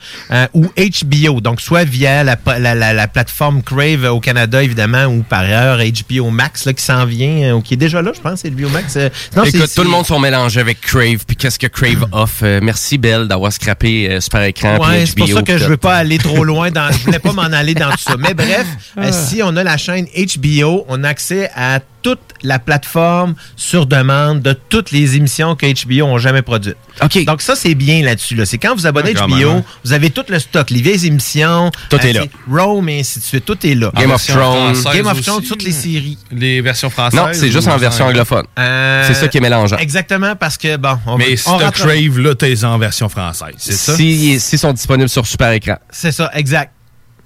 ou 0.53 0.65
HBO, 0.75 1.41
donc 1.41 1.61
soit 1.61 1.83
via 1.83 2.23
la, 2.23 2.37
la, 2.59 2.75
la- 2.75 2.93
la 2.93 3.07
plateforme 3.07 3.61
Crave 3.63 4.05
au 4.11 4.19
Canada 4.19 4.61
évidemment 4.63 5.05
ou 5.05 5.23
par 5.23 5.41
ailleurs 5.41 5.79
HBO 5.79 6.29
Max 6.29 6.65
là, 6.65 6.73
qui 6.73 6.83
s'en 6.83 7.05
vient 7.05 7.55
ou 7.55 7.61
qui 7.61 7.73
est 7.75 7.77
déjà 7.77 8.01
là, 8.01 8.11
je 8.15 8.21
pense, 8.21 8.39
c'est 8.41 8.49
HBO 8.49 8.69
Max. 8.69 8.97
non, 9.35 9.43
Écoute, 9.43 9.69
tout 9.75 9.83
le 9.83 9.89
monde 9.89 10.05
sont 10.05 10.19
mélangés 10.19 10.59
avec 10.59 10.81
Crave. 10.81 11.25
Puis 11.27 11.35
qu'est-ce 11.35 11.59
que 11.59 11.67
Crave 11.67 12.05
offre? 12.11 12.43
Euh, 12.43 12.59
merci, 12.61 12.97
Belle, 12.97 13.27
d'avoir 13.27 13.51
scrappé 13.51 14.09
euh, 14.09 14.21
Super 14.21 14.43
Écran. 14.43 14.77
Ouais, 14.77 15.05
c'est 15.05 15.15
pour 15.17 15.27
ça 15.27 15.41
que 15.41 15.57
je 15.57 15.65
veux 15.65 15.77
pas 15.77 15.95
aller 15.95 16.17
trop 16.17 16.43
loin 16.43 16.71
dans. 16.71 16.91
Je 16.91 16.97
voulais 17.05 17.19
pas 17.19 17.33
m'en 17.33 17.41
aller 17.53 17.73
dans 17.73 17.91
tout 17.91 17.97
ça. 17.99 18.15
Mais 18.17 18.33
bref, 18.33 18.65
euh, 18.97 19.03
Ah. 19.07 19.11
si 19.11 19.41
on 19.43 19.55
a 19.57 19.63
la 19.63 19.77
chaîne 19.77 20.07
HBO, 20.25 20.85
on 20.89 21.03
a 21.03 21.09
accès 21.09 21.49
à 21.55 21.79
toute 22.01 22.19
la 22.43 22.59
plateforme 22.59 23.33
sur 23.55 23.87
demande 23.87 24.43
de 24.43 24.53
toutes 24.53 24.91
les 24.91 25.15
émissions 25.15 25.55
que 25.55 25.65
HBO 25.65 26.05
ont 26.05 26.19
jamais 26.19 26.43
produites. 26.43 26.77
Donc 27.25 27.41
ça, 27.41 27.55
c'est 27.55 27.73
bien 27.73 28.03
là-dessus. 28.03 28.35
Là. 28.35 28.45
C'est 28.45 28.59
quand 28.59 28.75
vous 28.75 28.85
abonnez 28.85 29.17
à 29.17 29.25
HBO, 29.25 29.35
même, 29.35 29.47
hein. 29.47 29.63
vous 29.83 29.91
avez 29.91 30.11
tout 30.11 30.23
le 30.29 30.37
stock, 30.37 30.69
les 30.69 30.81
vieilles 30.81 31.07
émissions. 31.07 31.71
Tout 31.89 31.97
est 31.97 32.13
là. 32.13 32.21
c'est 32.21 32.53
Rome 32.53 32.89
et 32.89 32.99
ainsi 32.99 33.17
de 33.19 33.23
suite. 33.23 33.45
Tout 33.45 33.57
est 33.65 33.73
là. 33.73 33.91
Game 33.95 34.11
of 34.11 34.23
Thrones. 34.23 34.75
Game 34.93 35.07
of. 35.07 35.19
Thrones, 35.21 35.43
toutes 35.43 35.63
les 35.63 35.71
séries. 35.71 36.19
Les 36.31 36.61
versions 36.61 36.91
françaises. 36.91 37.19
Non, 37.19 37.27
c'est 37.31 37.49
juste 37.49 37.67
en 37.67 37.77
version 37.77 38.05
anglophone. 38.05 38.45
Euh, 38.59 39.03
C'est 39.07 39.15
ça 39.15 39.27
qui 39.27 39.39
est 39.39 39.41
mélangeant. 39.41 39.77
Exactement, 39.77 40.35
parce 40.35 40.57
que, 40.57 40.77
bon, 40.77 40.99
on 41.07 41.17
Mais 41.17 41.35
si 41.35 41.49
Euh, 41.49 41.71
Crave, 41.71 42.19
là, 42.19 42.35
t'es 42.35 42.63
en 42.63 42.77
version 42.77 43.09
française, 43.09 43.55
c'est 43.57 43.73
ça? 43.73 43.95
Si, 43.95 44.39
s'ils 44.39 44.59
sont 44.59 44.73
disponibles 44.73 45.09
sur 45.09 45.25
super 45.25 45.51
écran. 45.51 45.77
C'est 45.89 46.11
ça, 46.11 46.29
exact. 46.35 46.74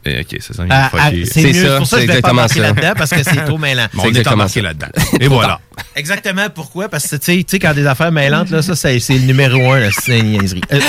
Eh, 0.10 0.22
ok, 0.22 0.40
c'est 0.42 0.54
ça. 0.56 0.64
Ah, 0.70 0.90
ah, 0.98 1.10
c'est 1.32 1.44
mieux, 1.44 1.54
c'est 1.54 1.78
pour 1.78 1.88
ça 1.88 1.98
que 1.98 2.08
je 2.08 2.12
vais 2.12 2.22
pas 2.22 2.32
embarquer 2.32 2.60
là-dedans, 2.60 2.94
parce 2.98 3.12
que 3.12 3.24
c'est 3.24 3.46
trop 3.46 3.58
mêlant. 3.66 3.88
Bon, 3.94 4.04
on 4.06 4.14
est 4.14 4.28
embarqué 4.28 4.62
là-dedans. 4.62 4.88
Et 5.20 5.28
voilà. 5.28 5.60
Exactement, 5.96 6.48
pourquoi? 6.54 6.90
Parce 6.90 7.08
que, 7.08 7.16
tu 7.18 7.44
sais- 7.48 7.60
quand 7.60 7.74
des 7.74 7.86
affaires 7.86 8.12
mêlantes, 8.12 8.50
là, 8.50 8.62
ça, 8.62 8.76
c'est 8.76 8.98
le 9.10 9.20
numéro 9.20 9.72
un, 9.74 9.90
c'est 9.92 10.20
une 10.20 10.32
niaiserie. 10.32 10.62
Euh. 10.72 10.80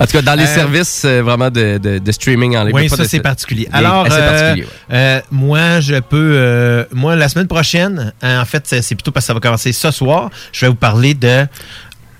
En 0.00 0.06
tout 0.06 0.12
cas, 0.12 0.22
dans 0.22 0.34
les 0.34 0.44
Euh, 0.44 0.54
services 0.54 1.02
euh, 1.04 1.22
vraiment 1.22 1.50
de, 1.50 1.78
de- 1.78 1.98
de 1.98 2.12
streaming 2.12 2.56
en 2.56 2.64
libre. 2.64 2.78
Oui, 2.78 2.88
ça 2.88 3.04
c'est 3.06 3.20
particulier. 3.20 3.68
Alors, 3.72 4.06
assez 4.06 4.18
particulier, 4.18 4.62
ouais. 4.64 4.96
euh, 4.96 5.20
moi, 5.30 5.80
je 5.80 5.96
peux, 6.00 6.86
moi, 6.92 7.16
la 7.16 7.28
semaine 7.28 7.46
prochaine, 7.48 8.12
en 8.22 8.44
fait, 8.44 8.66
c'est 8.82 8.94
plutôt 8.94 9.10
parce 9.12 9.24
que 9.24 9.28
ça 9.28 9.34
va 9.34 9.40
commencer 9.40 9.72
ce 9.72 9.90
soir. 9.90 10.30
Je 10.52 10.62
vais 10.66 10.68
vous 10.70 10.74
parler 10.74 11.14
de 11.14 11.46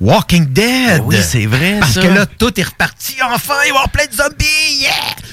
Walking 0.00 0.46
Dead. 0.46 1.02
Oui, 1.04 1.16
c'est 1.22 1.44
vrai, 1.46 1.76
Parce 1.80 1.92
ça. 1.92 2.00
que 2.02 2.06
là, 2.08 2.24
tout 2.26 2.58
est 2.58 2.62
reparti. 2.62 3.16
Enfin, 3.22 3.54
il 3.54 3.58
va 3.60 3.66
y 3.66 3.68
avoir 3.70 3.88
plein 3.90 4.06
de 4.06 4.12
zombies. 4.12 4.80
Yeah! 4.80 4.90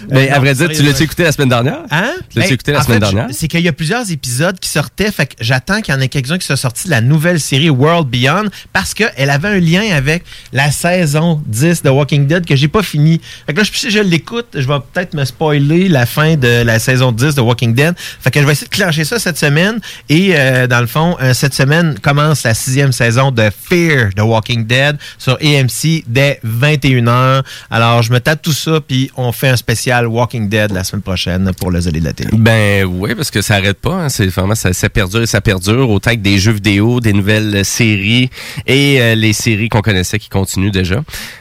Mais 0.09 0.29
Euh, 0.29 0.31
à 0.33 0.35
non, 0.35 0.41
vrai 0.41 0.53
dire, 0.53 0.69
tu 0.69 0.83
l'as-tu 0.83 1.03
écouté 1.03 1.23
la 1.23 1.31
semaine 1.31 1.49
dernière? 1.49 1.79
Hein? 1.89 2.11
Tu 2.29 2.37
l'as-tu 2.39 2.49
Ben, 2.49 2.53
écouté 2.53 2.71
la 2.73 2.79
en 2.79 2.81
semaine 2.83 2.93
fait, 3.05 3.11
dernière? 3.13 3.27
C'est 3.31 3.47
qu'il 3.47 3.61
y 3.61 3.67
a 3.67 3.73
plusieurs 3.73 4.11
épisodes 4.11 4.59
qui 4.59 4.69
sortaient, 4.69 5.11
fait 5.11 5.25
que 5.27 5.33
j'attends 5.39 5.81
qu'il 5.81 5.93
y 5.93 5.97
en 5.97 6.01
ait 6.01 6.09
quelques-uns 6.09 6.37
qui 6.37 6.45
soient 6.45 6.57
sortis 6.57 6.85
de 6.85 6.91
la 6.91 7.01
nouvelle 7.01 7.39
série 7.39 7.69
World 7.69 8.07
Beyond 8.09 8.49
parce 8.73 8.93
qu'elle 8.93 9.29
avait 9.29 9.47
un 9.47 9.59
lien 9.59 9.83
avec 9.95 10.23
la 10.53 10.69
saison 10.71 11.41
10 11.45 11.83
de 11.83 11.89
Walking 11.89 12.27
Dead 12.27 12.45
que 12.45 12.55
j'ai 12.55 12.67
pas 12.67 12.83
fini. 12.83 13.21
Fait 13.45 13.53
que 13.53 13.59
là, 13.59 13.63
je- 13.63 13.77
si 13.77 13.89
je 13.89 13.99
l'écoute, 13.99 14.47
je 14.53 14.67
vais 14.67 14.79
peut-être 14.93 15.13
me 15.13 15.23
spoiler 15.25 15.87
la 15.87 16.05
fin 16.05 16.35
de 16.35 16.61
la 16.63 16.79
saison 16.79 17.11
10 17.11 17.35
de 17.35 17.41
Walking 17.41 17.73
Dead. 17.73 17.95
Fait 17.97 18.31
que 18.31 18.39
je 18.41 18.45
vais 18.45 18.51
essayer 18.51 18.67
de 18.67 18.75
clencher 18.75 19.05
ça 19.05 19.17
cette 19.19 19.37
semaine 19.37 19.79
et 20.09 20.31
euh, 20.35 20.67
dans 20.67 20.81
le 20.81 20.87
fond, 20.87 21.15
euh, 21.21 21.33
cette 21.33 21.53
semaine 21.53 21.97
commence 22.01 22.43
la 22.43 22.53
sixième 22.53 22.91
saison 22.91 23.31
de 23.31 23.49
Fear 23.69 24.09
de 24.15 24.21
Walking 24.21 24.56
Dead 24.65 24.97
sur 25.17 25.33
AMC 25.41 26.03
dès 26.07 26.39
21h. 26.45 27.43
Alors, 27.69 28.01
je 28.03 28.11
me 28.11 28.19
tape 28.19 28.41
tout 28.41 28.51
ça 28.53 28.79
puis 28.85 29.11
on 29.15 29.31
fait 29.31 29.49
un 29.49 29.55
spécial 29.57 30.07
Walking 30.07 30.49
Dead 30.49 30.71
la 30.71 30.83
semaine 30.83 31.01
prochaine 31.01 31.51
pour 31.59 31.71
le 31.71 31.81
zélé 31.81 31.99
de 31.99 32.05
la 32.05 32.13
télé. 32.13 32.29
Ben 32.33 32.85
oui, 32.85 33.15
parce 33.15 33.31
que 33.31 33.41
ça 33.41 33.55
arrête 33.55 33.79
pas. 33.79 33.93
hein. 33.93 34.09
C'est 34.09 34.27
vraiment 34.27 34.55
ça, 34.55 34.73
ça 34.73 34.89
perdure 34.89 35.21
et 35.23 35.27
ça 35.27 35.41
perdure. 35.41 35.89
Autant 35.89 36.11
que 36.11 36.17
des 36.17 36.37
jeux 36.39 36.51
vidéo, 36.53 36.99
des 36.99 37.13
nouvelles 37.13 37.55
euh, 37.57 37.63
séries 37.63 38.29
et 38.65 39.01
euh, 39.01 39.15
les 39.15 39.33
séries 39.33 39.69
qu'on 39.69 39.81
connaissait 39.81 40.19
qui 40.19 40.29
continuent 40.29 40.71
déjà. 40.71 40.95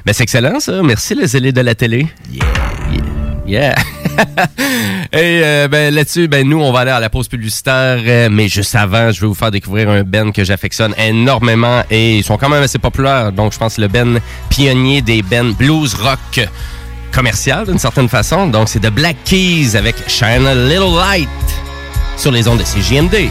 Ben 0.04 0.12
c'est 0.12 0.22
excellent 0.22 0.60
ça. 0.60 0.82
Merci 0.82 1.14
les 1.14 1.26
zélés 1.28 1.52
de 1.52 1.60
la 1.60 1.74
télé. 1.74 2.06
Yeah. 2.32 2.44
Yeah. 3.46 3.74
Et 5.12 5.40
euh, 5.44 5.68
ben, 5.68 5.94
là-dessus, 5.94 6.28
ben, 6.28 6.46
nous, 6.48 6.60
on 6.60 6.72
va 6.72 6.80
aller 6.80 6.90
à 6.90 7.00
la 7.00 7.10
pause 7.10 7.28
publicitaire. 7.28 7.98
euh, 8.04 8.28
mais 8.30 8.48
juste 8.48 8.74
avant, 8.74 9.12
je 9.12 9.20
vais 9.20 9.26
vous 9.26 9.34
faire 9.34 9.50
découvrir 9.50 9.88
un 9.90 10.02
Ben 10.02 10.32
que 10.32 10.44
j'affectionne 10.44 10.94
énormément. 10.98 11.82
Et 11.90 12.18
ils 12.18 12.24
sont 12.24 12.36
quand 12.36 12.48
même 12.48 12.62
assez 12.62 12.78
populaires. 12.78 13.32
Donc, 13.32 13.52
je 13.52 13.58
pense 13.58 13.78
le 13.78 13.88
Ben 13.88 14.20
pionnier 14.50 15.02
des 15.02 15.22
Ben 15.22 15.52
blues 15.52 15.94
rock 15.94 16.48
commercial 17.12 17.66
d'une 17.66 17.78
certaine 17.78 18.08
façon. 18.08 18.48
Donc, 18.48 18.68
c'est 18.68 18.80
The 18.80 18.90
Black 18.90 19.16
Keys 19.24 19.76
avec 19.76 19.96
Shine 20.08 20.46
a 20.46 20.54
Little 20.54 20.96
Light 20.96 21.28
sur 22.16 22.30
les 22.30 22.46
ondes 22.48 22.58
de 22.58 22.64
CJMD. 22.64 23.30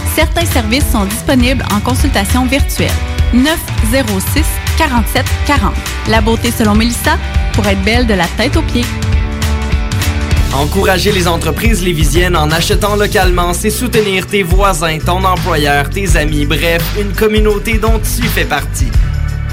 certains 0.15 0.45
services 0.45 0.89
sont 0.91 1.05
disponibles 1.05 1.63
en 1.73 1.79
consultation 1.79 2.45
virtuelle. 2.45 2.91
906 3.33 4.45
47 4.77 5.25
40. 5.45 5.73
La 6.09 6.21
beauté 6.21 6.51
selon 6.51 6.75
Mélissa 6.75 7.17
pour 7.53 7.65
être 7.67 7.81
belle 7.83 8.07
de 8.07 8.13
la 8.13 8.27
tête 8.37 8.57
aux 8.57 8.61
pieds. 8.61 8.85
Encourager 10.53 11.13
les 11.13 11.27
entreprises 11.29 11.81
lévisiennes 11.81 12.35
en 12.35 12.51
achetant 12.51 12.97
localement, 12.97 13.53
c'est 13.53 13.69
soutenir 13.69 14.27
tes 14.27 14.43
voisins, 14.43 14.97
ton 14.99 15.23
employeur, 15.23 15.89
tes 15.89 16.17
amis, 16.17 16.45
bref, 16.45 16.83
une 16.99 17.13
communauté 17.13 17.77
dont 17.77 17.99
tu 17.99 18.23
fais 18.23 18.43
partie. 18.43 18.91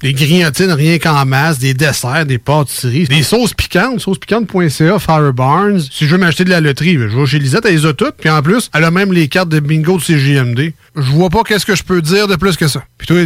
des 0.00 0.12
grignotines 0.12 0.72
rien 0.72 0.98
qu'en 0.98 1.24
masse, 1.24 1.58
des 1.58 1.74
desserts, 1.74 2.26
des 2.26 2.38
pâtisseries, 2.38 3.04
des 3.04 3.22
sauces 3.22 3.54
piquantes, 3.54 4.00
saucespiquante.ca, 4.00 4.98
Fire 4.98 5.32
Barnes. 5.32 5.80
Si 5.80 6.06
je 6.06 6.12
veux 6.12 6.18
m'acheter 6.18 6.44
de 6.44 6.50
la 6.50 6.60
loterie, 6.60 6.94
je 6.94 7.16
vais 7.16 7.26
chez 7.26 7.38
Lisette, 7.38 7.64
elle 7.64 7.74
les 7.74 7.86
a 7.86 7.92
toutes. 7.92 8.16
Puis 8.16 8.30
en 8.30 8.42
plus, 8.42 8.70
elle 8.74 8.84
a 8.84 8.90
même 8.90 9.12
les 9.12 9.28
cartes 9.28 9.48
de 9.48 9.60
bingo 9.60 9.98
de 9.98 10.02
CJMD. 10.02 10.72
Je 10.96 11.10
vois 11.12 11.30
pas 11.30 11.42
qu'est-ce 11.42 11.66
que 11.66 11.74
je 11.74 11.82
peux 11.82 12.02
dire 12.02 12.28
de 12.28 12.36
plus 12.36 12.56
que 12.56 12.68
ça. 12.68 12.84
Puis 12.98 13.06
toi, 13.06 13.16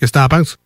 qu'est-ce 0.00 0.12
que 0.12 0.18
t'en 0.18 0.28
penses? 0.28 0.56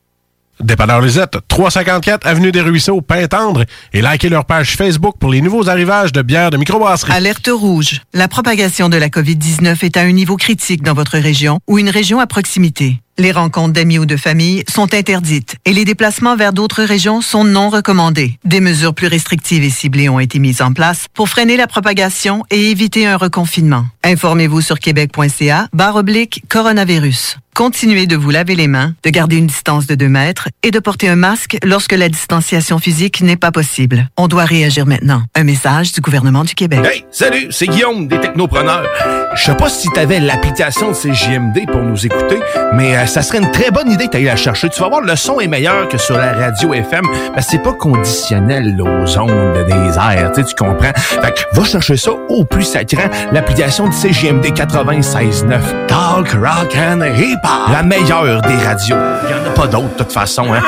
Dépanneur 0.61 1.03
Lisette, 1.03 1.37
354 1.49 2.27
Avenue 2.27 2.51
des 2.51 2.63
Ruisseaux, 2.63 3.03
Pintendre, 3.03 3.65
et 3.93 4.01
likez 4.01 4.31
leur 4.31 4.47
page 4.47 4.75
Facebook 4.75 5.17
pour 5.21 5.31
les 5.31 5.43
nouveaux 5.43 5.69
arrivages 5.69 6.13
de 6.13 6.23
bières 6.23 6.51
de 6.51 6.57
microbrasserie. 6.57 7.13
Alerte 7.13 7.51
rouge. 7.53 8.01
La 8.15 8.27
propagation 8.27 8.89
de 8.89 8.97
la 8.97 9.09
COVID-19 9.09 9.85
est 9.85 9.97
à 9.99 10.01
un 10.01 10.13
niveau 10.13 10.37
critique 10.37 10.83
dans 10.83 10.95
votre 10.95 11.19
région 11.19 11.61
ou 11.67 11.79
une 11.79 11.91
région 11.91 12.21
à 12.21 12.27
proximité. 12.27 13.01
Les 13.19 13.33
rencontres 13.33 13.73
d'amis 13.73 13.99
ou 13.99 14.05
de 14.05 14.17
famille 14.17 14.63
sont 14.69 14.93
interdites 14.93 15.57
et 15.65 15.73
les 15.73 15.87
déplacements 15.87 16.37
vers 16.37 16.53
d'autres 16.53 16.83
régions 16.83 17.23
sont 17.23 17.45
non 17.45 17.71
recommandés. 17.71 18.39
Des 18.45 18.61
mesures 18.61 18.95
plus 18.95 19.07
restrictives 19.07 19.65
et 19.65 19.71
ciblées 19.71 20.11
ont 20.11 20.21
été 20.21 20.39
mises 20.39 20.61
en 20.61 20.75
place 20.75 21.07
pour 21.15 21.31
freiner 21.31 21.57
la 21.57 21.67
propagation 21.67 22.45
et 22.51 22.71
éviter 22.71 23.07
un 23.07 23.17
reconfinement. 23.17 23.87
Informez-vous 24.05 24.61
sur 24.61 24.79
québec.ca 24.79 25.69
barre 25.73 25.97
oblique 25.97 26.43
coronavirus. 26.51 27.39
Continuez 27.57 28.07
de 28.07 28.17
vous 28.17 28.29
laver 28.29 28.55
les 28.55 28.69
mains, 28.69 28.93
de 29.03 29.09
garder 29.09 29.39
une 29.39 29.47
distance 29.47 29.87
de 29.87 29.95
2 29.95 30.09
mètres 30.09 30.51
et 30.63 30.71
de 30.71 30.79
porter 30.79 31.09
un 31.09 31.17
masque 31.17 31.57
lorsque 31.65 31.95
la 31.95 32.11
distanciation 32.11 32.79
physique 32.79 33.23
n'est 33.23 33.39
pas 33.39 33.51
possible. 33.51 34.11
On 34.19 34.29
doit 34.29 34.45
réagir 34.45 34.85
maintenant. 34.85 35.23
Un 35.35 35.45
message 35.45 35.93
du 35.93 36.03
gouvernement 36.03 36.45
du 36.45 36.55
Québec. 36.55 36.81
Hey, 36.85 37.07
salut, 37.11 37.47
c'est 37.49 37.67
Guillaume 37.67 38.09
des 38.09 38.21
Technopreneurs. 38.21 38.87
Je 39.35 39.43
sais 39.43 39.57
pas 39.57 39.71
si 39.71 39.89
t'avais 39.89 40.21
l'application 40.21 40.91
de 40.91 40.95
CJMD 40.95 41.65
pour 41.73 41.81
nous 41.81 42.05
écouter, 42.05 42.41
mais 42.75 42.95
euh, 42.95 43.06
ça 43.07 43.23
serait 43.23 43.39
une 43.39 43.51
très 43.51 43.71
bonne 43.71 43.91
idée 43.91 44.09
d'aller 44.09 44.25
la 44.25 44.37
chercher. 44.37 44.69
Tu 44.69 44.81
vas 44.81 44.89
voir, 44.89 45.01
le 45.01 45.17
son 45.17 45.41
est 45.41 45.47
meilleur 45.47 45.89
que 45.89 45.99
sur 45.99 46.17
la 46.17 46.33
radio 46.33 46.75
FM, 46.75 47.05
parce 47.35 47.47
que 47.47 47.53
c'est 47.53 47.63
pas 47.63 47.73
conditionnel 47.73 48.81
aux 48.81 49.19
ondes 49.19 49.67
des 49.67 49.97
airs, 49.99 50.33
tu 50.35 50.43
sais, 50.43 50.49
tu 50.49 50.55
comprends? 50.55 50.93
Fait 50.95 51.33
que 51.35 51.59
va 51.59 51.65
chercher 51.65 51.97
ça 51.97 52.11
au 52.29 52.45
plus 52.45 52.65
sacrant, 52.65 53.09
l'application 53.33 53.89
de 53.89 53.93
CJMD 53.93 54.47
96.9. 54.47 55.87
Talk, 55.87 56.31
rock 56.33 56.77
and 56.77 57.03
hip 57.17 57.39
La 57.73 57.83
meilleure 57.83 58.43
des 58.43 58.57
radios. 58.57 58.97
Il 59.25 59.31
y 59.31 59.35
en 59.35 59.51
a 59.51 59.55
pas 59.55 59.67
d'autres, 59.67 59.89
de 59.97 60.03
toute 60.03 60.13
façon, 60.13 60.53
hein. 60.53 60.63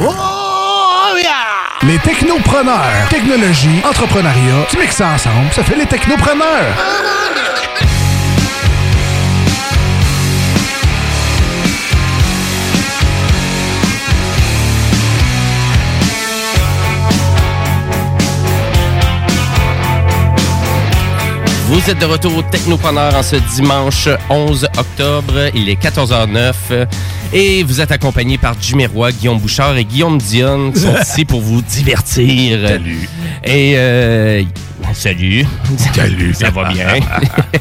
Les 1.82 1.98
technopreneurs. 1.98 3.08
Technologie, 3.08 3.80
entrepreneuriat, 3.88 4.66
tu 4.68 4.76
mixes 4.78 4.96
ça 4.96 5.08
ensemble, 5.14 5.50
ça 5.50 5.64
fait 5.64 5.76
les 5.76 5.86
technopreneurs. 5.86 6.74
Vous 21.70 21.88
êtes 21.88 22.00
de 22.00 22.04
retour 22.04 22.36
au 22.36 22.42
Technopreneur 22.42 23.14
en 23.14 23.22
ce 23.22 23.36
dimanche 23.54 24.08
11 24.28 24.64
octobre. 24.76 25.50
Il 25.54 25.68
est 25.68 25.80
14h09 25.80 26.88
et 27.32 27.62
vous 27.62 27.80
êtes 27.80 27.92
accompagné 27.92 28.38
par 28.38 28.56
Jimmy 28.60 28.86
Roy, 28.86 29.12
Guillaume 29.12 29.38
Bouchard 29.38 29.76
et 29.76 29.84
Guillaume 29.84 30.18
Dion 30.18 30.72
qui 30.72 30.80
sont 30.80 30.96
ici 31.00 31.24
pour 31.24 31.40
vous 31.40 31.62
divertir. 31.62 32.68
Salut. 32.68 33.08
Et 33.44 33.74
euh, 33.76 34.42
salut. 34.94 35.46
Salut. 35.94 36.34
Ça 36.34 36.50
va 36.50 36.72
bien? 36.72 36.88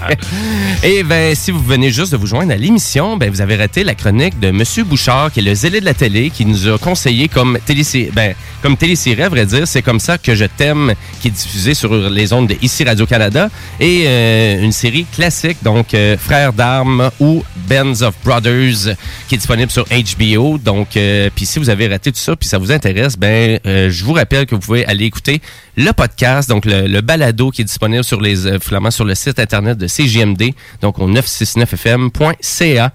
et 0.84 1.04
ben 1.04 1.36
si 1.36 1.52
vous 1.52 1.64
venez 1.64 1.92
juste 1.92 2.12
de 2.12 2.18
vous 2.18 2.28
joindre 2.28 2.52
à 2.52 2.56
l'émission, 2.56 3.18
ben 3.18 3.30
vous 3.30 3.42
avez 3.42 3.56
raté 3.56 3.84
la 3.84 3.96
chronique 3.96 4.40
de 4.40 4.52
Monsieur 4.52 4.84
Bouchard 4.84 5.32
qui 5.32 5.40
est 5.40 5.44
le 5.44 5.54
zélé 5.54 5.80
de 5.80 5.86
la 5.86 5.94
télé 5.94 6.30
qui 6.30 6.46
nous 6.46 6.68
a 6.68 6.78
conseillé 6.78 7.28
comme 7.28 7.58
télésérie 7.66 8.12
ben 8.14 8.34
comme 8.62 8.78
télésérie 8.78 9.24
à 9.24 9.30
vrai 9.30 9.46
dire, 9.46 9.68
c'est 9.68 9.82
comme 9.82 10.00
ça 10.00 10.18
que 10.18 10.36
je 10.36 10.46
t'aime 10.46 10.94
qui 11.22 11.30
est 11.30 11.32
diffusée 11.32 11.74
sur 11.74 11.94
les 11.94 12.34
ondes 12.34 12.48
de 12.48 12.56
ici 12.62 12.84
Radio 12.84 13.06
Canada 13.06 13.50
et 13.80 14.04
euh, 14.06 14.62
une 14.64 14.72
série 14.72 15.06
classique 15.06 15.58
donc 15.62 15.94
euh, 15.94 16.18
Frères 16.18 16.54
d'armes 16.54 17.10
ou 17.20 17.44
Bands 17.70 18.02
of 18.02 18.16
Brothers 18.24 18.96
qui 19.28 19.36
est 19.36 19.38
disponible 19.38 19.72
sur 19.72 19.86
HBO. 19.86 20.58
Donc 20.58 20.98
euh, 20.98 21.30
puis 21.34 21.46
si 21.46 21.60
vous 21.60 21.70
avez 21.70 21.88
raté 21.88 22.12
tout 22.12 22.20
ça 22.20 22.36
puis 22.36 22.50
ça 22.50 22.58
vous 22.58 22.72
intéresse, 22.72 23.18
ben 23.18 23.60
je 23.66 24.04
vous 24.04 24.14
rappelle 24.14 24.46
que 24.46 24.56
vous 24.56 24.62
pouvez 24.62 24.86
aller 24.86 25.06
écouter 25.06 25.42
le 25.78 25.92
podcast 25.94 26.50
donc 26.50 26.66
le, 26.66 26.88
le 26.88 27.02
qui 27.54 27.62
est 27.62 27.66
disponible 27.66 28.04
sur 28.04 28.22
les 28.22 28.46
euh, 28.46 28.60
sur 28.92 29.04
le 29.06 29.16
site 29.16 29.40
internet 29.40 29.78
de 29.78 29.88
CGMD 29.88 30.54
donc 30.82 31.00
au 31.00 31.10
969fm.ca 31.10 32.92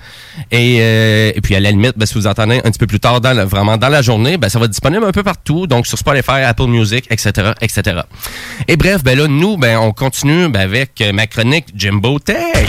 et, 0.50 0.78
euh, 0.80 1.32
et 1.34 1.40
puis 1.40 1.54
à 1.56 1.60
la 1.60 1.70
limite 1.70 1.94
ben, 1.96 2.06
si 2.06 2.14
vous 2.14 2.26
entendez 2.26 2.58
un 2.64 2.70
petit 2.70 2.78
peu 2.78 2.86
plus 2.86 3.00
tard 3.00 3.20
dans 3.20 3.32
le- 3.36 3.42
vraiment 3.44 3.76
dans 3.76 3.88
la 3.88 4.02
journée 4.02 4.36
ben 4.36 4.48
ça 4.48 4.58
va 4.58 4.66
être 4.66 4.70
disponible 4.70 5.04
un 5.04 5.12
peu 5.12 5.22
partout 5.22 5.66
donc 5.66 5.86
sur 5.86 5.98
Spotify, 5.98 6.42
Apple 6.44 6.66
Music, 6.66 7.06
etc., 7.10 7.52
etc. 7.60 8.00
Et 8.68 8.76
bref, 8.76 9.02
ben 9.02 9.18
là, 9.18 9.26
nous, 9.26 9.56
ben, 9.56 9.78
on 9.78 9.92
continue 9.92 10.48
ben, 10.48 10.60
avec 10.60 11.02
ma 11.12 11.26
chronique 11.26 11.66
Jimbo 11.74 12.18
Tech. 12.18 12.68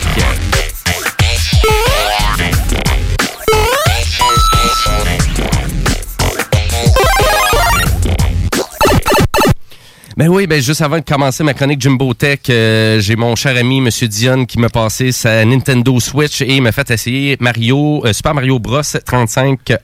Ben 10.18 10.30
oui, 10.30 10.48
ben 10.48 10.62
juste 10.62 10.80
avant 10.82 10.98
de 10.98 11.04
commencer 11.04 11.44
ma 11.44 11.54
chronique 11.54 11.82
Jimbo 11.82 12.14
Tech, 12.14 12.40
euh, 12.50 13.02
j'ai 13.02 13.18
mon 13.18 13.36
cher 13.36 13.58
ami 13.58 13.82
Monsieur 13.82 14.08
Dion 14.08 14.46
qui 14.46 14.58
m'a 14.60 14.70
passé 14.70 15.12
sa 15.12 15.44
Nintendo 15.44 16.00
Switch 16.00 16.42
et 16.42 16.56
il 16.56 16.62
m'a 16.62 16.72
fait 16.72 16.90
essayer 16.90 17.36
Mario 17.42 18.02
euh, 18.06 18.14
Super 18.14 18.34
Mario 18.34 18.58
Bros 18.58 18.80
35.1. 18.80 19.78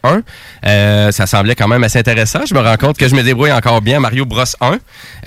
Euh, 0.65 1.11
ça 1.11 1.27
semblait 1.27 1.53
quand 1.55 1.67
même 1.67 1.83
assez 1.83 1.99
intéressant. 1.99 2.39
Je 2.47 2.53
me 2.53 2.61
rends 2.61 2.77
compte 2.77 2.97
que 2.97 3.09
je 3.09 3.15
me 3.15 3.23
débrouille 3.23 3.51
encore 3.51 3.81
bien 3.81 3.99
Mario 3.99 4.25
Bros 4.25 4.45
1 4.61 4.77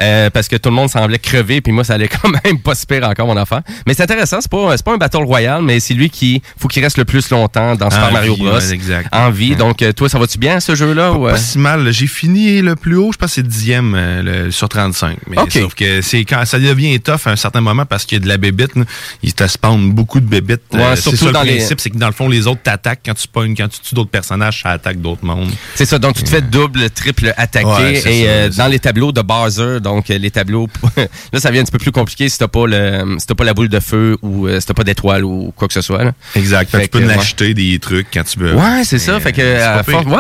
euh, 0.00 0.30
parce 0.30 0.48
que 0.48 0.56
tout 0.56 0.70
le 0.70 0.74
monde 0.74 0.88
semblait 0.88 1.18
crever 1.18 1.60
puis 1.60 1.70
moi 1.70 1.84
ça 1.84 1.94
allait 1.94 2.08
quand 2.22 2.30
même 2.42 2.58
pas 2.60 2.74
se 2.74 2.86
pire 2.86 3.06
encore 3.06 3.26
mon 3.26 3.36
enfant. 3.36 3.60
Mais 3.86 3.92
c'est 3.92 4.04
intéressant, 4.04 4.38
c'est 4.40 4.50
pas 4.50 4.74
c'est 4.74 4.86
pas 4.86 4.94
un 4.94 4.96
battle 4.96 5.24
royal, 5.24 5.60
mais 5.60 5.80
c'est 5.80 5.92
lui 5.92 6.08
qui 6.08 6.40
faut 6.58 6.68
qu'il 6.68 6.82
reste 6.82 6.96
le 6.96 7.04
plus 7.04 7.28
longtemps 7.28 7.74
dans 7.74 7.90
Super 7.90 8.08
En 8.08 8.12
Mario 8.12 8.36
vie, 8.36 8.42
Bros. 8.44 8.54
ouais, 8.56 8.72
exact. 8.72 9.14
En 9.14 9.28
vie. 9.28 9.54
Donc 9.54 9.82
euh, 9.82 9.92
toi 9.92 10.08
ça 10.08 10.18
va-tu 10.18 10.38
bien 10.38 10.60
ce 10.60 10.74
jeu-là 10.74 11.12
ou, 11.12 11.26
euh? 11.28 11.32
Pas 11.32 11.36
si 11.36 11.58
mal. 11.58 11.92
J'ai 11.92 12.06
fini 12.06 12.62
le 12.62 12.74
plus 12.74 12.96
haut, 12.96 13.12
je 13.12 13.18
pense 13.18 13.28
que 13.28 13.34
c'est 13.34 13.46
dixième 13.46 13.94
euh, 13.94 14.22
le- 14.46 14.50
sur 14.50 14.70
35. 14.70 14.93
Mais 15.28 15.38
Ok. 15.38 15.52
sauf 15.52 15.74
que 15.74 16.00
c'est 16.02 16.24
quand 16.24 16.44
ça 16.44 16.58
devient 16.58 16.98
tough 17.00 17.26
à 17.26 17.30
un 17.30 17.36
certain 17.36 17.60
moment 17.60 17.84
parce 17.86 18.04
qu'il 18.04 18.18
y 18.18 18.20
a 18.20 18.24
de 18.24 18.28
la 18.28 18.36
bébite. 18.36 18.76
là. 18.76 18.84
Il 19.22 19.32
te 19.34 19.46
spawn 19.46 19.92
beaucoup 19.92 20.20
de 20.20 20.26
bébites. 20.26 20.62
Ouais, 20.72 20.80
Euh, 20.82 20.96
c'est 20.96 21.02
surtout 21.02 21.16
ça 21.18 21.26
le 21.26 21.32
dans 21.32 21.42
les- 21.42 21.56
principe, 21.56 21.80
c'est 21.80 21.90
que 21.90 21.98
dans 21.98 22.06
le 22.06 22.12
fond, 22.12 22.28
les 22.28 22.46
autres 22.46 22.62
t'attaquent 22.62 23.00
quand 23.04 23.14
tu 23.14 23.28
pognes, 23.28 23.54
quand 23.56 23.68
tu 23.68 23.80
tues 23.80 23.94
d'autres 23.94 24.10
personnages, 24.10 24.62
ça 24.62 24.70
attaque 24.70 25.00
d'autres 25.00 25.24
mondes. 25.24 25.50
C'est 25.74 25.84
ça, 25.86 25.98
donc 25.98 26.14
tu 26.16 26.22
te 26.22 26.28
fais 26.28 26.40
double, 26.42 26.90
triple 26.90 27.32
attaquer. 27.36 27.66
Ouais, 27.66 27.92
et 27.94 28.00
ça, 28.00 28.08
euh, 28.10 28.48
dans 28.50 28.66
les 28.68 28.78
tableaux 28.78 29.12
de 29.12 29.22
buzzer, 29.22 29.80
donc 29.80 30.10
euh, 30.10 30.18
les 30.18 30.30
tableaux, 30.30 30.68
là 31.32 31.40
ça 31.40 31.48
devient 31.48 31.60
un 31.60 31.64
petit 31.64 31.72
peu 31.72 31.78
plus 31.78 31.92
compliqué 31.92 32.28
si 32.28 32.38
t'as 32.38 32.48
pas 32.48 32.66
le, 32.66 33.16
si 33.18 33.26
t'as 33.26 33.34
pas 33.34 33.44
la 33.44 33.54
boule 33.54 33.68
de 33.68 33.80
feu 33.80 34.16
ou 34.22 34.48
si 34.48 34.66
t'as 34.66 34.74
pas 34.74 34.84
d'étoile 34.84 35.24
ou 35.24 35.52
quoi 35.56 35.68
que 35.68 35.74
ce 35.74 35.80
soit. 35.80 36.04
là. 36.04 36.12
Exact. 36.34 36.70
Fait 36.70 36.82
tu 36.82 36.88
peux 36.88 37.00
que, 37.00 37.04
en 37.04 37.08
ouais. 37.08 37.18
acheter 37.18 37.54
des 37.54 37.78
trucs 37.78 38.08
quand 38.12 38.24
tu 38.24 38.38
veux. 38.38 38.54
Ouais, 38.54 38.82
c'est 38.84 38.98
ça. 38.98 39.18
Fait 39.20 39.32
que, 39.32 39.58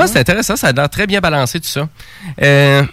c'est 0.06 0.18
intéressant. 0.18 0.56
Ça 0.56 0.68
a 0.68 0.72
l'air 0.72 0.88
très 0.90 1.06
bien 1.06 1.20
balancé, 1.20 1.60
tout 1.60 1.68
ça. 1.68 1.88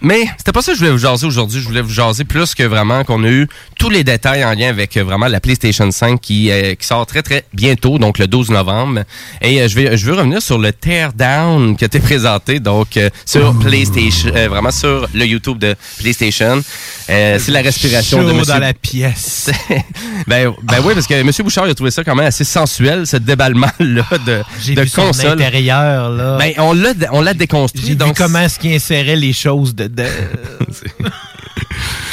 Mais 0.00 0.24
c'était 0.38 0.52
pas 0.52 0.62
ça 0.62 0.72
que 0.72 0.76
je 0.78 0.80
voulais 0.80 0.92
vous 0.92 0.98
jaser 0.98 1.26
aujourd'hui. 1.26 1.60
Je 1.60 1.66
voulais 1.72 1.82
vous 1.82 1.92
jaser 1.92 2.24
plus 2.24 2.54
que 2.54 2.62
vraiment 2.62 3.02
qu'on 3.04 3.24
a 3.24 3.28
eu 3.28 3.48
tous 3.78 3.90
les 3.90 4.04
détails 4.04 4.44
en 4.44 4.52
lien 4.52 4.68
avec 4.68 4.96
euh, 4.96 5.04
vraiment 5.04 5.26
la 5.26 5.40
PlayStation 5.40 5.90
5 5.90 6.20
qui, 6.20 6.50
euh, 6.50 6.74
qui 6.74 6.86
sort 6.86 7.06
très, 7.06 7.22
très 7.22 7.44
bientôt, 7.54 7.98
donc 7.98 8.18
le 8.18 8.26
12 8.26 8.50
novembre. 8.50 9.02
Et 9.40 9.60
euh, 9.60 9.68
je 9.68 9.74
vais, 9.74 9.96
je 9.96 10.06
veux 10.06 10.14
revenir 10.14 10.42
sur 10.42 10.58
le 10.58 10.72
teardown 10.72 11.76
que 11.76 11.86
t'es 11.86 11.98
présenté, 12.00 12.60
donc 12.60 12.96
euh, 12.96 13.08
sur 13.24 13.58
PlayStation, 13.58 14.30
euh, 14.34 14.48
vraiment 14.48 14.70
sur 14.70 15.08
le 15.14 15.24
YouTube 15.24 15.58
de 15.58 15.74
PlayStation. 15.98 16.62
C'est 17.06 17.48
la 17.48 17.62
respiration 17.62 18.20
Chaud 18.20 18.28
de 18.28 18.32
Monsieur 18.32 18.52
dans 18.54 18.60
la 18.60 18.74
pièce. 18.74 19.50
ben, 20.26 20.52
ben 20.62 20.76
oui, 20.84 20.94
parce 20.94 21.06
que 21.06 21.14
M. 21.14 21.30
Bouchard 21.40 21.66
il 21.66 21.70
a 21.70 21.74
trouvé 21.74 21.90
ça 21.90 22.04
quand 22.04 22.14
même 22.14 22.26
assez 22.26 22.44
sensuel, 22.44 23.06
ce 23.06 23.16
déballement-là 23.16 24.06
de, 24.26 24.42
J'ai 24.60 24.74
de 24.74 24.82
vu 24.82 24.88
son 24.88 25.06
console. 25.06 25.32
intérieur, 25.32 26.10
là. 26.10 26.36
Ben, 26.38 26.52
on 26.58 26.72
l'a, 26.72 26.92
on 27.12 27.20
l'a 27.20 27.34
déconstruit. 27.34 27.82
J'ai 27.82 27.90
vu 27.90 27.96
donc 27.96 28.16
comment 28.16 28.40
est-ce 28.40 28.58
qu'il 28.58 28.72
insérait 28.72 29.16
les 29.16 29.32
choses 29.32 29.74
dedans. 29.74 30.04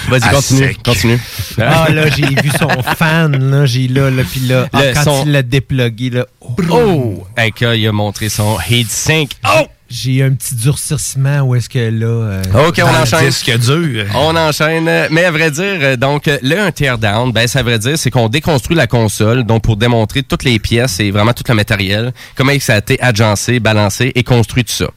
Vas-y, 0.10 0.30
continue, 0.34 0.60
sec. 0.68 0.77
continue. 0.84 1.19
Ah 1.60 1.88
là, 1.91 2.10
j'ai 2.10 2.26
vu 2.27 2.49
son 2.57 2.69
fan, 2.95 3.52
là, 3.52 3.65
j'ai 3.65 3.88
là, 3.88 4.10
là, 4.10 4.23
puis 4.30 4.41
là, 4.41 4.68
ah, 4.73 4.81
quand 4.94 5.03
son- 5.03 5.23
il 5.26 5.31
l'a 5.31 5.41
déplugué, 5.41 6.10
là, 6.10 6.26
Oh! 6.72 7.23
Que 7.56 7.76
il 7.76 7.88
a 7.88 7.91
montré 7.91 8.30
son 8.30 8.57
heatsink. 8.60 9.31
Oh! 9.45 9.68
J'ai 9.90 10.22
un 10.22 10.32
petit 10.34 10.53
durcissement 10.56 11.40
où 11.41 11.56
est-ce 11.56 11.68
que 11.68 11.80
là... 11.80 12.06
euh, 12.06 12.68
OK, 12.68 12.80
on 12.84 13.02
enchaîne. 13.02 13.26
disque 13.26 13.57
dur. 13.57 14.06
On 14.16 14.36
enchaîne. 14.36 14.90
Mais 15.10 15.26
à 15.26 15.32
vrai 15.32 15.49
dire, 15.49 15.78
euh, 15.82 15.95
donc, 15.95 16.28
euh, 16.28 16.38
là, 16.44 16.66
un 16.66 16.72
teardown, 16.72 17.32
ben, 17.32 17.48
ça 17.48 17.64
veut 17.64 17.78
dire, 17.80 17.98
c'est 17.98 18.11
qu'on 18.11 18.30
déconstruit 18.30 18.76
la 18.76 18.86
console, 18.86 19.44
donc 19.45 19.64
pour 19.64 19.78
démontrer 19.78 20.22
toutes 20.22 20.44
les 20.44 20.60
pièces 20.60 20.99
et 20.99 21.10
vraiment 21.10 21.34
tout 21.34 21.44
le 21.49 21.56
matériel, 21.56 22.14
comment 22.36 22.52
ça 22.60 22.76
a 22.76 22.78
été 22.78 23.02
agencé, 23.02 23.60
balancé 23.60 24.11
et 24.14 24.24
construit 24.24 24.64
tout 24.64 24.74
ça. 24.74 24.90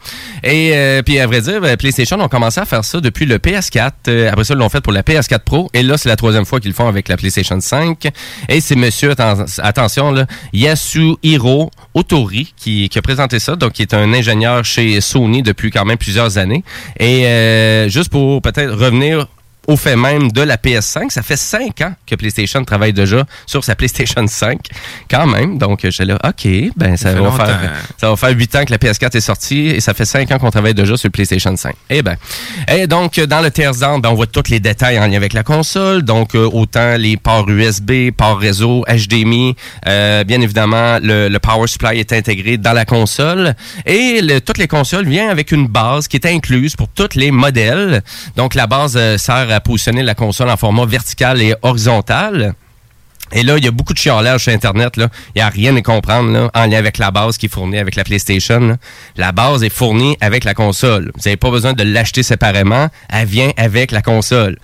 Et 0.45 0.73
euh, 0.75 1.03
puis, 1.03 1.19
à 1.19 1.27
vrai 1.27 1.41
dire, 1.41 1.61
ben, 1.63 1.75
PlayStation 1.79 2.21
ont 2.21 2.29
commencé 2.29 2.61
à 2.61 2.67
faire 2.67 2.85
ça 2.85 3.01
depuis 3.01 3.25
le 3.25 3.39
PS4. 3.39 3.91
Euh, 4.09 4.29
après 4.31 4.45
ça, 4.45 4.53
ils 4.55 4.59
l'ont 4.59 4.69
fait 4.69 4.83
pour 4.83 4.93
la 4.93 5.03
PS4 5.03 5.39
Pro. 5.41 5.71
Et 5.73 5.83
là, 5.83 5.97
c'est 5.97 6.11
la 6.11 6.17
troisième 6.17 6.45
fois 6.45 6.61
qu'ils 6.61 6.71
le 6.71 6.75
font 6.77 6.89
avec 6.89 7.09
la 7.09 7.17
PlayStation 7.17 7.59
5. 7.59 8.09
Et 8.51 8.61
c'est 8.61 8.77
monsieur, 8.77 9.13
atten- 9.13 9.47
attention, 9.63 10.11
là, 10.13 10.27
Yasuhiro 10.53 11.71
Qui, 12.57 12.89
qui 12.89 12.99
a 12.99 13.03
présenté 13.03 13.39
ça, 13.39 13.57
donc 13.57 13.73
qui 13.73 13.83
est 13.83 13.95
un 13.95 14.13
ingénieur 14.13 14.65
chez 14.65 15.01
Sony 15.01 15.43
depuis 15.43 15.71
quand 15.71 15.85
même 15.85 15.99
plusieurs 15.99 16.39
années. 16.39 16.65
Et 16.99 17.27
euh, 17.27 17.89
juste 17.89 18.11
pour 18.11 18.41
peut-être 18.41 18.73
revenir 18.73 19.27
au 19.69 19.77
fait 19.77 19.97
même 19.97 20.33
de 20.33 20.43
la 20.43 20.57
PS5, 20.57 21.11
ça 21.11 21.23
fait 21.23 21.37
cinq 21.37 21.81
ans 21.83 21.95
que 22.07 22.15
PlayStation 22.17 22.65
travaille 22.65 22.93
déjà 22.93 23.25
sur 23.47 23.63
sa 23.63 23.75
PlayStation 23.77 24.27
5, 24.27 24.59
quand 25.11 25.27
même. 25.27 25.59
Donc, 25.59 25.81
j'étais 25.83 26.05
là, 26.05 26.19
OK, 26.25 26.49
ben 26.77 26.97
ça 26.97 27.13
va, 27.13 27.31
faire, 27.31 27.73
ça 28.01 28.11
va 28.11 28.17
faire 28.17 28.31
huit 28.31 28.55
ans 28.57 28.65
que 28.65 28.73
la 28.73 28.79
PS4 28.79 29.17
est 29.17 29.21
sortie 29.21 29.69
et 29.69 29.81
ça 29.81 29.95
fait 29.95 30.05
cinq 30.05 30.31
ans 30.33 30.39
qu'on 30.39 30.51
travaille 30.51 30.75
déjà 30.75 30.97
sur 30.97 31.07
le 31.07 31.13
PlayStation 31.13 31.57
5. 31.57 31.75
Eh 31.91 32.03
ben, 32.03 32.17
et 32.69 32.87
donc, 32.87 33.21
dans 33.21 33.41
le 33.41 33.51
teardown, 33.51 34.01
ben, 34.01 34.09
on 34.11 34.15
voit 34.15 34.27
tous 34.27 34.51
les 34.51 34.59
détails 34.59 34.99
en 34.99 35.07
lien 35.07 35.17
avec 35.17 35.33
la 35.33 35.45
console. 35.45 36.03
Donc, 36.03 36.35
euh, 36.35 36.49
autant 36.53 36.97
les 36.97 37.17
ports 37.17 37.49
USB, 37.49 38.11
ports 38.17 38.39
réseau, 38.39 38.85
HDMI, 38.89 39.55
euh, 39.87 40.25
bien 40.25 40.41
évidemment, 40.41 40.99
le, 41.01 41.29
le 41.29 41.39
power 41.39 41.67
supply 41.69 41.99
est 42.01 42.13
intégré 42.13 42.57
dans 42.57 42.73
la 42.73 42.85
console. 42.85 43.55
Et 43.87 44.21
le- 44.23 44.41
toutes 44.41 44.59
les 44.59 44.69
consoles 44.69 45.07
viennent 45.07 45.31
avec 45.31 45.53
une 45.53 45.69
base 45.69 46.09
qui 46.09 46.17
est 46.17 46.27
incluse 46.27 46.75
pour 46.75 46.89
tous 46.89 47.15
les 47.15 47.31
modèles. 47.31 48.03
Donc, 48.37 48.55
la 48.55 48.67
base 48.67 48.95
euh, 48.97 49.19
sert 49.19 49.52
à 49.53 49.61
positionner 49.61 50.03
la 50.03 50.15
console 50.15 50.51
en 50.51 50.57
format 50.57 50.87
vertical 50.87 51.41
et 51.41 51.55
horizontal. 51.63 52.55
Et 53.35 53.43
là, 53.43 53.57
il 53.57 53.65
y 53.65 53.69
a 53.69 53.71
beaucoup 53.71 53.95
de 53.95 53.99
chiolage 53.99 54.43
sur 54.43 54.53
Internet. 54.53 54.95
Il 54.97 55.09
n'y 55.37 55.43
a 55.43 55.49
rien 55.49 55.75
à 55.77 55.83
comprendre 55.83 56.51
en 56.53 56.67
lien 56.67 56.79
avec 56.79 56.99
la 56.99 57.11
base 57.11 57.39
qui 57.39 57.47
est 57.47 57.49
fournie 57.49 57.79
avec 57.79 57.97
la 57.97 58.05
PlayStation. 58.05 58.77
La 59.17 59.33
base 59.33 59.63
est 59.63 59.71
fournie 59.71 60.17
avec 60.21 60.45
la 60.45 60.55
console. 60.55 61.11
Vous 61.15 61.23
n'avez 61.25 61.39
pas 61.39 61.51
besoin 61.51 61.73
de 61.73 61.83
l'acheter 61.83 62.23
séparément. 62.23 62.89
Elle 63.09 63.27
vient 63.27 63.51
avec 63.57 63.91
la 63.91 64.03
console. 64.03 64.59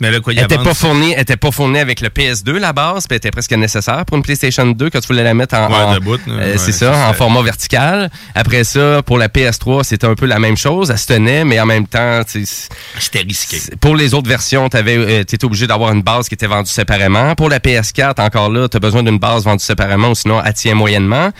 Mais 0.00 0.10
là, 0.10 0.20
quoi, 0.20 0.32
il 0.34 0.38
Elle 0.38 0.44
était 0.44 0.54
avance. 0.56 0.66
pas 0.68 0.74
fournie, 0.74 1.12
elle 1.14 1.22
était 1.22 1.36
pas 1.38 1.50
fournie 1.50 1.78
avec 1.78 2.00
le 2.02 2.08
PS2 2.10 2.58
la 2.58 2.72
base, 2.74 3.06
puis 3.06 3.14
elle 3.14 3.16
était 3.16 3.30
presque 3.30 3.52
nécessaire 3.52 4.04
pour 4.04 4.16
une 4.18 4.22
PlayStation 4.22 4.66
2 4.66 4.90
quand 4.90 5.00
tu 5.00 5.06
voulais 5.06 5.22
la 5.24 5.32
mettre 5.32 5.54
en, 5.56 5.68
Ouais, 5.68 5.98
euh, 6.28 6.36
Ouais, 6.52 6.58
c'est 6.58 6.72
ça, 6.72 6.92
ça. 6.92 7.08
en 7.08 7.12
format 7.14 7.40
vertical. 7.42 8.10
Après 8.34 8.64
ça, 8.64 9.02
pour 9.02 9.16
la 9.16 9.28
PS3, 9.28 9.84
c'était 9.84 10.06
un 10.06 10.14
peu 10.14 10.26
la 10.26 10.38
même 10.38 10.56
chose, 10.56 10.90
elle 10.90 10.98
se 10.98 11.06
tenait, 11.06 11.44
mais 11.44 11.58
en 11.60 11.66
même 11.66 11.86
temps, 11.86 12.20
C'était 12.26 13.20
risqué. 13.20 13.58
pour 13.80 13.96
les 13.96 14.12
autres 14.12 14.28
versions, 14.28 14.68
tu 14.68 14.76
étais 14.78 15.44
obligé 15.44 15.66
d'avoir 15.66 15.92
une 15.92 16.02
base 16.02 16.28
qui 16.28 16.34
était 16.34 16.46
vendue 16.46 16.70
séparément. 16.70 17.34
Pour 17.34 17.48
la 17.48 17.58
PS4, 17.58 18.20
encore 18.20 18.50
là, 18.50 18.68
tu 18.68 18.76
as 18.76 18.80
besoin 18.80 19.02
d'une 19.02 19.18
base 19.18 19.44
vendue 19.44 19.64
séparément, 19.64 20.10
ou 20.10 20.14
sinon 20.14 20.42
elle 20.44 20.52
tient 20.54 20.74
moyennement. 20.74 21.30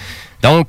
Donc, 0.43 0.66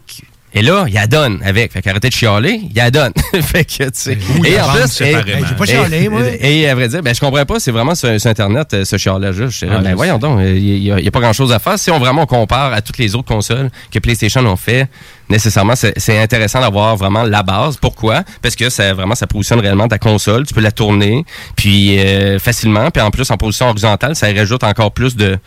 et 0.58 0.62
là, 0.64 0.86
il 0.88 0.94
y 0.94 0.98
a 0.98 1.08
donne 1.08 1.40
avec. 1.44 1.72
Fait 1.72 1.82
qu'arrêtez 1.82 2.10
de 2.10 2.14
chialer, 2.14 2.60
il 2.64 2.76
y 2.76 2.80
a 2.80 2.90
donne. 2.92 3.12
fait 3.42 3.64
que, 3.66 3.84
tu 3.86 3.90
sais. 3.94 4.18
Et 4.46 4.56
la 4.56 4.68
en 4.68 4.72
plus, 4.74 5.02
et- 5.02 5.06
Hey, 5.06 5.16
j'ai 5.48 5.56
pas 5.56 5.64
et- 5.64 5.68
chialé, 5.68 6.10
moi. 6.10 6.22
Et, 6.42 6.62
et 6.62 6.70
à 6.70 6.76
vrai 6.76 6.88
dire, 6.88 7.02
ben, 7.04 7.14
je 7.14 7.20
comprends 7.20 7.46
pas, 7.46 7.60
c'est 7.60 7.72
vraiment 7.72 7.96
sur, 7.96 8.20
sur 8.20 8.30
Internet, 8.30 8.74
euh, 8.74 8.86
ce 8.86 8.98
chialage-là. 8.98 9.48
Je 9.50 9.58
sais, 9.58 9.68
Ah, 9.72 9.80
ben, 9.80 9.96
voyons 9.96 10.18
donc, 10.18 10.40
il 10.44 10.82
n'y 10.82 11.08
a, 11.08 11.12
pas 11.12 11.20
grand-chose 11.20 11.52
à 11.54 11.60
faire. 11.60 11.78
Si 11.78 11.92
on 11.92 12.00
vraiment 12.00 12.26
compare 12.26 12.74
à 12.74 12.82
toutes 12.82 12.98
les 12.98 13.16
autres 13.16 13.28
consoles 13.28 13.70
que 13.92 14.00
PlayStation 14.00 14.42
ont 14.42 14.56
fait, 14.56 14.88
nécessairement, 15.30 15.76
c'est 15.76 15.94
c'est 15.98 16.20
intéressant 16.20 16.60
d'avoir 16.62 16.96
vraiment 16.96 17.24
la 17.24 17.44
base. 17.44 17.78
Pourquoi? 17.78 18.24
Parce 18.42 18.56
que 18.56 18.70
ça, 18.70 18.94
vraiment, 18.94 19.16
ça 19.16 19.28
positionne 19.28 19.60
réellement 19.60 19.88
ta 19.88 20.00
console. 20.00 20.46
Tu 20.46 20.54
peux 20.54 20.62
la 20.62 20.72
tourner, 20.72 21.24
puis 21.56 22.00
euh, 22.00 22.40
facilement. 22.40 22.90
Puis 22.92 23.02
en 23.02 23.12
plus, 23.12 23.30
en 23.32 23.38
position 23.38 23.70
horizontale, 23.70 24.16
ça 24.16 24.28
rajoute 24.36 24.64
encore 24.64 24.92
plus 24.92 25.16
de 25.16 25.38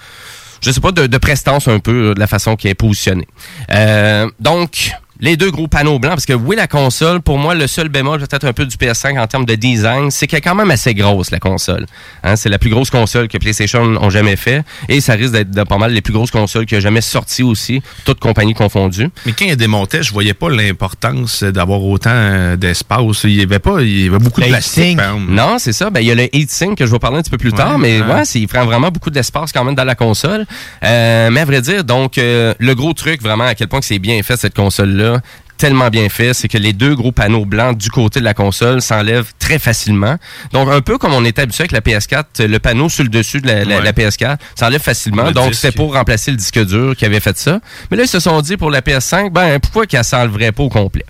je 0.61 0.71
sais 0.71 0.81
pas, 0.81 0.93
de, 0.93 1.07
de 1.07 1.19
prestance 1.19 1.69
un 1.69 1.79
peu 1.79 2.15
de 2.15 2.21
la 2.21 2.27
façon 2.27 2.57
qui 2.57 2.69
est 2.69 2.75
positionnée. 2.75 3.27
Euh, 3.71 4.31
donc, 4.41 4.93
les 5.21 5.37
deux 5.37 5.51
gros 5.51 5.69
panneaux 5.69 5.99
blancs, 5.99 6.13
parce 6.15 6.27
que 6.27 6.33
oui, 6.33 6.57
la 6.57 6.67
console, 6.67 7.21
pour 7.21 7.39
moi, 7.39 7.55
le 7.55 7.67
seul 7.67 7.89
bémol 7.89 8.21
peut-être 8.21 8.45
un 8.47 8.53
peu 8.53 8.67
du 8.67 8.77
PS5 8.77 9.19
en 9.19 9.27
termes 9.27 9.45
de 9.45 9.55
design, 9.55 10.11
c'est 10.11 10.27
qu'elle 10.27 10.39
est 10.39 10.43
quand 10.43 10.55
même 10.55 10.71
assez 10.71 10.95
grosse, 10.95 11.31
la 11.31 11.39
console. 11.39 11.87
Hein, 12.25 12.37
c'est 12.37 12.49
la 12.49 12.59
plus 12.59 12.71
grosse 12.71 12.91
console 12.91 13.29
que 13.29 13.39
PlayStation 13.39 13.83
ont 13.83 14.11
jamais 14.11 14.37
fait, 14.37 14.63
et 14.89 15.01
ça 15.01 15.15
risque 15.15 15.33
d'être 15.33 15.65
pas 15.65 15.79
mal 15.79 15.93
les 15.93 16.01
plus 16.01 16.13
grosses 16.13 16.31
consoles 16.31 16.67
qui 16.67 16.77
ont 16.77 16.81
jamais 16.81 17.01
sorti 17.01 17.43
aussi, 17.43 17.83
toutes 18.05 18.21
compagnies 18.21 18.55
confondues. 18.55 19.09
Mais 19.27 19.33
quand 19.33 19.45
il 19.45 19.57
démontait, 19.57 20.03
je 20.03 20.13
voyais 20.13 20.35
pas 20.35 20.49
l'importance 20.49 21.43
d'avoir 21.43 21.83
autant 21.83 22.11
euh, 22.13 22.57
d'espace. 22.57 23.25
Il 23.25 23.35
y 23.35 23.43
avait 23.43 23.59
pas, 23.59 23.81
il 23.81 24.05
y 24.05 24.09
avait 24.09 24.19
beaucoup 24.19 24.41
de 24.41 24.47
Le 24.47 24.53
plastique. 24.53 24.99
Non, 25.29 25.59
c'est 25.59 25.73
ça. 25.73 25.91
Ben, 25.91 26.01
il 26.01 26.07
y 26.07 26.11
a 26.11 26.15
le 26.15 26.35
heatsink 26.35 26.79
que 26.79 26.87
je 26.87 26.91
vais 26.93 26.99
parler 26.99 27.19
un 27.19 27.23
petit 27.23 27.31
peu 27.31 27.39
plus 27.39 27.51
Ouais, 27.51 27.57
tard, 27.57 27.79
mais 27.79 28.01
ouais. 28.01 28.23
il 28.35 28.47
prend 28.47 28.65
vraiment 28.65 28.91
beaucoup 28.91 29.11
d'espace 29.11 29.53
quand 29.53 29.65
même 29.65 29.75
dans 29.75 29.85
la 29.85 29.95
console. 29.95 30.47
Euh, 30.85 31.31
mais 31.31 31.41
à 31.41 31.45
vrai 31.45 31.61
dire, 31.61 31.85
donc, 31.85 32.17
euh, 32.19 32.55
le 32.59 32.75
gros 32.75 32.93
truc, 32.93 33.21
vraiment, 33.23 33.45
à 33.45 33.55
quel 33.55 33.69
point 33.69 33.81
que 33.81 33.87
c'est 33.87 33.99
bien 33.99 34.23
fait, 34.23 34.37
cette 34.37 34.55
console-là, 34.55 35.10
tellement 35.57 35.89
bien 35.89 36.09
fait, 36.09 36.33
c'est 36.33 36.49
que 36.49 36.57
les 36.57 36.73
deux 36.73 36.95
gros 36.95 37.13
panneaux 37.13 37.45
blancs 37.45 37.77
du 37.77 37.91
côté 37.91 38.19
de 38.21 38.25
la 38.25 38.33
console 38.33 38.81
s'enlèvent 38.81 39.33
très 39.39 39.59
facilement. 39.59 40.17
Donc, 40.53 40.71
un 40.71 40.81
peu 40.81 40.97
comme 40.97 41.13
on 41.13 41.23
était 41.25 41.43
habitué 41.43 41.63
avec 41.63 41.73
la 41.73 41.81
PS4, 41.83 42.47
le 42.47 42.59
panneau 42.59 42.89
sur 42.89 43.05
le 43.05 43.11
dessus 43.11 43.41
de 43.43 43.47
la, 43.47 43.65
la- 43.65 43.77
Ouais. 43.77 43.83
la 43.85 43.93
PS4 43.93 44.39
s'enlève 44.55 44.81
facilement. 44.81 45.25
Le 45.25 45.33
Donc, 45.33 45.55
c'était 45.55 45.73
pour 45.77 45.93
remplacer 45.95 46.31
le 46.31 46.39
disque 46.39 46.65
dur 46.65 46.97
qui 46.97 47.05
avait 47.05 47.21
fait 47.21 47.37
ça. 47.37 47.61
Mais 47.91 47.99
là, 47.99 48.05
ils 48.05 48.09
se 48.09 48.21
sont 48.21 48.41
dit 48.41 48.57
pour 48.57 48.71
la 48.71 48.81
PS5, 48.81 49.31
ben, 49.31 49.59
pourquoi 49.61 49.87
qu'elle 49.87 50.03
s'enlèverait 50.05 50.53
pas 50.53 50.63
au 50.63 50.71
complet? 50.71 51.05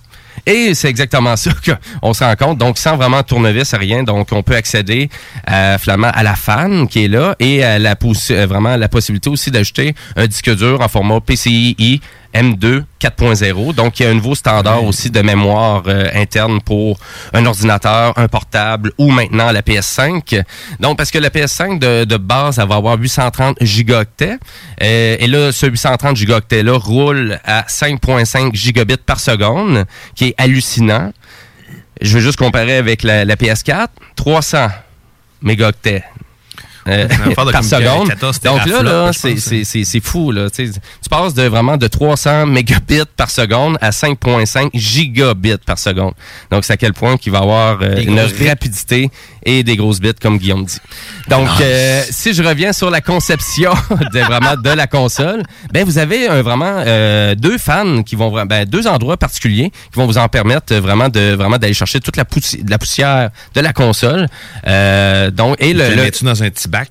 Et 0.47 0.75
c'est 0.75 0.89
exactement 0.89 1.37
ça 1.37 1.51
qu'on 2.01 2.15
se 2.15 2.25
rend 2.25 2.35
compte. 2.35 2.59
Donc, 2.59 2.79
sans 2.79 2.97
vraiment 2.97 3.23
tournevis, 3.23 3.75
rien. 3.75 4.03
Donc, 4.05 4.29
on 4.33 4.43
peut 4.43 4.57
accéder 4.57 5.11
à, 5.47 5.77
finalement 5.79 6.11
à 6.13 6.23
la 6.23 6.35
fan 6.35 6.89
qui 6.89 7.05
est 7.05 7.09
là 7.09 7.37
et 7.39 7.63
à 7.63 7.79
la 7.79 7.95
euh, 8.31 8.47
vraiment 8.47 8.77
la 8.77 8.89
possibilité 8.89 9.29
aussi 9.31 9.51
d'ajouter 9.51 9.95
un 10.17 10.27
disque 10.27 10.55
dur 10.57 10.81
en 10.81 10.89
format 10.89 11.21
PCI 11.21 12.01
M2 12.35 12.85
4.0. 13.01 13.75
Donc, 13.75 13.99
il 13.99 14.05
y 14.05 14.07
a 14.07 14.11
un 14.11 14.15
nouveau 14.15 14.35
standard 14.35 14.85
aussi 14.85 15.11
de 15.11 15.21
mémoire 15.23 15.83
euh, 15.87 16.07
interne 16.15 16.61
pour 16.61 16.99
un 17.33 17.47
ordinateur, 17.47 18.17
un 18.17 18.29
portable 18.29 18.93
ou 18.99 19.11
maintenant 19.11 19.51
la 19.51 19.63
PS5. 19.63 20.43
Donc, 20.79 20.99
parce 20.99 21.11
que 21.11 21.19
la 21.19 21.31
PS5 21.31 21.79
de, 21.79 22.17
base, 22.17 22.59
elle 22.59 22.69
va 22.69 22.77
avoir 22.77 22.99
830 22.99 23.57
gigaoctets. 23.61 24.39
Euh, 24.83 25.17
et 25.19 25.27
là, 25.27 25.51
ce 25.53 25.67
830 25.67 26.17
gigaoctets-là 26.17 26.77
roule 26.77 27.41
à 27.45 27.63
5.5 27.63 28.55
gigabits 28.55 28.97
par 28.99 29.21
seconde, 29.21 29.85
qui 30.15 30.29
est 30.29 30.35
hallucinant. 30.39 31.13
Je 32.01 32.17
vais 32.17 32.23
juste 32.23 32.39
comparer 32.39 32.77
avec 32.77 33.03
la, 33.03 33.25
la 33.25 33.37
PS4. 33.37 33.89
300 34.17 34.69
mégaoctets. 35.43 36.05
Euh, 36.91 37.09
par 37.53 37.65
seconde. 37.65 38.09
14 38.09 38.41
Donc 38.41 38.67
là, 38.67 38.83
là 38.83 39.13
je 39.13 39.19
c'est- 39.19 39.31
pense. 39.35 39.41
c'est 39.41 39.65
c'est- 39.65 39.85
c'est 39.85 40.01
fou. 40.01 40.31
Là. 40.33 40.49
Tu 40.51 40.71
passes 41.09 41.35
de 41.35 41.43
vraiment 41.45 41.77
de 41.77 41.87
300 41.87 42.47
mégabits 42.47 43.03
par 43.17 43.31
seconde 43.31 43.77
à 43.81 43.91
5.5 43.91 44.71
gigabits 44.75 45.59
par 45.65 45.79
seconde. 45.79 46.13
Donc, 46.51 46.65
c'est 46.65 46.73
à 46.73 46.77
quel 46.77 46.93
point 46.93 47.17
qu'il 47.17 47.33
va 47.33 47.39
avoir 47.39 47.79
euh, 47.83 47.97
une 48.03 48.21
rapidité 48.49 49.11
et 49.45 49.63
des 49.63 49.77
grosses 49.77 50.01
bits, 50.01 50.13
comme 50.21 50.39
Guillaume 50.39 50.65
dit. 50.65 50.79
Donc, 51.29 51.49
euh, 51.61 52.03
si 52.11 52.35
je 52.35 52.43
reviens 52.43 52.73
sur 52.73 52.91
la 52.91 53.01
conception 53.01 53.73
de 54.13 54.21
vraiment 54.21 54.57
de 54.57 54.71
la 54.71 54.87
console, 54.87 55.43
ben 55.73 55.85
vous 55.85 55.99
avez 55.99 56.29
un, 56.29 56.43
vraiment 56.43 56.83
euh, 56.87 57.35
deux 57.35 57.59
fans 57.59 58.03
qui 58.03 58.17
vont 58.17 58.31
ben, 58.47 58.65
deux 58.65 58.87
endroits 58.87 59.17
particuliers 59.17 59.71
qui 59.71 59.99
vont 59.99 60.07
vous 60.07 60.19
en 60.19 60.29
permettre 60.29 60.73
euh, 60.75 60.81
vraiment 60.81 61.09
de 61.09 61.33
vraiment 61.35 61.59
d'aller 61.59 61.75
chercher 61.75 62.01
toute 62.01 62.17
la, 62.17 62.25
poussi- 62.25 62.63
de 62.63 62.71
la 62.71 62.79
poussière 62.79 63.31
de 63.55 63.61
la 63.61 63.73
console. 63.73 64.27
Euh, 64.67 65.31
donc 65.31 65.57
et 65.61 65.73
le, 65.73 65.85
Tu 65.89 65.97
le 65.97 66.03
mets-tu 66.03 66.25
dans 66.25 66.43
un 66.43 66.51
petit 66.51 66.69
bac? 66.69 66.91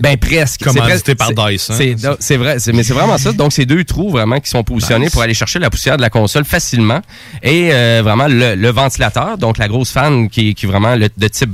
ben 0.00 0.16
presque. 0.16 0.64
Commandité 0.64 1.14
presque- 1.14 1.34
par 1.34 1.48
Dyson. 1.48 1.74
C'est, 2.20 2.36
vrai, 2.36 2.56
mais 2.72 2.82
c'est 2.82 2.94
vraiment 2.94 3.18
ça. 3.18 3.32
Donc, 3.32 3.52
c'est 3.52 3.66
deux 3.66 3.84
trous 3.84 4.10
vraiment 4.10 4.40
qui 4.40 4.48
sont 4.48 4.64
positionnés 4.64 5.04
Nice. 5.06 5.12
pour 5.12 5.22
aller 5.22 5.34
chercher 5.34 5.58
la 5.58 5.68
poussière 5.70 5.96
de 5.96 6.02
la 6.02 6.10
console 6.10 6.44
facilement. 6.44 7.00
Et 7.42 7.70
euh, 7.72 8.00
vraiment, 8.02 8.26
le, 8.28 8.54
le 8.54 8.70
ventilateur, 8.70 9.36
donc 9.38 9.58
la 9.58 9.68
grosse 9.68 9.90
fan 9.90 10.28
qui, 10.30 10.54
qui 10.54 10.64
est 10.66 10.68
vraiment 10.68 10.94
le, 10.96 11.08
de 11.16 11.28
type 11.28 11.50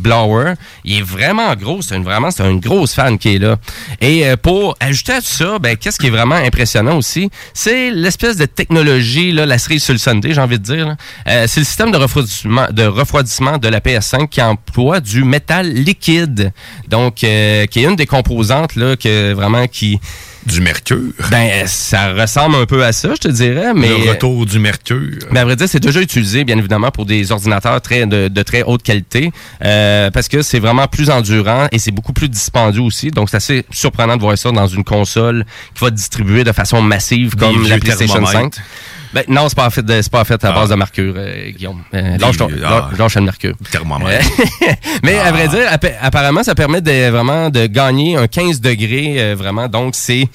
il 0.85 0.99
est 0.99 1.03
vraiment 1.03 1.55
gros. 1.55 1.83
C'est 1.83 1.97
une, 1.97 2.05
vraiment, 2.05 2.31
c'est 2.31 2.49
une 2.49 2.61
grosse 2.61 2.95
fan 2.95 3.19
qui 3.19 3.35
est 3.35 3.39
là. 3.39 3.57
Et 4.01 4.27
euh, 4.27 4.37
pour 4.37 4.77
ajouter 4.81 5.13
à 5.13 5.21
tout 5.21 5.27
ça, 5.27 5.59
ben, 5.59 5.77
qu'est-ce 5.77 5.99
qui 5.99 6.07
est 6.07 6.11
vraiment 6.11 6.37
impressionnant 6.37 6.97
aussi, 6.97 7.31
c'est 7.55 7.91
l'espèce 7.91 8.37
de 8.37 8.47
technologie, 8.47 9.33
là, 9.33 9.47
la 9.47 9.59
cerise 9.59 9.85
sur 9.85 9.93
le 9.93 9.99
Sunday, 9.99 10.33
j'ai 10.35 10.41
envie 10.41 10.59
de 10.59 10.65
dire. 10.65 10.97
Euh, 11.27 11.47
c'est 11.47 11.61
le 11.61 11.67
système 11.67 11.91
de 11.91 11.97
refroidissement, 11.97 12.67
de 12.71 12.85
refroidissement 12.85 13.59
de 13.59 13.69
la 13.69 13.81
PS5 13.81 14.29
qui 14.29 14.43
emploie 14.43 15.01
du 15.01 15.25
métal 15.25 15.73
liquide. 15.73 16.53
Donc, 16.89 17.25
euh, 17.25 17.67
qui 17.67 17.81
est 17.81 17.85
une 17.85 17.97
des 17.97 18.07
composantes 18.07 18.77
là, 18.77 18.97
que 18.97 19.33
vraiment 19.33 19.67
qui. 19.67 20.01
Du 20.47 20.61
mercure. 20.61 21.13
Ben, 21.31 21.67
ça 21.67 22.13
ressemble 22.13 22.57
un 22.57 22.67
peu 22.67 22.85
à 22.85 22.93
ça, 22.93 23.11
je 23.15 23.21
te 23.21 23.29
dirais, 23.29 23.75
mais. 23.75 23.89
Le 23.89 24.11
retour 24.11 24.47
du 24.47 24.59
mercure. 24.59 25.19
Mais 25.31 25.41
à 25.41 25.45
vrai 25.45 25.57
dire, 25.57 25.69
c'est 25.69 25.81
déjà 25.81 26.01
utilisé, 26.01 26.45
bien 26.45 26.57
évidemment, 26.59 26.91
pour 26.91 27.07
des 27.07 27.31
ordinateurs 27.31 27.81
très 27.81 28.07
de, 28.07 28.29
de 28.29 28.43
très 28.43 28.63
haute 28.63 28.83
qualité, 28.83 29.33
euh, 29.65 30.11
parce 30.11 30.29
que 30.29 30.43
c'est 30.43 30.59
vraiment 30.59 30.87
plus 30.87 31.11
endurant 31.11 31.67
et 31.73 31.79
c'est 31.79 31.91
beaucoup 31.91 32.13
plus 32.13 32.29
dispendieux 32.29 32.83
aussi. 32.83 33.11
Donc, 33.11 33.29
c'est 33.29 33.37
assez 33.37 33.67
surprenant 33.71 34.17
de 34.17 34.23
voir 34.23 34.37
ça 34.39 34.51
dans 34.51 34.67
une 34.67 34.85
console 34.85 35.45
qui 35.75 35.81
va 35.83 35.89
être 35.89 35.95
distribuée 35.95 36.45
de 36.45 36.53
façon 36.53 36.81
massive 36.81 37.37
comme 37.37 37.67
la 37.69 37.79
PlayStation 37.79 38.25
5. 38.25 38.55
Ben, 39.13 39.25
non, 39.29 39.49
c'est 39.49 39.57
pas 39.57 39.69
fait, 39.71 39.83
de- 39.83 40.01
c'est 40.03 40.11
pas 40.13 40.25
fait 40.25 40.43
à 40.45 40.53
base 40.53 40.69
de 40.71 40.75
mercure, 40.77 41.15
euh, 41.17 41.51
Guillaume. 41.51 41.83
Euh, 41.95 42.17
lâche, 42.19 42.37
ton, 42.37 42.49
ah. 42.65 42.91
lâche 42.97 43.17
le 43.17 43.23
mercure. 43.23 43.55
Thermomètre. 43.71 44.25
Mais 45.03 45.19
à 45.19 45.33
vrai 45.33 45.49
dire, 45.49 45.67
appa- 45.71 45.97
apparemment, 46.01 46.43
ça 46.45 46.55
permet 46.55 46.81
de, 46.81 47.11
vraiment 47.11 47.51
de 47.51 47.67
gagner 47.67 48.17
un 48.17 48.29
15 48.29 48.61
degrés, 48.61 49.15
euh, 49.19 49.35
vraiment. 49.37 49.67
Donc, 49.69 49.95
c'est 49.97 50.29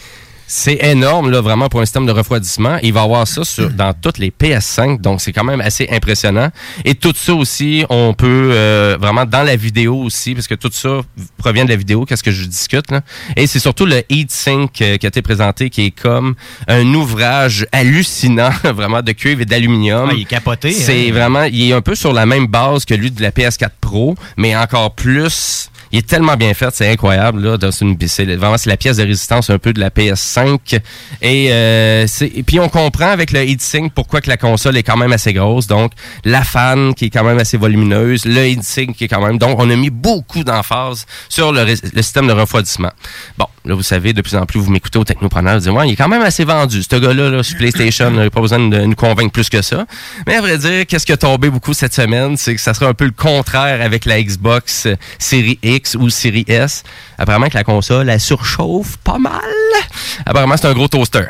c'est 0.48 0.84
énorme, 0.84 1.32
là, 1.32 1.42
vraiment, 1.42 1.70
pour 1.70 1.82
un 1.82 1.86
système 1.86 2.06
de 2.06 2.12
refroidissement. 2.12 2.78
Il 2.84 2.94
va 2.94 3.02
avoir 3.02 3.28
ça 3.28 3.44
sur, 3.44 3.70
dans 3.70 3.94
toutes 3.94 4.18
les 4.18 4.30
PS5, 4.30 5.02
donc 5.02 5.22
c'est 5.22 5.34
quand 5.34 5.44
même 5.44 5.62
assez 5.62 5.88
impressionnant. 5.92 6.50
Et 6.84 6.96
tout 6.96 7.14
ça 7.16 7.34
aussi, 7.34 7.86
on 7.90 8.14
peut 8.14 8.52
euh, 8.52 8.98
vraiment 9.00 9.26
dans 9.26 9.44
la 9.44 9.56
vidéo 9.56 9.96
aussi, 9.98 10.36
parce 10.36 10.48
que 10.48 10.56
tout 10.56 10.70
ça 10.72 11.02
provient 11.38 11.66
de 11.66 11.70
la 11.70 11.76
vidéo, 11.76 12.06
qu'est-ce 12.06 12.24
que 12.24 12.32
je 12.32 12.46
discute, 12.46 12.92
là. 12.92 13.02
Et 13.36 13.48
c'est 13.48 13.60
surtout 13.60 13.86
le 13.86 14.04
heatsink 14.10 14.82
euh, 14.82 14.98
qui 14.98 15.06
a 15.06 15.10
été 15.10 15.22
présenté, 15.22 15.70
qui 15.70 15.88
est 15.88 15.92
comme 15.92 16.36
un 16.68 16.86
ouvrage 16.94 17.66
hallucinant, 17.72 18.52
vraiment, 18.64 19.02
de 19.02 19.12
cuivre 19.14 19.42
et 19.42 19.46
d'aluminium. 19.46 20.10
Ah, 20.12 20.14
il 20.16 20.22
est 20.22 20.26
capoté, 20.26 20.72
C'est 20.72 21.10
hein. 21.10 21.14
vraiment, 21.14 21.44
il 21.44 21.70
est 21.70 21.74
un 21.74 21.82
peu 21.82 21.96
sur 21.96 22.14
la 22.14 22.26
même 22.26 22.48
base 22.48 22.86
que 22.86 22.94
lui 22.94 23.10
de 23.10 23.22
la 23.22 23.32
PS4 23.32 23.70
Pro, 23.82 24.16
mais 24.38 24.56
encore 24.56 24.94
plus. 24.94 25.70
Il 25.96 26.00
est 26.00 26.08
tellement 26.08 26.36
bien 26.36 26.54
fait, 26.54 26.76
c'est 26.76 26.92
incroyable. 26.92 27.42
Là, 27.42 27.58
dans 27.58 27.72
une, 27.72 27.96
c'est 28.06 28.26
vraiment 28.36 28.58
c'est 28.58 28.70
la 28.70 28.76
pièce 28.76 28.98
de 28.98 29.04
résistance 29.04 29.50
un 29.50 29.60
peu 29.60 29.72
de 29.72 29.80
la 29.80 29.90
PS5. 29.90 30.82
Et, 31.22 31.48
euh, 31.54 32.06
et 32.20 32.44
puis 32.44 32.60
on 32.60 32.68
comprend 32.68 33.12
avec 33.12 33.32
le 33.32 33.40
heatsink 33.40 33.94
pourquoi 33.94 34.20
que 34.20 34.28
la 34.28 34.36
console 34.36 34.76
est 34.76 34.84
quand 34.84 34.98
même 34.98 35.14
assez 35.14 35.32
grosse. 35.32 35.68
Donc 35.68 35.94
la 36.26 36.44
fan 36.44 36.94
qui 36.96 37.06
est 37.06 37.10
quand 37.10 37.24
même 37.24 37.40
assez 37.40 37.56
volumineuse, 37.56 38.26
le 38.26 38.46
heatsink 38.46 38.98
qui 38.98 39.06
est 39.06 39.08
quand 39.08 39.26
même. 39.26 39.38
Donc 39.38 39.58
on 39.58 39.70
a 39.70 39.76
mis 39.78 39.90
beaucoup 39.90 40.44
d'emphase 40.44 41.06
sur 41.30 41.54
le, 41.54 41.64
le 41.64 42.02
système 42.02 42.28
de 42.28 42.34
refroidissement. 42.34 42.92
Bon, 43.38 43.48
là 43.66 43.76
vous 43.76 43.84
savez, 43.84 44.14
de 44.14 44.22
plus 44.22 44.36
en 44.36 44.46
plus 44.46 44.60
vous 44.60 44.72
m'écoutez 44.72 45.00
au 45.00 45.04
Technopreneur, 45.04 45.56
vous 45.56 45.60
dites 45.62 45.72
ouais, 45.72 45.88
il 45.90 45.94
est 45.94 45.96
quand 45.96 46.08
même 46.08 46.22
assez 46.22 46.44
vendu. 46.44 46.84
Ce 46.84 46.96
gars-là 46.96 47.30
là, 47.30 47.44
sur 47.44 47.58
PlayStation, 47.58 48.10
il 48.10 48.18
n'a 48.18 48.30
pas 48.30 48.42
besoin 48.42 48.60
de 48.60 48.82
nous 48.82 48.96
convaincre 48.96 49.32
plus 49.32 49.50
que 49.50 49.62
ça. 49.62 49.86
Mais 50.28 50.36
à 50.36 50.42
vrai 50.42 50.58
dire, 50.58 50.86
qu'est-ce 50.86 51.06
qui 51.06 51.12
a 51.12 51.18
tombé 51.18 51.50
beaucoup 51.50 51.74
cette 51.74 51.94
semaine, 51.94 52.38
c'est 52.38 52.56
que 52.56 52.62
ça 52.62 52.74
sera 52.74 52.88
un 52.88 52.94
peu 52.94 53.06
le 53.06 53.12
contraire 53.12 53.82
avec 53.82 54.06
la 54.06 54.22
Xbox 54.22 54.86
euh, 54.86 54.96
Series 55.20 55.60
X 55.64 55.96
ou 55.96 56.10
Series 56.10 56.46
S. 56.48 56.84
Apparemment 57.18 57.50
que 57.50 57.58
la 57.58 57.64
console, 57.64 58.10
elle 58.10 58.20
surchauffe 58.20 58.98
pas 58.98 59.18
mal. 59.18 59.42
Apparemment, 60.26 60.58
c'est 60.58 60.68
un 60.68 60.74
gros 60.74 60.88
toaster. 60.88 61.26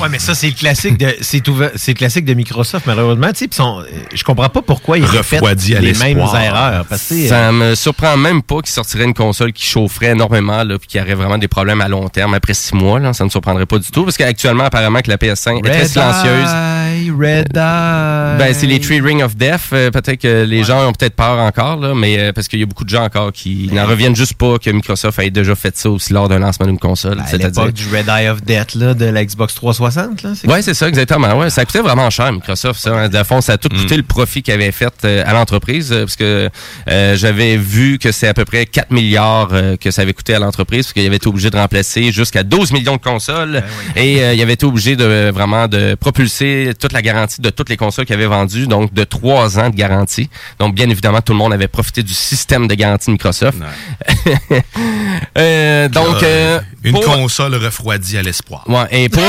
Ouais, 0.00 0.08
mais 0.10 0.18
ça, 0.18 0.34
c'est 0.34 0.46
le 0.48 0.54
classique 0.54 0.96
de, 0.96 1.14
c'est 1.20 1.46
ouvert- 1.48 1.70
c'est 1.76 1.92
le 1.92 1.96
classique 1.96 2.24
de 2.24 2.32
Microsoft, 2.34 2.86
malheureusement. 2.86 3.28
Tu 3.32 3.44
sais, 3.44 3.48
sont- 3.52 3.82
je 4.14 4.24
comprends 4.24 4.48
pas 4.48 4.62
pourquoi 4.62 4.96
ils 4.98 5.04
répètent 5.04 5.40
Refroidi 5.40 5.76
à 5.76 5.80
les 5.80 5.92
mêmes 5.94 6.18
erreurs. 6.18 6.86
Parce 6.86 7.08
que, 7.08 7.28
Ça 7.28 7.52
me 7.52 7.74
surprend 7.74 8.16
même 8.16 8.42
pas 8.42 8.56
qu'il 8.62 8.70
sortirait 8.72 9.04
une 9.04 9.12
console 9.14 9.52
qui 9.52 9.66
chaufferait 9.66 10.12
énormément 10.12 10.64
là, 10.64 10.78
puis 10.78 10.88
qui 10.88 11.00
aurait 11.00 11.14
vraiment 11.14 11.36
des 11.38 11.48
problèmes 11.48 11.80
à 11.82 11.88
long 11.88 12.08
terme 12.08 12.32
après 12.34 12.54
six 12.54 12.74
mois. 12.74 12.98
Là, 13.00 13.12
ça 13.12 13.24
ne 13.24 13.26
me 13.26 13.30
surprendrait 13.30 13.66
pas 13.66 13.78
du 13.78 13.90
tout 13.90 14.04
parce 14.04 14.16
qu'actuellement, 14.16 14.64
apparemment 14.64 15.00
que 15.00 15.10
la 15.10 15.18
PS5 15.18 15.58
est 15.58 15.62
très 15.70 15.82
Red 15.82 15.88
silencieuse. 15.88 16.48
Eye, 16.50 17.10
Red 17.10 17.56
Eye. 17.56 18.38
Ben, 18.38 18.54
c'est 18.54 18.66
les 18.66 18.80
Tree 18.80 19.00
Ring 19.00 19.22
of 19.22 19.36
Death. 19.36 19.60
Euh, 19.74 19.90
peut-être 19.90 20.20
que 20.20 20.44
les 20.44 20.64
gens 20.64 20.88
ont 20.88 20.92
peut-être 20.92 21.14
peur 21.16 21.38
encore, 21.38 21.76
là, 21.76 21.94
mais 21.94 22.18
euh, 22.18 22.32
parce 22.32 22.48
qu'il 22.48 22.60
y 22.60 22.62
a 22.62 22.66
beaucoup 22.66 22.84
de 22.84 22.88
gens 22.90 23.04
encore 23.04 23.32
qui 23.32 23.68
n'en 23.72 23.84
reviennent 23.86 24.16
juste 24.16 24.34
pas 24.34 24.58
que 24.58 24.70
Microsoft 24.70 25.18
ait 25.18 25.30
déjà 25.30 25.54
fait 25.54 25.76
ça 25.76 25.90
aussi 25.90 26.12
lors 26.14 26.28
d'un 26.28 26.38
lancement 26.38 26.66
d'une 26.66 26.78
console. 26.78 27.20
à 27.20 27.26
C'est-à-dire 27.26 27.48
l'époque 27.64 27.74
du 27.74 27.86
Red 27.94 28.08
Eye 28.08 28.28
of 28.28 28.42
Death, 28.42 28.74
là, 28.74 28.94
de 28.94 29.04
la 29.04 29.24
Xbox 29.24 29.49
360, 29.54 30.22
là. 30.22 30.30
c'est- 30.34 30.48
Ouais, 30.48 30.62
c'est 30.62 30.74
ça, 30.74 30.88
exactement. 30.88 31.38
Ouais, 31.38 31.50
ça 31.50 31.64
coûtait 31.64 31.80
vraiment 31.80 32.08
cher, 32.10 32.32
Microsoft. 32.32 32.80
Ça, 32.80 32.90
hein. 32.94 33.08
de 33.08 33.22
fond, 33.22 33.40
ça 33.40 33.54
a 33.54 33.58
tout 33.58 33.68
coûté 33.68 33.96
le 33.96 34.02
profit 34.02 34.42
qu'il 34.42 34.54
avait 34.54 34.72
fait 34.72 34.92
euh, 35.04 35.22
à 35.26 35.32
l'entreprise, 35.32 35.92
euh, 35.92 36.00
parce 36.04 36.16
que 36.16 36.50
euh, 36.88 37.16
j'avais 37.16 37.56
vu 37.56 37.98
que 37.98 38.12
c'est 38.12 38.28
à 38.28 38.34
peu 38.34 38.44
près 38.44 38.66
4 38.66 38.90
milliards 38.90 39.48
euh, 39.52 39.76
que 39.76 39.90
ça 39.90 40.02
avait 40.02 40.12
coûté 40.12 40.34
à 40.34 40.38
l'entreprise, 40.38 40.86
parce 40.86 40.92
qu'il 40.94 41.06
avait 41.06 41.16
été 41.16 41.28
obligé 41.28 41.50
de 41.50 41.56
remplacer 41.56 42.12
jusqu'à 42.12 42.42
12 42.42 42.72
millions 42.72 42.96
de 42.96 43.02
consoles, 43.02 43.62
et 43.96 44.22
euh, 44.22 44.34
il 44.34 44.42
avait 44.42 44.54
été 44.54 44.66
obligé 44.66 44.96
de 44.96 45.30
vraiment 45.32 45.68
de 45.68 45.94
propulser 45.94 46.72
toute 46.78 46.92
la 46.92 47.02
garantie 47.02 47.40
de 47.40 47.50
toutes 47.50 47.68
les 47.68 47.76
consoles 47.76 48.04
qu'il 48.06 48.14
avait 48.14 48.26
vendues, 48.26 48.66
donc 48.66 48.92
de 48.94 49.04
3 49.04 49.58
ans 49.58 49.70
de 49.70 49.76
garantie. 49.76 50.28
Donc, 50.58 50.74
bien 50.74 50.88
évidemment, 50.90 51.20
tout 51.20 51.32
le 51.32 51.38
monde 51.38 51.52
avait 51.52 51.68
profité 51.68 52.02
du 52.02 52.14
système 52.14 52.66
de 52.68 52.74
garantie 52.74 53.06
de 53.06 53.12
Microsoft. 53.12 53.58
Euh, 55.38 55.88
donc, 55.88 56.22
euh, 56.22 56.60
Une 56.82 56.92
pour- 56.92 57.04
console 57.04 57.54
refroidie 57.54 58.18
à 58.18 58.22
l'espoir. 58.22 58.64
Ouais, 58.68 58.86
et 58.90 59.08
pour... 59.08 59.22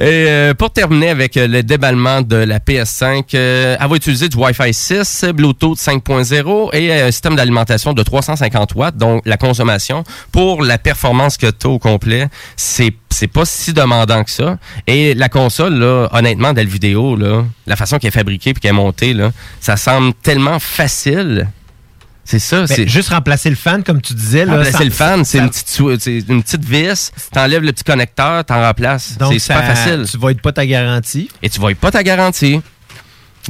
Et 0.00 0.26
euh, 0.28 0.54
pour 0.54 0.72
terminer 0.72 1.10
avec 1.10 1.36
euh, 1.36 1.46
le 1.46 1.62
déballement 1.62 2.22
de 2.22 2.36
la 2.36 2.58
PS5, 2.58 3.24
euh, 3.34 3.76
elle 3.78 3.88
va 3.88 3.96
utiliser 3.96 4.28
du 4.28 4.36
Wi-Fi 4.36 4.72
6, 4.72 5.26
Bluetooth 5.34 5.78
5.0 5.78 6.74
et 6.74 6.92
un 6.92 7.10
système 7.10 7.36
d'alimentation 7.36 7.92
de 7.92 8.02
350 8.02 8.74
watts. 8.74 8.96
Donc, 8.96 9.22
la 9.26 9.36
consommation 9.36 10.04
pour 10.32 10.62
la 10.62 10.78
performance 10.78 11.36
que 11.36 11.50
tu 11.50 11.66
au 11.66 11.78
complet, 11.78 12.28
c'est 12.56 12.94
c'est 13.12 13.26
pas 13.26 13.44
si 13.44 13.74
demandant 13.74 14.24
que 14.24 14.30
ça. 14.30 14.56
Et 14.86 15.12
la 15.14 15.28
console, 15.28 15.82
honnêtement, 16.12 16.54
dans 16.54 16.62
le 16.62 16.70
vidéo, 16.70 17.18
la 17.66 17.76
façon 17.76 17.98
qu'elle 17.98 18.08
est 18.08 18.12
fabriquée 18.12 18.54
puis 18.54 18.62
qu'elle 18.62 18.70
est 18.70 18.72
montée, 18.74 19.14
ça 19.60 19.76
semble 19.76 20.14
tellement 20.14 20.58
facile. 20.58 21.48
C'est 22.30 22.38
ça. 22.38 22.64
C'est 22.68 22.86
juste 22.86 23.08
remplacer 23.08 23.50
le 23.50 23.56
fan, 23.56 23.82
comme 23.82 24.00
tu 24.00 24.14
disais. 24.14 24.44
Là, 24.44 24.52
Remplacer 24.58 24.84
le 24.84 24.90
fan, 24.92 25.24
c'est 25.24 25.38
ça- 25.38 25.44
une 25.44 25.50
petite, 25.50 25.68
une 26.28 26.42
vis, 26.64 27.10
t'enlèves 27.32 27.62
le 27.64 27.72
petit 27.72 27.82
connecteur, 27.82 28.44
t'en 28.44 28.60
remplaces. 28.60 29.16
C'est 29.32 29.38
super 29.40 29.64
facile. 29.66 30.04
Tu 30.08 30.16
vas 30.16 30.30
être 30.30 30.40
pas 30.40 30.52
ta 30.52 30.64
garantie. 30.64 31.28
Et 31.42 31.50
tu 31.50 31.58
vas 31.60 31.70
pas 31.80 31.90
ta 31.90 32.04
garantie. 32.04 32.60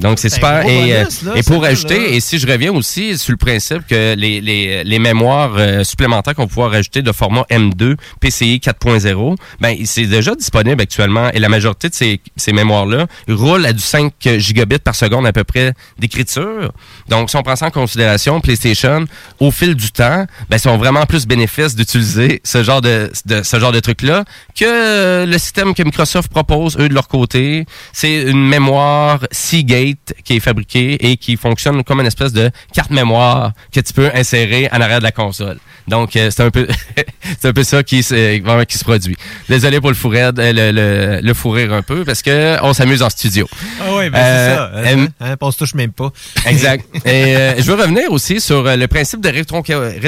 Donc, 0.01 0.18
c'est 0.18 0.28
C'est 0.28 0.36
super. 0.36 0.66
Et, 0.66 0.94
euh, 0.94 1.05
bonus, 1.05 1.22
là, 1.22 1.32
et 1.36 1.43
pour 1.43 1.64
ajouter, 1.64 1.98
là. 1.98 2.09
et 2.09 2.20
si 2.20 2.39
je 2.39 2.47
reviens 2.47 2.72
aussi 2.72 3.18
sur 3.18 3.32
le 3.32 3.36
principe 3.36 3.86
que 3.86 4.14
les, 4.14 4.40
les, 4.40 4.85
les 4.85 4.98
mémoires 4.98 5.55
euh, 5.56 5.85
supplémentaires 5.85 6.35
qu'on 6.35 6.43
va 6.43 6.48
pouvoir 6.48 6.72
ajouter 6.72 7.02
de 7.02 7.12
format 7.12 7.44
M2, 7.51 7.97
PCI 8.20 8.60
4.0, 8.64 9.36
ben, 9.60 9.77
c'est 9.85 10.06
déjà 10.06 10.35
disponible 10.35 10.81
actuellement. 10.81 11.31
Et 11.32 11.39
la 11.39 11.48
majorité 11.48 11.89
de 11.89 11.94
ces, 11.94 12.20
ces 12.36 12.52
mémoires-là 12.52 13.06
roulent 13.28 13.66
à 13.66 13.72
du 13.72 13.82
5 13.82 14.12
gigabits 14.39 14.78
par 14.78 14.94
seconde 14.94 15.27
à 15.27 15.32
peu 15.32 15.44
près 15.44 15.74
d'écriture. 15.98 16.72
Donc, 17.09 17.31
si 17.31 17.36
on 17.36 17.43
prend 17.43 17.56
ça 17.56 17.66
en 17.66 17.70
considération, 17.70 18.40
PlayStation, 18.40 19.05
au 19.39 19.51
fil 19.51 19.74
du 19.74 19.90
temps, 19.90 20.27
ben, 20.48 20.59
sont 20.59 20.78
vraiment 20.78 21.05
plus 21.06 21.27
bénéfices 21.27 21.74
d'utiliser 21.74 22.40
ce 22.44 22.62
genre 22.62 22.81
de, 22.81 23.10
de 23.27 23.43
ce 23.43 23.59
genre 23.59 23.72
de 23.72 23.81
truc-là 23.81 24.24
que 24.56 24.64
euh, 24.64 25.27
le 25.27 25.39
système 25.39 25.74
que 25.74 25.82
Microsoft 25.82 26.31
propose, 26.31 26.77
eux, 26.78 26.89
de 26.89 26.94
leur 26.94 27.09
côté. 27.09 27.66
C'est 27.93 28.22
une 28.22 28.47
mémoire 28.47 29.20
Seagate 29.31 29.89
qui 30.24 30.36
est 30.36 30.40
fabriquée 30.40 30.94
et 31.10 31.16
qui 31.16 31.36
fonctionne 31.36 31.82
comme 31.84 32.00
une 32.00 32.06
espèce 32.06 32.32
de 32.32 32.50
carte 32.74 32.90
mémoire 32.90 33.52
que 33.72 33.80
tu 33.80 33.92
peux 33.92 34.10
insérer 34.14 34.68
en 34.72 34.80
arrière 34.80 34.98
de 34.98 35.04
la 35.04 35.12
console. 35.12 35.58
Donc, 35.88 36.14
euh, 36.16 36.30
c'est 36.30 36.42
un 36.42 36.50
peu 36.50 36.68
c'est 37.40 37.48
un 37.48 37.52
peu 37.52 37.64
ça 37.64 37.82
qui, 37.82 38.02
se- 38.02 38.40
vraiment 38.42 38.64
qui 38.64 38.78
se 38.78 38.84
produit. 38.84 39.16
Désolé 39.48 39.80
pour 39.80 39.90
le 39.90 39.96
fou 39.96 40.08
raide, 40.08 40.38
euh, 40.38 40.52
le, 40.52 40.72
le, 40.72 41.20
le 41.26 41.34
fou 41.34 41.50
rire 41.50 41.72
un 41.72 41.82
peu, 41.82 42.04
parce 42.04 42.22
que 42.22 42.56
on 42.62 42.72
s'amuse 42.72 43.02
en 43.02 43.10
studio. 43.10 43.48
Ah 43.80 43.84
oui, 43.96 44.10
ben 44.10 44.18
Euh, 44.18 44.48
c'est 44.48 44.56
ça. 44.56 44.70
euh, 44.74 45.04
Hein, 45.04 45.06
hein, 45.20 45.36
on 45.40 45.50
se 45.50 45.58
touche 45.58 45.74
même 45.74 45.92
pas. 45.92 46.10
Exact. 46.46 46.84
Et 47.04 47.36
euh, 47.36 47.54
je 47.58 47.62
veux 47.62 47.74
revenir 47.80 48.10
aussi 48.12 48.40
sur 48.40 48.66
euh, 48.66 48.76
le 48.76 48.86
principe 48.88 49.20
de 49.20 49.28
rétro 49.30 49.62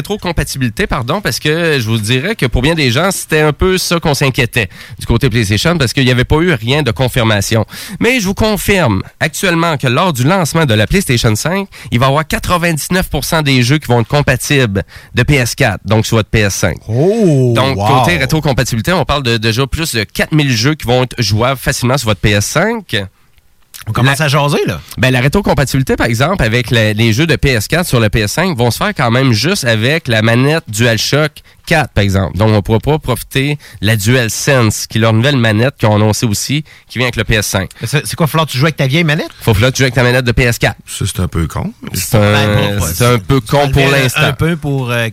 rétrocompatibilité, 0.06 0.86
pardon, 0.86 1.20
parce 1.20 1.38
que 1.38 1.78
je 1.78 1.84
vous 1.86 1.98
dirais 1.98 2.34
que 2.34 2.46
pour 2.46 2.62
bien 2.62 2.74
des 2.74 2.90
gens, 2.90 3.10
c'était 3.10 3.40
un 3.40 3.52
peu 3.52 3.78
ça 3.78 3.98
qu'on 4.00 4.14
s'inquiétait 4.14 4.68
du 4.98 5.06
côté 5.06 5.30
PlayStation, 5.30 5.76
parce 5.78 5.92
qu'il 5.92 6.04
n'y 6.04 6.10
avait 6.10 6.24
pas 6.24 6.36
eu 6.40 6.52
rien 6.52 6.82
de 6.82 6.90
confirmation. 6.90 7.64
Mais 8.00 8.20
je 8.20 8.26
vous 8.26 8.34
confirme 8.34 9.02
actuellement 9.20 9.61
que 9.78 9.86
lors 9.86 10.12
du 10.12 10.24
lancement 10.24 10.66
de 10.66 10.74
la 10.74 10.86
PlayStation 10.86 11.34
5, 11.34 11.68
il 11.90 11.98
va 11.98 12.06
y 12.06 12.08
avoir 12.08 12.24
99% 12.24 13.42
des 13.42 13.62
jeux 13.62 13.78
qui 13.78 13.88
vont 13.88 14.00
être 14.00 14.08
compatibles 14.08 14.82
de 15.14 15.22
PS4, 15.22 15.78
donc 15.84 16.06
sur 16.06 16.16
votre 16.16 16.30
PS5. 16.30 16.74
donc, 17.54 17.76
wow. 17.76 18.00
côté 18.00 18.16
rétrocompatibilité, 18.16 18.92
on 18.92 19.04
parle 19.04 19.22
de 19.22 19.36
déjà 19.36 19.66
plus 19.66 19.94
de 19.94 20.04
4000 20.04 20.50
jeux 20.50 20.74
qui 20.74 20.86
vont 20.86 21.04
être 21.04 21.20
jouables 21.20 21.58
facilement 21.58 21.96
sur 21.98 22.08
votre 22.08 22.20
PS5. 22.20 23.06
On 23.88 23.92
commence 23.92 24.20
à 24.20 24.28
jaser, 24.28 24.64
là. 24.66 24.80
Ben, 24.98 25.10
la 25.10 25.20
rétrocompatibilité, 25.20 25.96
par 25.96 26.06
exemple, 26.06 26.42
avec 26.44 26.70
la- 26.70 26.92
les 26.92 27.12
jeux 27.12 27.26
de 27.26 27.34
PS4 27.36 27.84
sur 27.84 27.98
le 28.00 28.08
PS5 28.08 28.56
vont 28.56 28.70
se 28.70 28.78
faire 28.78 28.92
quand 28.96 29.10
même 29.10 29.32
juste 29.32 29.64
avec 29.64 30.06
la 30.08 30.22
manette 30.22 30.64
DualShock 30.68 31.32
4, 31.66 31.90
par 31.92 32.02
exemple. 32.04 32.36
Donc, 32.36 32.48
on 32.50 32.56
ne 32.56 32.60
pourra 32.60 32.78
pas 32.80 32.98
profiter 32.98 33.58
de 33.80 33.86
la 33.86 33.96
DualSense, 33.96 34.86
qui 34.86 34.98
est 34.98 35.00
leur 35.00 35.12
nouvelle 35.12 35.36
manette 35.36 35.76
qu'ils 35.78 35.88
ont 35.88 35.96
annoncé 35.96 36.26
aussi, 36.26 36.64
qui 36.88 36.98
vient 36.98 37.06
avec 37.08 37.16
le 37.16 37.24
PS5. 37.24 37.68
C'est 37.84 38.14
quoi, 38.14 38.26
falloir 38.26 38.46
que 38.46 38.52
tu 38.52 38.58
joues 38.58 38.66
avec 38.66 38.76
ta 38.76 38.86
vieille 38.86 39.04
manette? 39.04 39.30
Faut 39.40 39.54
que 39.54 39.60
là, 39.60 39.70
tu 39.72 39.78
joues 39.78 39.84
avec 39.84 39.94
ta 39.94 40.02
manette 40.02 40.24
de 40.24 40.32
PS4. 40.32 40.74
Ça, 40.86 41.04
c'est 41.06 41.20
un 41.20 41.28
peu 41.28 41.46
con. 41.46 41.72
C'est 41.94 42.16
un, 42.16 42.80
c'est 42.80 43.06
un 43.06 43.18
peu 43.18 43.40
con 43.40 43.68
pour 43.70 43.88
l'instant. 43.90 44.20
Un 44.22 44.32
peu 44.32 44.56
pour. 44.56 44.90
euh, 44.90 45.08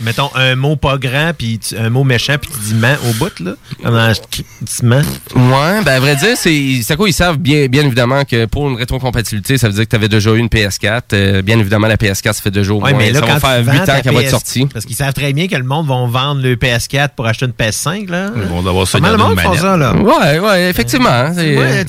mettons 0.00 0.30
un 0.34 0.54
mot 0.56 0.76
pas 0.76 0.96
grand, 0.98 1.32
puis 1.36 1.58
un 1.78 1.90
mot 1.90 2.04
méchant, 2.04 2.36
puis 2.40 2.50
tu 2.52 2.58
dis 2.68 2.74
ment 2.74 2.94
au 3.08 3.12
bout, 3.14 3.38
là. 3.40 3.52
Comme 3.82 3.94
dans 3.94 4.12
tu 4.12 4.84
mens? 4.86 5.02
Ouais, 5.34 5.82
ben 5.84 5.92
à 5.92 6.00
vrai 6.00 6.16
dire, 6.16 6.36
c'est 6.36 6.80
c'est 6.82 6.96
quoi 6.96 7.08
ils 7.08 7.12
savent 7.12 7.38
bien 7.38 7.66
bien 7.66 7.84
évidemment 7.84 8.24
que 8.24 8.46
pour 8.46 8.68
une 8.68 8.76
rétrocompatibilité, 8.76 9.58
ça 9.58 9.68
veut 9.68 9.74
dire 9.74 9.84
que 9.84 9.90
tu 9.90 9.96
avais 9.96 10.08
déjà 10.08 10.30
eu 10.32 10.38
une 10.38 10.48
PS4. 10.48 11.00
Euh, 11.12 11.42
bien 11.42 11.58
évidemment, 11.58 11.86
la 11.86 11.96
PS4 11.96 12.32
ça 12.34 12.42
fait 12.42 12.50
deux 12.50 12.62
jours. 12.62 12.82
Ouais, 12.82 12.90
moins. 12.92 12.98
mais 12.98 13.10
là, 13.12 13.20
ça 13.20 13.26
quand 13.26 13.38
va 13.38 13.40
faire 13.40 13.64
tu 13.64 13.70
8 13.70 13.78
vends 13.78 13.84
ta 13.84 13.96
ans 13.96 14.00
qu'elle 14.02 14.14
va 14.14 14.22
être 14.22 14.30
sortie. 14.30 14.66
Parce 14.66 14.84
qu'ils 14.84 14.96
savent 14.96 15.12
très 15.14 15.32
bien 15.32 15.46
que 15.48 15.56
le 15.56 15.64
monde 15.64 15.86
va 15.86 15.94
vendre 16.06 16.42
le 16.42 16.56
PS4 16.56 17.10
pour 17.16 17.26
acheter 17.26 17.46
une 17.46 17.52
PS5, 17.52 18.08
là. 18.10 18.30
Ils 18.36 18.42
vont 18.42 18.62
devoir 18.62 18.86
se 18.86 18.92
Pas 18.92 19.00
mal 19.00 19.12
de 19.12 19.16
garder 19.18 19.34
monde 19.34 19.40
font 19.42 19.48
manette. 19.50 19.62
ça, 19.62 19.76
là? 19.76 19.94
Ouais, 19.96 20.38
ouais, 20.38 20.70
effectivement. 20.70 21.30
tu 21.34 21.40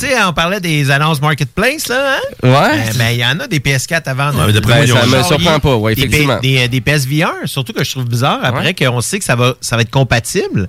sais, 0.08 0.16
on 0.28 0.34
parlait 0.34 0.60
des 0.60 0.90
annonces 0.92 1.22
Marketplace, 1.22 1.88
là, 1.88 2.16
hein? 2.16 2.20
Ouais. 2.44 2.50
Euh, 2.52 2.92
ben, 2.98 3.10
il 3.12 3.18
y 3.20 3.26
en 3.26 3.40
a 3.40 3.48
des 3.48 3.60
PS4 3.60 4.02
à 4.08 4.14
vendre. 4.14 4.40
Ouais, 4.46 4.54
mais 4.68 4.84
ils 4.86 4.94
ont- 4.94 4.98
ça 4.98 5.06
me 5.06 5.24
surprend 5.24 5.60
pas, 5.60 5.76
ouais, 5.76 5.94
effectivement. 5.94 6.40
Des, 6.42 6.68
des 6.68 6.82
PSVR, 6.82 7.32
surtout 7.46 7.74
que 7.74 7.84
je 7.84 7.92
trouve 7.92 8.01
bizarre, 8.06 8.40
après 8.44 8.66
Ouais. 8.68 8.74
qu'on 8.74 9.02
sait 9.02 9.20
que 9.20 9.26
ça 9.26 9.36
va, 9.36 9.56
ça 9.62 9.76
va 9.76 9.82
être 9.84 9.92
compatible. 9.92 10.68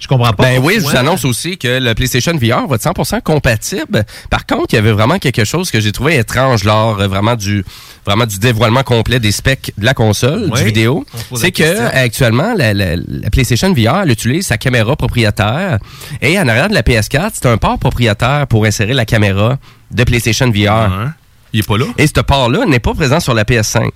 Je 0.00 0.08
comprends 0.08 0.32
pas. 0.32 0.42
Ben 0.42 0.60
oui, 0.60 0.74
je 0.78 0.80
vous 0.80 0.96
annonce 0.96 1.24
aussi 1.24 1.58
que 1.58 1.78
le 1.78 1.94
PlayStation 1.94 2.32
VR 2.32 2.66
va 2.66 2.74
être 2.74 2.82
100% 2.82 3.20
compatible. 3.22 4.04
Par 4.30 4.46
contre, 4.46 4.72
il 4.72 4.74
y 4.74 4.78
avait 4.80 4.90
vraiment 4.90 5.20
quelque 5.20 5.44
chose 5.44 5.70
que 5.70 5.78
j'ai 5.78 5.92
trouvé 5.92 6.16
étrange 6.16 6.64
lors 6.64 6.98
euh, 7.00 7.06
vraiment 7.06 7.36
du 7.36 7.64
vraiment 8.04 8.26
du 8.26 8.40
dévoilement 8.40 8.82
complet 8.82 9.20
des 9.20 9.30
specs 9.30 9.72
de 9.78 9.84
la 9.84 9.94
console, 9.94 10.48
Oui, 10.52 10.58
du 10.58 10.64
vidéo. 10.64 11.06
C'est 11.36 11.52
que 11.52 11.58
question. 11.58 11.86
actuellement 11.94 12.52
la, 12.56 12.74
la- 12.74 12.96
la 12.96 13.30
PlayStation 13.30 13.72
VR 13.72 14.00
elle 14.02 14.10
utilise 14.10 14.44
sa 14.48 14.58
caméra 14.58 14.96
propriétaire 14.96 15.78
et 16.20 16.36
en 16.36 16.48
arrière 16.48 16.68
de 16.68 16.74
la 16.74 16.82
PS4, 16.82 17.30
c'est 17.34 17.46
un 17.46 17.56
port 17.56 17.78
propriétaire 17.78 18.48
pour 18.48 18.64
insérer 18.64 18.94
la 18.94 19.04
caméra 19.04 19.56
de 19.92 20.02
PlayStation 20.02 20.50
VR. 20.50 21.12
Il 21.52 21.60
est 21.60 21.66
pas 21.68 21.78
là. 21.78 21.84
Et 21.96 22.08
ce 22.08 22.20
port-là 22.20 22.64
n'est 22.66 22.80
pas 22.80 22.94
présent 22.94 23.20
sur 23.20 23.34
la 23.34 23.44
PS5. 23.44 23.88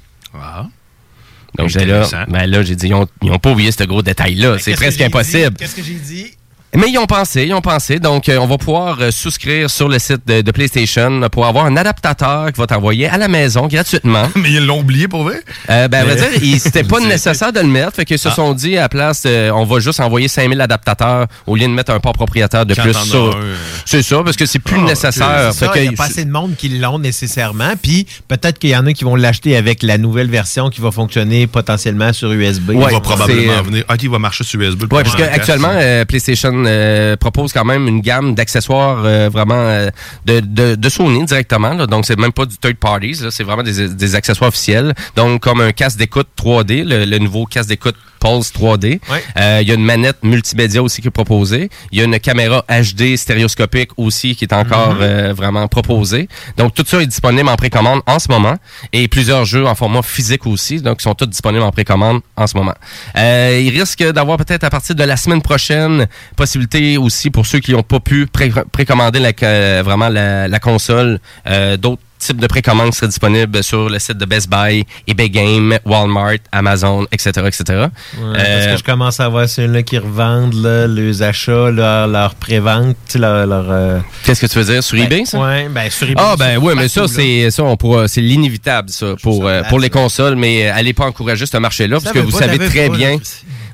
Donc 1.56 1.68
j'ai 1.68 1.84
là, 1.84 2.06
ben 2.28 2.46
là, 2.46 2.62
j'ai 2.62 2.76
dit, 2.76 2.88
ils 2.88 2.94
ont, 2.94 3.06
ils 3.22 3.30
ont 3.30 3.38
pas 3.38 3.50
oublié 3.50 3.72
ce 3.72 3.84
gros 3.84 4.02
détail-là. 4.02 4.58
C'est 4.58 4.72
Qu'est-ce 4.72 4.80
que 4.80 4.84
presque 4.84 5.00
impossible. 5.00 5.56
Qu'est-ce 5.56 5.76
que 5.76 5.82
j'ai 5.82 5.94
dit? 5.94 6.35
Mais 6.76 6.88
ils 6.90 6.98
ont 6.98 7.06
pensé, 7.06 7.44
ils 7.46 7.54
ont 7.54 7.60
pensé. 7.60 7.98
Donc, 7.98 8.28
euh, 8.28 8.36
on 8.38 8.46
va 8.46 8.58
pouvoir 8.58 8.98
euh, 9.00 9.10
souscrire 9.10 9.70
sur 9.70 9.88
le 9.88 9.98
site 9.98 10.26
de, 10.26 10.42
de 10.42 10.50
PlayStation 10.50 11.20
pour 11.30 11.46
avoir 11.46 11.64
un 11.66 11.76
adaptateur 11.76 12.52
qui 12.52 12.60
va 12.60 12.66
t'envoyer 12.66 13.08
à 13.08 13.16
la 13.18 13.28
maison 13.28 13.66
gratuitement. 13.66 14.28
Mais 14.36 14.50
ils 14.52 14.66
l'ont 14.66 14.80
oublié 14.80 15.08
pour 15.08 15.22
vrai? 15.24 15.40
Euh, 15.70 15.88
ben, 15.88 16.00
à 16.00 16.04
vrai 16.04 16.16
Mais- 16.32 16.38
dire, 16.38 16.60
c'était 16.60 16.84
pas 16.84 17.00
nécessaire 17.06 17.52
de 17.52 17.60
le 17.60 17.66
mettre. 17.66 17.94
Fait 17.96 18.04
qu'ils 18.04 18.18
se 18.18 18.28
Ah. 18.28 18.32
sont 18.34 18.52
dit, 18.52 18.76
à 18.76 18.82
la 18.82 18.88
place, 18.88 19.22
euh, 19.26 19.50
on 19.52 19.64
va 19.64 19.80
juste 19.80 20.00
envoyer 20.00 20.28
5000 20.28 20.60
adaptateurs 20.60 21.26
au 21.46 21.56
lieu 21.56 21.62
de 21.66 21.72
mettre 21.72 21.92
un 21.92 22.00
port 22.00 22.12
propriétaire 22.12 22.66
de 22.66 22.74
Quand 22.74 22.82
plus 22.82 22.94
sur. 22.94 23.36
euh. 23.36 23.54
C'est 23.86 24.02
ça, 24.02 24.22
parce 24.22 24.36
que 24.36 24.44
c'est 24.46 24.58
plus 24.58 24.76
Ah, 24.78 24.82
nécessaire. 24.84 25.50
Il 25.76 25.82
n'y 25.82 25.88
a 25.88 25.92
pas 25.92 26.04
assez 26.04 26.24
de 26.24 26.30
monde 26.30 26.56
qui 26.56 26.68
l'ont 26.68 26.98
nécessairement. 26.98 27.72
Puis 27.82 28.06
peut-être 28.28 28.58
qu'il 28.58 28.70
y 28.70 28.76
en 28.76 28.84
a 28.86 28.92
qui 28.92 29.04
vont 29.04 29.16
l'acheter 29.16 29.56
avec 29.56 29.82
la 29.82 29.96
nouvelle 29.98 30.28
version 30.30 30.68
qui 30.70 30.80
va 30.80 30.90
fonctionner 30.90 31.46
potentiellement 31.46 32.12
sur 32.12 32.30
USB. 32.32 32.72
il 32.74 32.78
va 32.80 33.00
probablement 33.00 33.62
venir. 33.62 33.84
Ah, 33.88 33.94
il 34.00 34.10
va 34.10 34.18
marcher 34.18 34.44
sur 34.44 34.60
USB. 34.60 34.82
le 34.82 34.88
Oui, 34.94 35.02
parce 35.02 35.16
qu'actuellement. 35.16 35.72
PlayStation 36.06 36.65
euh, 36.66 37.16
propose 37.16 37.52
quand 37.52 37.64
même 37.64 37.88
une 37.88 38.00
gamme 38.00 38.34
d'accessoires 38.34 39.04
euh, 39.04 39.28
vraiment 39.28 39.54
euh, 39.54 39.90
de, 40.24 40.88
Sony 40.88 41.24
directement. 41.24 41.74
là. 41.74 41.86
donc, 41.86 42.06
c'est 42.06 42.18
même 42.18 42.32
pas 42.32 42.46
du 42.46 42.56
third 42.56 42.76
parties. 42.76 43.20
C'est 43.30 43.44
vraiment 43.44 43.62
des, 43.62 43.88
des 43.88 44.14
accessoires 44.14 44.48
officiels. 44.48 44.94
Donc, 45.16 45.42
comme 45.42 45.60
un 45.60 45.72
casque 45.72 45.98
d'écoute 45.98 46.28
3D, 46.36 46.84
le, 46.84 47.04
le 47.04 47.18
nouveau 47.18 47.44
casque 47.46 47.68
d'écoute 47.68 47.96
Pulse 48.26 48.52
3D. 48.52 49.00
Ouais. 49.10 49.22
Euh, 49.38 49.58
Il 49.62 49.68
y 49.68 49.70
a 49.70 49.74
une 49.74 49.84
manette 49.84 50.16
multimédia 50.22 50.82
aussi 50.82 51.00
qui 51.02 51.08
est 51.08 51.10
proposée. 51.10 51.70
Il 51.92 51.98
y 51.98 52.02
a 52.02 52.04
une 52.04 52.18
caméra 52.18 52.64
HD 52.68 53.16
stéréoscopique 53.16 53.90
aussi 53.96 54.34
qui 54.36 54.44
est 54.44 54.52
encore 54.52 54.94
Mhm. 54.94 55.00
euh, 55.02 55.32
vraiment 55.34 55.66
proposée. 55.68 56.28
Donc, 56.56 56.74
tout 56.74 56.84
ça 56.86 57.00
est 57.02 57.06
disponible 57.06 57.48
en 57.48 57.56
précommande 57.56 58.00
en 58.06 58.18
ce 58.18 58.28
moment. 58.30 58.56
Et 58.92 59.08
plusieurs 59.08 59.44
jeux 59.44 59.66
en 59.66 59.74
format 59.74 60.02
physique 60.02 60.46
aussi. 60.46 60.80
Donc, 60.80 60.98
ils 61.00 61.04
sont 61.04 61.14
tous 61.14 61.26
disponibles 61.26 61.62
en 61.64 61.70
précommande 61.72 62.20
en 62.36 62.46
ce 62.46 62.56
moment. 62.56 62.74
Euh, 63.16 63.60
il 63.62 63.70
risque 63.78 64.02
d'avoir 64.12 64.36
peut-être 64.38 64.64
à 64.64 64.70
partir 64.70 64.94
de 64.94 65.04
la 65.04 65.16
semaine 65.16 65.42
prochaine 65.42 66.06
possibilité 66.36 66.96
aussi 66.98 67.30
pour 67.30 67.46
ceux 67.46 67.60
qui 67.60 67.72
n'ont 67.72 67.82
pas 67.82 68.00
pu 68.00 68.26
pré- 68.26 68.52
précommander 68.72 69.20
la, 69.20 69.82
vraiment 69.82 70.08
la, 70.08 70.48
la 70.48 70.58
console, 70.58 71.20
d'autres 71.78 72.02
types 72.18 72.40
de 72.40 72.46
précommandes 72.46 72.94
seraient 72.94 73.08
disponibles 73.08 73.62
sur 73.62 73.88
le 73.88 73.98
site 73.98 74.18
de 74.18 74.24
Best 74.24 74.48
Buy, 74.48 74.84
eBay 75.06 75.30
Game, 75.30 75.78
Walmart, 75.84 76.38
Amazon, 76.52 77.06
etc., 77.12 77.30
etc. 77.46 77.64
Ouais, 77.70 78.32
parce 78.34 78.66
que 78.66 78.76
je 78.78 78.84
commence 78.84 79.20
à 79.20 79.28
voir 79.28 79.48
ceux-là 79.48 79.82
qui 79.82 79.98
revendent 79.98 80.54
là, 80.54 80.86
leurs 80.86 81.22
achats, 81.22 81.70
leur, 81.70 82.06
leur 82.08 82.34
pré-vente, 82.34 82.96
leur. 83.14 83.46
leur, 83.46 83.66
euh, 83.70 83.98
Qu'est-ce 84.24 84.40
que 84.40 84.46
tu 84.46 84.58
veux 84.58 84.72
dire? 84.72 84.82
Sur 84.82 84.96
ben, 84.98 85.04
eBay, 85.04 85.24
ça? 85.24 85.38
Ouais, 85.38 85.68
ben 85.68 85.90
sur 85.90 86.08
eBay. 86.08 86.22
Ah 86.24 86.36
ben 86.38 86.58
oui, 86.58 86.74
mais 86.76 86.88
ça 86.88 87.06
c'est 87.08 87.50
ça 87.50 87.64
on 87.64 87.76
pourra 87.76 88.08
c'est 88.08 88.20
l'inévitable 88.20 88.90
ça 88.90 89.14
pour 89.22 89.46
euh, 89.46 89.62
pour 89.68 89.78
les 89.78 89.90
consoles 89.90 90.36
mais 90.36 90.68
euh, 90.68 90.74
allez 90.74 90.92
pas 90.92 91.04
encourager 91.04 91.46
ce 91.46 91.56
marché-là 91.56 91.98
parce 92.00 92.12
que 92.12 92.18
vous 92.18 92.30
savez 92.30 92.58
très 92.58 92.88
bien 92.88 93.18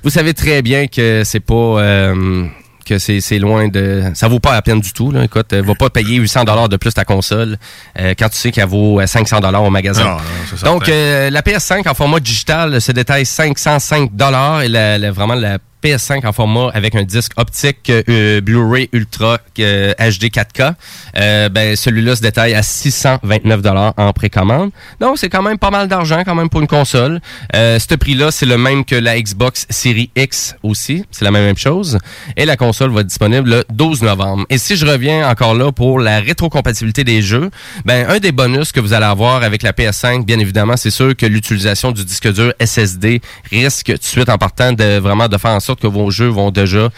vous 0.02 0.10
savez 0.10 0.34
très 0.34 0.62
bien 0.62 0.86
que 0.86 1.22
c'est 1.24 1.40
pas 1.40 1.54
euh, 1.54 2.44
que 2.84 2.98
c'est 2.98 3.20
c'est 3.20 3.38
loin 3.38 3.68
de 3.68 4.02
ça 4.14 4.28
vaut 4.28 4.40
pas 4.40 4.52
la 4.52 4.62
peine 4.62 4.80
du 4.80 4.92
tout 4.92 5.10
là 5.10 5.24
écoute 5.24 5.52
euh, 5.52 5.62
va 5.62 5.74
pas 5.74 5.90
payer 5.90 6.16
800 6.16 6.44
dollars 6.44 6.68
de 6.68 6.76
plus 6.76 6.92
ta 6.94 7.04
console 7.04 7.56
euh, 7.98 8.14
quand 8.18 8.28
tu 8.28 8.36
sais 8.36 8.50
qu'elle 8.52 8.68
vaut 8.68 9.00
euh, 9.00 9.06
500 9.06 9.40
dollars 9.40 9.62
au 9.62 9.70
magasin. 9.70 10.04
Non, 10.04 10.10
non, 10.16 10.18
c'est 10.54 10.64
Donc 10.64 10.88
euh, 10.88 11.30
la 11.30 11.40
PS5 11.42 11.88
en 11.88 11.94
format 11.94 12.20
digital 12.20 12.80
se 12.80 12.92
détaille 12.92 13.26
505 13.26 14.14
dollars 14.14 14.62
et 14.62 14.68
la, 14.68 14.98
la- 14.98 15.10
vraiment 15.12 15.34
la 15.34 15.58
PS5 15.82 16.26
en 16.26 16.32
format 16.32 16.70
avec 16.74 16.94
un 16.94 17.02
disque 17.02 17.32
optique 17.36 17.90
euh, 17.90 18.40
Blu-ray 18.40 18.88
Ultra 18.92 19.38
euh, 19.58 19.92
HD 19.98 20.24
4K, 20.26 20.74
euh, 21.16 21.48
ben 21.48 21.76
celui-là 21.76 22.16
se 22.16 22.22
détaille 22.22 22.54
à 22.54 22.62
629 22.62 23.62
dollars 23.62 23.94
en 23.96 24.12
précommande. 24.12 24.70
Donc 25.00 25.18
c'est 25.18 25.28
quand 25.28 25.42
même 25.42 25.58
pas 25.58 25.70
mal 25.70 25.88
d'argent 25.88 26.22
quand 26.24 26.34
même 26.34 26.48
pour 26.48 26.60
une 26.60 26.66
console. 26.66 27.20
Euh, 27.54 27.78
ce 27.78 27.94
prix-là, 27.94 28.30
c'est 28.30 28.46
le 28.46 28.58
même 28.58 28.84
que 28.84 28.94
la 28.94 29.20
Xbox 29.20 29.66
Series 29.70 30.10
X 30.16 30.56
aussi, 30.62 31.04
c'est 31.10 31.24
la 31.24 31.30
même 31.30 31.56
chose. 31.56 31.98
Et 32.36 32.44
la 32.44 32.56
console 32.56 32.90
va 32.90 33.00
être 33.00 33.06
disponible 33.06 33.50
le 33.50 33.64
12 33.70 34.02
novembre. 34.02 34.46
Et 34.50 34.58
si 34.58 34.76
je 34.76 34.86
reviens 34.86 35.28
encore 35.28 35.54
là 35.54 35.72
pour 35.72 35.98
la 35.98 36.20
rétrocompatibilité 36.20 37.04
des 37.04 37.22
jeux, 37.22 37.50
ben 37.84 38.08
un 38.08 38.18
des 38.18 38.32
bonus 38.32 38.72
que 38.72 38.80
vous 38.80 38.92
allez 38.92 39.06
avoir 39.06 39.42
avec 39.42 39.62
la 39.62 39.72
PS5, 39.72 40.24
bien 40.24 40.38
évidemment, 40.38 40.76
c'est 40.76 40.90
sûr 40.90 41.16
que 41.16 41.26
l'utilisation 41.26 41.92
du 41.92 42.04
disque 42.04 42.32
dur 42.32 42.52
SSD 42.60 43.20
risque 43.50 43.86
tout 43.86 43.92
de 43.92 44.04
suite 44.04 44.28
en 44.28 44.38
partant 44.38 44.72
de 44.72 44.98
vraiment 44.98 45.28
de 45.28 45.36
faire 45.38 45.52
en 45.52 45.60
sorte 45.60 45.71
que 45.74 45.86
vos 45.86 46.10
jeux 46.10 46.28
vont 46.28 46.50
déjà 46.50 46.90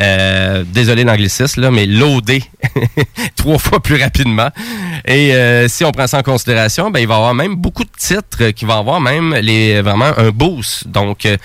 euh, 0.00 0.64
désolé 0.66 1.04
l'anglicisme, 1.04 1.60
là, 1.60 1.70
mais 1.70 1.86
loader 1.86 2.42
trois 3.36 3.58
fois 3.58 3.80
plus 3.80 4.00
rapidement. 4.00 4.48
Et 5.04 5.34
euh, 5.34 5.68
si 5.68 5.84
on 5.84 5.90
prend 5.90 6.06
ça 6.06 6.18
en 6.18 6.22
considération, 6.22 6.90
ben, 6.90 7.00
il 7.00 7.08
va 7.08 7.14
y 7.14 7.16
avoir 7.16 7.34
même 7.34 7.56
beaucoup 7.56 7.84
de 7.84 7.90
titres 7.96 8.50
qui 8.50 8.64
vont 8.64 8.78
avoir 8.78 9.00
même 9.00 9.34
les 9.34 9.80
vraiment 9.82 10.12
un 10.16 10.30
boost. 10.30 10.86
Donc, 10.88 11.26
euh, 11.26 11.36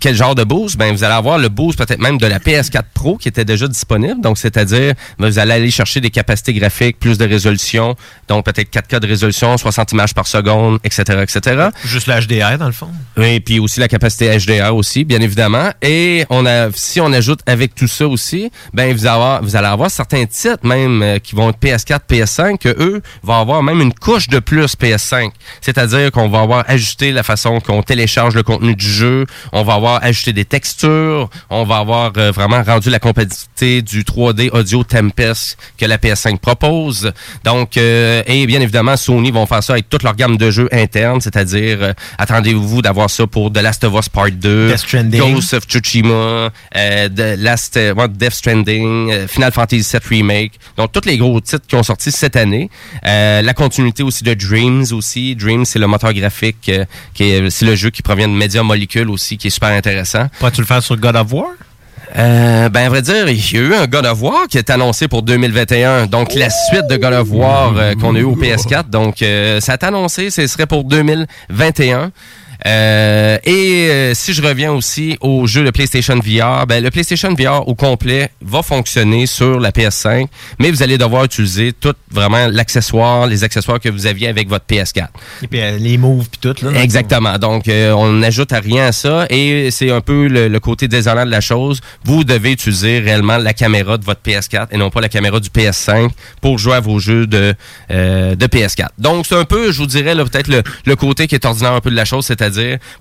quel 0.00 0.14
genre 0.14 0.34
de 0.34 0.44
boost? 0.44 0.78
Ben, 0.78 0.94
vous 0.94 1.04
allez 1.04 1.14
avoir 1.14 1.38
le 1.38 1.48
boost 1.48 1.78
peut-être 1.78 2.00
même 2.00 2.18
de 2.18 2.26
la 2.26 2.38
PS4 2.38 2.82
Pro 2.94 3.16
qui 3.16 3.28
était 3.28 3.44
déjà 3.44 3.68
disponible. 3.68 4.20
Donc, 4.20 4.38
c'est-à-dire, 4.38 4.94
ben, 5.18 5.28
vous 5.28 5.38
allez 5.38 5.52
aller 5.52 5.70
chercher 5.70 6.00
des 6.00 6.10
capacités 6.10 6.54
graphiques, 6.54 6.98
plus 6.98 7.18
de 7.18 7.26
résolution, 7.26 7.94
donc 8.28 8.44
peut-être 8.46 8.70
4K 8.70 9.00
de 9.00 9.06
résolution, 9.06 9.56
60 9.56 9.92
images 9.92 10.14
par 10.14 10.26
seconde, 10.26 10.78
etc., 10.84 11.02
etc. 11.22 11.68
Juste 11.84 12.06
la 12.06 12.20
HDR, 12.20 12.58
dans 12.58 12.66
le 12.66 12.72
fond. 12.72 12.88
Et 13.18 13.40
puis 13.40 13.58
aussi 13.58 13.80
la 13.80 13.88
capacité 13.88 14.36
HDR 14.38 14.74
aussi, 14.74 15.04
bien 15.04 15.20
évidemment. 15.20 15.70
Et 15.82 16.24
on 16.30 16.46
a, 16.46 16.70
si 16.72 17.00
on 17.00 17.12
ajoute 17.12 17.40
avec 17.46 17.74
tout 17.74 17.88
ça 17.88 17.97
aussi, 18.04 18.50
ben 18.72 18.94
vous, 18.94 19.06
avoir, 19.06 19.42
vous 19.42 19.56
allez 19.56 19.66
avoir 19.66 19.90
certains 19.90 20.26
titres 20.26 20.66
même 20.66 21.02
euh, 21.02 21.18
qui 21.18 21.34
vont 21.34 21.50
être 21.50 21.58
PS4, 21.58 22.00
PS5, 22.08 22.58
que 22.58 22.68
eux 22.68 23.02
vont 23.22 23.40
avoir 23.40 23.62
même 23.62 23.80
une 23.80 23.92
couche 23.92 24.28
de 24.28 24.38
plus 24.38 24.74
PS5. 24.76 25.30
C'est-à-dire 25.60 26.10
qu'on 26.12 26.28
va 26.28 26.40
avoir 26.40 26.64
ajusté 26.68 27.12
la 27.12 27.22
façon 27.22 27.60
qu'on 27.60 27.82
télécharge 27.82 28.34
le 28.34 28.42
contenu 28.42 28.74
du 28.74 28.88
jeu, 28.88 29.26
on 29.52 29.62
va 29.62 29.74
avoir 29.74 30.02
ajusté 30.02 30.32
des 30.32 30.44
textures, 30.44 31.28
on 31.50 31.64
va 31.64 31.78
avoir 31.78 32.12
euh, 32.16 32.30
vraiment 32.30 32.62
rendu 32.62 32.90
la 32.90 32.98
compatibilité 32.98 33.82
du 33.82 34.02
3D 34.02 34.50
audio 34.52 34.84
Tempest 34.84 35.56
que 35.76 35.84
la 35.84 35.98
PS5 35.98 36.38
propose. 36.38 37.12
Donc, 37.44 37.76
euh, 37.76 38.22
et 38.26 38.46
bien 38.46 38.60
évidemment, 38.60 38.96
Sony 38.96 39.30
vont 39.30 39.46
faire 39.46 39.62
ça 39.62 39.74
avec 39.74 39.88
toute 39.88 40.02
leur 40.02 40.14
gamme 40.14 40.36
de 40.36 40.50
jeux 40.50 40.68
internes, 40.72 41.20
c'est-à-dire, 41.20 41.94
attendez-vous 42.18 42.82
d'avoir 42.82 43.10
ça 43.10 43.26
pour 43.26 43.52
The 43.52 43.58
Last 43.58 43.84
of 43.84 43.94
Us 43.94 44.08
Part 44.08 44.32
2, 44.32 44.68
Death 44.68 44.78
Stranding. 44.78 45.20
Ghost 45.34 45.54
of 45.54 45.66
Tsushima, 45.66 46.50
The 46.72 47.36
Last, 47.38 47.78
euh, 47.88 48.08
Death 48.08 48.32
Stranding, 48.32 49.10
euh, 49.10 49.28
Final 49.28 49.52
Fantasy 49.52 49.88
VII 49.90 50.18
Remake. 50.18 50.52
Donc, 50.76 50.92
tous 50.92 51.06
les 51.06 51.18
gros 51.18 51.40
titres 51.40 51.66
qui 51.66 51.74
ont 51.74 51.82
sorti 51.82 52.10
cette 52.10 52.36
année. 52.36 52.70
Euh, 53.06 53.42
la 53.42 53.54
continuité 53.54 54.02
aussi 54.02 54.24
de 54.24 54.34
Dreams 54.34 54.86
aussi. 54.92 55.34
Dreams, 55.36 55.64
c'est 55.64 55.78
le 55.78 55.86
moteur 55.86 56.12
graphique, 56.12 56.70
qui 57.14 57.22
est, 57.22 57.50
c'est 57.50 57.66
le 57.66 57.74
jeu 57.74 57.90
qui 57.90 58.02
provient 58.02 58.28
de 58.28 58.34
Media 58.34 58.62
Molecule 58.62 59.10
aussi, 59.10 59.36
qui 59.36 59.48
est 59.48 59.50
super 59.50 59.70
intéressant. 59.70 60.28
Pourrais-tu 60.38 60.60
le 60.60 60.66
faire 60.66 60.82
sur 60.82 60.96
God 60.96 61.16
of 61.16 61.32
War? 61.32 61.48
Euh, 62.16 62.68
ben, 62.68 62.86
à 62.86 62.88
vrai 62.88 63.02
dire, 63.02 63.28
il 63.28 63.52
y 63.52 63.56
a 63.58 63.60
eu 63.60 63.74
un 63.74 63.86
God 63.86 64.06
of 64.06 64.22
War 64.22 64.46
qui 64.48 64.58
est 64.58 64.70
annoncé 64.70 65.08
pour 65.08 65.22
2021. 65.22 66.06
Donc, 66.06 66.34
la 66.34 66.48
suite 66.50 66.86
de 66.88 66.96
God 66.96 67.12
of 67.12 67.28
War 67.30 67.74
euh, 67.76 67.94
qu'on 67.94 68.14
a 68.14 68.18
eu 68.18 68.24
au 68.24 68.36
PS4. 68.36 68.88
Donc, 68.88 69.22
euh, 69.22 69.60
ça 69.60 69.74
est 69.74 69.84
annoncé, 69.84 70.30
ce 70.30 70.46
serait 70.46 70.66
pour 70.66 70.84
2021. 70.84 72.10
Euh, 72.66 73.38
et 73.44 73.88
euh, 73.88 74.14
si 74.14 74.32
je 74.32 74.42
reviens 74.42 74.72
aussi 74.72 75.16
au 75.20 75.46
jeu 75.46 75.64
de 75.64 75.70
PlayStation 75.70 76.16
VR, 76.16 76.66
ben, 76.66 76.82
le 76.82 76.90
PlayStation 76.90 77.32
VR 77.34 77.68
au 77.68 77.74
complet 77.74 78.30
va 78.42 78.62
fonctionner 78.62 79.26
sur 79.26 79.60
la 79.60 79.70
PS5, 79.70 80.26
mais 80.58 80.70
vous 80.70 80.82
allez 80.82 80.98
devoir 80.98 81.24
utiliser 81.24 81.72
tout 81.72 81.94
vraiment 82.10 82.48
l'accessoire, 82.50 83.26
les 83.26 83.44
accessoires 83.44 83.78
que 83.78 83.88
vous 83.88 84.06
aviez 84.06 84.28
avec 84.28 84.48
votre 84.48 84.64
PS4. 84.66 85.06
Et 85.42 85.46
puis 85.46 85.60
euh, 85.60 85.78
les 85.78 85.98
moves 85.98 86.28
puis 86.28 86.40
tout, 86.40 86.64
là. 86.64 86.82
Exactement. 86.82 87.38
Donc, 87.38 87.68
euh, 87.68 87.92
on 87.92 88.12
n'ajoute 88.12 88.52
à 88.52 88.58
rien 88.58 88.86
à 88.86 88.92
ça 88.92 89.26
et 89.30 89.70
c'est 89.70 89.90
un 89.90 90.00
peu 90.00 90.26
le, 90.26 90.48
le 90.48 90.60
côté 90.60 90.88
désolant 90.88 91.24
de 91.24 91.30
la 91.30 91.40
chose. 91.40 91.80
Vous 92.04 92.24
devez 92.24 92.52
utiliser 92.52 92.98
réellement 92.98 93.38
la 93.38 93.54
caméra 93.54 93.98
de 93.98 94.04
votre 94.04 94.20
PS4 94.22 94.68
et 94.72 94.78
non 94.78 94.90
pas 94.90 95.00
la 95.00 95.08
caméra 95.08 95.38
du 95.38 95.48
PS5 95.48 96.10
pour 96.40 96.58
jouer 96.58 96.74
à 96.74 96.80
vos 96.80 96.98
jeux 96.98 97.26
de, 97.26 97.54
euh, 97.90 98.34
de 98.34 98.46
PS4. 98.46 98.88
Donc, 98.98 99.26
c'est 99.26 99.36
un 99.36 99.44
peu, 99.44 99.70
je 99.70 99.78
vous 99.78 99.86
dirais, 99.86 100.14
là, 100.14 100.24
peut-être 100.24 100.48
le, 100.48 100.62
le 100.84 100.96
côté 100.96 101.28
qui 101.28 101.36
est 101.36 101.44
ordinaire 101.44 101.72
un 101.72 101.80
peu 101.80 101.90
de 101.90 101.96
la 101.96 102.04
chose, 102.04 102.26
c'est-à-dire 102.26 102.47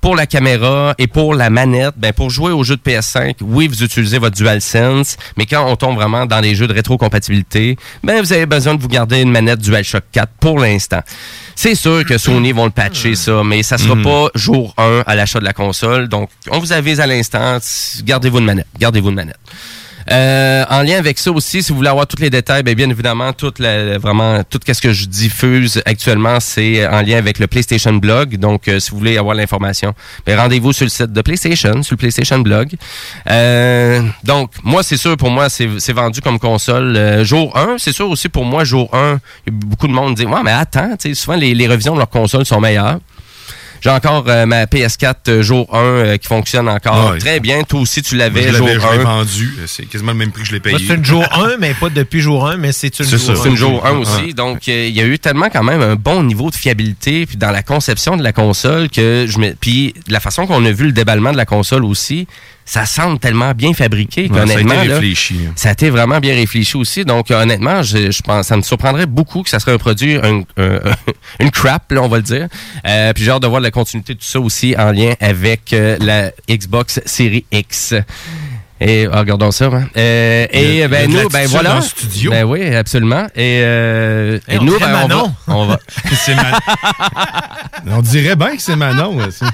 pour 0.01 0.15
la 0.15 0.25
caméra 0.25 0.93
et 0.97 1.07
pour 1.07 1.33
la 1.33 1.49
manette, 1.49 1.93
ben, 1.97 2.13
pour 2.13 2.29
jouer 2.29 2.51
aux 2.51 2.63
jeux 2.63 2.75
de 2.77 2.81
PS5, 2.81 3.35
oui, 3.41 3.67
vous 3.67 3.83
utilisez 3.83 4.17
votre 4.17 4.35
DualSense, 4.35 5.17
mais 5.37 5.45
quand 5.45 5.65
on 5.69 5.75
tombe 5.75 5.95
vraiment 5.95 6.25
dans 6.25 6.39
les 6.39 6.55
jeux 6.55 6.67
de 6.67 6.73
rétrocompatibilité, 6.73 7.77
ben, 8.03 8.21
vous 8.21 8.33
avez 8.33 8.45
besoin 8.45 8.75
de 8.75 8.81
vous 8.81 8.87
garder 8.87 9.21
une 9.21 9.31
manette 9.31 9.59
DualShock 9.59 10.03
4 10.11 10.29
pour 10.39 10.59
l'instant. 10.59 11.01
C'est 11.55 11.75
sûr 11.75 12.05
que 12.05 12.17
Sony 12.17 12.51
vont 12.51 12.65
le 12.65 12.71
patcher, 12.71 13.15
ça, 13.15 13.41
mais 13.43 13.63
ça 13.63 13.77
sera 13.77 13.95
Mhm. 13.95 14.03
pas 14.03 14.27
jour 14.35 14.73
1 14.77 15.03
à 15.07 15.15
l'achat 15.15 15.39
de 15.39 15.45
la 15.45 15.53
console. 15.53 16.07
Donc, 16.07 16.29
on 16.51 16.59
vous 16.59 16.71
avise 16.71 16.99
à 16.99 17.07
l'instant, 17.07 17.57
gardez-vous 18.03 18.39
une 18.39 18.45
manette. 18.45 18.67
Gardez-vous 18.79 19.09
une 19.09 19.15
manette. 19.15 19.37
Euh, 20.09 20.63
en 20.69 20.81
lien 20.83 20.97
avec 20.97 21.19
ça 21.19 21.31
aussi, 21.31 21.61
si 21.61 21.71
vous 21.71 21.77
voulez 21.77 21.89
avoir 21.89 22.07
tous 22.07 22.21
les 22.21 22.29
détails, 22.29 22.63
bien, 22.63 22.75
bien 22.75 22.89
évidemment, 22.89 23.31
la, 23.59 23.97
vraiment 23.97 24.43
tout 24.43 24.59
ce 24.65 24.81
que 24.81 24.93
je 24.93 25.05
diffuse 25.05 25.81
actuellement, 25.85 26.39
c'est 26.39 26.87
en 26.87 27.01
lien 27.01 27.17
avec 27.17 27.39
le 27.39 27.47
PlayStation 27.47 27.93
Blog. 27.93 28.37
Donc, 28.37 28.67
euh, 28.67 28.79
si 28.79 28.91
vous 28.91 28.97
voulez 28.97 29.17
avoir 29.17 29.35
l'information, 29.35 29.93
ben, 30.25 30.39
rendez-vous 30.39 30.73
sur 30.73 30.85
le 30.85 30.89
site 30.89 31.11
de 31.11 31.21
PlayStation, 31.21 31.83
sur 31.83 31.93
le 31.93 31.97
PlayStation 31.97 32.39
Blog. 32.39 32.75
Euh, 33.29 34.01
donc, 34.23 34.51
moi, 34.63 34.83
c'est 34.83 34.97
sûr, 34.97 35.17
pour 35.17 35.29
moi, 35.29 35.49
c'est 35.49 35.93
vendu 35.93 36.21
comme 36.21 36.39
console 36.39 36.95
euh, 36.95 37.23
jour 37.23 37.55
1. 37.57 37.77
C'est 37.77 37.93
sûr 37.93 38.09
aussi 38.09 38.29
pour 38.29 38.45
moi, 38.45 38.63
jour 38.63 38.89
1, 38.93 39.19
il 39.45 39.53
y 39.53 39.55
a 39.55 39.59
beaucoup 39.65 39.87
de 39.87 39.93
monde 39.93 40.15
dit, 40.15 40.25
ouais, 40.25 40.43
mais 40.43 40.51
attends, 40.51 40.95
souvent 41.13 41.37
les, 41.37 41.53
les 41.53 41.67
revisions 41.67 41.93
de 41.93 41.99
leurs 41.99 42.09
consoles 42.09 42.45
sont 42.45 42.61
meilleures. 42.61 42.99
J'ai 43.81 43.89
encore 43.89 44.23
euh, 44.27 44.45
ma 44.45 44.65
PS4 44.65 45.15
euh, 45.29 45.41
jour 45.41 45.67
1 45.73 45.77
euh, 45.79 46.17
qui 46.17 46.27
fonctionne 46.27 46.67
encore 46.67 46.95
Ah 46.95 47.11
ouais. 47.13 47.19
très 47.19 47.39
bien. 47.39 47.63
Toi 47.63 47.81
aussi, 47.81 48.01
tu 48.01 48.15
l'avais 48.15 48.51
jour 48.53 48.67
l'avais 48.67 48.79
je 48.79 48.87
l'ai 48.87 48.99
1. 48.99 49.03
vendu. 49.03 49.53
C'est 49.67 49.85
quasiment 49.85 50.11
le 50.13 50.17
même 50.17 50.31
prix 50.31 50.41
que 50.41 50.47
je 50.47 50.53
l'ai 50.53 50.59
payé. 50.59 50.77
C'est 50.85 50.95
une 50.95 51.05
jour 51.05 51.23
1, 51.31 51.57
mais 51.59 51.73
pas 51.73 51.89
depuis 51.89 52.21
jour 52.21 52.47
1, 52.47 52.57
mais 52.57 52.71
c'est 52.71 52.97
une 52.99 53.05
C'est 53.05 53.17
jour 53.17 53.35
ça. 53.35 53.41
C'est 53.43 53.49
une 53.49 53.55
jour 53.55 53.85
1 53.85 53.91
Ouais. 53.91 53.97
aussi. 53.99 54.33
Donc, 54.33 54.67
euh, 54.67 54.87
il 54.87 54.95
y 54.95 55.01
a 55.01 55.05
eu 55.05 55.19
tellement 55.19 55.49
quand 55.51 55.63
même 55.63 55.81
un 55.81 55.95
bon 55.95 56.23
niveau 56.23 56.49
de 56.49 56.55
fiabilité 56.55 57.25
puis 57.25 57.37
dans 57.37 57.51
la 57.51 57.63
conception 57.63 58.17
de 58.17 58.23
la 58.23 58.33
console 58.33 58.89
que 58.89 59.25
je 59.29 59.37
me... 59.39 59.53
Puis 59.53 59.93
la 60.07 60.19
façon 60.19 60.47
qu'on 60.47 60.63
a 60.65 60.71
vu 60.71 60.85
le 60.85 60.91
déballement 60.91 61.31
de 61.31 61.37
la 61.37 61.45
console 61.45 61.85
aussi, 61.85 62.27
ça 62.69 62.85
semble 62.85 63.17
tellement 63.17 63.53
bien 63.53 63.73
fabriqué 63.73 64.29
Ouais, 64.29 64.45
ça 64.45 64.57
a 64.57 64.59
été 64.59 64.63
là, 64.65 64.81
réfléchi. 64.95 65.39
hein. 65.47 65.53
Ça 65.55 65.69
a 65.69 65.71
été 65.71 65.89
vraiment 65.89 66.19
bien 66.19 66.35
réfléchi 66.35 66.75
aussi. 66.75 67.05
Donc, 67.05 67.31
euh, 67.31 67.41
honnêtement, 67.41 67.81
je, 67.81 68.11
je 68.11 68.21
pense, 68.21 68.47
ça 68.47 68.57
me 68.57 68.61
surprendrait 68.61 69.05
beaucoup 69.05 69.41
que 69.41 69.49
ça 69.49 69.59
serait 69.59 69.71
un 69.71 69.77
produit, 69.77 70.17
un- 70.17 70.41
un- 70.57 70.79
une 71.39 71.49
crap, 71.49 71.89
là, 71.93 72.01
on 72.01 72.09
va 72.09 72.17
le 72.17 72.23
dire. 72.23 72.47
Euh, 72.85 73.13
puis 73.13 73.23
j'ai 73.23 73.31
hâte 73.31 73.41
de 73.41 73.47
voir 73.47 73.61
la 73.61 73.71
continuité 73.71 74.15
de 74.15 74.19
tout 74.19 74.25
ça 74.25 74.41
aussi 74.41 74.75
en 74.77 74.91
lien 74.91 75.13
avec 75.21 75.71
euh, 75.71 75.95
la 76.01 76.31
Xbox 76.49 76.99
Series 77.05 77.45
X. 77.53 77.93
Et 78.79 79.07
ah, 79.11 79.19
regardons 79.21 79.49
ça. 79.51 79.65
hein. 79.73 79.87
Euh, 79.97 80.45
et 80.51 80.87
ben 80.89 81.09
nous, 81.09 81.27
ben 81.29 81.47
voilà. 81.47 81.69
dans 81.69 81.75
le 81.77 81.81
studio. 81.81 82.29
Ben 82.31 82.43
oui, 82.43 82.75
absolument. 82.75 83.25
Et, 83.35 83.61
euh, 83.63 84.39
Hey, 84.47 84.57
et 84.57 84.59
on 84.59 84.63
nous, 84.65 84.77
ben, 84.77 84.85
on 84.87 84.91
va, 84.93 85.07
Manon. 85.07 85.33
on 85.47 85.65
va. 85.65 85.79
C'est 86.13 86.35
Ma- 86.35 86.59
On 87.95 88.01
dirait 88.01 88.35
bien 88.35 88.55
que 88.55 88.61
c'est 88.61 88.75
Manon. 88.75 89.15
ouais, 89.17 89.31
ça. 89.31 89.47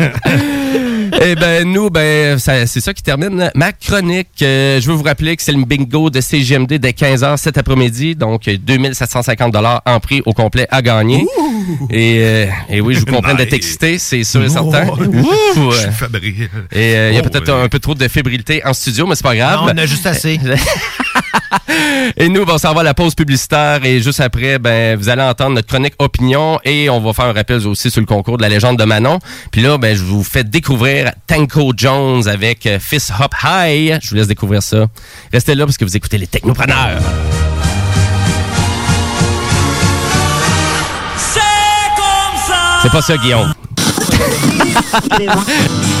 Eh 1.22 1.34
ben 1.34 1.70
nous, 1.70 1.90
ben 1.90 2.38
c'est 2.38 2.66
ça 2.66 2.94
qui 2.94 3.02
termine 3.02 3.50
ma 3.54 3.72
chronique. 3.72 4.28
Euh, 4.42 4.80
je 4.80 4.86
veux 4.90 4.94
vous 4.94 5.02
rappeler 5.02 5.36
que 5.36 5.42
c'est 5.42 5.52
le 5.52 5.62
bingo 5.64 6.08
de 6.08 6.20
CGMD 6.20 6.74
dès 6.74 6.92
15h 6.92 7.36
cet 7.36 7.58
après-midi, 7.58 8.14
donc 8.16 8.48
euh, 8.48 8.56
2750 8.58 9.52
dollars 9.52 9.82
en 9.84 10.00
prix 10.00 10.22
au 10.24 10.32
complet 10.32 10.66
à 10.70 10.80
gagner. 10.80 11.26
Et, 11.90 12.18
euh, 12.20 12.46
et 12.68 12.80
oui, 12.80 12.94
je 12.94 13.00
vous 13.00 13.06
comprends 13.06 13.34
d'être 13.34 13.52
excité, 13.52 13.98
c'est 13.98 14.24
sûr 14.24 14.42
et 14.44 14.48
certain. 14.48 14.88
Ouh! 14.88 15.70
Je 15.72 15.78
suis. 15.78 16.48
Et 16.72 16.96
euh, 16.96 17.10
il 17.10 17.16
y 17.16 17.18
a 17.18 17.22
Oh, 17.24 17.28
peut-être 17.28 17.52
un 17.52 17.68
peu 17.68 17.78
trop 17.78 17.94
de 17.94 18.08
fébrilité 18.08 18.64
en 18.64 18.72
studio, 18.72 19.06
mais 19.06 19.14
c'est 19.14 19.22
pas 19.22 19.36
grave. 19.36 19.60
Non, 19.60 19.72
on 19.74 19.78
a 19.78 19.86
juste 19.86 20.06
assez. 20.06 20.38
Et 22.16 22.28
nous, 22.28 22.44
ben, 22.44 22.54
on 22.54 22.58
s'en 22.58 22.74
va 22.74 22.80
à 22.80 22.84
la 22.84 22.94
pause 22.94 23.14
publicitaire 23.14 23.84
et 23.84 24.00
juste 24.00 24.20
après, 24.20 24.58
ben, 24.58 24.96
vous 24.96 25.08
allez 25.08 25.22
entendre 25.22 25.56
notre 25.56 25.68
chronique 25.68 25.94
opinion 25.98 26.60
et 26.64 26.90
on 26.90 27.00
va 27.00 27.12
faire 27.12 27.26
un 27.26 27.32
rappel 27.32 27.66
aussi 27.66 27.90
sur 27.90 28.00
le 28.00 28.06
concours 28.06 28.36
de 28.36 28.42
la 28.42 28.48
légende 28.48 28.78
de 28.78 28.84
Manon. 28.84 29.18
Puis 29.50 29.62
là, 29.62 29.78
ben, 29.78 29.96
je 29.96 30.02
vous 30.02 30.22
fais 30.22 30.44
découvrir 30.44 31.12
Tanko 31.26 31.72
Jones 31.76 32.26
avec 32.28 32.66
euh, 32.66 32.78
Fist 32.78 33.12
Hop 33.20 33.34
High. 33.42 33.98
Je 34.02 34.10
vous 34.10 34.16
laisse 34.16 34.28
découvrir 34.28 34.62
ça. 34.62 34.86
Restez 35.32 35.54
là 35.54 35.66
parce 35.66 35.76
que 35.76 35.84
vous 35.84 35.96
écoutez 35.96 36.18
les 36.18 36.26
technopreneurs. 36.26 37.00
C'est 42.82 42.90
pas 42.90 43.02
ça, 43.02 43.16
Guillaume. 43.18 43.52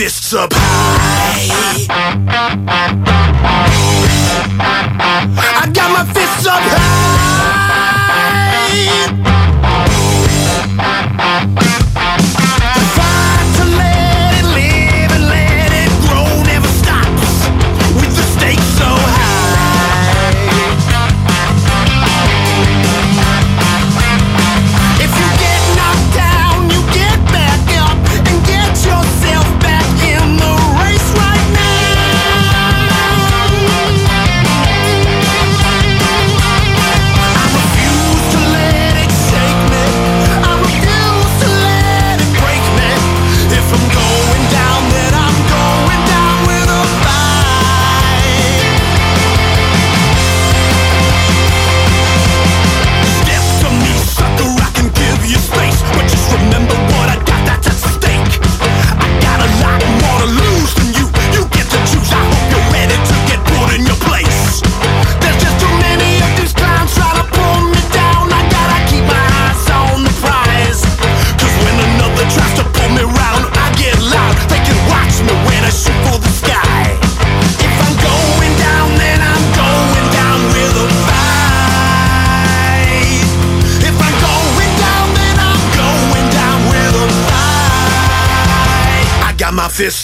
Fists 0.00 0.32
up 0.32 0.50
high. 0.54 1.86
I 5.60 5.70
got 5.74 5.92
my 5.92 6.10
fists 6.14 6.46
up 6.46 6.62
high. 6.62 6.89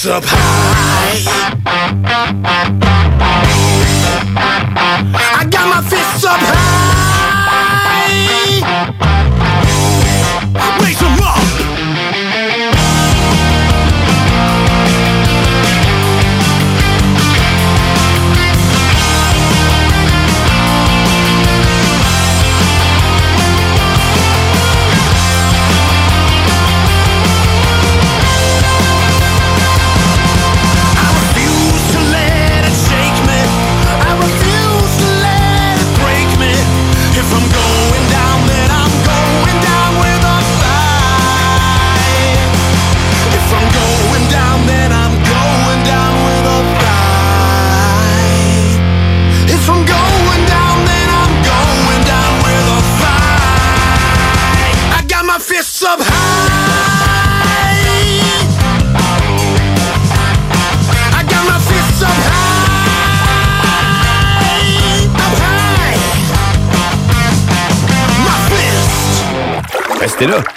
Up 0.08 0.35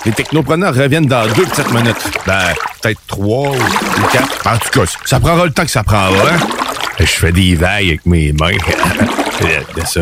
Les 0.10 0.16
technopreneurs 0.16 0.74
reviennent 0.74 1.06
dans 1.06 1.28
deux 1.34 1.46
petites 1.46 1.72
minutes. 1.72 1.96
Ben, 2.26 2.42
peut-être 2.82 3.00
trois 3.06 3.52
ou 3.52 4.08
quatre. 4.12 4.48
En 4.48 4.58
tout 4.58 4.80
cas, 4.80 4.92
ça 5.06 5.20
prendra 5.20 5.46
le 5.46 5.52
temps 5.52 5.62
que 5.62 5.70
ça 5.70 5.84
prendra. 5.84 6.30
hein? 6.32 6.40
Je 7.00 7.06
fais 7.06 7.32
des 7.32 7.54
vagues 7.54 7.90
avec 7.90 8.06
mes 8.08 8.34
mains. 8.34 8.50
de 9.78 9.86
ça. 9.86 10.02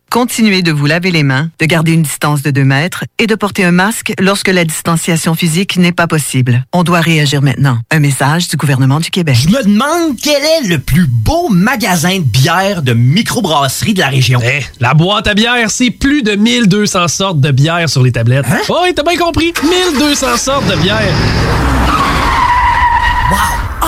Continuez 0.11 0.61
de 0.61 0.73
vous 0.73 0.87
laver 0.87 1.09
les 1.09 1.23
mains, 1.23 1.51
de 1.57 1.65
garder 1.65 1.93
une 1.93 2.01
distance 2.01 2.41
de 2.41 2.51
2 2.51 2.65
mètres 2.65 3.05
et 3.17 3.27
de 3.27 3.35
porter 3.35 3.63
un 3.63 3.71
masque 3.71 4.11
lorsque 4.19 4.49
la 4.49 4.65
distanciation 4.65 5.35
physique 5.35 5.77
n'est 5.77 5.93
pas 5.93 6.05
possible. 6.05 6.65
On 6.73 6.83
doit 6.83 6.99
réagir 6.99 7.41
maintenant. 7.41 7.79
Un 7.91 7.99
message 7.99 8.49
du 8.49 8.57
gouvernement 8.57 8.99
du 8.99 9.09
Québec. 9.09 9.37
Je 9.41 9.47
me 9.47 9.63
demande 9.63 10.17
quel 10.21 10.43
est 10.43 10.67
le 10.67 10.79
plus 10.79 11.07
beau 11.07 11.47
magasin 11.47 12.17
de 12.17 12.25
bière 12.25 12.81
de 12.81 12.91
microbrasserie 12.91 13.93
de 13.93 13.99
la 13.99 14.09
région. 14.09 14.41
Eh, 14.43 14.65
la 14.81 14.93
boîte 14.95 15.27
à 15.27 15.33
bière, 15.33 15.71
c'est 15.71 15.91
plus 15.91 16.23
de 16.23 16.35
1200 16.35 17.07
sortes 17.07 17.39
de 17.39 17.51
bière 17.51 17.89
sur 17.89 18.03
les 18.03 18.11
tablettes. 18.11 18.47
Hein? 18.51 18.59
Oh, 18.67 18.79
oui, 18.83 18.93
t'as 18.93 19.03
bien 19.03 19.17
compris. 19.17 19.53
1200 19.63 20.35
sortes 20.35 20.67
de 20.67 20.75
bière. 20.75 21.15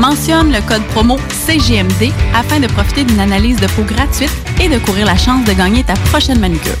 Mentionne 0.00 0.50
le 0.50 0.62
code 0.66 0.82
promo 0.94 1.18
CGMD 1.46 2.10
afin 2.34 2.58
de 2.58 2.66
profiter 2.68 3.04
d'une 3.04 3.20
analyse 3.20 3.60
de 3.60 3.66
peau 3.66 3.82
gratuite 3.82 4.34
et 4.58 4.66
de 4.66 4.78
courir 4.78 5.04
la 5.04 5.14
chance 5.14 5.44
de 5.44 5.52
gagner 5.52 5.84
ta 5.84 5.92
prochaine 5.92 6.40
manucure. 6.40 6.78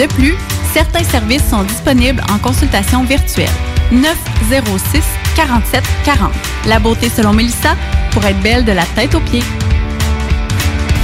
De 0.00 0.06
plus, 0.14 0.34
certains 0.74 1.04
services 1.04 1.48
sont 1.48 1.62
disponibles 1.62 2.20
en 2.28 2.38
consultation 2.38 3.04
virtuelle. 3.04 3.48
906 3.92 5.00
47 5.36 5.84
40. 6.04 6.32
La 6.66 6.80
beauté 6.80 7.08
selon 7.08 7.32
Mélissa 7.32 7.76
pour 8.10 8.24
être 8.24 8.40
belle 8.40 8.64
de 8.64 8.72
la 8.72 8.84
tête 8.96 9.14
aux 9.14 9.20
pieds. 9.20 9.44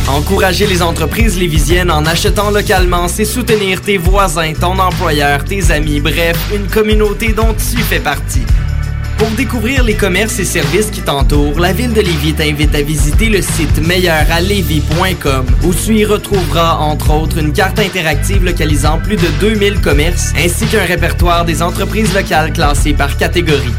Encourager 0.08 0.66
les 0.66 0.82
entreprises 0.82 1.38
lévisiennes 1.38 1.92
en 1.92 2.04
achetant 2.06 2.50
localement, 2.50 3.06
c'est 3.06 3.24
soutenir 3.24 3.82
tes 3.82 3.98
voisins, 3.98 4.52
ton 4.52 4.80
employeur, 4.80 5.44
tes 5.44 5.70
amis, 5.70 6.00
bref, 6.00 6.36
une 6.52 6.66
communauté 6.66 7.32
dont 7.32 7.54
tu 7.54 7.80
fais 7.84 8.00
partie. 8.00 8.42
Pour 9.22 9.30
découvrir 9.30 9.84
les 9.84 9.94
commerces 9.94 10.40
et 10.40 10.44
services 10.44 10.90
qui 10.90 11.00
t'entourent, 11.00 11.60
la 11.60 11.72
ville 11.72 11.92
de 11.92 12.00
Lévis 12.00 12.34
t'invite 12.34 12.74
à 12.74 12.82
visiter 12.82 13.28
le 13.28 13.40
site 13.40 13.80
meilleuralevis.com 13.80 15.46
où 15.62 15.72
tu 15.72 15.94
y 15.94 16.04
retrouveras 16.04 16.78
entre 16.78 17.12
autres 17.14 17.38
une 17.38 17.52
carte 17.52 17.78
interactive 17.78 18.44
localisant 18.44 18.98
plus 18.98 19.14
de 19.14 19.28
2000 19.38 19.80
commerces 19.80 20.32
ainsi 20.36 20.66
qu'un 20.66 20.84
répertoire 20.84 21.44
des 21.44 21.62
entreprises 21.62 22.12
locales 22.12 22.52
classées 22.52 22.94
par 22.94 23.16
catégorie. 23.16 23.72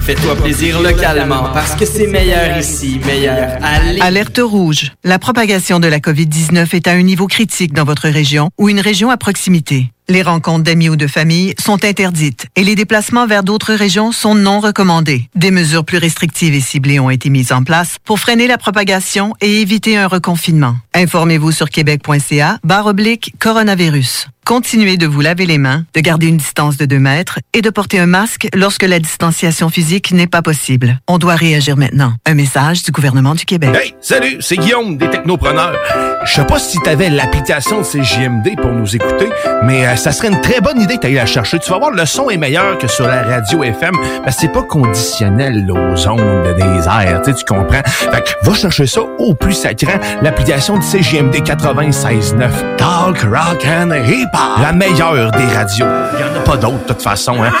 Fais-toi 0.00 0.34
plaisir 0.36 0.80
localement 0.80 1.50
parce 1.52 1.74
que 1.74 1.84
c'est 1.84 2.06
meilleur 2.06 2.56
ici, 2.56 3.02
meilleur 3.04 3.50
à. 3.60 4.06
Alerte 4.06 4.40
rouge. 4.42 4.92
La 5.04 5.18
propagation 5.18 5.78
de 5.78 5.88
la 5.88 5.98
COVID-19 5.98 6.74
est 6.74 6.88
à 6.88 6.92
un 6.92 7.02
niveau 7.02 7.26
critique 7.26 7.74
dans 7.74 7.84
votre 7.84 8.08
région 8.08 8.48
ou 8.56 8.70
une 8.70 8.80
région 8.80 9.10
à 9.10 9.18
proximité. 9.18 9.92
Les 10.10 10.22
rencontres 10.22 10.64
d'amis 10.64 10.88
ou 10.88 10.96
de 10.96 11.06
famille 11.06 11.52
sont 11.62 11.84
interdites 11.84 12.46
et 12.56 12.64
les 12.64 12.74
déplacements 12.74 13.26
vers 13.26 13.42
d'autres 13.42 13.74
régions 13.74 14.10
sont 14.10 14.34
non 14.34 14.58
recommandés. 14.58 15.28
Des 15.34 15.50
mesures 15.50 15.84
plus 15.84 15.98
restrictives 15.98 16.54
et 16.54 16.62
ciblées 16.62 16.98
ont 16.98 17.10
été 17.10 17.28
mises 17.28 17.52
en 17.52 17.62
place 17.62 17.96
pour 18.06 18.18
freiner 18.18 18.46
la 18.46 18.56
propagation 18.56 19.34
et 19.42 19.60
éviter 19.60 19.98
un 19.98 20.06
reconfinement. 20.06 20.76
Informez-vous 20.94 21.52
sur 21.52 21.68
québec.ca 21.68 22.58
barre 22.64 22.86
oblique 22.86 23.34
coronavirus. 23.38 24.28
Continuez 24.48 24.96
de 24.96 25.06
vous 25.06 25.20
laver 25.20 25.44
les 25.44 25.58
mains, 25.58 25.84
de 25.92 26.00
garder 26.00 26.26
une 26.26 26.38
distance 26.38 26.78
de 26.78 26.86
2 26.86 26.98
mètres 26.98 27.38
et 27.52 27.60
de 27.60 27.68
porter 27.68 27.98
un 27.98 28.06
masque 28.06 28.48
lorsque 28.54 28.84
la 28.84 28.98
distanciation 28.98 29.68
physique 29.68 30.10
n'est 30.10 30.26
pas 30.26 30.40
possible. 30.40 30.98
On 31.06 31.18
doit 31.18 31.34
réagir 31.34 31.76
maintenant. 31.76 32.14
Un 32.24 32.32
message 32.32 32.82
du 32.82 32.90
gouvernement 32.90 33.34
du 33.34 33.44
Québec. 33.44 33.74
Hey, 33.74 33.94
salut, 34.00 34.38
c'est 34.40 34.56
Guillaume 34.56 34.96
des 34.96 35.10
Technopreneurs. 35.10 35.76
Je 36.24 36.32
sais 36.32 36.46
pas 36.46 36.58
si 36.58 36.78
t'avais 36.78 37.10
l'application 37.10 37.82
de 37.82 37.84
CJMD 37.84 38.56
pour 38.58 38.72
nous 38.72 38.96
écouter, 38.96 39.28
mais 39.64 39.86
euh, 39.86 39.96
ça 39.98 40.12
serait 40.12 40.28
une 40.28 40.40
très 40.40 40.60
bonne 40.60 40.80
idée 40.80 40.96
que 40.96 41.00
t'ailles 41.00 41.14
la 41.14 41.26
chercher. 41.26 41.58
Tu 41.58 41.70
vas 41.70 41.78
voir, 41.78 41.90
le 41.90 42.06
son 42.06 42.30
est 42.30 42.36
meilleur 42.36 42.78
que 42.78 42.86
sur 42.86 43.06
la 43.06 43.22
radio 43.22 43.64
FM, 43.64 43.92
que 44.24 44.30
c'est 44.30 44.48
pas 44.48 44.62
conditionnel 44.62 45.70
aux 45.70 46.08
ondes 46.08 46.54
des 46.56 46.86
airs, 46.86 47.22
tu 47.24 47.34
tu 47.34 47.44
comprends? 47.44 47.82
Fait 47.84 48.22
que 48.22 48.48
va 48.48 48.54
chercher 48.54 48.86
ça 48.86 49.00
au 49.18 49.34
plus 49.34 49.54
sacrant, 49.54 49.98
l'application 50.22 50.78
de 50.78 50.82
CJMD 50.82 51.36
96.9. 51.36 52.76
Talk, 52.76 53.20
rock 53.22 53.66
and 53.66 53.92
hip 54.06 54.28
La 54.62 54.72
meilleure 54.72 55.30
des 55.32 55.46
radios. 55.46 55.86
Il 56.18 56.24
en 56.24 56.40
a 56.40 56.44
pas 56.44 56.56
d'autres, 56.56 56.84
de 56.84 56.88
toute 56.92 57.02
façon, 57.02 57.36
hein. 57.42 57.52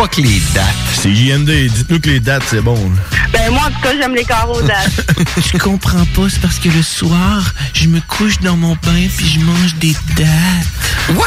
Fuck 0.00 0.16
les 0.16 0.40
dates. 0.54 0.64
C'est 0.94 1.14
JMD, 1.14 1.50
dites-nous 1.50 2.00
que 2.00 2.08
les 2.08 2.20
dates, 2.20 2.44
c'est 2.48 2.62
bon. 2.62 2.90
Ben 3.34 3.50
moi, 3.50 3.64
en 3.66 3.70
tout 3.70 3.80
cas, 3.82 3.90
j'aime 4.00 4.14
les 4.14 4.24
carreaux 4.24 4.62
dates. 4.62 5.14
Je 5.52 5.58
comprends 5.58 6.06
pas, 6.16 6.22
c'est 6.30 6.40
parce 6.40 6.58
que 6.58 6.70
le 6.70 6.82
soir, 6.82 7.52
je 7.74 7.86
me 7.86 8.00
couche 8.08 8.40
dans 8.40 8.56
mon 8.56 8.72
bain 8.82 9.06
puis 9.14 9.28
je 9.28 9.40
mange 9.40 9.74
des 9.74 9.94
dates. 10.16 11.16
What? 11.16 11.26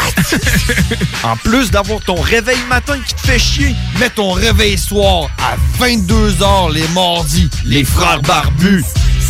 en 1.24 1.38
plus 1.38 1.70
d'avoir 1.70 2.02
ton 2.02 2.20
réveil 2.20 2.58
matin 2.68 2.98
qui 3.06 3.14
te 3.14 3.22
fait 3.22 3.38
chier, 3.38 3.76
mets 4.00 4.10
ton 4.10 4.32
réveil 4.32 4.76
soir 4.76 5.30
à 5.38 5.56
22h 5.80 6.74
les 6.74 6.88
mardis. 6.96 7.52
Les 7.66 7.84
frères 7.84 8.24
barbus. 8.24 8.84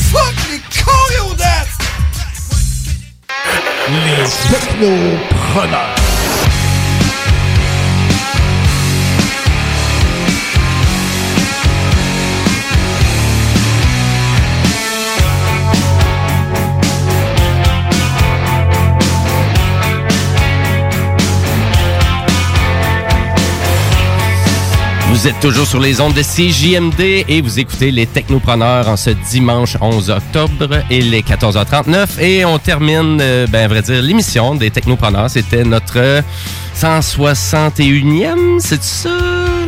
Fuck 0.10 0.36
les 0.52 0.62
choréodates! 0.82 1.68
Les 3.90 4.58
technopreneurs. 4.58 6.13
Vous 25.14 25.28
êtes 25.28 25.40
toujours 25.40 25.68
sur 25.68 25.80
les 25.80 26.02
ondes 26.02 26.16
de 26.16 26.24
CJMD 26.24 27.26
et 27.30 27.42
vous 27.42 27.60
écoutez 27.60 27.92
les 27.92 28.08
Technopreneurs 28.08 28.90
en 28.90 28.98
ce 28.98 29.12
dimanche 29.12 29.78
11 29.80 30.10
octobre 30.10 30.80
et 30.90 31.02
les 31.02 31.22
14h39. 31.22 32.20
Et 32.20 32.44
on 32.46 32.58
termine, 32.58 33.20
euh, 33.22 33.46
ben, 33.46 33.66
à 33.66 33.68
vrai 33.68 33.84
dire, 33.84 34.02
l'émission 34.02 34.56
des 34.56 34.72
Technopreneurs. 34.72 35.30
C'était 35.30 35.64
notre 35.66 36.24
161e, 36.76 38.58
c'est 38.58 38.84
ça? 38.84 39.12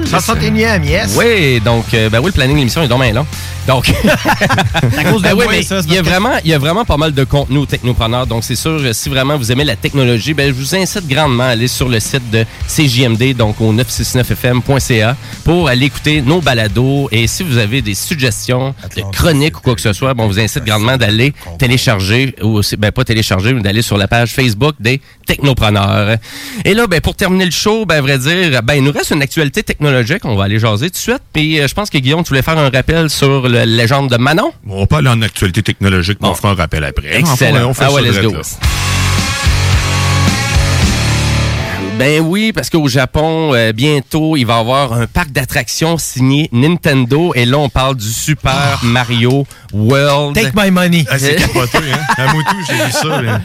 161e, 0.06 0.84
yes. 0.84 1.16
Oui, 1.16 1.62
donc, 1.62 1.94
euh, 1.94 2.10
ben 2.10 2.22
oui, 2.22 2.26
le 2.26 2.32
planning 2.32 2.56
de 2.56 2.60
l'émission 2.62 2.82
est 2.82 2.88
dommage 2.88 3.14
long. 3.14 3.28
Donc, 3.68 3.90
à 4.98 5.04
cause 5.04 5.22
de 5.22 5.28
Ben 5.28 5.34
oui, 5.34 5.46
moi, 5.46 5.48
mais 5.50 5.64
ça, 5.64 5.82
c'est 5.82 5.88
il 5.88 5.96
y 5.96 5.98
a 5.98 6.02
vraiment, 6.02 6.34
il 6.44 6.52
y 6.52 6.54
a 6.54 6.60
vraiment 6.60 6.86
pas 6.86 6.98
mal 6.98 7.14
de 7.14 7.24
contenu 7.24 7.58
aux 7.58 7.66
technopreneurs. 7.66 8.28
Donc, 8.28 8.44
c'est 8.44 8.56
sûr, 8.56 8.80
si 8.94 9.10
vraiment 9.10 9.38
vous 9.38 9.52
aimez 9.52 9.64
la 9.64 9.76
technologie, 9.76 10.34
ben, 10.34 10.48
je 10.48 10.54
vous 10.54 10.76
incite 10.76 11.08
grandement 11.08 11.44
à 11.44 11.48
aller 11.48 11.68
sur 11.68 11.90
le 11.90 12.00
site 12.00 12.30
de 12.30 12.46
CJMD, 12.68 13.36
donc 13.36 13.60
au 13.62 13.74
969fm.ca, 13.74 15.16
pour 15.44 15.68
aller 15.68 15.88
écouter 15.88 16.22
nos 16.22 16.42
balados. 16.42 17.10
Et 17.12 17.28
si 17.28 17.44
vous 17.44 17.58
avez 17.58 17.82
des 17.82 17.96
suggestions 17.96 18.76
de 18.96 19.02
chroniques 19.12 19.58
ou 19.58 19.62
quoi 19.62 19.76
que 19.76 19.82
ce 19.82 19.94
soit, 19.94 20.14
bon, 20.14 20.26
on 20.26 20.28
vous 20.28 20.40
incite 20.40 20.64
grandement 20.64 20.98
d'aller 20.98 21.34
télécharger, 21.58 22.36
ou 22.42 22.58
aussi, 22.58 22.78
ben, 22.78 22.92
pas 22.92 23.04
télécharger, 23.04 23.54
mais 23.54 23.62
d'aller 23.62 23.82
sur 23.82 23.98
la 23.98 24.08
page 24.08 24.34
Facebook 24.34 24.76
des 24.80 25.02
technopreneurs. 25.26 26.18
Et 26.64 26.74
là, 26.74 26.88
ben, 26.88 27.02
pour 27.02 27.16
terminer 27.16 27.46
le 27.46 27.52
show, 27.52 27.86
ben, 27.86 27.96
à 27.96 28.02
vrai 28.02 28.20
dire, 28.20 28.62
ben, 28.64 28.76
il 28.76 28.84
nous 28.84 28.92
reste 28.92 29.12
une 29.12 29.22
actualité 29.22 29.64
technologique. 29.64 30.24
On 30.24 30.36
va 30.36 30.44
aller 30.44 30.60
jaser 30.60 30.88
tout 30.88 30.94
de 30.94 30.98
suite. 30.98 31.22
Puis, 31.34 31.60
euh, 31.60 31.68
je 31.68 31.74
pense 31.74 31.90
que 31.90 31.98
Guillaume, 31.98 32.24
tu 32.24 32.30
voulais 32.30 32.42
faire 32.42 32.58
un 32.58 32.70
rappel 32.70 33.10
sur 33.10 33.48
la 33.56 33.66
légende 33.66 34.10
de 34.10 34.18
Manon? 34.18 34.52
On 34.70 34.86
parle 34.86 35.08
en 35.08 35.22
actualité 35.22 35.64
technologique, 35.64 36.20
mais 36.22 36.28
on 36.30 36.36
fera 36.36 36.52
un 36.52 36.56
rappel 36.56 36.84
après. 36.84 37.18
Excellent. 37.20 37.70
On 37.70 37.74
fait 37.74 37.86
Ah 37.86 37.92
ouais, 37.92 38.02
ça 38.12 38.22
let's 38.22 38.28
go. 38.28 38.34
là. 38.34 38.42
Ben 41.98 42.20
oui, 42.22 42.52
parce 42.52 42.70
qu'au 42.70 42.90
Japon, 42.90 43.54
euh, 43.54 43.72
bientôt, 43.72 44.36
il 44.36 44.44
va 44.46 44.58
y 44.58 44.60
avoir 44.60 44.92
un 44.92 45.08
parc 45.08 45.32
d'attractions 45.32 45.98
signé 45.98 46.50
Nintendo. 46.52 47.32
Et 47.36 47.46
là, 47.46 47.58
on 47.58 47.70
parle 47.70 47.96
du 47.96 48.10
Super 48.12 48.80
Mario 48.84 49.48
World. 49.72 50.36
Take 50.36 50.52
my 50.56 50.72
money. 50.72 51.06
Ah, 51.10 51.18
c'est 51.18 51.36
capoté, 51.38 51.78
hein? 51.94 52.00
À 52.18 52.34
Moutou, 52.34 52.56
j'ai 52.68 52.74
vu 52.86 52.92
ça. 52.92 53.22
là. 53.22 53.40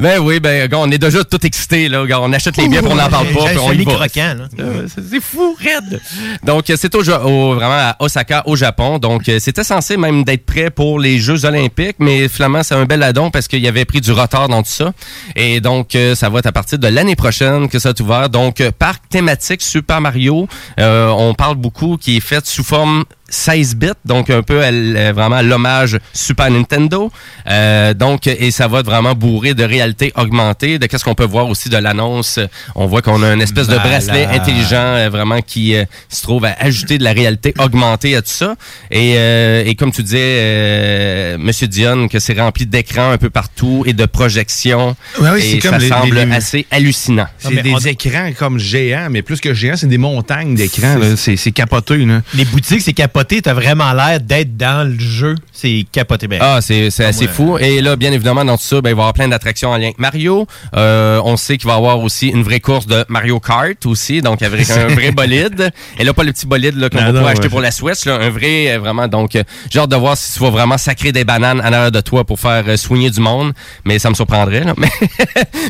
Ben 0.00 0.20
oui, 0.20 0.38
ben 0.38 0.68
gars, 0.68 0.78
on 0.78 0.90
est 0.92 0.98
déjà 0.98 1.24
tout 1.24 1.44
excités. 1.44 1.88
Là, 1.88 2.06
Gars, 2.06 2.20
on 2.20 2.32
achète 2.32 2.56
les 2.58 2.68
biens, 2.68 2.80
puis 2.80 2.92
on 2.92 2.94
n'en 2.94 3.08
parle 3.08 3.26
pas. 3.26 3.46
Puis 3.46 3.58
on 3.58 3.72
y 3.72 3.76
va. 3.84 3.90
semi-croquant, 3.90 4.34
là. 4.38 4.44
Euh, 4.60 4.86
c'est- 5.10 5.20
fou, 5.20 5.56
raide. 5.60 6.00
Donc, 6.44 6.70
euh, 6.70 6.76
c'est 6.78 6.94
au, 6.94 7.00
au- 7.02 7.54
vraiment 7.54 7.74
à 7.74 7.96
Osaka, 7.98 8.44
au 8.46 8.54
Japon. 8.54 8.98
Donc, 8.98 9.22
c'était 9.40 9.64
censé 9.64 9.96
même 9.96 10.22
d'être 10.22 10.46
prêt 10.46 10.70
pour 10.70 11.00
les 11.00 11.18
Jeux 11.18 11.44
olympiques, 11.44 11.96
mais 11.98 12.28
finalement, 12.28 12.62
c'est 12.62 12.74
un 12.76 12.84
bel 12.84 13.02
addon 13.02 13.30
parce 13.32 13.48
qu'il 13.48 13.60
y 13.60 13.68
avait 13.68 13.84
pris 13.84 14.00
du 14.00 14.12
retard 14.12 14.48
dans 14.48 14.62
tout 14.62 14.70
ça. 14.70 14.92
Et 15.34 15.60
donc, 15.60 15.96
ça 16.14 16.28
va 16.28 16.38
être 16.38 16.46
à 16.46 16.52
partir 16.52 16.78
de 16.78 16.86
l'année 16.86 17.16
prochaine 17.16 17.68
que 17.68 17.79
être 17.86 18.00
ouvert. 18.00 18.28
Donc, 18.28 18.60
euh, 18.60 18.70
parc 18.76 19.08
thématique 19.08 19.62
Super 19.62 20.00
Mario. 20.00 20.48
Euh, 20.78 21.08
on 21.08 21.34
parle 21.34 21.56
beaucoup 21.56 21.96
qui 21.96 22.16
est 22.16 22.20
fait 22.20 22.46
sous 22.46 22.64
forme 22.64 23.04
16 23.30 23.76
bits, 23.76 23.88
donc 24.04 24.28
un 24.28 24.42
peu 24.42 24.60
l- 24.62 24.94
euh, 24.98 25.12
vraiment 25.14 25.40
l'hommage 25.40 25.98
Super 26.12 26.50
Nintendo. 26.50 27.10
Euh, 27.48 27.94
donc, 27.94 28.26
et 28.26 28.50
ça 28.50 28.68
va 28.68 28.80
être 28.80 28.86
vraiment 28.86 29.14
bourré 29.14 29.54
de 29.54 29.64
réalité 29.64 30.12
augmentée, 30.16 30.78
de 30.78 30.86
qu'est-ce 30.86 31.04
qu'on 31.04 31.14
peut 31.14 31.24
voir 31.24 31.48
aussi 31.48 31.68
de 31.68 31.76
l'annonce. 31.76 32.38
On 32.74 32.86
voit 32.86 33.00
qu'on 33.02 33.22
a 33.22 33.32
une 33.32 33.40
espèce 33.42 33.68
de 33.68 33.76
bracelet 33.76 34.26
intelligent 34.26 34.76
euh, 34.76 35.08
vraiment 35.10 35.40
qui 35.40 35.74
euh, 35.74 35.84
se 36.08 36.22
trouve 36.22 36.44
à 36.44 36.54
ajouter 36.60 36.98
de 36.98 37.04
la 37.04 37.12
réalité 37.12 37.54
augmentée 37.58 38.16
à 38.16 38.22
tout 38.22 38.28
ça. 38.30 38.56
Et, 38.90 39.14
euh, 39.16 39.62
et 39.64 39.74
comme 39.76 39.92
tu 39.92 40.02
disais, 40.02 40.18
euh, 40.20 41.36
Monsieur 41.38 41.68
Dion, 41.68 42.08
que 42.08 42.18
c'est 42.18 42.38
rempli 42.38 42.66
d'écrans 42.66 43.10
un 43.12 43.18
peu 43.18 43.30
partout 43.30 43.84
et 43.86 43.92
de 43.92 44.06
projections. 44.06 44.96
Ouais, 45.20 45.28
oui, 45.34 45.38
et 45.40 45.50
c'est 45.52 45.58
comme 45.58 45.72
ça 45.72 45.78
les- 45.78 45.88
semble 45.88 46.16
les- 46.16 46.32
assez 46.34 46.66
hallucinant. 46.70 47.26
C'est 47.38 47.62
des 47.62 47.88
écrans 47.88 48.30
comme 48.38 48.58
géants, 48.58 49.08
mais 49.10 49.22
plus 49.22 49.40
que 49.40 49.54
géants, 49.54 49.76
c'est 49.76 49.86
des 49.86 49.98
montagnes 49.98 50.54
d'écrans. 50.54 50.96
là. 50.98 51.16
C'est 51.16 51.36
c'est 51.36 51.52
capoté. 51.52 51.96
Là. 51.98 52.22
Les 52.34 52.44
boutiques, 52.44 52.80
c'est 52.82 52.92
capoté. 53.20 53.42
T'as 53.42 53.54
vraiment 53.54 53.92
l'air 53.92 54.20
d'être 54.20 54.56
dans 54.56 54.88
le 54.88 54.98
jeu. 54.98 55.34
C'est 55.52 55.84
capoté. 55.90 56.28
Ben. 56.28 56.38
Ah, 56.40 56.60
c'est 56.60 56.90
c'est 56.90 57.04
assez 57.04 57.26
ouais. 57.26 57.32
fou. 57.32 57.58
Et 57.58 57.80
là, 57.80 57.96
bien 57.96 58.12
évidemment, 58.12 58.44
dans 58.44 58.56
tout 58.56 58.64
ça, 58.64 58.80
ben, 58.80 58.90
il 58.90 58.94
va 58.94 59.00
y 59.00 59.02
avoir 59.02 59.12
plein 59.12 59.28
d'attractions 59.28 59.70
en 59.70 59.76
lien 59.76 59.86
avec 59.86 59.98
Mario. 59.98 60.46
Euh, 60.76 61.20
on 61.24 61.36
sait 61.36 61.58
qu'il 61.58 61.68
va 61.68 61.74
y 61.74 61.76
avoir 61.76 62.00
aussi 62.00 62.28
une 62.28 62.42
vraie 62.42 62.60
course 62.60 62.86
de 62.86 63.04
Mario 63.08 63.40
Kart 63.40 63.84
aussi, 63.86 64.22
donc 64.22 64.42
avec 64.42 64.68
un 64.70 64.88
vrai 64.94 65.12
bolide. 65.12 65.70
Et 65.98 66.04
là, 66.04 66.12
pas 66.12 66.24
le 66.24 66.32
petit 66.32 66.46
bolide 66.46 66.76
là, 66.76 66.88
qu'on 66.88 66.98
va 66.98 67.06
pouvoir 67.06 67.26
acheter 67.26 67.44
ouais. 67.44 67.48
pour 67.48 67.60
la 67.60 67.70
Switch, 67.70 68.04
là, 68.06 68.16
un 68.16 68.30
vrai, 68.30 68.72
euh, 68.72 68.78
vraiment. 68.78 69.08
Donc, 69.08 69.36
euh, 69.36 69.42
j'ai 69.70 69.80
hâte 69.80 69.90
de 69.90 69.96
voir 69.96 70.16
si 70.16 70.32
tu 70.32 70.40
vas 70.40 70.50
vraiment 70.50 70.78
sacrer 70.78 71.12
des 71.12 71.24
bananes 71.24 71.60
en 71.60 71.64
arrière 71.64 71.92
de 71.92 72.00
toi 72.00 72.24
pour 72.24 72.38
faire 72.40 72.64
euh, 72.66 72.76
soigner 72.76 73.10
du 73.10 73.20
monde. 73.20 73.52
Mais 73.84 73.98
ça 73.98 74.08
me 74.08 74.14
surprendrait. 74.14 74.64
Là. 74.64 74.74
Mais, 74.80 74.88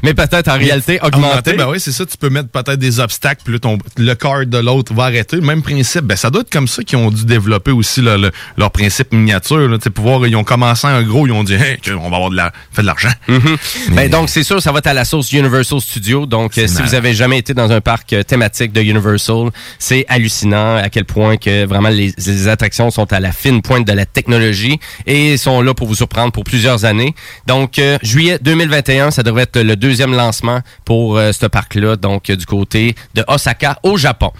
mais 0.02 0.14
peut-être 0.14 0.48
en 0.48 0.56
réalité 0.56 1.00
augmentée. 1.02 1.54
Ben 1.54 1.68
oui, 1.68 1.80
c'est 1.80 1.92
ça. 1.92 2.06
Tu 2.06 2.16
peux 2.16 2.30
mettre 2.30 2.48
peut-être 2.48 2.78
des 2.78 3.00
obstacles, 3.00 3.40
puis 3.44 3.54
là, 3.54 3.58
ton, 3.58 3.78
le 3.96 4.14
card 4.14 4.46
de 4.46 4.58
l'autre 4.58 4.94
va 4.94 5.04
arrêter. 5.04 5.40
Même 5.40 5.62
principe. 5.62 6.04
Ben, 6.04 6.16
ça 6.16 6.30
doit 6.30 6.42
être 6.42 6.50
comme 6.50 6.68
ça 6.68 6.82
qu'ils 6.82 6.98
ont 6.98 7.10
dû 7.10 7.24
développer 7.24 7.39
aussi 7.72 8.02
là, 8.02 8.16
le- 8.16 8.30
leur 8.56 8.70
principe 8.70 9.12
miniature. 9.12 9.68
Là, 9.68 9.78
pouvoir, 9.94 10.26
ils 10.26 10.36
ont 10.36 10.44
commencé 10.44 10.86
en 10.86 11.02
gros, 11.02 11.26
ils 11.26 11.32
ont 11.32 11.42
dit, 11.44 11.54
hey, 11.54 11.78
on 11.98 12.08
va 12.10 12.16
avoir 12.16 12.30
de 12.30 12.36
la, 12.36 12.52
fait 12.72 12.82
de 12.82 12.86
l'argent. 12.86 13.10
Mhm. 13.28 13.56
Ben, 13.92 14.10
donc, 14.10 14.28
c'est 14.28 14.42
sûr, 14.42 14.60
ça 14.62 14.72
va 14.72 14.78
être 14.78 14.86
à 14.86 14.94
la 14.94 15.04
sauce 15.04 15.32
Universal 15.32 15.80
Studios. 15.80 16.26
Donc, 16.26 16.56
euh, 16.58 16.66
si 16.66 16.82
vous 16.82 16.94
avez 16.94 17.14
jamais 17.14 17.38
été 17.38 17.54
dans 17.54 17.72
un 17.72 17.80
parc 17.80 18.12
euh, 18.12 18.22
thématique 18.22 18.72
de 18.72 18.80
Universal, 18.82 19.50
c'est 19.78 20.04
hallucinant 20.08 20.76
à 20.76 20.88
quel 20.88 21.04
point 21.04 21.36
que 21.36 21.64
vraiment 21.66 21.88
les, 21.88 22.12
les 22.26 22.48
attractions 22.48 22.90
sont 22.90 23.12
à 23.12 23.20
la 23.20 23.32
fine 23.32 23.62
pointe 23.62 23.86
de 23.86 23.92
la 23.92 24.06
technologie 24.06 24.78
et 25.06 25.36
sont 25.36 25.62
là 25.62 25.74
pour 25.74 25.86
vous 25.88 25.94
surprendre 25.94 26.32
pour 26.32 26.44
plusieurs 26.44 26.84
années. 26.84 27.14
Donc, 27.46 27.78
euh, 27.78 27.98
juillet 28.02 28.38
2021, 28.40 29.10
ça 29.10 29.22
devrait 29.22 29.42
être 29.44 29.60
le 29.60 29.76
deuxième 29.76 30.12
lancement 30.14 30.60
pour 30.84 31.16
euh, 31.16 31.32
ce 31.32 31.46
parc-là, 31.46 31.96
donc 31.96 32.30
du 32.30 32.46
côté 32.46 32.94
de 33.14 33.24
Osaka 33.28 33.78
au 33.82 33.96
Japon. 33.96 34.30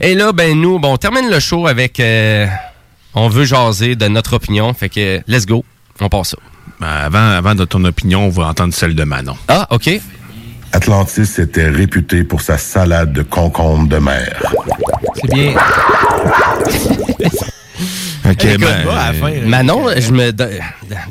Et 0.00 0.14
là, 0.14 0.32
ben 0.32 0.60
nous, 0.60 0.78
bon, 0.78 0.94
on 0.94 0.96
termine 0.96 1.30
le 1.30 1.40
show 1.40 1.66
avec... 1.66 2.00
euh, 2.00 2.46
on 3.14 3.28
veut 3.28 3.44
jaser 3.44 3.96
de 3.96 4.06
notre 4.08 4.34
opinion, 4.34 4.72
fait 4.74 4.88
que 4.88 5.20
let's 5.26 5.46
go, 5.46 5.64
on 6.00 6.08
passe 6.08 6.30
ça. 6.30 6.36
Ben, 6.80 6.86
avant, 6.86 7.18
avant 7.30 7.54
de 7.54 7.64
ton 7.64 7.84
opinion, 7.84 8.24
on 8.26 8.28
va 8.28 8.44
entendre 8.46 8.72
celle 8.74 8.94
de 8.94 9.04
Manon. 9.04 9.36
Ah, 9.48 9.66
OK. 9.70 9.90
Atlantis 10.72 11.40
était 11.40 11.68
réputé 11.68 12.24
pour 12.24 12.40
sa 12.42 12.58
salade 12.58 13.12
de 13.12 13.22
concombre 13.22 13.88
de 13.88 13.96
mer. 13.98 14.42
C'est 15.16 15.32
bien. 15.34 15.54
Ok, 18.28 18.44
ben, 18.58 18.84
fin, 19.14 19.30
là. 19.30 19.46
Manon, 19.46 19.86
je 19.96 20.10
me, 20.12 20.32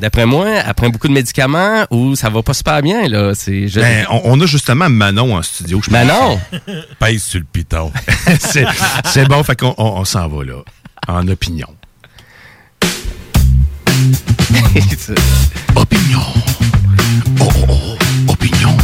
d'après 0.00 0.24
moi, 0.24 0.46
elle 0.64 0.74
prend 0.74 0.88
beaucoup 0.88 1.08
de 1.08 1.12
médicaments 1.12 1.84
ou 1.90 2.14
ça 2.14 2.30
va 2.30 2.42
pas 2.44 2.54
super 2.54 2.80
bien 2.80 3.08
là. 3.08 3.32
C'est, 3.34 3.66
je- 3.66 3.80
Ben, 3.80 4.06
on, 4.10 4.20
on 4.24 4.40
a 4.40 4.46
justement 4.46 4.88
Manon 4.88 5.34
en 5.36 5.42
studio. 5.42 5.80
je. 5.84 5.90
Manon, 5.90 6.38
Pèse 7.00 7.24
sur 7.24 7.40
le 7.40 7.46
piton. 7.50 7.90
c'est 8.40 8.64
c'est 9.04 9.26
bon, 9.26 9.42
fait 9.42 9.58
qu'on 9.58 9.74
on, 9.78 9.84
on 9.98 10.04
s'en 10.04 10.28
va 10.28 10.44
là, 10.44 10.58
en 11.08 11.26
opinion. 11.26 11.66
Opinion. 15.74 16.20
Oh, 17.40 17.48
oh, 17.68 17.74
oh, 18.28 18.32
opinion. 18.32 18.76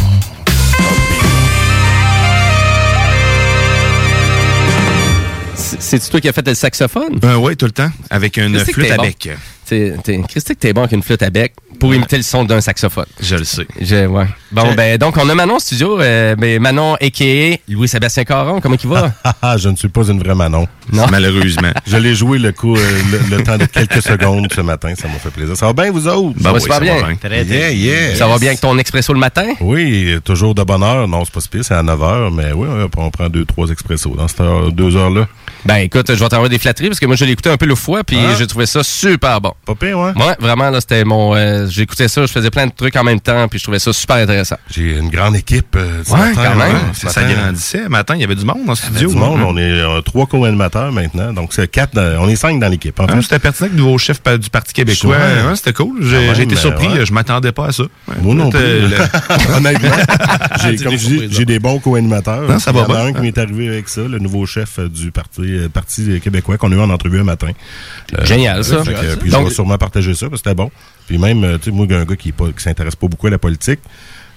c'est- 5.79 6.09
toi 6.09 6.19
qui 6.21 6.27
as 6.29 6.33
fait 6.33 6.45
le 6.45 6.53
saxophone? 6.53 7.19
Ben 7.19 7.37
oui, 7.37 7.55
tout 7.55 7.65
le 7.65 7.71
temps, 7.71 7.91
avec 8.09 8.37
une 8.37 8.59
flûte 8.59 8.91
à 8.91 8.97
bon. 8.97 9.03
bec. 9.03 9.29
T'es, 9.65 10.21
Christy, 10.29 10.55
que 10.55 10.59
t'es 10.59 10.73
bon 10.73 10.81
avec 10.81 10.91
une 10.93 11.03
flûte 11.03 11.21
à 11.23 11.29
bec 11.29 11.53
pour 11.79 11.93
imiter 11.93 12.15
le 12.17 12.23
son 12.23 12.45
d'un 12.45 12.61
saxophone. 12.61 13.05
Je 13.21 13.35
le 13.35 13.43
sais. 13.43 13.67
Je, 13.81 14.05
ouais. 14.07 14.25
Bon, 14.51 14.71
Je- 14.71 14.75
ben, 14.77 14.97
donc, 14.97 15.17
on 15.17 15.27
a 15.29 15.35
Manon 15.35 15.59
studio. 15.59 15.99
Euh, 15.99 16.35
ben, 16.35 16.61
Manon, 16.61 16.95
a.k.a. 16.95 17.57
Louis-Sébastien 17.67 18.23
Caron, 18.23 18.61
comment 18.61 18.77
il 18.81 18.89
va? 18.89 19.11
Ah, 19.25 19.33
ah, 19.41 19.57
je 19.57 19.67
ne 19.69 19.75
suis 19.75 19.89
pas 19.89 20.03
une 20.07 20.19
vraie 20.19 20.35
Manon. 20.35 20.67
Non. 20.93 21.07
Malheureusement. 21.11 21.71
Je 21.85 21.97
l'ai 21.97 22.15
joué 22.15 22.37
le 22.39 22.51
coup, 22.53 22.75
euh, 22.77 23.01
le, 23.11 23.37
le 23.37 23.43
temps 23.43 23.57
de 23.57 23.65
quelques 23.65 24.01
secondes 24.01 24.47
ce 24.55 24.61
matin. 24.61 24.93
Ça 24.95 25.07
m'a 25.07 25.15
fait 25.15 25.31
plaisir. 25.31 25.57
Ça 25.57 25.65
va 25.67 25.73
bien, 25.73 25.91
vous 25.91 26.07
autres? 26.07 26.39
Ça 26.41 26.51
va 26.53 26.59
super 26.59 26.79
bien. 26.79 26.95
Yeah, 27.43 27.71
yeah. 27.71 28.15
Ça 28.15 28.27
va 28.27 28.37
bien 28.37 28.49
avec 28.49 28.61
ton 28.61 28.77
expresso 28.77 29.11
le 29.13 29.19
matin? 29.19 29.47
Oui, 29.59 30.17
toujours 30.23 30.55
de 30.55 30.63
bonne 30.63 30.83
heure. 30.83 31.07
Non, 31.07 31.25
c'est 31.25 31.33
pas 31.33 31.41
si 31.41 31.49
pire, 31.49 31.65
c'est 31.65 31.73
à 31.73 31.83
9 31.83 32.03
heures, 32.03 32.31
mais 32.31 32.51
oui, 32.53 32.67
oui, 32.71 32.85
on 32.97 33.09
prend 33.11 33.27
deux, 33.29 33.45
trois 33.45 33.69
expressos 33.69 34.15
dans 34.15 34.27
cette 34.27 34.39
heure, 34.41 34.71
deux 34.71 34.95
heures-là. 34.95 35.27
Ben, 35.65 35.77
écoute, 35.77 36.05
je 36.13 36.19
vais 36.23 36.29
t'envoyer 36.29 36.49
des 36.49 36.59
flatteries 36.59 36.89
parce 36.89 36.99
que 36.99 37.07
moi, 37.07 37.15
je 37.15 37.25
l'ai 37.25 37.31
écouté 37.31 37.49
un 37.49 37.57
peu 37.57 37.65
le 37.65 37.73
fois 37.75 38.03
puis 38.03 38.17
Ah. 38.19 38.35
j'ai 38.37 38.45
trouvé 38.45 38.67
ça 38.67 38.83
super 38.83 39.41
bon. 39.41 39.53
Pas 39.65 39.73
pire, 39.73 39.97
ouais. 39.97 40.11
Ouais, 40.15 40.35
vraiment, 40.39 40.69
là, 40.69 40.79
c'était 40.79 41.03
mon. 41.03 41.35
euh, 41.35 41.67
J'écoutais 41.67 42.07
ça, 42.07 42.21
je 42.25 42.31
faisais 42.31 42.51
plein 42.51 42.67
de 42.67 42.71
trucs 42.71 42.95
en 42.95 43.03
même 43.03 43.19
temps, 43.19 43.47
puis 43.47 43.57
je 43.57 43.63
trouvais 43.63 43.79
ça 43.79 43.91
super 43.91 44.17
intéressant. 44.17 44.57
J'ai 44.69 44.97
une 44.97 45.09
grande 45.09 45.35
équipe. 45.35 45.75
euh, 45.75 46.03
Ouais, 46.09 46.17
matin, 46.19 46.31
quand 46.35 46.55
même. 46.55 46.73
ouais, 46.73 46.79
Ça 46.93 47.09
ce 47.09 47.87
matin. 47.89 48.15
il 48.15 48.21
y 48.21 48.23
avait 48.23 48.35
du 48.35 48.45
monde 48.45 48.69
a 48.69 48.75
studio. 48.75 49.09
du 49.09 49.15
monde, 49.15 49.39
hein. 49.39 49.45
on 49.47 49.57
est 49.57 49.61
euh, 49.63 50.01
trois 50.01 50.27
co-animateurs 50.27 50.91
maintenant, 50.91 51.33
donc 51.33 51.51
c'est 51.51 51.67
quatre, 51.69 51.95
dans- 51.95 52.23
on 52.23 52.29
est 52.29 52.35
cinq 52.35 52.59
dans 52.59 52.67
l'équipe. 52.69 52.99
En 52.99 53.05
Ah, 53.09 53.15
fait. 53.15 53.21
C'était 53.23 53.39
pertinent 53.39 53.69
que 53.69 53.73
le 53.75 53.79
nouveau 53.81 53.97
chef 53.97 54.21
du 54.39 54.49
Parti 54.51 54.71
québécois. 54.73 55.15
Ouais. 55.15 55.47
Ouais, 55.49 55.55
C'était 55.55 55.73
cool. 55.73 55.97
J'ai 56.01 56.27
même, 56.27 56.35
j'ai 56.35 56.43
été 56.43 56.55
surpris. 56.55 56.87
ouais. 56.89 57.05
Je 57.05 57.11
m'attendais 57.13 57.51
pas 57.51 57.67
à 57.67 57.71
ça. 57.71 57.83
Ouais, 57.83 58.15
Moi 58.21 58.35
non 58.35 58.49
plus. 58.51 58.59
le- 58.59 58.95
Honnêtement, 59.55 59.89
j'ai, 61.31 61.45
des 61.45 61.59
bons 61.59 61.79
co-animateurs. 61.79 62.43
Non, 62.47 62.59
ça 62.59 62.71
Il 62.71 62.77
y 62.77 62.79
va 62.79 62.85
en 62.87 62.91
a 62.93 62.97
bien. 62.97 63.05
un 63.07 63.13
qui 63.13 63.21
m'est 63.21 63.37
arrivé 63.39 63.67
avec 63.67 63.89
ça, 63.89 64.01
le 64.01 64.19
nouveau 64.19 64.45
chef 64.45 64.79
du 64.79 65.11
parti, 65.11 65.41
euh, 65.57 65.69
parti 65.69 66.19
québécois 66.21 66.57
qu'on 66.57 66.71
a 66.71 66.75
eu 66.75 66.79
en 66.79 66.89
entrevue 66.89 67.19
un 67.19 67.23
matin. 67.23 67.51
Euh, 68.17 68.25
Génial, 68.25 68.63
ça. 68.63 68.83
fait 68.83 69.17
puis 69.19 69.29
Donc- 69.29 69.43
je 69.43 69.47
vais 69.49 69.53
sûrement 69.53 69.77
partager 69.77 70.13
ça 70.13 70.29
parce 70.29 70.41
que 70.41 70.49
c'était 70.49 70.55
bon. 70.55 70.71
Puis 71.07 71.17
même, 71.17 71.43
euh, 71.43 71.57
tu 71.57 71.65
sais, 71.65 71.71
moi, 71.71 71.85
un 71.89 72.05
gars 72.05 72.15
qui, 72.15 72.31
qui 72.31 72.63
s'intéresse 72.63 72.95
pas 72.95 73.07
beaucoup 73.07 73.27
à 73.27 73.29
la 73.29 73.37
politique, 73.37 73.79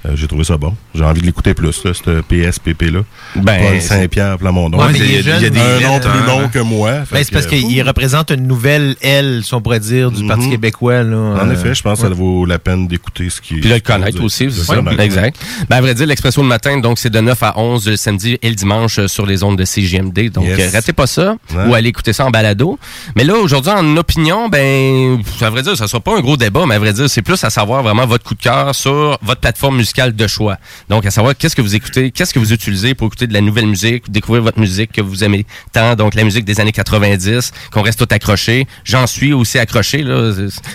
euh, 0.06 0.12
j'ai 0.14 0.26
trouvé 0.28 0.44
ça 0.44 0.56
bon. 0.56 0.74
J'ai 0.94 1.04
envie 1.04 1.20
de 1.20 1.26
l'écouter 1.26 1.54
plus, 1.54 1.84
là, 1.84 1.92
ce 1.94 2.20
PSPP-là. 2.20 3.00
Ben, 3.36 3.60
Paul 3.62 3.80
Saint-Pierre 3.80 4.38
Plamondon. 4.38 4.78
Ouais, 4.78 4.92
il 4.94 5.02
est 5.16 5.22
jeune. 5.22 5.36
un 5.36 5.38
il 5.40 5.44
est 5.46 5.86
nom 5.86 5.98
plus 5.98 6.08
hein. 6.08 6.24
long 6.26 6.48
que 6.48 6.58
moi. 6.60 6.92
Ben, 7.10 7.22
c'est 7.24 7.32
parce 7.32 7.46
que, 7.46 7.56
qu'il 7.56 7.82
représente 7.82 8.30
une 8.30 8.46
nouvelle 8.46 8.96
aile, 9.02 9.42
si 9.44 9.52
on 9.54 9.60
pourrait 9.60 9.80
dire, 9.80 10.10
du 10.10 10.26
Parti 10.26 10.44
Mhm. 10.46 10.50
québécois. 10.52 11.02
Là, 11.02 11.16
En 11.16 11.48
Euh, 11.48 11.52
effet, 11.52 11.74
je 11.74 11.82
pense 11.82 12.00
que 12.00 12.08
ça 12.08 12.14
vaut 12.14 12.44
la 12.46 12.58
peine 12.58 12.86
d'écouter 12.86 13.28
ce 13.30 13.40
qui 13.40 13.54
Puis 13.54 13.68
de 13.68 13.74
le 13.74 13.80
connaître 13.80 14.22
aussi, 14.22 14.50
c'est 14.50 14.64
ça. 14.64 14.76
Exact. 14.98 15.36
Ben, 15.68 15.76
à 15.76 15.80
vrai 15.80 15.94
dire, 15.94 16.06
l'Expresso 16.06 16.40
le 16.42 16.48
matin, 16.48 16.78
donc, 16.78 16.98
c'est 16.98 17.10
de 17.10 17.20
9 17.20 17.42
à 17.42 17.58
11 17.58 17.88
le 17.88 17.96
samedi 17.96 18.38
et 18.40 18.48
le 18.48 18.54
dimanche 18.54 18.98
euh, 19.00 19.08
sur 19.08 19.26
les 19.26 19.42
ondes 19.42 19.58
de 19.58 19.64
CGMD. 19.64 20.30
Donc, 20.30 20.44
Yes. 20.46 20.60
euh, 20.60 20.76
ratez 20.76 20.92
pas 20.92 21.06
ça 21.06 21.36
Ouais. 21.54 21.64
ou 21.66 21.74
allez 21.74 21.88
écouter 21.88 22.12
ça 22.12 22.24
en 22.24 22.30
balado. 22.30 22.78
Mais 23.16 23.24
là, 23.24 23.34
aujourd'hui, 23.34 23.72
en 23.72 23.96
opinion, 23.96 24.48
ben, 24.48 25.20
à 25.40 25.50
vrai 25.50 25.62
dire, 25.62 25.76
ça 25.76 25.88
sera 25.88 26.00
pas 26.00 26.16
un 26.16 26.20
gros 26.20 26.36
débat, 26.36 26.64
mais 26.66 26.76
à 26.76 26.78
vrai 26.78 26.92
dire, 26.92 27.08
c'est 27.10 27.22
plus 27.22 27.42
à 27.44 27.50
savoir 27.50 27.82
vraiment 27.82 28.06
votre 28.06 28.24
coup 28.24 28.34
de 28.34 28.40
cœur 28.42 28.74
sur 28.74 29.18
votre 29.22 29.40
plateforme 29.40 29.76
musicale 29.76 29.87
de 29.96 30.26
choix. 30.26 30.58
Donc, 30.88 31.06
à 31.06 31.10
savoir 31.10 31.36
qu'est-ce 31.36 31.56
que 31.56 31.62
vous 31.62 31.74
écoutez, 31.74 32.10
qu'est-ce 32.10 32.32
que 32.32 32.38
vous 32.38 32.52
utilisez 32.52 32.94
pour 32.94 33.08
écouter 33.08 33.26
de 33.26 33.32
la 33.32 33.40
nouvelle 33.40 33.66
musique, 33.66 34.10
découvrir 34.10 34.42
votre 34.42 34.60
musique 34.60 34.92
que 34.92 35.00
vous 35.00 35.24
aimez 35.24 35.46
tant, 35.72 35.96
donc 35.96 36.14
la 36.14 36.24
musique 36.24 36.44
des 36.44 36.60
années 36.60 36.72
90, 36.72 37.52
qu'on 37.72 37.82
reste 37.82 37.98
tout 37.98 38.14
accroché. 38.14 38.66
J'en 38.84 39.06
suis 39.06 39.32
aussi 39.32 39.58
accroché, 39.58 40.02
là. 40.02 40.32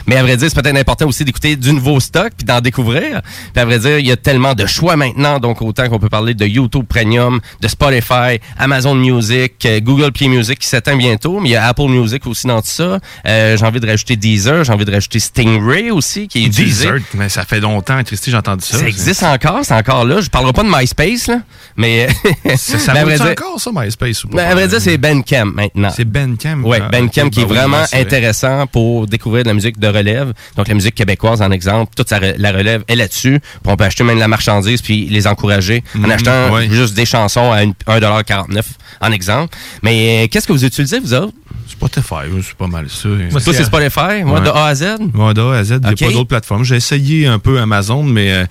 Mais 0.08 0.18
à 0.18 0.24
vrai 0.24 0.38
dire, 0.38 0.50
c'est 0.50 0.62
peut-être 0.62 0.78
important 0.78 1.08
aussi 1.08 1.24
d'écouter 1.24 1.56
du 1.56 1.74
nouveau 1.74 2.00
stock 2.00 2.32
puis 2.38 2.46
d'en 2.46 2.60
découvrir. 2.60 3.22
Puis 3.54 3.62
à 3.62 3.66
vrai 3.66 3.80
dire, 3.80 4.00
il 4.00 4.08
y 4.08 4.12
a 4.12 4.18
tellement 4.18 4.54
de 4.54 4.66
choix 4.66 4.96
maintenant, 4.96 5.40
donc 5.40 5.62
autant 5.62 5.88
qu'on 5.90 6.00
peut 6.00 6.10
parler 6.10 6.34
de 6.34 6.46
YouTube 6.46 6.86
Premium, 6.88 7.40
de 7.62 7.68
Spotify, 7.68 8.40
Amazon 8.58 8.96
Music, 8.96 9.66
euh, 9.66 9.80
Google 9.80 10.12
Play 10.12 10.28
Music 10.28 10.60
qui 10.60 10.68
s'éteint 10.68 10.96
bientôt, 10.96 11.40
mais 11.40 11.50
il 11.50 11.52
y 11.54 11.56
a 11.56 11.68
Apple 11.68 11.88
Music 11.88 12.26
aussi 12.28 12.48
dans 12.48 12.62
tout 12.62 12.68
ça. 12.68 13.00
Euh, 13.26 13.58
j'ai 13.58 13.66
envie 13.66 13.80
de 13.80 13.88
rajouter 13.88 14.16
Deezer, 14.16 14.64
j'ai 14.64 14.74
envie 14.74 14.86
de 14.86 14.92
rajouter 14.92 15.20
Stingray 15.20 15.92
aussi 15.92 16.28
qui 16.28 16.44
est 16.44 16.48
utilisé. 16.48 16.86
Deezer, 16.86 17.00
mais 17.14 17.30
ça 17.30 17.46
fait 17.46 17.60
longtemps, 17.60 18.04
Christy, 18.04 18.32
j'ai 18.32 18.38
entendu 18.38 18.66
ça. 18.66 18.78
C'est 18.78 18.92
existe 19.08 19.24
encore, 19.24 19.60
c'est 19.64 19.74
encore 19.74 20.06
là. 20.06 20.22
Je 20.22 20.30
parlerai 20.30 20.54
pas 20.54 20.64
de 20.64 20.70
MySpace, 20.70 21.28
là, 21.28 21.40
mais... 21.78 22.08
Ça, 22.58 22.78
ça 22.80 22.94
mais 22.94 23.16
dire- 23.16 23.26
encore, 23.26 23.60
ça, 23.60 23.72
MySpace, 23.74 24.24
ou 24.24 24.28
pas? 24.30 24.38
Ben, 24.38 24.52
à 24.52 24.54
vrai 24.56 24.68
dire, 24.68 24.80
c'est 24.82 24.98
Bandcamp 24.98 25.46
maintenant. 25.54 25.90
C'est 25.96 26.06
Bandcamp? 26.06 26.62
Oui, 26.64 26.78
Ah, 26.82 26.90
Bandcamp 26.90 27.30
qui 27.30 27.42
est 27.42 27.44
oui, 27.44 27.50
vraiment 27.50 27.84
vrai. 27.84 28.02
intéressant 28.02 28.68
pour 28.68 29.08
découvrir 29.08 29.44
de 29.44 29.50
la 29.50 29.54
musique 29.54 29.80
de 29.80 29.88
relève. 29.88 30.34
Donc, 30.56 30.68
la 30.68 30.74
musique 30.74 30.96
québécoise, 30.96 31.42
en 31.42 31.52
exemple, 31.52 31.92
toute 31.96 32.10
sa 32.10 32.20
re- 32.20 32.36
la 32.38 32.52
relève 32.52 32.84
est 32.88 32.96
là-dessus. 32.96 33.40
On 33.66 33.76
peut 33.76 33.84
acheter 33.86 34.04
même 34.04 34.16
de 34.16 34.20
la 34.22 34.28
marchandise 34.28 34.82
puis 34.82 35.06
les 35.08 35.28
encourager 35.28 35.84
en 35.96 36.00
Mhm, 36.00 36.12
achetant 36.12 36.54
ouais. 36.54 36.70
juste 36.70 36.94
des 36.94 37.06
chansons 37.06 37.52
à 37.52 37.64
une- 37.64 37.74
1,49 37.88 38.66
en 39.02 39.12
exemple. 39.12 39.56
Mais 39.82 40.24
euh, 40.24 40.28
qu'est-ce 40.30 40.48
que 40.48 40.54
vous 40.54 40.66
utilisez, 40.66 41.00
vous 41.00 41.14
autres? 41.14 41.34
Spotify, 41.68 42.30
c'est 42.42 42.54
pas 42.56 42.68
mal 42.68 42.90
ça. 42.90 43.10
Toi, 43.30 43.40
c'est 43.54 43.64
Spotify? 43.64 44.24
Moi, 44.24 44.40
de 44.42 44.50
A 44.50 44.66
à 44.68 44.76
Z? 44.76 44.84
Ouais, 45.14 45.34
de 45.34 45.42
A 45.42 45.58
à 45.58 45.64
Z. 45.64 45.72
Il 45.72 45.80
n'y 45.80 45.86
a 45.86 45.96
pas 46.08 46.14
d'autres 46.14 46.28
plateformes. 46.28 46.64
J'ai 46.64 46.76
essayé 46.76 47.28
un 47.28 47.40
peu 47.40 47.60
Amazon, 47.60 48.04
mais 48.04 48.32
euh, 48.34 48.46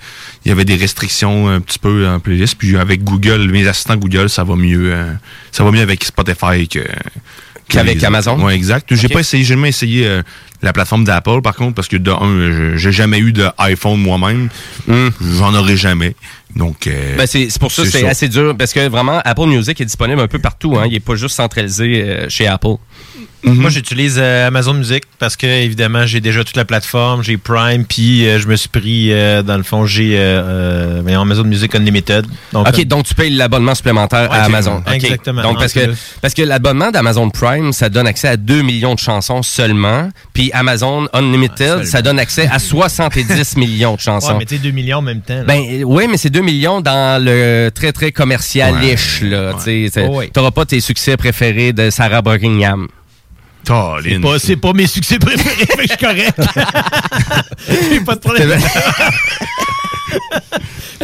il 0.45 0.49
y 0.49 0.51
avait 0.51 0.65
des 0.65 0.75
restrictions 0.75 1.47
un 1.49 1.59
petit 1.61 1.79
peu 1.79 2.07
en 2.07 2.19
playlist. 2.19 2.55
Puis 2.57 2.77
avec 2.77 3.03
Google, 3.03 3.49
mes 3.49 3.67
assistants 3.67 3.95
Google, 3.97 4.29
ça 4.29 4.43
va 4.43 4.55
mieux. 4.55 4.93
euh, 4.93 5.13
ça 5.51 5.63
va 5.63 5.71
mieux 5.71 5.81
avec 5.81 6.03
Spotify 6.03 6.67
que. 6.67 6.79
Qu'avec 7.69 7.99
les- 7.99 8.05
Amazon? 8.05 8.39
Ouais, 8.43 8.55
exact. 8.55 8.93
J'ai 8.93 9.07
Ok. 9.07 9.13
pas 9.13 9.19
essayé, 9.21 9.43
j'ai 9.43 9.53
jamais 9.55 9.69
essayé 9.69 10.05
euh, 10.05 10.21
la 10.61 10.73
plateforme 10.73 11.03
d'Apple, 11.03 11.41
par 11.41 11.55
contre, 11.55 11.75
parce 11.75 11.87
que 11.87 11.97
de 11.97 12.11
un, 12.11 12.77
j'ai 12.77 12.91
jamais 12.91 13.19
eu 13.19 13.31
d'iPhone 13.33 13.99
moi-même. 13.99 14.49
J'en 14.87 15.53
aurai 15.53 15.77
jamais. 15.77 16.15
Donc, 16.55 16.85
euh, 16.87 17.13
Hmm. 17.13 17.17
Ben, 17.17 17.25
c'est 17.27 17.59
pour 17.59 17.71
ça 17.71 17.81
que 17.83 17.89
c'est 17.89 18.05
assez 18.07 18.27
dur 18.27 18.55
parce 18.55 18.73
que 18.73 18.87
vraiment 18.87 19.19
Apple 19.25 19.47
Music 19.47 19.79
est 19.81 19.85
disponible 19.85 20.19
un 20.21 20.27
peu 20.27 20.37
partout. 20.39 20.75
Hein. 20.77 20.85
Il 20.87 20.93
est 20.93 20.99
pas 20.99 21.15
juste 21.15 21.35
centralisé 21.35 22.03
euh, 22.03 22.29
chez 22.29 22.45
Apple. 22.47 22.75
Moi, 23.43 23.69
j'utilise 23.69 24.15
euh, 24.17 24.47
Amazon 24.47 24.73
Music 24.73 25.03
parce 25.19 25.35
que, 25.35 25.45
évidemment, 25.45 26.05
j'ai 26.05 26.21
déjà 26.21 26.43
toute 26.43 26.55
la 26.55 26.63
plateforme, 26.65 27.23
j'ai 27.23 27.37
Prime, 27.37 27.85
puis 27.85 28.25
euh, 28.25 28.39
je 28.39 28.47
me 28.47 28.55
suis 28.55 28.69
pris, 28.69 29.11
euh, 29.11 29.41
dans 29.43 29.57
le 29.57 29.63
fond, 29.63 29.85
j'ai 29.85 30.17
Amazon 30.17 31.43
Music 31.43 31.75
Unlimited. 31.75 32.25
Donc, 32.51 32.67
OK, 32.67 32.85
donc 32.85 33.05
tu 33.05 33.13
payes 33.13 33.31
l'abonnement 33.31 33.75
supplémentaire 33.75 34.31
à 34.31 34.43
Amazon. 34.43 34.81
Exactement. 34.91 35.41
Donc 35.41 35.59
parce 35.59 35.73
que 35.73 35.93
parce 36.21 36.33
que 36.33 36.41
l'abonnement 36.41 36.91
d'Amazon 36.91 37.29
Prime, 37.29 37.73
ça 37.73 37.89
donne 37.89 38.07
accès 38.07 38.27
à 38.27 38.37
2 38.37 38.61
millions 38.61 38.95
de 38.95 38.99
chansons 38.99 39.43
seulement, 39.43 40.09
puis 40.33 40.51
Amazon 40.53 41.07
Unlimited, 41.13 41.85
ça 41.85 42.01
donne 42.01 42.19
accès 42.19 42.47
à 42.51 42.59
70 42.59 43.57
millions 43.57 43.95
de 43.95 43.99
chansons. 43.99 44.29
ouais, 44.33 44.37
mais 44.39 44.45
tu 44.45 44.55
sais, 44.55 44.61
2 44.61 44.71
millions 44.71 44.97
en 44.97 45.01
même 45.01 45.21
temps. 45.21 45.35
là. 45.35 45.43
Ben 45.43 45.83
oui, 45.85 46.07
mais 46.09 46.17
c'est 46.17 46.29
2 46.29 46.41
millions 46.41 46.81
dans 46.81 47.23
le 47.23 47.69
très 47.73 47.91
très 47.91 48.11
commercial-ish 48.11 49.21
là, 49.21 49.53
tu 49.63 49.89
c'est- 49.89 50.07
Oh, 50.07 50.51
pas 50.51 50.65
tes 50.65 50.79
succès 50.81 51.17
préférés 51.17 51.73
de 51.73 51.89
Sarah 51.89 52.21
Buckingham. 52.21 52.87
C'est 53.65 54.19
pas, 54.19 54.39
c'est 54.39 54.55
pas 54.57 54.73
mes 54.73 54.87
succès 54.87 55.19
préférés, 55.19 55.67
mais 55.77 55.83
je 55.83 55.89
suis 55.89 55.97
correct. 55.97 56.39
j'ai 57.91 57.99
pas 58.01 58.15
de 58.15 58.19
problème. 58.19 58.59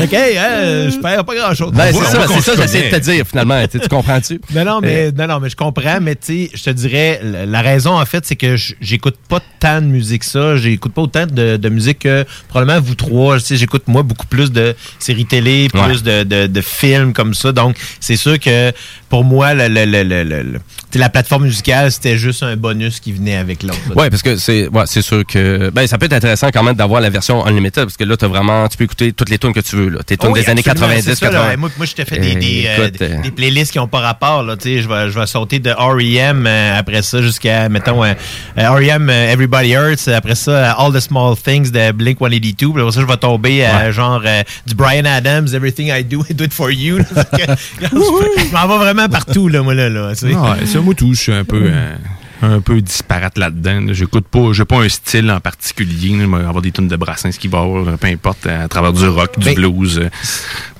OK, 0.01 0.13
hein, 0.13 0.89
je 0.89 0.97
perds 1.01 1.25
pas 1.25 1.35
grand-chose. 1.35 1.71
Ben, 1.73 1.91
c'est 1.91 2.05
ça, 2.05 2.25
c'est 2.27 2.41
ça 2.41 2.55
que 2.55 2.61
j'essaie 2.61 2.89
de 2.89 2.95
te 2.95 3.01
dire 3.01 3.25
finalement, 3.27 3.67
tu 3.67 3.79
tu 3.81 3.89
comprends-tu? 3.89 4.39
Non, 4.55 4.63
non, 4.63 4.79
mais, 4.81 5.07
Euh, 5.07 5.11
non, 5.17 5.27
non, 5.27 5.39
mais 5.41 5.49
je 5.49 5.57
comprends, 5.57 5.99
mais 6.01 6.15
tu 6.15 6.45
sais, 6.47 6.51
je 6.53 6.63
te 6.63 6.69
dirais, 6.69 7.19
la 7.23 7.61
raison, 7.61 7.99
en 7.99 8.05
fait, 8.05 8.25
c'est 8.25 8.37
que 8.37 8.55
j'écoute 8.79 9.15
pas 9.27 9.41
tant 9.59 9.81
de 9.81 9.87
musique 9.87 10.21
que 10.21 10.25
ça. 10.27 10.55
J'écoute 10.55 10.93
pas 10.93 11.01
autant 11.01 11.25
de, 11.25 11.57
de 11.57 11.69
musique 11.69 11.99
que 11.99 12.23
probablement 12.47 12.79
vous 12.79 12.95
trois. 12.95 13.39
Tu 13.39 13.45
sais, 13.45 13.57
j'écoute, 13.57 13.83
moi, 13.87 14.03
beaucoup 14.03 14.27
plus 14.27 14.53
de 14.53 14.73
séries 14.99 15.25
télé, 15.25 15.67
plus 15.67 15.79
Ouais. 15.81 16.23
de, 16.23 16.23
de, 16.23 16.47
de 16.47 16.61
films 16.61 17.11
comme 17.11 17.33
ça. 17.33 17.51
Donc, 17.51 17.75
c'est 17.99 18.15
sûr 18.15 18.39
que 18.39 18.71
pour 19.09 19.25
moi, 19.25 19.53
le, 19.53 19.67
le- 19.67 19.83
le- 19.83 20.59
la 20.97 21.09
plateforme 21.09 21.43
musicale, 21.43 21.91
c'était 21.91 22.17
juste 22.17 22.41
un 22.41 22.55
bonus 22.55 22.99
qui 22.99 23.11
venait 23.11 23.35
avec 23.35 23.61
l'autre. 23.63 23.77
Ouais, 23.95 24.09
parce 24.09 24.23
que 24.23 24.37
c'est 24.37 24.67
ouais, 24.69 24.83
c'est 24.85 25.01
sûr 25.01 25.23
que 25.25 25.69
ben 25.69 25.85
ça 25.85 25.97
peut 25.97 26.05
être 26.07 26.13
intéressant 26.13 26.47
quand 26.51 26.63
même 26.63 26.75
d'avoir 26.75 27.01
la 27.01 27.09
version 27.09 27.45
unlimited 27.45 27.83
parce 27.83 27.97
que 27.97 28.03
là 28.05 28.17
tu 28.17 28.25
vraiment 28.25 28.67
tu 28.67 28.77
peux 28.77 28.85
écouter 28.85 29.13
toutes 29.13 29.29
les 29.29 29.37
tunes 29.37 29.53
que 29.53 29.59
tu 29.59 29.75
veux 29.75 29.89
là, 29.89 29.99
tes 30.03 30.17
tunes 30.17 30.29
Oh 30.31 30.33
oui, 30.33 30.41
des 30.43 30.49
années 30.49 30.61
absolument, 30.65 30.87
90 30.95 31.03
c'est 31.05 31.15
ça, 31.15 31.25
80. 31.27 31.49
là. 31.49 31.57
Moi, 31.57 31.69
moi 31.77 31.85
je 31.85 31.93
t'ai 31.93 32.05
fait 32.05 32.17
des, 32.17 32.35
Euh, 32.35 32.39
des, 32.39 32.65
euh, 32.67 32.87
écoute, 32.87 33.01
euh, 33.01 33.21
des 33.21 33.31
playlists 33.31 33.71
qui 33.71 33.77
n'ont 33.77 33.87
pas 33.87 33.99
rapport. 33.99 34.43
Là, 34.43 34.55
tu 34.57 34.63
sais, 34.77 34.81
je, 34.81 34.87
vais, 34.87 35.09
je 35.11 35.19
vais 35.19 35.25
sauter 35.27 35.59
de 35.59 35.69
R.E.M. 35.71 36.45
euh, 36.47 36.79
après 36.79 37.01
ça 37.01 37.21
jusqu'à, 37.21 37.69
mettons, 37.69 38.03
euh, 38.03 38.13
euh, 38.57 38.69
R.E.M. 38.71 39.09
euh, 39.09 39.31
Everybody 39.31 39.71
Hurts. 39.73 40.07
Après 40.13 40.35
ça, 40.35 40.51
euh, 40.51 40.71
All 40.77 40.93
the 40.93 40.99
Small 40.99 41.35
Things 41.37 41.71
de 41.71 41.91
Blink-182. 41.91 42.55
Puis 42.55 42.81
après 42.81 42.91
ça, 42.91 43.01
je 43.01 43.05
vais 43.05 43.17
tomber 43.17 43.65
à 43.65 43.91
genre 43.91 44.21
euh, 44.25 44.43
du 44.67 44.75
Brian 44.75 45.05
Adams, 45.05 45.47
Everything 45.53 45.87
I 45.91 46.03
Do, 46.03 46.23
I 46.29 46.33
Do 46.33 46.45
It 46.45 46.53
For 46.53 46.71
You. 46.71 46.97
là. 46.99 47.05
Que, 47.31 47.43
je 47.89 48.53
m'en 48.53 48.67
vais 48.67 48.77
vraiment 48.83 49.07
partout, 49.07 49.47
là, 49.47 49.61
moi, 49.61 49.73
là. 49.73 49.89
là 49.89 50.11
tu 50.15 50.29
sais. 50.29 50.78
Tout, 50.95 51.13
je 51.13 51.19
suis 51.19 51.33
un 51.33 51.45
peu 51.45 51.61
euh, 51.65 51.95
un 52.41 52.61
peu 52.61 52.81
disparate 52.81 53.37
là-dedans. 53.37 53.81
là. 53.81 53.93
J'écoute 53.93 54.25
pas, 54.29 54.51
j'ai 54.53 54.65
pas 54.65 54.77
un 54.83 54.89
style 54.89 55.29
en 55.31 55.39
particulier. 55.39 56.17
Je 56.19 56.25
vais 56.25 56.37
avoir 56.45 56.61
des 56.61 56.71
tunes 56.71 56.87
de 56.87 56.95
Brassens 56.95 57.31
qui 57.39 57.47
vont, 57.47 57.85
peu 57.97 58.07
importe, 58.07 58.45
à 58.47 58.67
travers 58.67 58.93
du 58.93 59.07
rock, 59.07 59.37
du 59.37 59.45
Ben, 59.45 59.55
blues. 59.55 59.99
euh. 59.99 60.09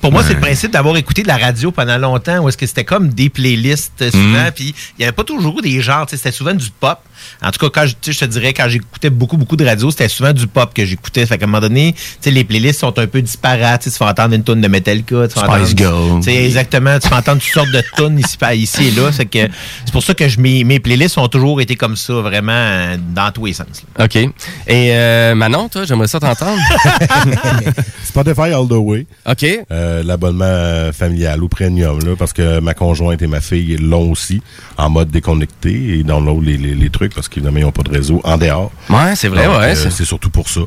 Pour 0.00 0.12
moi, 0.12 0.22
c'est 0.26 0.34
le 0.34 0.40
principe 0.40 0.72
d'avoir 0.72 0.96
écouté 0.96 1.22
de 1.22 1.28
la 1.28 1.36
radio 1.36 1.70
pendant 1.70 1.98
longtemps, 1.98 2.38
où 2.38 2.48
est-ce 2.48 2.56
que 2.56 2.66
c'était 2.66 2.84
comme 2.84 3.08
des 3.10 3.28
playlists 3.28 4.00
euh, 4.02 4.10
souvent, 4.10 4.44
Mhm. 4.46 4.52
puis 4.54 4.74
il 4.98 5.00
n'y 5.00 5.04
avait 5.04 5.12
pas 5.12 5.24
toujours 5.24 5.60
des 5.60 5.80
genres, 5.82 6.06
c'était 6.08 6.32
souvent 6.32 6.54
du 6.54 6.70
pop. 6.70 6.98
En 7.42 7.50
tout 7.50 7.58
cas, 7.68 7.82
quand 7.82 7.86
je, 7.86 8.12
je 8.12 8.18
te 8.18 8.24
dirais, 8.24 8.54
quand 8.54 8.66
j'écoutais 8.68 9.10
beaucoup, 9.10 9.36
beaucoup 9.36 9.56
de 9.56 9.64
radio, 9.64 9.90
c'était 9.90 10.08
souvent 10.08 10.32
du 10.32 10.46
pop 10.46 10.72
que 10.72 10.86
j'écoutais. 10.86 11.26
Fait 11.26 11.36
qu'à 11.36 11.44
un 11.44 11.48
moment 11.48 11.60
donné, 11.60 11.92
tu 11.92 12.00
sais, 12.22 12.30
les 12.30 12.44
playlists 12.44 12.80
sont 12.80 12.98
un 12.98 13.06
peu 13.06 13.20
disparates. 13.20 13.82
Tu 13.82 13.90
vas 13.90 14.10
entendre 14.10 14.34
une 14.34 14.42
tune 14.42 14.62
de 14.62 14.68
Metallica, 14.68 15.28
tu 15.28 15.38
Spice 15.38 15.76
Girl. 15.76 16.26
exactement, 16.26 16.98
tu 16.98 17.08
vas 17.08 17.18
entendre 17.18 17.42
toutes 17.42 17.52
sortes 17.52 17.70
de 17.70 17.82
tunes 17.96 18.18
ici, 18.18 18.36
ici 18.54 18.86
et 18.88 18.90
là. 18.92 19.10
C'est 19.12 19.92
pour 19.92 20.02
ça 20.02 20.14
que 20.14 20.28
je, 20.28 20.40
mes, 20.40 20.64
mes 20.64 20.80
playlists 20.80 21.18
ont 21.18 21.28
toujours 21.28 21.49
été 21.58 21.74
comme 21.74 21.96
ça, 21.96 22.12
vraiment, 22.14 22.96
dans 23.14 23.32
tous 23.32 23.46
les 23.46 23.52
sens. 23.54 23.82
là. 23.98 24.04
OK. 24.04 24.16
Et 24.16 24.30
euh, 24.68 25.34
Manon, 25.34 25.68
toi, 25.68 25.84
j'aimerais 25.84 26.06
ça 26.06 26.20
t'entendre. 26.20 26.60
Spotify 28.04 28.52
All 28.52 28.68
the 28.68 28.72
Way. 28.72 29.06
OK. 29.26 29.46
Euh, 29.70 30.02
L'abonnement 30.02 30.92
familial 30.92 31.42
ou 31.42 31.48
premium, 31.48 31.98
là, 32.04 32.14
parce 32.18 32.32
que 32.32 32.60
ma 32.60 32.74
conjointe 32.74 33.22
et 33.22 33.26
ma 33.26 33.40
fille 33.40 33.76
l'ont 33.76 34.10
aussi 34.10 34.42
en 34.76 34.90
mode 34.90 35.10
déconnecté 35.10 35.70
et 35.72 35.94
ils 35.96 36.04
downloadent 36.04 36.44
les, 36.44 36.56
les, 36.56 36.74
les 36.74 36.90
trucs 36.90 37.14
parce 37.14 37.28
qu'évidemment, 37.28 37.58
ils 37.58 37.64
n'ont 37.64 37.72
pas 37.72 37.82
de 37.82 37.90
réseau 37.90 38.20
en 38.24 38.36
dehors. 38.36 38.70
Ouais, 38.88 39.14
c'est 39.16 39.28
vrai, 39.28 39.46
Donc, 39.46 39.58
ouais, 39.58 39.64
euh, 39.70 39.74
c'est- 39.74 39.90
c'est 39.90 40.04
surtout 40.04 40.30
pour 40.30 40.48
ça. 40.48 40.60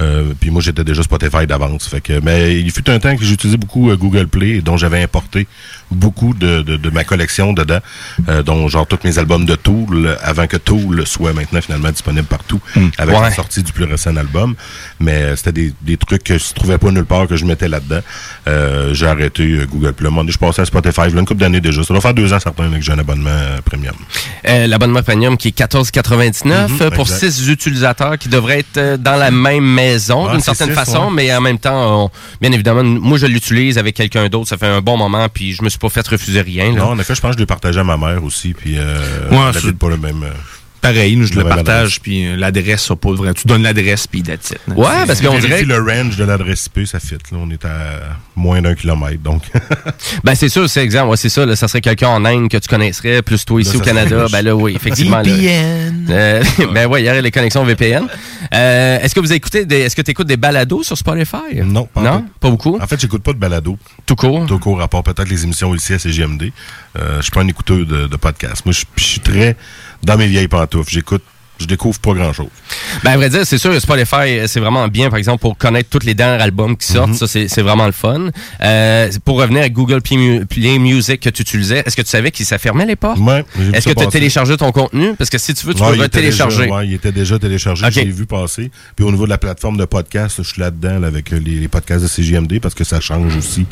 Euh, 0.00 0.32
puis 0.38 0.50
moi, 0.50 0.62
j'étais 0.62 0.84
déjà 0.84 1.02
Spotify 1.02 1.44
d'avance. 1.46 1.88
Fait 1.88 2.00
que, 2.00 2.20
mais 2.22 2.60
il 2.60 2.70
fut 2.70 2.88
un 2.88 3.00
temps 3.00 3.16
que 3.16 3.24
j'utilisais 3.24 3.56
beaucoup 3.56 3.90
euh, 3.90 3.96
Google 3.96 4.28
Play, 4.28 4.60
dont 4.60 4.76
j'avais 4.76 5.02
importé 5.02 5.48
beaucoup 5.90 6.34
de, 6.34 6.62
de, 6.62 6.76
de 6.76 6.90
ma 6.90 7.04
collection 7.04 7.52
dedans, 7.52 7.78
euh, 8.28 8.42
dont 8.42 8.68
genre 8.68 8.86
tous 8.86 8.98
mes 9.04 9.18
albums 9.18 9.44
de 9.44 9.54
Tool, 9.54 10.16
avant 10.22 10.46
que 10.46 10.56
Tool 10.56 11.06
soit 11.06 11.32
maintenant 11.32 11.60
finalement 11.60 11.90
disponible 11.90 12.26
partout, 12.26 12.60
avec 12.98 13.14
Ouais. 13.16 13.22
la 13.22 13.30
sortie 13.30 13.62
du 13.62 13.72
plus 13.72 13.84
récent 13.84 14.14
album. 14.16 14.54
Mais 15.00 15.12
euh, 15.14 15.36
c'était 15.36 15.52
des, 15.52 15.72
des 15.82 15.96
trucs 15.96 16.22
que 16.24 16.38
je 16.38 16.52
trouvais 16.54 16.78
pas 16.78 16.90
nulle 16.90 17.04
part 17.04 17.26
que 17.26 17.36
je 17.36 17.44
mettais 17.44 17.68
là-dedans. 17.68 18.00
Euh, 18.46 18.92
j'ai 18.94 19.06
arrêté 19.06 19.60
Google 19.70 19.92
Play. 19.94 20.10
Moi, 20.10 20.24
je 20.28 20.36
passais 20.38 20.62
à 20.62 20.64
Spotify, 20.64 21.00
a 21.02 21.06
une 21.08 21.24
couple 21.24 21.40
d'années 21.40 21.60
déjà. 21.60 21.82
Ça 21.82 21.94
doit 21.94 22.00
faire 22.00 22.14
deux 22.14 22.32
ans 22.32 22.38
certains 22.40 22.68
là, 22.68 22.76
que 22.76 22.82
j'ai 22.84 22.92
un 22.92 22.98
abonnement 22.98 23.30
premium. 23.64 23.94
Euh, 24.46 24.66
L'abonnement 24.66 25.02
premium 25.02 25.36
qui 25.36 25.48
est 25.48 25.58
14,99 25.58 26.68
Mhm, 26.68 26.90
pour 26.90 27.06
exact. 27.06 27.30
6 27.30 27.48
utilisateurs 27.48 28.18
qui 28.18 28.28
devraient 28.28 28.60
être 28.60 28.96
dans 29.00 29.16
la 29.16 29.30
même 29.30 29.64
maison 29.64 30.26
Ah, 30.28 30.32
d'une 30.32 30.40
certaine 30.40 30.68
six, 30.68 30.74
façon, 30.74 31.06
ouais. 31.06 31.12
mais 31.14 31.34
en 31.34 31.40
même 31.40 31.58
temps, 31.58 32.04
on- 32.04 32.10
bien 32.40 32.52
évidemment, 32.52 32.84
moi 32.84 33.18
je 33.18 33.26
l'utilise 33.26 33.78
avec 33.78 33.94
quelqu'un 33.96 34.28
d'autre, 34.28 34.48
ça 34.48 34.56
fait 34.58 34.66
un 34.66 34.80
bon 34.80 34.96
moment, 34.96 35.26
puis 35.32 35.52
je 35.52 35.62
me 35.62 35.68
suis 35.68 35.77
pas 35.78 35.88
fait 35.88 36.06
refuser 36.06 36.40
rien. 36.40 36.72
Là. 36.72 36.80
Non, 36.80 36.86
en 36.90 36.98
effet, 36.98 37.14
je 37.14 37.20
pense 37.20 37.30
que 37.30 37.36
je 37.36 37.40
l'ai 37.42 37.46
partagé 37.46 37.78
à 37.80 37.84
ma 37.84 37.96
mère 37.96 38.22
aussi. 38.24 38.52
Puis, 38.54 38.76
euh, 38.78 39.28
Ouais, 39.30 39.50
c'est- 39.52 39.72
pas 39.78 39.88
le 39.88 39.96
même. 39.96 40.24
Pareil, 40.80 41.16
nous, 41.16 41.26
je 41.26 41.34
le 41.34 41.44
partage, 41.44 42.00
puis 42.00 42.26
euh, 42.26 42.36
l'adresse, 42.36 42.82
ça 42.84 42.94
pas 42.96 43.12
vrai. 43.12 43.34
Tu 43.34 43.46
donnes 43.46 43.62
l'adresse, 43.64 44.06
puis 44.06 44.22
that's 44.22 44.50
it. 44.50 44.58
Ouais, 44.68 44.86
parce 45.06 45.20
qu'on 45.20 45.38
dirait. 45.38 45.62
le 45.64 45.76
range 45.78 46.16
de 46.16 46.24
l'adresse 46.24 46.66
IP, 46.66 46.86
ça 46.86 47.00
fit. 47.00 47.14
Là. 47.32 47.38
On 47.40 47.50
est 47.50 47.64
à 47.64 48.16
moins 48.36 48.62
d'un 48.62 48.74
kilomètre, 48.74 49.22
donc. 49.22 49.42
Ben 50.24 50.34
c'est 50.34 50.48
sûr, 50.48 50.68
c'est 50.68 50.82
exemple, 50.82 51.10
ouais, 51.10 51.16
c'est 51.16 51.28
ça, 51.28 51.44
là, 51.46 51.56
ça 51.56 51.68
serait 51.68 51.80
quelqu'un 51.80 52.08
en 52.08 52.24
Inde 52.24 52.48
que 52.48 52.56
tu 52.56 52.68
connaisserais, 52.68 53.22
plus 53.22 53.44
toi 53.44 53.60
ici 53.60 53.74
Là, 53.74 53.78
au 53.78 53.82
Canada, 53.84 54.08
serait- 54.10 54.32
ben 54.32 54.42
là 54.42 54.54
oui, 54.56 54.74
effectivement. 54.74 55.16
là. 55.18 55.22
VPN. 55.22 56.06
Euh, 56.10 56.42
ben 56.74 56.86
ouais, 56.86 57.02
il 57.02 57.06
y 57.06 57.10
aurait 57.10 57.22
les 57.22 57.30
connexions 57.30 57.64
VPN. 57.64 58.06
Euh, 58.54 58.98
est-ce 59.00 59.14
que 59.14 59.20
vous 59.20 59.32
écoutez 59.32 59.64
des, 59.66 59.80
est-ce 59.80 59.96
que 59.96 60.02
tu 60.02 60.10
écoutes 60.12 60.26
des 60.26 60.36
balados 60.36 60.82
sur 60.82 60.96
Spotify? 60.96 61.60
Non, 61.64 61.84
pas 61.86 62.00
Non? 62.02 62.24
Pas 62.40 62.50
beaucoup? 62.50 62.78
En 62.80 62.86
fait, 62.86 63.00
j'écoute 63.00 63.22
pas 63.22 63.32
de 63.32 63.38
balado. 63.38 63.76
Tout 64.06 64.16
court? 64.16 64.46
Tout 64.46 64.58
court, 64.58 64.80
à 64.80 64.88
part 64.88 65.02
peut-être 65.02 65.28
les 65.28 65.44
émissions 65.44 65.74
ici 65.74 65.92
à 65.94 65.98
CGMD. 65.98 66.52
Euh, 66.98 67.16
je 67.18 67.22
suis 67.22 67.30
pas 67.30 67.40
un 67.42 67.48
écouteur 67.48 67.78
de, 67.78 68.06
de 68.06 68.16
podcast. 68.16 68.64
Moi, 68.64 68.72
je 68.72 68.84
je 68.96 69.04
suis 69.04 69.20
très 69.20 69.56
dans 70.02 70.16
mes 70.16 70.26
vieilles 70.26 70.48
pantoufles. 70.48 70.90
J'écoute, 70.90 71.22
je 71.60 71.66
découvre 71.66 71.98
pas 71.98 72.12
grand-chose. 72.12 72.46
Ben, 73.02 73.10
à 73.12 73.16
vrai 73.16 73.30
dire, 73.30 73.40
c'est 73.44 73.58
sûr, 73.58 73.78
Spotify, 73.80 74.38
euh, 74.38 74.46
c'est 74.46 74.60
vraiment 74.60 74.86
bien, 74.86 75.10
par 75.10 75.18
exemple, 75.18 75.40
pour 75.40 75.58
connaître 75.58 75.88
tous 75.90 76.06
les 76.06 76.14
derniers 76.14 76.40
albums 76.40 76.76
qui 76.76 76.86
sortent. 76.86 77.14
Ça, 77.14 77.26
c'est 77.26 77.62
vraiment 77.62 77.86
le 77.86 77.90
fun. 77.92 78.28
Euh, 78.62 79.10
pour 79.24 79.40
revenir 79.40 79.62
à 79.64 79.68
Google 79.68 80.00
Play, 80.00 80.16
Mu- 80.18 80.46
Play 80.46 80.78
Music 80.78 81.18
que 81.18 81.30
tu 81.30 81.42
utilisais, 81.42 81.82
est-ce 81.84 81.96
que 81.96 82.02
tu 82.02 82.10
savais 82.10 82.30
qu'il 82.30 82.46
s'affermait 82.46 82.86
les 82.86 82.94
portes? 82.94 83.18
Ouais, 83.18 83.44
j'ai 83.58 83.70
Est-ce 83.70 83.88
ça 83.88 83.94
que 83.94 83.98
tu 84.00 84.06
as 84.06 84.10
téléchargé 84.10 84.56
ton 84.56 84.70
contenu? 84.70 85.14
Parce 85.16 85.30
que 85.30 85.38
si 85.38 85.52
tu 85.52 85.66
veux, 85.66 85.74
tu 85.74 85.82
Ouais, 85.82 85.88
peux 85.96 86.04
était 86.04 86.08
télécharger. 86.20 86.62
déjà- 86.66 86.74
ouais, 86.76 86.86
il 86.86 86.94
était 86.94 87.10
déjà 87.10 87.38
téléchargé. 87.40 87.90
L'ai 87.90 88.04
vu 88.04 88.26
passer. 88.26 88.70
Puis 88.94 89.04
au 89.04 89.10
niveau 89.10 89.24
de 89.24 89.30
la 89.30 89.38
plateforme 89.38 89.78
de 89.78 89.84
podcast, 89.84 90.36
je 90.38 90.48
suis 90.48 90.60
là-dedans 90.60 91.00
là, 91.00 91.08
avec 91.08 91.32
euh, 91.32 91.40
les, 91.44 91.56
les 91.58 91.68
podcasts 91.68 92.04
de 92.04 92.08
CGMD 92.08 92.60
parce 92.60 92.74
que 92.76 92.84
ça 92.84 93.00
change 93.00 93.34
aussi. 93.36 93.66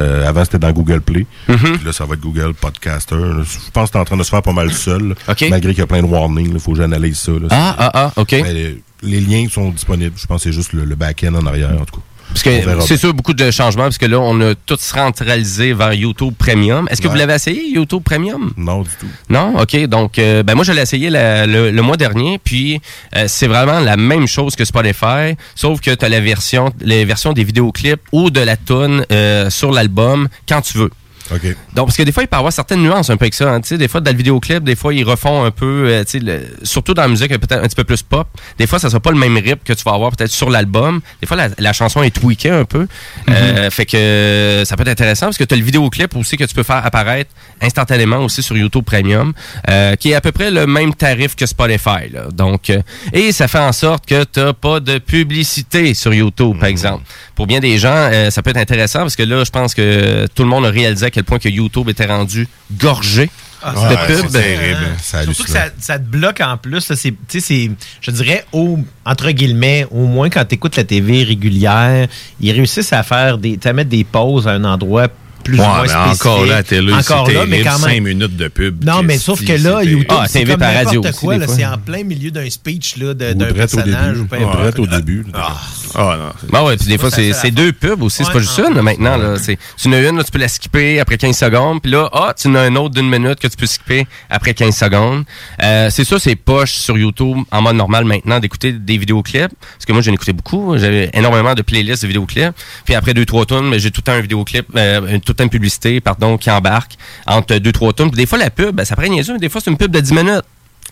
Euh, 0.00 0.26
avant, 0.28 0.44
c'était 0.44 0.58
dans 0.58 0.72
Google 0.72 1.00
Play. 1.00 1.26
Mhm. 1.48 1.56
Puis 1.58 1.84
là, 1.84 1.92
ça 1.92 2.04
va 2.06 2.14
être 2.14 2.20
Google 2.20 2.54
Podcaster. 2.54 3.16
Je 3.16 3.70
pense 3.72 3.90
que 3.90 3.92
c'est 3.92 3.98
en 3.98 4.04
train 4.04 4.16
de 4.16 4.22
se 4.22 4.30
faire 4.30 4.42
pas 4.42 4.52
mal 4.52 4.72
seul. 4.72 5.08
là. 5.08 5.14
Ok. 5.28 5.44
Malgré 5.50 5.70
qu'il 5.72 5.80
y 5.80 5.82
a 5.82 5.86
plein 5.86 6.02
de 6.02 6.06
warnings. 6.08 6.52
Il 6.54 6.60
faut 6.60 6.72
que 6.72 6.78
j'analyse 6.78 7.18
ça. 7.18 7.32
là. 7.32 7.48
Ah, 7.50 7.74
ah, 7.78 7.90
ah, 7.94 8.12
OK. 8.16 8.32
Mais 8.32 8.52
les, 8.52 8.82
les 9.02 9.20
liens 9.20 9.46
sont 9.50 9.70
disponibles. 9.70 10.14
Je 10.16 10.26
pense 10.26 10.42
que 10.42 10.50
c'est 10.50 10.54
juste 10.56 10.72
le, 10.72 10.84
le 10.84 10.94
back-end 10.94 11.34
en 11.34 11.46
arrière, 11.46 11.70
en 11.72 11.84
tout 11.84 11.96
cas. 11.96 12.02
Parce 12.30 12.42
que 12.44 12.50
c'est 12.86 12.96
sûr, 12.96 13.12
beaucoup 13.12 13.34
de 13.34 13.50
changements, 13.50 13.82
parce 13.84 13.98
que 13.98 14.06
là, 14.06 14.18
on 14.20 14.40
a 14.40 14.54
tout 14.54 14.76
centralisé 14.78 15.72
vers 15.72 15.92
YouTube 15.92 16.34
Premium. 16.38 16.86
Est-ce 16.90 17.02
que 17.02 17.08
vous 17.08 17.14
l'avez 17.18 17.34
essayé, 17.34 17.68
YouTube 17.70 18.02
Premium? 18.04 18.52
Non, 18.56 18.82
du 18.82 18.90
tout. 18.98 19.06
Non? 19.28 19.58
OK. 19.60 19.76
Donc, 19.86 20.18
euh, 20.18 20.42
ben 20.42 20.54
moi, 20.54 20.64
je 20.64 20.72
l'ai 20.72 20.82
essayé 20.82 21.10
la- 21.10 21.46
le, 21.46 21.70
le 21.70 21.82
mois 21.82 21.96
dernier, 21.96 22.38
puis 22.42 22.80
euh, 23.16 23.24
c'est 23.26 23.46
vraiment 23.48 23.80
la 23.80 23.96
même 23.96 24.26
chose 24.28 24.54
que 24.56 24.64
Spotify, 24.64 25.36
sauf 25.54 25.80
que 25.80 25.90
tu 25.94 26.04
as 26.04 26.08
la 26.08 26.20
version, 26.20 26.72
les 26.80 27.04
versions 27.04 27.32
des 27.32 27.44
vidéoclips 27.44 28.00
ou 28.12 28.30
de 28.30 28.40
la 28.40 28.56
tune 28.56 29.04
euh, 29.12 29.50
sur 29.50 29.72
l'album 29.72 30.28
quand 30.48 30.60
tu 30.62 30.78
veux. 30.78 30.90
OK. 31.32 31.42
Donc, 31.74 31.86
parce 31.86 31.96
que 31.96 32.02
des 32.02 32.12
fois, 32.12 32.22
il 32.22 32.26
peut 32.26 32.36
y 32.36 32.38
avoir 32.38 32.52
certaines 32.52 32.82
nuances 32.82 33.10
un 33.10 33.16
peu 33.16 33.24
avec 33.24 33.34
ça. 33.34 33.52
hein. 33.52 33.60
Tu 33.60 33.68
sais, 33.68 33.78
des 33.78 33.88
fois, 33.88 34.00
dans 34.00 34.10
le 34.10 34.16
vidéoclip, 34.16 34.64
des 34.64 34.74
fois, 34.76 34.92
ils 34.94 35.04
refont 35.04 35.44
un 35.44 35.50
peu, 35.50 35.86
euh, 35.88 36.04
tu 36.04 36.18
sais, 36.18 36.24
le- 36.24 36.42
surtout 36.62 36.94
dans 36.94 37.02
la 37.02 37.08
musique, 37.08 37.28
peut-être 37.28 37.62
un 37.62 37.66
petit 37.66 37.76
peu 37.76 37.84
plus 37.84 38.02
pop. 38.02 38.26
Des 38.58 38.66
fois, 38.66 38.78
ça 38.78 38.88
sera 38.90 39.00
pas 39.00 39.10
le 39.10 39.18
même 39.18 39.36
rythme 39.36 39.60
que 39.64 39.72
tu 39.72 39.82
vas 39.84 39.92
avoir 39.94 40.10
peut-être 40.12 40.30
sur 40.30 40.50
l'album. 40.50 41.00
Des 41.20 41.26
fois, 41.26 41.36
la, 41.36 41.48
la 41.58 41.72
chanson 41.72 42.02
est 42.02 42.10
tweakée 42.10 42.50
un 42.50 42.64
peu. 42.64 42.86
Euh, 43.28 43.70
fait 43.70 43.86
que 43.86 43.96
euh, 43.96 44.64
ça 44.64 44.76
peut 44.76 44.82
être 44.82 44.88
intéressant 44.88 45.26
parce 45.26 45.38
que 45.38 45.44
tu 45.44 45.54
as 45.54 45.56
le 45.58 45.62
vidéoclip 45.64 46.14
aussi 46.16 46.36
que 46.36 46.44
tu 46.44 46.54
peux 46.54 46.62
faire 46.62 46.84
apparaître 46.84 47.30
instantanément 47.60 48.18
aussi 48.18 48.42
sur 48.42 48.56
YouTube 48.56 48.84
Premium, 48.84 49.32
euh, 49.68 49.94
qui 49.96 50.10
est 50.10 50.14
à 50.14 50.20
peu 50.20 50.32
près 50.32 50.50
le 50.50 50.66
même 50.66 50.94
tarif 50.94 51.36
que 51.36 51.46
Spotify. 51.46 52.08
là. 52.12 52.24
Donc, 52.32 52.70
euh, 52.70 52.80
et 53.12 53.32
ça 53.32 53.46
fait 53.48 53.58
en 53.58 53.72
sorte 53.72 54.06
que 54.06 54.24
tu 54.24 54.40
pas 54.60 54.80
de 54.80 54.98
publicité 54.98 55.94
sur 55.94 56.12
YouTube, 56.12 56.58
par 56.58 56.68
exemple. 56.68 57.04
Pour 57.34 57.46
bien 57.46 57.60
des 57.60 57.78
gens, 57.78 57.92
euh, 57.94 58.30
ça 58.30 58.42
peut 58.42 58.50
être 58.50 58.56
intéressant 58.56 59.00
parce 59.00 59.16
que 59.16 59.22
là, 59.22 59.44
je 59.44 59.50
pense 59.50 59.74
que 59.74 60.26
tout 60.34 60.42
le 60.42 60.48
monde 60.48 60.66
a 60.66 60.70
réalisé 60.70 61.06
à 61.06 61.10
quel 61.20 61.24
point 61.24 61.38
que 61.38 61.48
YouTube 61.50 61.88
était 61.90 62.06
rendu 62.06 62.48
gorgé 62.78 63.28
Ah, 63.62 63.72
de 63.74 63.78
ouais, 63.78 64.06
pubs. 64.06 64.26
c'est 64.30 64.40
terrible. 64.40 64.86
Surtout 65.02 65.44
que 65.44 65.50
ça, 65.50 65.64
ça 65.78 65.98
te 65.98 66.04
bloque 66.04 66.40
en 66.40 66.56
plus. 66.56 66.88
là, 66.88 66.96
c'est- 66.96 67.10
tu 67.10 67.16
sais, 67.28 67.40
c'est, 67.40 67.70
je 68.00 68.10
dirais, 68.10 68.46
au, 68.52 68.78
entre 69.04 69.30
guillemets, 69.32 69.86
au 69.90 70.06
moins 70.06 70.30
quand 70.30 70.44
tu 70.46 70.54
écoutes 70.54 70.76
la 70.76 70.84
TV 70.84 71.24
régulière, 71.24 72.08
ils 72.40 72.52
réussissent 72.52 72.94
à 72.94 73.02
faire 73.02 73.36
des, 73.36 73.58
à 73.62 73.72
mettre 73.74 73.90
des 73.90 74.04
pauses 74.04 74.48
à 74.48 74.52
un 74.52 74.64
endroit 74.64 75.08
plus 75.44 75.58
Ouais, 75.58 75.64
ou 75.64 75.68
moins 75.68 75.82
mais 75.82 75.88
spécifique. 75.88 76.26
encore 76.26 76.44
là, 76.46 76.62
télé, 76.62 76.92
Encore 76.92 77.26
c'est 77.26 77.32
là, 77.34 77.44
mais 77.46 77.62
terrible, 77.62 77.64
quand 77.70 77.86
même. 77.86 77.96
cinq 77.96 78.02
minutes 78.02 78.36
de 78.36 78.48
pub. 78.48 78.84
Non, 78.84 79.02
mais 79.02 79.18
sauf 79.18 79.40
que 79.44 79.52
là, 79.52 79.82
YouTube, 79.82 80.06
terrible? 80.08 80.26
c'est 80.28 80.44
comme 80.44 80.56
par 80.58 80.74
radio 80.74 81.00
n'importe 81.02 81.20
quoi. 81.20 81.36
C'est 81.48 81.64
en 81.66 81.78
plein 81.78 82.02
milieu 82.04 82.30
d'un 82.30 82.48
speech 82.48 82.96
là, 82.98 83.12
d'un 83.14 83.34
direct 83.34 83.52
au 83.52 83.54
personnage. 83.56 84.06
début. 84.12 84.20
ou 84.20 84.26
peu 84.26 84.36
Ouais, 84.36 84.44
importe. 84.44 84.78
au 84.78 84.86
début. 84.86 85.26
Ah. 85.34 85.56
Ah, 85.94 86.16
non. 86.18 86.48
Ben 86.50 86.62
ouais, 86.64 86.76
puis 86.76 86.86
des 86.86 86.98
fois, 86.98 87.10
pas 87.10 87.16
c'est 87.34 87.50
deux 87.50 87.72
pubs 87.72 88.02
aussi, 88.02 88.24
c'est 88.24 88.32
pas 88.32 88.38
juste 88.38 88.58
une 88.58 88.80
maintenant. 88.80 89.16
Là. 89.16 89.36
C'est- 89.38 89.58
Tu 89.76 89.88
en 89.88 89.92
as 89.92 89.98
une, 90.00 90.16
là, 90.16 90.24
tu 90.24 90.30
peux 90.30 90.38
la 90.38 90.48
skipper 90.48 91.00
après 91.00 91.16
15 91.18 91.36
secondes, 91.36 91.82
puis 91.82 91.90
là, 91.90 92.08
ah, 92.12 92.32
tu 92.36 92.48
en 92.48 92.54
as 92.54 92.66
une 92.68 92.78
autre 92.78 92.94
d'une 92.94 93.08
minute 93.08 93.40
que 93.40 93.48
tu 93.48 93.56
peux 93.56 93.66
skipper 93.66 94.06
après 94.28 94.54
15 94.54 94.76
secondes. 94.76 95.24
Euh, 95.62 95.88
c'est 95.90 96.04
ça, 96.04 96.18
c'est 96.18 96.36
poche 96.36 96.72
sur 96.72 96.96
YouTube 96.96 97.38
en 97.50 97.62
mode 97.62 97.76
normal 97.76 98.04
maintenant 98.04 98.38
d'écouter 98.40 98.72
des 98.72 98.98
vidéoclips, 98.98 99.50
parce 99.60 99.84
que 99.86 99.92
moi, 99.92 100.02
j'en 100.02 100.12
écoutais 100.12 100.32
beaucoup. 100.32 100.76
J'avais 100.78 101.10
énormément 101.14 101.54
de 101.54 101.62
playlists 101.62 102.02
de 102.02 102.08
vidéoclips. 102.08 102.52
Puis 102.84 102.94
après 102.94 103.14
deux, 103.14 103.24
trois 103.26 103.44
tunes, 103.46 103.74
j'ai 103.78 103.90
tout 103.90 104.00
le 104.00 104.04
temps 104.04 104.12
un 104.12 104.20
vidéoclip, 104.20 104.66
euh, 104.76 105.00
tout 105.18 105.32
le 105.32 105.34
temps 105.34 105.44
une 105.44 105.50
publicité, 105.50 106.00
pardon, 106.00 106.36
qui 106.38 106.50
embarque 106.50 106.92
entre 107.26 107.56
deux, 107.56 107.72
trois 107.72 107.92
tunes. 107.92 108.10
Puis 108.10 108.18
des 108.20 108.26
fois, 108.26 108.38
la 108.38 108.50
pub, 108.50 108.74
ben, 108.74 108.84
ça 108.84 108.96
prend 108.96 109.06
niaiseux, 109.08 109.32
mais 109.34 109.38
des 109.40 109.48
fois, 109.48 109.60
c'est 109.62 109.70
une 109.70 109.76
pub 109.76 109.90
de 109.90 110.00
10 110.00 110.12
minutes. 110.12 110.42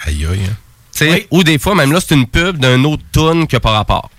Aïe, 0.07 0.27
aïe. 0.31 0.41
hein. 0.49 0.55
Ou 1.31 1.45
des 1.45 1.59
fois, 1.59 1.75
même 1.75 1.93
là, 1.93 2.01
c'est 2.01 2.15
une 2.15 2.27
pub 2.27 2.59
d'un 2.59 2.83
autre 2.85 3.03
tune 3.12 3.47
qui 3.47 3.55
n'a 3.55 3.61
pas 3.61 3.70
rapport. 3.70 4.11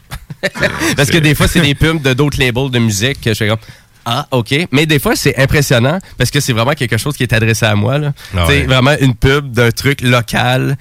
Parce 0.95 1.10
que 1.10 1.18
des 1.18 1.36
fois, 1.36 1.48
c'est 1.48 1.61
des 1.61 1.76
pubs 1.76 2.02
de 2.02 2.14
d'autres 2.14 2.40
labels 2.40 2.72
de 2.72 2.80
musique 2.80 3.22
que 3.22 3.31
je 3.31 3.38
fais 3.38 3.48
comme. 3.48 3.57
Ah, 4.06 4.26
OK. 4.31 4.56
Mais 4.72 4.86
des 4.86 4.98
fois, 4.98 5.15
c'est 5.15 5.38
impressionnant 5.38 5.99
parce 6.18 6.31
que 6.31 6.40
c'est 6.40 6.53
vraiment 6.53 6.72
quelque 6.72 6.98
chose 6.98 7.15
qui 7.15 7.23
est 7.23 7.34
adressé 7.34 7.65
à 7.65 7.76
moi. 7.76 7.99
Là. 7.99 8.14
Ah 8.36 8.48
ouais. 8.48 8.64
Vraiment 8.64 8.95
une 8.99 9.14
pub 9.14 9.52
d'un 9.52 9.69
truc 9.69 10.02
local. 10.02 10.77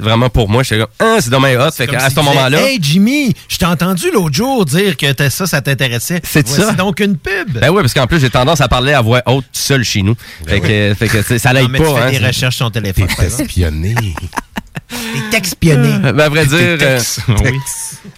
Vraiment 0.00 0.30
pour 0.30 0.48
moi, 0.48 0.62
je 0.62 0.68
fais 0.68 0.78
comme, 0.78 0.88
ah, 0.98 1.16
c'est 1.20 1.28
dommage 1.28 1.58
hot. 1.58 1.72
Fait 1.72 1.86
qu'à 1.86 2.08
si 2.08 2.14
ce 2.14 2.20
moment-là. 2.20 2.62
Hey 2.62 2.78
Jimmy, 2.80 3.34
je 3.48 3.58
t'ai 3.58 3.66
entendu 3.66 4.10
l'autre 4.10 4.34
jour 4.34 4.64
dire 4.64 4.96
que 4.96 5.06
ça, 5.28 5.46
ça 5.46 5.60
t'intéressait. 5.60 6.20
C'est 6.22 6.46
ça. 6.48 6.72
donc 6.72 7.00
une 7.00 7.18
pub. 7.18 7.50
Ben 7.52 7.70
oui, 7.70 7.82
parce 7.82 7.92
qu'en 7.92 8.06
plus, 8.06 8.20
j'ai 8.20 8.30
tendance 8.30 8.62
à 8.62 8.68
parler 8.68 8.94
à 8.94 9.02
voix 9.02 9.20
haute 9.26 9.44
tout 9.44 9.60
seul 9.60 9.84
chez 9.84 10.02
nous. 10.02 10.14
Fait 10.46 10.60
que, 10.60 10.94
fait 10.94 11.08
que 11.08 11.38
ça 11.38 11.52
l'aide 11.52 11.68
mais 11.68 11.78
tu 11.78 11.84
pas. 11.84 11.94
fais 11.96 12.02
hein, 12.02 12.10
des 12.18 12.26
recherches 12.26 12.56
sur 12.56 12.66
ton 12.66 12.80
téléphone. 12.80 13.08
Espionné. 13.20 13.94
Des 14.90 15.30
textes 15.30 15.56
pionnés. 15.56 15.98
Ben, 15.98 16.18
à 16.20 16.28
vrai 16.28 16.46
dire, 16.46 16.78
euh, 16.80 17.00
oui. 17.44 17.58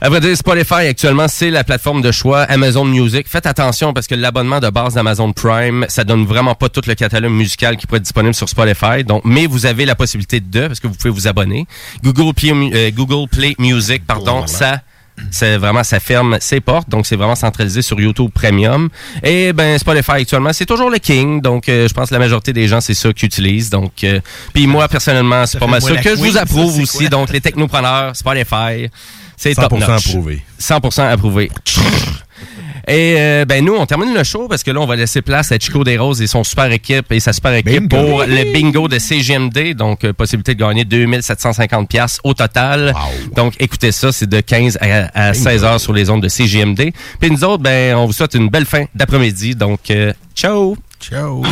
à 0.00 0.08
vrai 0.08 0.20
dire, 0.20 0.36
Spotify 0.36 0.86
actuellement, 0.88 1.28
c'est 1.28 1.50
la 1.50 1.64
plateforme 1.64 2.02
de 2.02 2.10
choix 2.12 2.42
Amazon 2.42 2.84
Music. 2.84 3.28
Faites 3.28 3.46
attention 3.46 3.92
parce 3.92 4.06
que 4.06 4.14
l'abonnement 4.14 4.60
de 4.60 4.68
base 4.68 4.94
d'Amazon 4.94 5.32
Prime, 5.32 5.86
ça 5.88 6.04
donne 6.04 6.24
vraiment 6.24 6.54
pas 6.54 6.68
tout 6.68 6.82
le 6.86 6.94
catalogue 6.94 7.32
musical 7.32 7.76
qui 7.76 7.86
pourrait 7.86 7.98
être 7.98 8.04
disponible 8.04 8.34
sur 8.34 8.48
Spotify. 8.48 9.04
Donc, 9.04 9.22
mais 9.24 9.46
vous 9.46 9.66
avez 9.66 9.84
la 9.84 9.94
possibilité 9.94 10.40
de, 10.40 10.66
parce 10.66 10.80
que 10.80 10.86
vous 10.86 10.94
pouvez 10.94 11.10
vous 11.10 11.28
abonner. 11.28 11.66
Google 12.02 12.34
Play, 12.34 12.52
euh, 12.52 12.90
Google 12.90 13.28
Play 13.28 13.54
Music, 13.58 14.06
pardon, 14.06 14.46
ça. 14.46 14.80
C'est 15.30 15.56
vraiment, 15.56 15.82
ça 15.82 16.00
ferme 16.00 16.36
ses 16.40 16.60
portes, 16.60 16.88
donc 16.88 17.06
c'est 17.06 17.16
vraiment 17.16 17.34
centralisé 17.34 17.82
sur 17.82 18.00
YouTube 18.00 18.30
Premium. 18.32 18.88
Et 19.22 19.52
ben 19.52 19.78
Spotify 19.78 20.12
actuellement, 20.12 20.52
c'est 20.52 20.66
toujours 20.66 20.90
le 20.90 20.98
king, 20.98 21.40
donc 21.40 21.68
euh, 21.68 21.88
je 21.88 21.94
pense 21.94 22.08
que 22.08 22.14
la 22.14 22.20
majorité 22.20 22.52
des 22.52 22.68
gens 22.68 22.80
c'est 22.80 22.94
ça 22.94 23.12
qu'ils 23.12 23.26
utilisent. 23.26 23.70
Donc, 23.70 24.04
euh, 24.04 24.20
puis 24.52 24.66
moi 24.66 24.88
personnellement, 24.88 25.46
c'est 25.46 25.58
pas 25.58 25.66
mal 25.66 25.82
ça 25.82 25.96
que 25.96 26.10
je 26.10 26.16
vous 26.16 26.36
approuve 26.36 26.80
aussi. 26.80 26.98
quoi? 26.98 27.08
Donc 27.08 27.32
les 27.32 27.40
technopreneurs, 27.40 28.14
Spotify, 28.14 28.90
c'est 29.36 29.54
top 29.54 29.72
100% 29.72 29.80
notch. 29.80 30.06
approuvé. 30.06 30.42
100% 30.60 31.10
approuvé. 31.10 31.50
Et 32.88 33.16
euh, 33.18 33.44
ben 33.44 33.64
nous, 33.64 33.74
on 33.74 33.84
termine 33.84 34.14
le 34.14 34.22
show 34.22 34.46
parce 34.48 34.62
que 34.62 34.70
là, 34.70 34.80
on 34.80 34.86
va 34.86 34.94
laisser 34.94 35.20
place 35.20 35.50
à 35.50 35.58
Chico 35.58 35.82
Desroses 35.82 36.22
et 36.22 36.28
son 36.28 36.44
super 36.44 36.70
équipe 36.70 37.10
et 37.10 37.18
sa 37.18 37.32
super 37.32 37.52
équipe 37.54 37.88
Bingo. 37.88 37.96
pour 38.06 38.22
le 38.22 38.52
bingo 38.52 38.86
de 38.86 38.98
CGMD. 38.98 39.74
Donc, 39.74 40.04
euh, 40.04 40.12
possibilité 40.12 40.54
de 40.54 40.60
gagner 40.60 40.84
2750 40.84 41.88
pièces 41.88 42.20
au 42.22 42.32
total. 42.34 42.94
Donc, 43.34 43.54
écoutez 43.58 43.90
ça, 43.90 44.12
c'est 44.12 44.28
de 44.28 44.40
15 44.40 44.78
à, 44.80 45.28
à 45.28 45.34
16 45.34 45.64
heures 45.64 45.80
sur 45.80 45.92
les 45.92 46.10
ondes 46.10 46.22
de 46.22 46.28
CGMD. 46.28 46.92
Puis 47.20 47.30
nous 47.30 47.42
autres, 47.44 47.62
ben, 47.62 47.96
on 47.96 48.06
vous 48.06 48.12
souhaite 48.12 48.34
une 48.34 48.48
belle 48.48 48.66
fin 48.66 48.84
d'après-midi. 48.94 49.56
Donc, 49.56 49.90
euh, 49.90 50.12
ciao! 50.34 50.76
Ciao! 51.00 51.42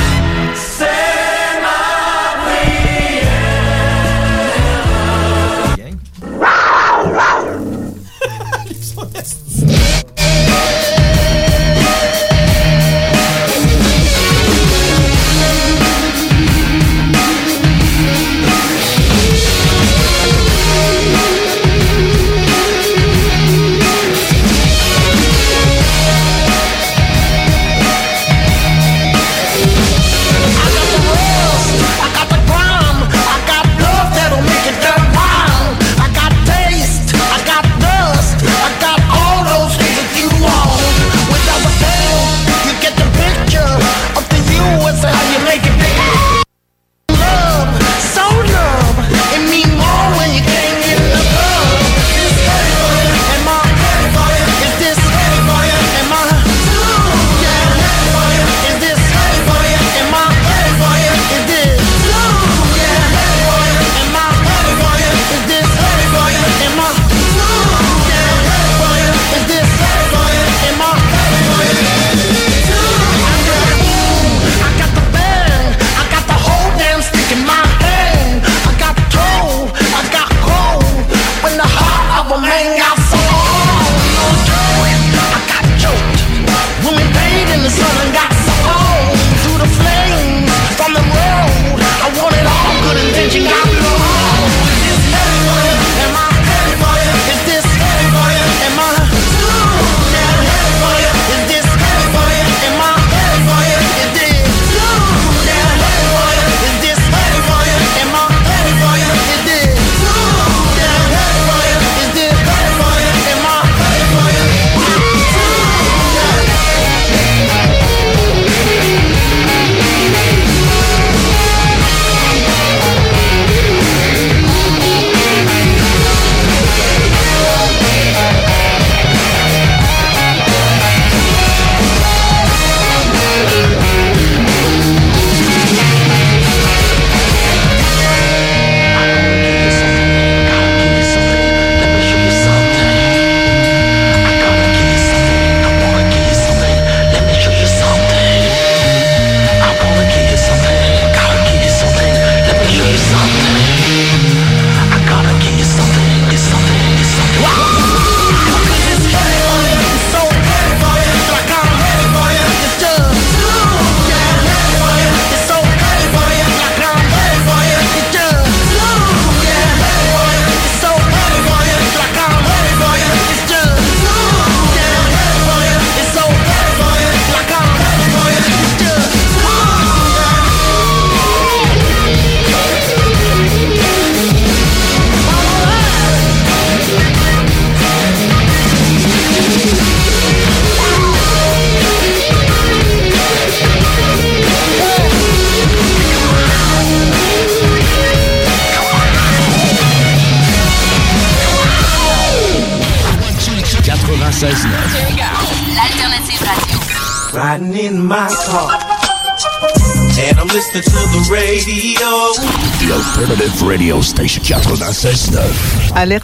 Alerte 216.04 216.23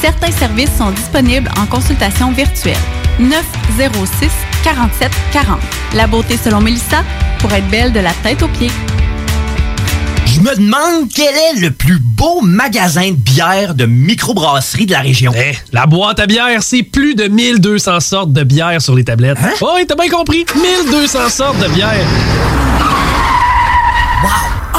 certains 0.00 0.32
services 0.32 0.70
sont 0.76 0.90
disponibles 0.90 1.50
en 1.58 1.66
consultation 1.66 2.30
virtuelle. 2.32 2.76
906 3.18 4.30
47 4.62 5.10
40. 5.32 5.58
La 5.94 6.06
beauté 6.06 6.36
selon 6.36 6.60
Melissa 6.60 7.02
pour 7.38 7.52
être 7.52 7.68
belle 7.68 7.92
de 7.92 8.00
la 8.00 8.12
tête 8.22 8.42
aux 8.42 8.48
pieds. 8.48 8.70
Je 10.26 10.40
me 10.40 10.54
demande 10.54 11.08
quel 11.12 11.34
est 11.34 11.60
le 11.60 11.70
plus 11.70 11.98
beau 11.98 12.40
magasin 12.42 13.10
de 13.10 13.16
bière 13.16 13.74
de 13.74 13.86
microbrasserie 13.86 14.86
de 14.86 14.92
la 14.92 15.00
région. 15.00 15.32
Eh, 15.36 15.56
la 15.72 15.86
boîte 15.86 16.20
à 16.20 16.26
bière, 16.26 16.62
c'est 16.62 16.82
plus 16.82 17.14
de 17.14 17.24
1200 17.24 18.00
sortes 18.00 18.32
de 18.32 18.44
bière 18.44 18.80
sur 18.80 18.94
les 18.94 19.04
tablettes. 19.04 19.38
Hein? 19.42 19.54
Oh, 19.60 19.72
oui, 19.74 19.84
t'as 19.86 19.96
bien 19.96 20.10
compris. 20.10 20.44
1200 20.54 21.28
sortes 21.30 21.58
de 21.58 21.68
bière. 21.68 22.67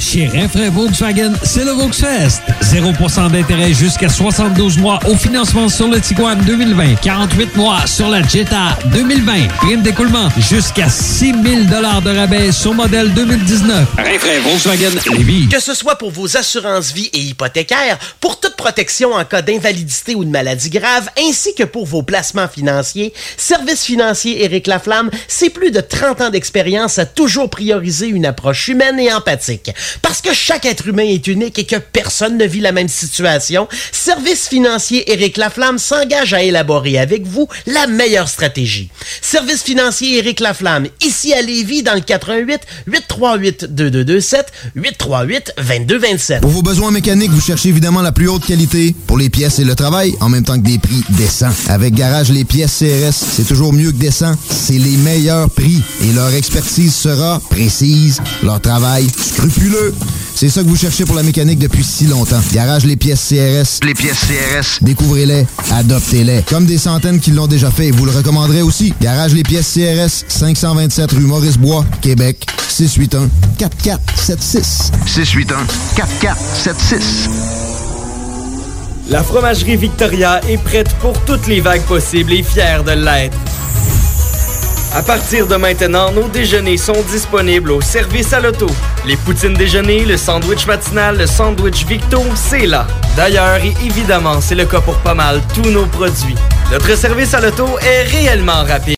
Chez 0.00 0.26
Rinfraie 0.26 0.70
Volkswagen, 0.70 1.32
c'est 1.42 1.64
le 1.64 1.72
Volksfest. 1.72 2.42
0% 2.62 3.30
d'intérêt 3.30 3.72
jusqu'à 3.72 4.08
72 4.08 4.78
mois 4.78 4.98
au 5.08 5.14
financement 5.16 5.68
sur 5.68 5.88
le 5.88 6.00
Tiguan 6.00 6.38
2020. 6.46 6.96
48 7.02 7.56
mois 7.56 7.86
sur 7.86 8.08
la 8.08 8.22
Jetta 8.22 8.78
2020. 8.92 9.48
Prime 9.58 9.82
d'écoulement 9.82 10.28
jusqu'à 10.38 10.88
6 10.88 11.32
000 11.32 11.42
de 11.64 12.16
rabais 12.16 12.52
sur 12.52 12.74
modèle 12.74 13.12
2019. 13.12 13.88
Rinfraie 13.96 14.40
Volkswagen 14.40 15.16
Lévis. 15.16 15.48
Que 15.48 15.60
ce 15.60 15.74
soit 15.74 15.96
pour 15.96 16.10
vos 16.10 16.36
assurances 16.36 16.92
vie 16.92 17.10
et 17.12 17.20
hypothécaires, 17.20 17.98
pour 18.20 18.38
toute 18.38 18.56
protection 18.56 19.12
en 19.12 19.24
cas 19.24 19.42
d'invalidité 19.42 20.14
ou 20.14 20.24
de 20.24 20.30
maladie 20.30 20.70
grave, 20.70 21.08
ainsi 21.18 21.54
que 21.54 21.64
pour 21.64 21.86
vos 21.86 22.02
placements 22.02 22.48
financiers, 22.48 23.12
Service 23.36 23.84
financier 23.84 24.44
Éric 24.44 24.66
Laflamme, 24.66 25.10
c'est 25.26 25.50
plus 25.50 25.70
de 25.70 25.80
30 25.80 26.20
ans 26.20 26.30
d'expérience 26.30 26.98
à 26.98 27.06
toujours 27.06 27.50
prioriser 27.50 28.08
une 28.08 28.26
approche 28.26 28.68
humaine 28.68 28.98
et 29.00 29.12
empathique. 29.12 29.70
Parce 30.02 30.20
que 30.20 30.32
chaque 30.32 30.66
être 30.66 30.88
humain 30.88 31.04
est 31.04 31.26
unique 31.26 31.58
et 31.58 31.64
que 31.64 31.76
personne 31.76 32.38
ne 32.38 32.44
vit 32.44 32.60
la 32.60 32.72
même 32.72 32.88
situation, 32.88 33.68
Service 33.92 34.48
financier 34.48 35.10
Éric 35.12 35.36
Laflamme 35.36 35.78
s'engage 35.78 36.34
à 36.34 36.42
élaborer 36.42 36.98
avec 36.98 37.26
vous 37.26 37.48
la 37.66 37.86
meilleure 37.86 38.28
stratégie. 38.28 38.90
Service 39.20 39.62
financier 39.62 40.18
Éric 40.18 40.40
Laflamme, 40.40 40.86
ici 41.02 41.32
à 41.34 41.42
Lévis, 41.42 41.82
dans 41.82 41.94
le 41.94 42.00
88 42.00 42.60
838 42.86 43.74
2227 43.74 44.52
838 44.74 45.52
2227. 45.58 46.40
Pour 46.40 46.50
vos 46.50 46.62
besoins 46.62 46.90
mécaniques, 46.90 47.30
vous 47.30 47.40
cherchez 47.40 47.68
évidemment 47.68 48.02
la 48.02 48.12
plus 48.12 48.28
haute 48.28 48.46
qualité 48.46 48.94
pour 49.06 49.18
les 49.18 49.30
pièces 49.30 49.58
et 49.58 49.64
le 49.64 49.74
travail, 49.74 50.14
en 50.20 50.28
même 50.28 50.44
temps 50.44 50.58
que 50.58 50.64
des 50.64 50.78
prix 50.78 51.02
décents. 51.10 51.52
Avec 51.68 51.94
Garage 51.94 52.30
Les 52.30 52.44
Pièces 52.44 52.78
CRS, 52.78 53.12
c'est 53.12 53.46
toujours 53.46 53.72
mieux 53.72 53.92
que 53.92 53.96
décent. 53.96 54.34
C'est 54.50 54.78
les 54.78 54.96
meilleurs 54.96 55.50
prix 55.50 55.82
et 56.02 56.12
leur 56.12 56.32
expertise 56.34 56.94
sera 56.94 57.40
précise, 57.50 58.20
leur 58.42 58.60
travail 58.60 59.06
scrupuleux. 59.08 59.77
C'est 60.34 60.48
ça 60.48 60.62
que 60.62 60.68
vous 60.68 60.76
cherchez 60.76 61.04
pour 61.04 61.16
la 61.16 61.22
mécanique 61.24 61.58
depuis 61.58 61.82
si 61.82 62.06
longtemps. 62.06 62.40
Garage 62.52 62.84
Les 62.84 62.96
Pièces 62.96 63.28
CRS. 63.28 63.84
Les 63.84 63.94
pièces 63.94 64.20
CRS. 64.20 64.78
Découvrez-les, 64.82 65.46
adoptez-les. 65.72 66.42
Comme 66.42 66.64
des 66.64 66.78
centaines 66.78 67.18
qui 67.18 67.32
l'ont 67.32 67.48
déjà 67.48 67.70
fait, 67.70 67.86
et 67.86 67.90
vous 67.90 68.04
le 68.04 68.12
recommanderez 68.12 68.62
aussi. 68.62 68.94
Garage 69.00 69.34
Les 69.34 69.42
Pièces 69.42 69.74
CRS, 69.74 70.24
527 70.28 71.10
rue 71.10 71.20
Maurice-Bois, 71.20 71.84
Québec, 72.00 72.46
681 72.68 73.28
4476. 73.58 74.92
681 75.06 75.66
4476. 75.96 77.28
La 79.10 79.22
fromagerie 79.22 79.76
Victoria 79.76 80.40
est 80.48 80.62
prête 80.62 80.92
pour 81.00 81.18
toutes 81.24 81.46
les 81.46 81.60
vagues 81.60 81.82
possibles 81.82 82.32
et 82.32 82.42
fière 82.42 82.84
de 82.84 82.92
l'être. 82.92 83.36
À 84.94 85.02
partir 85.02 85.46
de 85.46 85.56
maintenant, 85.56 86.10
nos 86.12 86.28
déjeuners 86.28 86.78
sont 86.78 87.02
disponibles 87.10 87.72
au 87.72 87.80
service 87.80 88.32
à 88.32 88.40
l'auto. 88.40 88.66
Les 89.06 89.16
poutines 89.16 89.54
déjeuner, 89.54 90.04
le 90.04 90.16
sandwich 90.16 90.66
matinal, 90.66 91.18
le 91.18 91.26
sandwich 91.26 91.84
Victo, 91.86 92.22
c'est 92.34 92.66
là. 92.66 92.86
D'ailleurs, 93.14 93.62
et 93.62 93.74
évidemment, 93.84 94.40
c'est 94.40 94.54
le 94.54 94.64
cas 94.64 94.80
pour 94.80 94.96
pas 94.98 95.14
mal 95.14 95.40
tous 95.54 95.70
nos 95.70 95.86
produits. 95.86 96.36
Notre 96.72 96.96
service 96.96 97.34
à 97.34 97.40
l'auto 97.40 97.66
est 97.80 98.02
réellement 98.04 98.64
rapide. 98.64 98.97